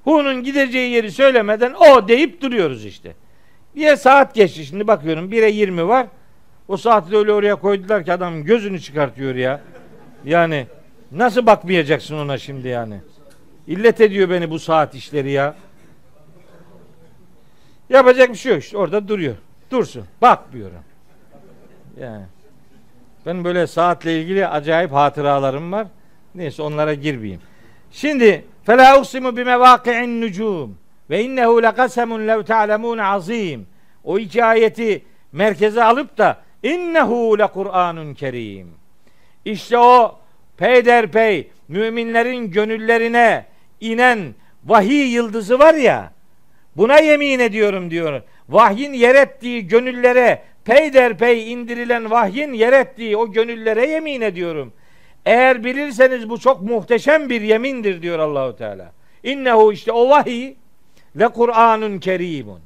Hu'nun 0.04 0.44
gideceği 0.44 0.92
yeri 0.92 1.12
söylemeden 1.12 1.74
o 1.74 2.08
deyip 2.08 2.42
duruyoruz 2.42 2.86
işte. 2.86 3.16
Bir 3.76 3.96
saat 3.96 4.36
geçti 4.36 4.66
şimdi 4.66 4.88
bakıyorum 4.88 5.32
1'e 5.32 5.50
20 5.50 5.88
var. 5.88 6.08
O 6.68 6.78
saati 6.78 7.18
öyle 7.18 7.34
oraya 7.34 7.56
koydular 7.56 8.06
ki 8.06 8.14
adam 8.14 8.44
gözünü 8.44 8.80
çıkartıyor 8.80 9.36
ya. 9.36 9.62
Yani 10.26 10.68
nasıl 11.12 11.46
bakmayacaksın 11.46 12.18
ona 12.18 12.38
şimdi 12.38 12.68
yani? 12.68 13.00
İllet 13.68 14.02
ediyor 14.02 14.30
beni 14.30 14.50
bu 14.50 14.60
saat 14.60 14.96
işleri 14.96 15.32
ya. 15.32 15.56
Yapacak 17.90 18.30
bir 18.30 18.36
şey 18.36 18.52
yok 18.52 18.64
işte 18.64 18.78
orada 18.78 19.08
duruyor. 19.08 19.36
Dursun. 19.72 20.06
Bakmıyorum. 20.22 20.84
Yani. 22.00 22.26
Ben 23.26 23.44
böyle 23.44 23.68
saatle 23.68 24.22
ilgili 24.22 24.48
acayip 24.48 24.92
hatıralarım 24.92 25.72
var. 25.72 25.88
Neyse 26.36 26.62
onlara 26.62 26.94
girmeyeyim. 26.94 27.42
Şimdi 27.92 28.46
bi 28.68 29.44
mevaki'in 29.44 30.22
nucum 30.22 30.78
ve 31.10 31.24
innehu 31.24 31.64
lekasemun 31.64 32.28
lev 32.28 32.44
ta'lemun 32.44 32.98
azim. 32.98 33.68
O 34.04 34.20
iki 34.20 34.44
ayeti 34.44 35.04
merkeze 35.32 35.84
alıp 35.84 36.18
da 36.18 36.38
innehu 36.64 37.40
le 37.40 37.48
Kur'anun 37.48 38.14
kerim. 38.14 38.72
İşte 39.46 39.78
o 39.78 40.20
peyderpey 40.58 41.52
müminlerin 41.68 42.52
gönüllerine 42.52 43.46
inen 43.80 44.36
vahiy 44.66 45.14
yıldızı 45.14 45.60
var 45.60 45.74
ya 45.74 46.15
buna 46.78 47.00
yemin 47.00 47.40
ediyorum 47.40 47.92
diyor. 47.92 48.22
Vahyin 48.50 48.94
yer 48.94 49.16
ettiği 49.16 49.68
gönüllere 49.68 50.42
peyderpey 50.66 51.52
indirilen 51.52 52.12
vahyin 52.12 52.54
yer 52.54 52.74
ettiği 52.74 53.18
o 53.18 53.32
gönüllere 53.32 53.88
yemin 53.88 54.22
ediyorum. 54.22 54.74
Eğer 55.26 55.64
bilirseniz 55.64 56.30
bu 56.30 56.40
çok 56.40 56.62
muhteşem 56.62 57.30
bir 57.30 57.42
yemindir 57.42 58.02
diyor 58.02 58.20
Allahu 58.20 58.56
Teala. 58.56 58.92
İnnehu 59.24 59.74
işte 59.74 59.92
o 59.92 60.10
vahiy 60.10 60.54
ve 61.16 61.28
Kur'anun 61.28 62.00
kerimun. 62.00 62.60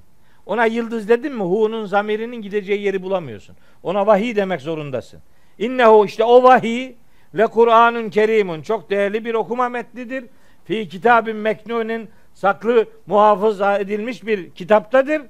Ona 0.45 0.65
yıldız 0.65 1.10
dedim 1.10 1.34
mi 1.34 1.44
hu'nun 1.44 1.86
zamirinin 1.86 2.41
gideceği 2.41 2.81
yeri 2.81 3.03
bulamıyorsun. 3.03 3.56
Ona 3.84 4.07
vahiy 4.07 4.36
demek 4.36 4.61
zorundasın. 4.61 5.19
İnnehu 5.60 6.06
işte 6.06 6.23
o 6.23 6.44
vahiy 6.44 6.91
ve 7.34 7.48
Kur'anun 7.48 8.10
kerimun 8.10 8.61
çok 8.61 8.90
değerli 8.90 9.26
bir 9.26 9.34
okuma 9.34 9.69
metnidir. 9.69 10.26
Fi 10.65 10.90
kitabın 10.90 11.36
meknunin 11.36 12.10
saklı 12.34 12.86
muhafaza 13.08 13.78
edilmiş 13.78 14.26
bir 14.26 14.52
kitaptadır. 14.52 15.22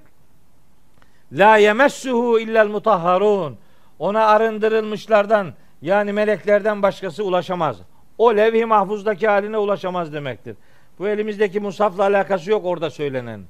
La 1.32 1.58
yemessuhu 1.58 2.40
illel 2.40 2.68
mutahharun. 2.68 3.58
Ona 4.00 4.26
arındırılmışlardan 4.26 5.54
yani 5.82 6.14
meleklerden 6.14 6.82
başkası 6.82 7.24
ulaşamaz. 7.24 7.78
O 8.18 8.36
levh-i 8.36 8.66
mahfuzdaki 8.66 9.28
haline 9.28 9.58
ulaşamaz 9.58 10.14
demektir. 10.14 10.56
Bu 11.00 11.08
elimizdeki 11.08 11.60
musafla 11.60 12.04
alakası 12.04 12.52
yok 12.52 12.66
orada 12.66 12.90
söylenen. 12.90 13.42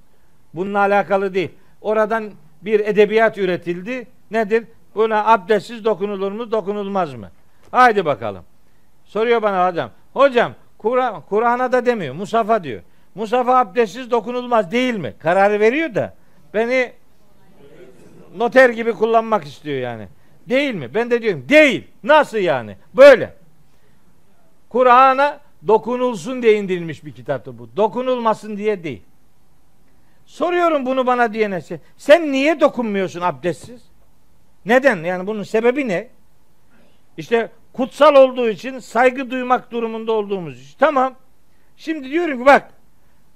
Bununla 0.54 0.80
alakalı 0.80 1.34
değil. 1.34 1.52
Oradan 1.82 2.32
bir 2.62 2.80
edebiyat 2.80 3.38
üretildi. 3.38 4.08
Nedir? 4.32 4.64
Buna 4.96 5.26
abdestsiz 5.26 5.86
dokunulur 5.86 6.32
mu, 6.32 6.52
dokunulmaz 6.52 7.14
mı? 7.14 7.30
Haydi 7.72 8.06
bakalım. 8.06 8.44
Soruyor 9.06 9.42
bana 9.42 9.66
adam. 9.66 9.90
Hocam 10.14 10.54
Kur'an'a 10.78 11.22
Kur 11.22 11.72
da 11.72 11.86
demiyor. 11.86 12.16
Musafa 12.16 12.64
diyor. 12.64 12.82
Musafa 13.16 13.58
abdestsiz 13.58 14.12
dokunulmaz 14.12 14.72
değil 14.72 14.96
mi? 14.96 15.14
Kararı 15.20 15.60
veriyor 15.60 15.96
da 15.96 16.14
beni 16.54 16.92
noter 18.38 18.70
gibi 18.70 18.94
kullanmak 18.94 19.46
istiyor 19.46 19.78
yani. 19.78 20.08
Değil 20.50 20.76
mi? 20.76 20.94
Ben 20.94 21.12
de 21.12 21.22
diyorum 21.22 21.46
değil. 21.50 21.88
Nasıl 22.04 22.38
yani? 22.38 22.78
Böyle. 22.94 23.34
Kur'an'a 24.70 25.40
dokunulsun 25.68 26.42
diye 26.42 26.54
indirilmiş 26.54 27.06
bir 27.06 27.12
kitaptır 27.12 27.60
bu. 27.60 27.70
Dokunulmasın 27.78 28.58
diye 28.58 28.84
değil. 28.84 29.02
Soruyorum 30.26 30.86
bunu 30.86 31.08
bana 31.08 31.34
diyene. 31.34 31.62
Sen 31.98 32.32
niye 32.32 32.60
dokunmuyorsun 32.60 33.22
abdestsiz? 33.22 33.82
Neden? 34.66 35.04
Yani 35.04 35.28
bunun 35.28 35.44
sebebi 35.44 35.88
ne? 35.88 36.08
İşte 37.18 37.52
kutsal 37.74 38.16
olduğu 38.16 38.50
için 38.50 38.80
saygı 38.80 39.32
duymak 39.32 39.72
durumunda 39.72 40.12
olduğumuz 40.12 40.62
için. 40.62 40.78
Tamam. 40.80 41.16
Şimdi 41.78 42.10
diyorum 42.10 42.40
ki 42.40 42.46
bak 42.46 42.72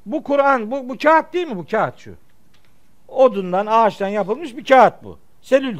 bu 0.05 0.23
Kur'an 0.23 0.71
bu, 0.71 0.89
bu 0.89 0.97
kağıt 0.97 1.34
değil 1.34 1.47
mi 1.47 1.57
bu 1.57 1.65
kağıt 1.65 1.97
şu? 1.97 2.15
Odundan 3.07 3.65
ağaçtan 3.65 4.07
yapılmış 4.07 4.57
bir 4.57 4.65
kağıt 4.65 5.03
bu. 5.03 5.19
Selül. 5.41 5.77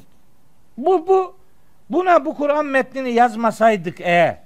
Bu 0.78 1.08
bu 1.08 1.36
buna 1.90 2.26
bu 2.26 2.36
Kur'an 2.36 2.66
metnini 2.66 3.12
yazmasaydık 3.12 4.02
eğer 4.02 4.38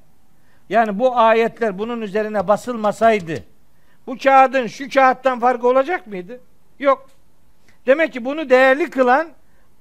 yani 0.70 1.00
bu 1.00 1.18
ayetler 1.18 1.80
bunun 1.80 2.02
üzerine 2.02 2.48
basılmasaydı 2.48 3.44
bu 4.08 4.18
kağıdın 4.18 4.68
şu 4.68 4.90
kağıttan 4.90 5.40
farkı 5.40 5.68
olacak 5.68 6.08
mıydı? 6.08 6.40
Yok. 6.80 7.10
Demek 7.86 8.14
ki 8.14 8.26
bunu 8.26 8.50
değerli 8.50 8.90
kılan 8.90 9.28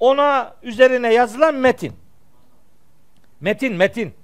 ona 0.01 0.55
üzerine 0.63 1.15
yazılan 1.15 1.55
metin. 1.55 1.93
Metin, 3.41 3.75
metin. 3.77 4.15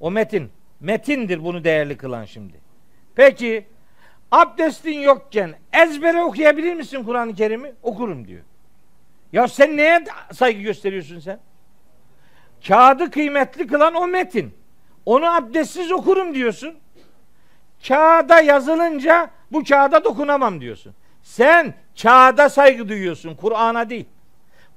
O 0.00 0.10
metin. 0.10 0.50
Metindir 0.80 1.44
bunu 1.44 1.64
değerli 1.64 1.96
kılan 1.96 2.24
şimdi. 2.24 2.60
Peki 3.14 3.66
abdestin 4.32 5.00
yokken 5.00 5.54
ezbere 5.72 6.22
okuyabilir 6.22 6.74
misin 6.74 7.04
Kur'an-ı 7.04 7.34
Kerim'i? 7.34 7.72
Okurum 7.82 8.28
diyor. 8.28 8.42
Ya 9.32 9.48
sen 9.48 9.76
neye 9.76 10.04
saygı 10.32 10.60
gösteriyorsun 10.60 11.18
sen? 11.18 11.40
Kağıdı 12.66 13.10
kıymetli 13.10 13.66
kılan 13.66 13.94
o 13.94 14.06
metin. 14.06 14.54
Onu 15.06 15.34
abdestsiz 15.34 15.92
okurum 15.92 16.34
diyorsun. 16.34 16.74
Kağıda 17.88 18.40
yazılınca 18.40 19.30
bu 19.52 19.64
kağıda 19.64 20.04
dokunamam 20.04 20.60
diyorsun. 20.60 20.94
Sen 21.22 21.74
kağıda 22.02 22.48
saygı 22.48 22.88
duyuyorsun, 22.88 23.34
Kur'an'a 23.34 23.90
değil. 23.90 24.06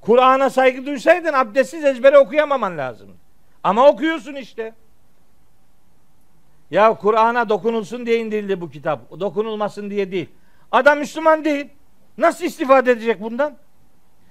Kur'an'a 0.00 0.50
saygı 0.50 0.86
duysaydın 0.86 1.32
abdestsiz 1.32 1.84
ezbere 1.84 2.18
okuyamaman 2.18 2.78
lazım. 2.78 3.16
Ama 3.64 3.88
okuyorsun 3.88 4.34
işte. 4.34 4.74
Ya 6.72 6.94
Kur'an'a 6.94 7.48
dokunulsun 7.48 8.06
diye 8.06 8.18
indirildi 8.18 8.60
bu 8.60 8.70
kitap. 8.70 9.20
Dokunulmasın 9.20 9.90
diye 9.90 10.12
değil. 10.12 10.28
Adam 10.70 10.98
Müslüman 10.98 11.44
değil. 11.44 11.68
Nasıl 12.18 12.44
istifade 12.44 12.90
edecek 12.90 13.20
bundan? 13.20 13.56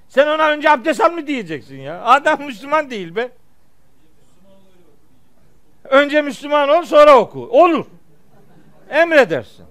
Sen 0.09 0.27
ona 0.27 0.49
önce 0.49 0.69
abdest 0.69 1.01
al 1.01 1.11
mı 1.11 1.27
diyeceksin 1.27 1.77
ya? 1.77 2.03
Adam 2.03 2.41
Müslüman 2.45 2.89
değil 2.89 3.15
be. 3.15 3.31
Önce 5.83 6.21
Müslüman 6.21 6.69
ol 6.69 6.83
sonra 6.83 7.19
oku. 7.19 7.39
Olur. 7.39 7.85
Emredersin. 8.89 9.65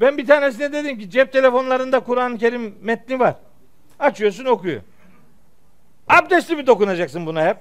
Ben 0.00 0.18
bir 0.18 0.26
tanesine 0.26 0.72
dedim 0.72 0.98
ki 0.98 1.10
cep 1.10 1.32
telefonlarında 1.32 2.00
Kur'an-ı 2.00 2.38
Kerim 2.38 2.74
metni 2.80 3.18
var. 3.20 3.34
Açıyorsun 3.98 4.44
okuyor. 4.44 4.82
Abdestli 6.08 6.56
mi 6.56 6.66
dokunacaksın 6.66 7.26
buna 7.26 7.46
hep? 7.46 7.56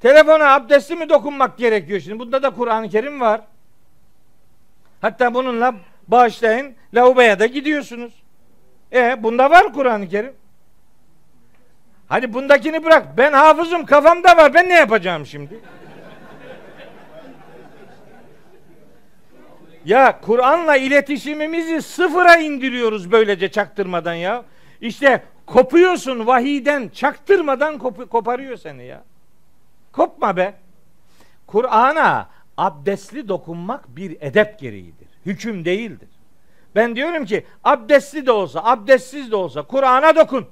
Telefona 0.00 0.54
abdestli 0.54 0.96
mi 0.96 1.08
dokunmak 1.08 1.58
gerekiyor 1.58 2.00
şimdi? 2.00 2.18
Bunda 2.18 2.42
da 2.42 2.50
Kur'an-ı 2.50 2.88
Kerim 2.88 3.20
var. 3.20 3.40
Hatta 5.00 5.34
bununla 5.34 5.74
bağışlayın 6.08 6.74
lavaboya 6.94 7.38
da 7.38 7.46
gidiyorsunuz. 7.46 8.12
E 8.92 9.22
bunda 9.22 9.50
var 9.50 9.72
Kur'an-ı 9.72 10.08
Kerim. 10.08 10.32
Hadi 12.08 12.32
bundakini 12.34 12.84
bırak. 12.84 13.06
Ben 13.16 13.32
hafızım 13.32 13.86
kafamda 13.86 14.36
var. 14.36 14.54
Ben 14.54 14.68
ne 14.68 14.74
yapacağım 14.74 15.26
şimdi? 15.26 15.60
Ya 19.84 20.20
Kur'an'la 20.20 20.76
iletişimimizi 20.76 21.82
sıfıra 21.82 22.36
indiriyoruz 22.36 23.12
böylece 23.12 23.50
çaktırmadan 23.50 24.14
ya. 24.14 24.44
İşte 24.80 25.22
kopuyorsun 25.46 26.26
vahiden 26.26 26.88
çaktırmadan 26.88 27.78
kop 27.78 28.10
koparıyor 28.10 28.56
seni 28.56 28.84
ya. 28.84 29.02
Kopma 29.92 30.36
be. 30.36 30.54
Kur'an'a 31.46 32.28
abdestli 32.56 33.28
dokunmak 33.28 33.96
bir 33.96 34.16
edep 34.20 34.58
gereğidir. 34.58 35.08
Hüküm 35.26 35.64
değildir. 35.64 36.08
Ben 36.74 36.96
diyorum 36.96 37.24
ki 37.24 37.46
abdestli 37.64 38.26
de 38.26 38.32
olsa, 38.32 38.64
abdestsiz 38.64 39.30
de 39.30 39.36
olsa 39.36 39.62
Kur'an'a 39.62 40.16
dokun. 40.16 40.46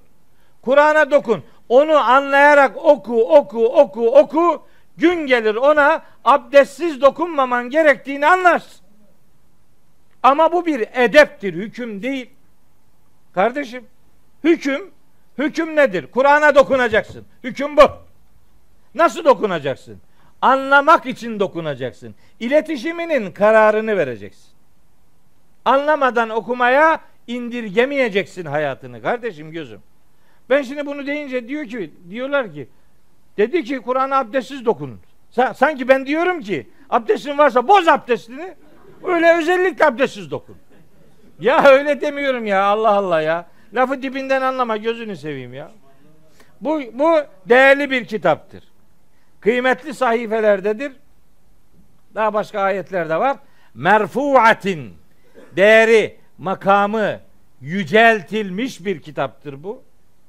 Kur'an'a 0.62 1.10
dokun. 1.10 1.42
Onu 1.68 1.96
anlayarak 1.96 2.76
oku, 2.76 3.36
oku, 3.36 3.66
oku, 3.66 4.08
oku. 4.18 4.66
Gün 4.96 5.26
gelir 5.26 5.54
ona 5.54 6.02
abdestsiz 6.24 7.00
dokunmaman 7.00 7.70
gerektiğini 7.70 8.26
anlarsın. 8.26 8.86
Ama 10.22 10.52
bu 10.52 10.66
bir 10.66 10.88
edeptir, 10.92 11.54
hüküm 11.54 12.02
değil. 12.02 12.30
Kardeşim, 13.34 13.86
hüküm, 14.44 14.90
hüküm 15.38 15.76
nedir? 15.76 16.06
Kur'an'a 16.06 16.54
dokunacaksın. 16.54 17.24
Hüküm 17.44 17.76
bu. 17.76 18.07
Nasıl 18.98 19.24
dokunacaksın? 19.24 19.98
Anlamak 20.42 21.06
için 21.06 21.40
dokunacaksın. 21.40 22.14
İletişiminin 22.40 23.32
kararını 23.32 23.96
vereceksin. 23.96 24.48
Anlamadan 25.64 26.30
okumaya 26.30 27.00
indirgemeyeceksin 27.26 28.44
hayatını 28.44 29.02
kardeşim 29.02 29.50
gözüm. 29.50 29.80
Ben 30.50 30.62
şimdi 30.62 30.86
bunu 30.86 31.06
deyince 31.06 31.48
diyor 31.48 31.66
ki 31.66 31.94
diyorlar 32.10 32.52
ki 32.52 32.68
dedi 33.36 33.64
ki 33.64 33.78
Kur'an'a 33.78 34.18
abdestsiz 34.18 34.66
dokunun. 34.66 35.00
Sanki 35.54 35.88
ben 35.88 36.06
diyorum 36.06 36.40
ki 36.40 36.68
abdestin 36.90 37.38
varsa 37.38 37.68
boz 37.68 37.88
abdestini. 37.88 38.54
Öyle 39.04 39.38
özellikle 39.38 39.84
abdestsiz 39.84 40.30
dokun. 40.30 40.56
Ya 41.40 41.64
öyle 41.64 42.00
demiyorum 42.00 42.46
ya 42.46 42.64
Allah 42.64 42.90
Allah 42.90 43.20
ya. 43.20 43.46
Lafı 43.74 44.02
dibinden 44.02 44.42
anlama 44.42 44.76
gözünü 44.76 45.16
seveyim 45.16 45.54
ya. 45.54 45.70
Bu, 46.60 46.80
bu 46.92 47.16
değerli 47.48 47.90
bir 47.90 48.04
kitaptır. 48.04 48.64
Kıymetli 49.40 49.94
sahifelerdedir. 49.94 50.92
Daha 52.14 52.34
başka 52.34 52.60
ayetler 52.60 53.08
de 53.08 53.16
var. 53.16 53.36
Merfuatin 53.74 54.94
değeri, 55.56 56.16
makamı 56.38 57.20
yüceltilmiş 57.60 58.84
bir 58.84 59.02
kitaptır 59.02 59.62
bu. 59.62 59.82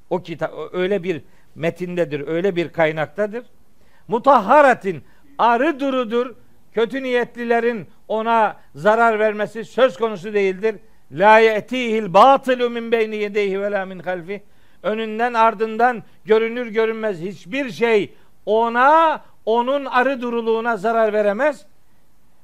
O 0.10 0.22
kitap 0.22 0.54
öyle 0.74 1.04
bir 1.04 1.22
metindedir, 1.56 2.28
öyle 2.28 2.56
bir 2.56 2.70
kaynaktadır. 2.70 3.46
Mutahharatin 4.08 5.04
arı 5.38 5.80
durudur. 5.80 6.36
Kötü 6.74 7.04
niyetlilerin 7.04 7.88
ona 8.08 8.58
zarar 8.76 9.20
vermesi 9.20 9.66
söz 9.66 9.98
konusu 9.98 10.34
değildir. 10.34 10.76
La 11.12 11.40
ye'tihil 11.40 12.14
batılu 12.14 12.70
min 12.70 12.92
beyni 12.92 13.16
yedeyhi 13.16 13.62
ve 13.62 13.72
la 13.72 13.86
min 13.86 14.00
halfi. 14.00 14.44
Önünden 14.84 15.34
ardından 15.34 16.04
görünür 16.26 16.68
görünmez 16.68 17.20
hiçbir 17.20 17.72
şey 17.72 18.14
ona 18.46 19.22
onun 19.46 19.86
arı 19.86 20.22
duruluğuna 20.22 20.78
zarar 20.78 21.14
veremez. 21.14 21.66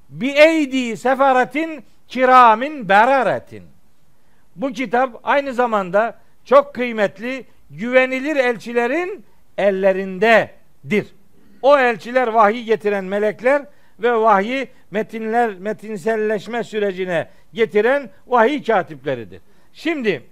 Bi 0.10 0.30
eydi 0.30 0.98
sefaratin 0.98 1.84
kiramin 2.08 2.90
beraretin. 2.90 3.64
Bu 4.56 4.72
kitap 4.72 5.20
aynı 5.24 5.54
zamanda 5.54 6.20
çok 6.46 6.76
kıymetli 6.76 7.46
güvenilir 7.70 8.36
elçilerin 8.36 9.26
ellerindedir. 9.58 11.16
O 11.62 11.78
elçiler 11.78 12.28
vahiy 12.28 12.64
getiren 12.64 13.06
melekler 13.06 13.66
ve 14.00 14.14
vahyi 14.14 14.68
metinler 14.92 15.54
metinselleşme 15.54 16.64
sürecine 16.64 17.28
getiren 17.54 18.10
vahiy 18.28 18.64
katipleridir. 18.64 19.42
Şimdi 19.74 20.24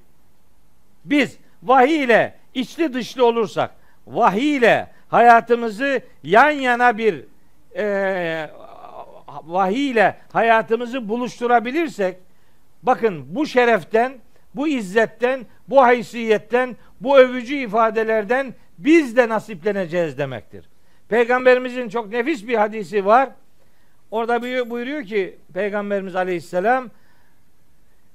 biz 1.06 1.38
vahiy 1.64 2.04
ile 2.04 2.34
içli 2.54 2.94
dışlı 2.94 3.26
olursak, 3.26 3.72
vahiy 4.08 4.56
ile 4.56 4.88
hayatımızı 5.14 6.02
yan 6.24 6.50
yana 6.50 6.98
bir 6.98 7.26
e, 7.76 8.50
vahiy 9.44 9.90
ile 9.90 10.18
hayatımızı 10.32 11.10
buluşturabilirsek, 11.10 12.18
bakın 12.84 13.26
bu 13.36 13.46
şereften, 13.46 14.14
bu 14.56 14.68
izzetten, 14.68 15.46
bu 15.68 15.84
haysiyetten, 15.84 16.76
bu 17.02 17.18
övücü 17.18 17.56
ifadelerden 17.56 18.54
biz 18.78 19.18
de 19.18 19.30
nasipleneceğiz 19.30 20.18
demektir. 20.18 20.70
Peygamberimizin 21.10 21.90
çok 21.90 22.10
nefis 22.10 22.48
bir 22.48 22.56
hadisi 22.56 23.06
var. 23.06 23.30
Orada 24.12 24.42
buyuruyor 24.42 25.04
ki 25.04 25.38
Peygamberimiz 25.54 26.16
Aleyhisselam 26.16 26.90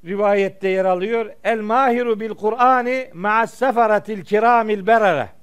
rivayette 0.05 0.69
yer 0.69 0.85
alıyor. 0.85 1.31
El 1.45 1.61
mahiru 1.61 2.21
bil 2.21 2.35
Kur'ani 2.35 3.11
ma'as 3.15 3.55
sefaratil 3.55 4.25
kiramil 4.25 4.87
berere. 4.87 5.38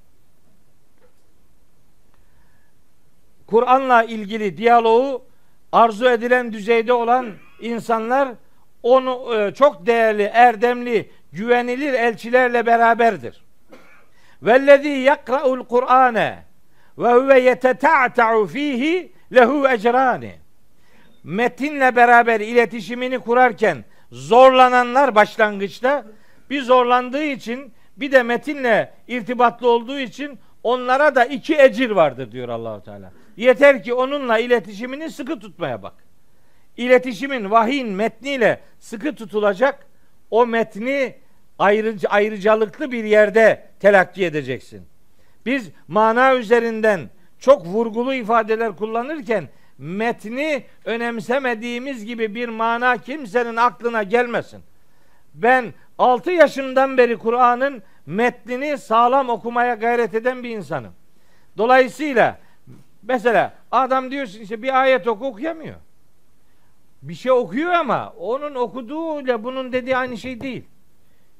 Kur'an'la 3.46 4.04
ilgili 4.04 4.56
diyaloğu 4.56 5.24
arzu 5.72 6.08
edilen 6.08 6.52
düzeyde 6.52 6.92
olan 6.92 7.26
insanlar 7.60 8.28
onu 8.82 9.34
e, 9.34 9.54
çok 9.54 9.86
değerli, 9.86 10.22
erdemli, 10.22 11.10
güvenilir 11.32 11.92
elçilerle 11.92 12.66
beraberdir. 12.66 13.44
Vellezî 14.42 14.88
yakra'ul 14.88 15.64
Kur'ane 15.64 16.38
ve 16.98 17.12
huve 17.12 17.40
yeteta'ta'u 17.40 18.46
fihi 18.46 19.12
lehu 19.34 19.68
ecrani. 19.68 20.34
Metinle 21.24 21.96
beraber 21.96 22.40
iletişimini 22.40 23.18
kurarken 23.18 23.84
zorlananlar 24.12 25.14
başlangıçta 25.14 26.04
bir 26.50 26.62
zorlandığı 26.62 27.24
için 27.24 27.72
bir 27.96 28.12
de 28.12 28.22
metinle 28.22 28.92
irtibatlı 29.08 29.68
olduğu 29.68 29.98
için 29.98 30.38
onlara 30.62 31.14
da 31.14 31.24
iki 31.24 31.58
ecir 31.58 31.90
vardır 31.90 32.32
diyor 32.32 32.48
Allahu 32.48 32.84
Teala. 32.84 33.12
Yeter 33.36 33.82
ki 33.82 33.94
onunla 33.94 34.38
iletişimini 34.38 35.10
sıkı 35.10 35.40
tutmaya 35.40 35.82
bak. 35.82 35.94
İletişimin 36.76 37.50
vahyin 37.50 37.88
metniyle 37.88 38.60
sıkı 38.78 39.14
tutulacak. 39.14 39.86
O 40.30 40.46
metni 40.46 41.14
ayrıca, 41.58 42.08
ayrıcalıklı 42.08 42.92
bir 42.92 43.04
yerde 43.04 43.66
telakki 43.80 44.24
edeceksin. 44.24 44.86
Biz 45.46 45.70
mana 45.88 46.34
üzerinden 46.34 47.10
çok 47.38 47.66
vurgulu 47.66 48.14
ifadeler 48.14 48.76
kullanırken 48.76 49.48
metni 49.78 50.64
önemsemediğimiz 50.84 52.04
gibi 52.04 52.34
bir 52.34 52.48
mana 52.48 52.96
kimsenin 52.96 53.56
aklına 53.56 54.02
gelmesin. 54.02 54.62
Ben 55.34 55.74
6 55.98 56.30
yaşımdan 56.30 56.98
beri 56.98 57.16
Kur'an'ın 57.16 57.82
metnini 58.06 58.78
sağlam 58.78 59.28
okumaya 59.28 59.74
gayret 59.74 60.14
eden 60.14 60.42
bir 60.42 60.50
insanım. 60.50 60.92
Dolayısıyla 61.58 62.38
mesela 63.08 63.54
adam 63.70 64.10
diyorsun 64.10 64.40
işte 64.40 64.62
bir 64.62 64.80
ayet 64.80 65.06
oku 65.06 65.26
okuyamıyor. 65.26 65.76
Bir 67.02 67.14
şey 67.14 67.32
okuyor 67.32 67.72
ama 67.72 68.14
onun 68.18 68.54
okuduğuyla 68.54 69.44
bunun 69.44 69.72
dediği 69.72 69.96
aynı 69.96 70.16
şey 70.16 70.40
değil. 70.40 70.64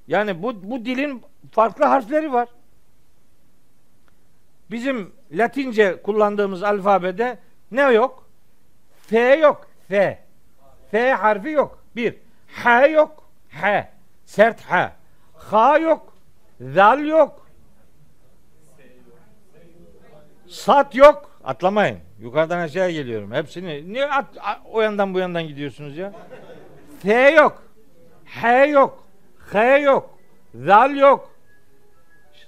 Yani 0.08 0.42
bu, 0.42 0.70
bu 0.70 0.84
dilin 0.84 1.22
farklı 1.52 1.84
harfleri 1.84 2.32
var. 2.32 2.48
Bizim 4.70 5.12
Latince 5.32 6.02
kullandığımız 6.02 6.62
alfabede 6.62 7.38
ne 7.70 7.82
yok? 7.82 8.26
F 9.06 9.36
yok. 9.36 9.66
F. 9.88 10.18
F 10.90 11.12
harfi 11.12 11.48
yok. 11.48 11.84
Bir. 11.96 12.14
H 12.46 12.86
yok. 12.86 13.24
H. 13.50 13.92
Sert 14.26 14.60
H. 14.60 14.92
H 15.34 15.78
yok. 15.78 16.12
Zal 16.60 17.04
yok. 17.04 17.46
Sat 20.48 20.94
yok. 20.94 21.35
Atlamayın. 21.46 21.98
Yukarıdan 22.20 22.58
aşağıya 22.58 22.90
geliyorum. 22.90 23.32
Hepsini. 23.32 23.92
Niye 23.92 24.06
at, 24.06 24.26
o 24.72 24.80
yandan 24.80 25.14
bu 25.14 25.18
yandan 25.18 25.48
gidiyorsunuz 25.48 25.96
ya? 25.96 26.12
F 27.02 27.30
yok. 27.30 27.62
H 28.24 28.66
yok. 28.66 29.04
H 29.52 29.78
yok. 29.78 30.18
Zal 30.54 30.96
yok. 30.96 31.30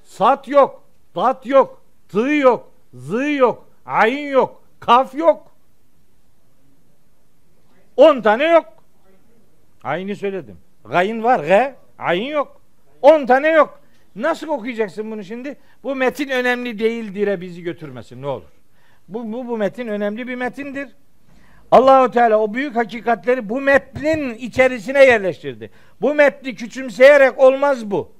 Sat 0.04 0.48
yok. 0.48 0.82
Dat 1.14 1.46
yok. 1.46 1.82
Tı 2.08 2.18
yok. 2.18 2.72
Zı 2.94 3.30
yok. 3.30 3.68
Ayin 3.86 4.30
yok. 4.30 4.62
Kaf 4.80 5.14
yok. 5.14 5.52
On 7.96 8.20
tane 8.20 8.44
yok. 8.44 8.64
Aynı 9.82 10.16
söyledim. 10.16 10.58
Gayin 10.84 11.22
var. 11.22 11.44
G. 11.44 11.74
Ayin 11.98 12.26
yok. 12.26 12.60
On 13.02 13.26
tane 13.26 13.48
yok. 13.48 13.80
Nasıl 14.16 14.48
okuyacaksın 14.48 15.10
bunu 15.10 15.24
şimdi? 15.24 15.56
Bu 15.82 15.94
metin 15.94 16.28
önemli 16.28 16.78
değil 16.78 17.14
dire 17.14 17.40
bizi 17.40 17.62
götürmesin 17.62 18.22
ne 18.22 18.26
olur. 18.26 18.57
Bu, 19.08 19.32
bu, 19.32 19.48
bu 19.48 19.56
metin 19.56 19.88
önemli 19.88 20.28
bir 20.28 20.34
metindir. 20.34 20.88
Allahu 21.70 22.10
Teala 22.10 22.38
o 22.38 22.54
büyük 22.54 22.76
hakikatleri 22.76 23.48
bu 23.48 23.60
metnin 23.60 24.34
içerisine 24.34 25.04
yerleştirdi. 25.04 25.70
Bu 26.00 26.14
metni 26.14 26.54
küçümseyerek 26.54 27.38
olmaz 27.38 27.90
bu. 27.90 28.12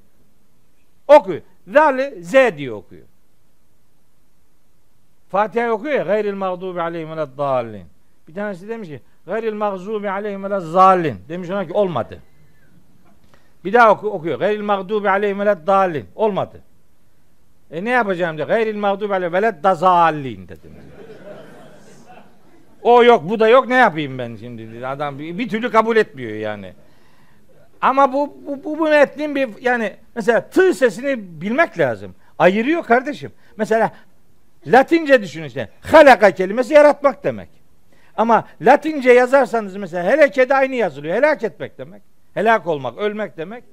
Okuyor. 1.09 1.40
Zali 1.66 2.24
Z 2.24 2.32
diye 2.32 2.73
okuyor. 2.73 3.06
Fatiha 5.28 5.70
okuyor 5.70 5.94
ya 5.94 6.02
gayril 6.02 6.35
mağdubi 6.35 6.81
aleyhim 6.81 7.10
ve 7.10 7.16
dallin. 7.16 7.86
Bir 8.28 8.35
tanesi 8.35 8.69
demiş 8.69 8.89
ki 8.89 9.01
gayril 9.27 9.55
mağzubi 9.55 10.10
aleyhim 10.10 10.44
ve 10.44 10.60
zallin. 10.60 11.16
Demiş 11.28 11.51
ona 11.51 11.66
ki 11.66 11.73
olmadı. 11.73 12.23
Bir 13.65 13.73
daha 13.73 13.93
oku, 13.93 14.10
okuyor. 14.10 14.39
Gayril 14.39 14.62
mağdubi 14.62 15.10
aleyhim 15.10 15.40
ve 15.40 15.66
dallin. 15.66 16.06
Olmadı. 16.15 16.62
E 17.70 17.85
ne 17.85 17.90
yapacağım 17.90 18.36
diyor. 18.36 18.49
Gayril 18.49 18.77
mağdubi 18.77 19.15
aleyhim 19.15 19.35
ve 19.35 19.62
dazallin 19.62 20.49
dedim. 20.49 20.73
o 22.82 23.05
yok 23.05 23.28
bu 23.28 23.40
da 23.40 23.49
yok 23.49 23.69
ne 23.69 23.74
yapayım 23.74 24.19
ben 24.19 24.36
şimdi? 24.36 24.86
Adam 24.86 25.19
bir, 25.19 25.39
bir 25.39 25.49
türlü 25.49 25.70
kabul 25.70 25.97
etmiyor 25.97 26.32
yani. 26.32 26.73
Ama 27.81 28.12
bu, 28.12 28.36
bu, 28.47 28.65
bu, 28.65 28.78
bu 28.78 28.85
metnin 28.85 29.35
bir 29.35 29.49
yani 29.61 29.93
mesela 30.15 30.51
tı 30.51 30.74
sesini 30.74 31.40
bilmek 31.40 31.78
lazım. 31.78 32.15
Ayırıyor 32.39 32.85
kardeşim. 32.85 33.32
Mesela 33.57 33.93
Latince 34.66 35.23
düşün 35.23 35.45
işte. 35.45 35.69
Halaka 35.81 36.31
kelimesi 36.31 36.74
yaratmak 36.74 37.24
demek. 37.24 37.49
Ama 38.16 38.45
Latince 38.61 39.12
yazarsanız 39.12 39.77
mesela 39.77 40.11
helake 40.11 40.49
de 40.49 40.55
aynı 40.55 40.74
yazılıyor. 40.74 41.16
Helak 41.16 41.45
etmek 41.45 41.78
demek. 41.78 42.03
Helak 42.35 42.66
olmak, 42.66 42.99
ölmek 42.99 43.36
demek. 43.36 43.65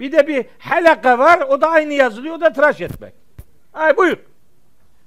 Bir 0.00 0.12
de 0.12 0.28
bir 0.28 0.46
helaka 0.58 1.18
var. 1.18 1.40
O 1.40 1.60
da 1.60 1.68
aynı 1.68 1.92
yazılıyor. 1.92 2.34
O 2.34 2.40
da 2.40 2.52
tıraş 2.52 2.80
etmek. 2.80 3.21
Ay 3.74 3.96
buyur. 3.96 4.16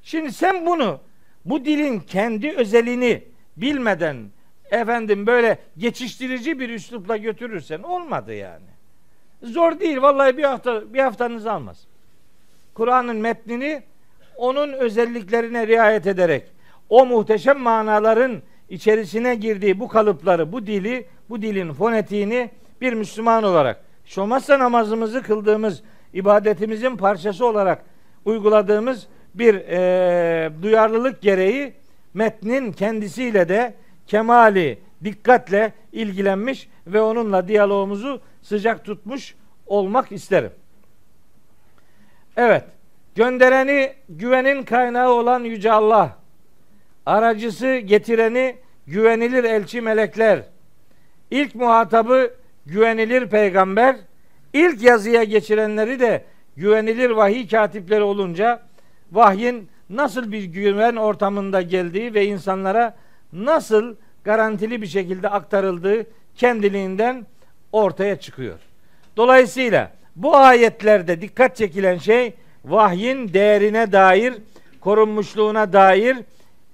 Şimdi 0.03 0.31
sen 0.31 0.65
bunu 0.65 0.99
bu 1.45 1.65
dilin 1.65 1.99
kendi 1.99 2.51
özelini 2.51 3.23
bilmeden 3.57 4.17
efendim 4.71 5.27
böyle 5.27 5.59
geçiştirici 5.77 6.59
bir 6.59 6.69
üslupla 6.69 7.17
götürürsen 7.17 7.83
olmadı 7.83 8.33
yani. 8.33 8.65
Zor 9.43 9.79
değil. 9.79 10.01
Vallahi 10.01 10.37
bir 10.37 10.43
hafta 10.43 10.93
bir 10.93 10.99
haftanızı 10.99 11.51
almaz. 11.51 11.87
Kur'an'ın 12.73 13.17
metnini 13.17 13.83
onun 14.35 14.73
özelliklerine 14.73 15.67
riayet 15.67 16.07
ederek 16.07 16.43
o 16.89 17.05
muhteşem 17.05 17.59
manaların 17.59 18.41
içerisine 18.69 19.35
girdiği 19.35 19.79
bu 19.79 19.87
kalıpları, 19.87 20.51
bu 20.51 20.67
dili, 20.67 21.05
bu 21.29 21.41
dilin 21.41 21.73
fonetiğini 21.73 22.49
bir 22.81 22.93
Müslüman 22.93 23.43
olarak 23.43 23.83
hiç 24.05 24.17
olmazsa 24.17 24.59
namazımızı 24.59 25.23
kıldığımız 25.23 25.83
ibadetimizin 26.13 26.97
parçası 26.97 27.45
olarak 27.45 27.85
uyguladığımız 28.25 29.07
bir 29.35 29.55
e, 29.55 30.51
duyarlılık 30.61 31.21
gereği 31.21 31.73
metnin 32.13 32.71
kendisiyle 32.71 33.49
de 33.49 33.73
kemali 34.07 34.79
dikkatle 35.03 35.73
ilgilenmiş 35.91 36.69
ve 36.87 37.01
onunla 37.01 37.47
diyalogumuzu 37.47 38.21
sıcak 38.41 38.85
tutmuş 38.85 39.35
olmak 39.67 40.11
isterim. 40.11 40.51
Evet. 42.37 42.63
Göndereni 43.15 43.93
güvenin 44.09 44.63
kaynağı 44.63 45.09
olan 45.09 45.43
Yüce 45.43 45.71
Allah. 45.71 46.17
Aracısı 47.05 47.77
getireni 47.77 48.55
güvenilir 48.87 49.43
elçi 49.43 49.81
melekler. 49.81 50.43
İlk 51.31 51.55
muhatabı 51.55 52.33
güvenilir 52.65 53.29
peygamber. 53.29 53.95
İlk 54.53 54.81
yazıya 54.81 55.23
geçirenleri 55.23 55.99
de 55.99 56.25
güvenilir 56.57 57.09
vahiy 57.09 57.47
katipleri 57.47 58.03
olunca 58.03 58.61
vahyin 59.11 59.69
nasıl 59.89 60.31
bir 60.31 60.43
güven 60.43 60.95
ortamında 60.95 61.61
geldiği 61.61 62.13
ve 62.13 62.25
insanlara 62.25 62.95
nasıl 63.33 63.95
garantili 64.23 64.81
bir 64.81 64.87
şekilde 64.87 65.29
aktarıldığı 65.29 66.05
kendiliğinden 66.35 67.25
ortaya 67.71 68.19
çıkıyor. 68.19 68.59
Dolayısıyla 69.17 69.91
bu 70.15 70.37
ayetlerde 70.37 71.21
dikkat 71.21 71.55
çekilen 71.55 71.97
şey 71.97 72.33
vahyin 72.65 73.33
değerine 73.33 73.91
dair, 73.91 74.33
korunmuşluğuna 74.81 75.73
dair, 75.73 76.17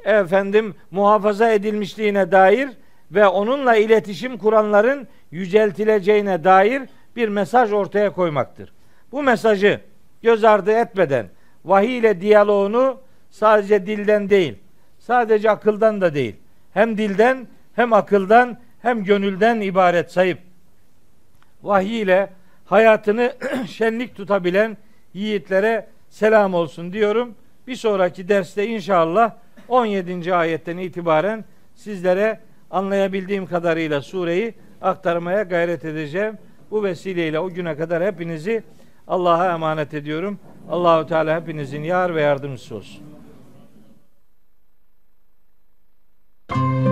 efendim 0.04 0.76
muhafaza 0.92 1.52
edilmişliğine 1.52 2.32
dair 2.32 2.70
ve 3.12 3.28
onunla 3.28 3.76
iletişim 3.76 4.38
kuranların 4.38 5.08
yüceltileceğine 5.32 6.44
dair 6.44 6.82
bir 7.16 7.30
mesaj 7.30 7.74
ortaya 7.74 8.10
koymaktır. 8.10 8.74
Bu 9.12 9.24
mesajı 9.24 9.80
göz 10.22 10.44
ardı 10.44 10.72
etmeden 10.72 11.30
vahiy 11.66 11.98
ile 11.98 12.22
diyaloğunu 12.22 13.00
sadece 13.30 13.86
dilden 13.86 14.30
değil, 14.30 14.56
sadece 15.00 15.52
akıldan 15.52 16.02
da 16.02 16.14
değil, 16.14 16.36
hem 16.74 16.98
dilden 16.98 17.48
hem 17.76 17.94
akıldan 17.94 18.60
hem 18.82 19.04
gönülden 19.04 19.62
ibaret 19.62 20.12
sayıp 20.12 20.40
vahiy 21.64 22.02
ile 22.02 22.30
hayatını 22.66 23.34
şenlik 23.68 24.16
tutabilen 24.16 24.78
yiğitlere 25.14 25.88
selam 26.10 26.54
olsun 26.54 26.94
diyorum. 26.94 27.36
Bir 27.68 27.76
sonraki 27.76 28.30
derste 28.30 28.68
inşallah 28.68 29.32
17. 29.68 30.36
ayetten 30.36 30.78
itibaren 30.78 31.46
sizlere 31.76 32.40
anlayabildiğim 32.72 33.46
kadarıyla 33.46 34.02
sureyi 34.02 34.54
aktarmaya 34.82 35.44
gayret 35.44 35.86
edeceğim. 35.86 36.38
Bu 36.72 36.84
vesileyle 36.84 37.40
o 37.40 37.50
güne 37.50 37.76
kadar 37.76 38.04
hepinizi 38.04 38.64
Allah'a 39.08 39.54
emanet 39.54 39.94
ediyorum. 39.94 40.40
Allahu 40.70 41.08
Teala 41.08 41.42
hepinizin 41.42 41.84
yar 41.84 42.16
ve 42.16 42.22
yardımcısı 42.22 42.76
olsun. 42.76 43.04
Müzik 46.56 46.91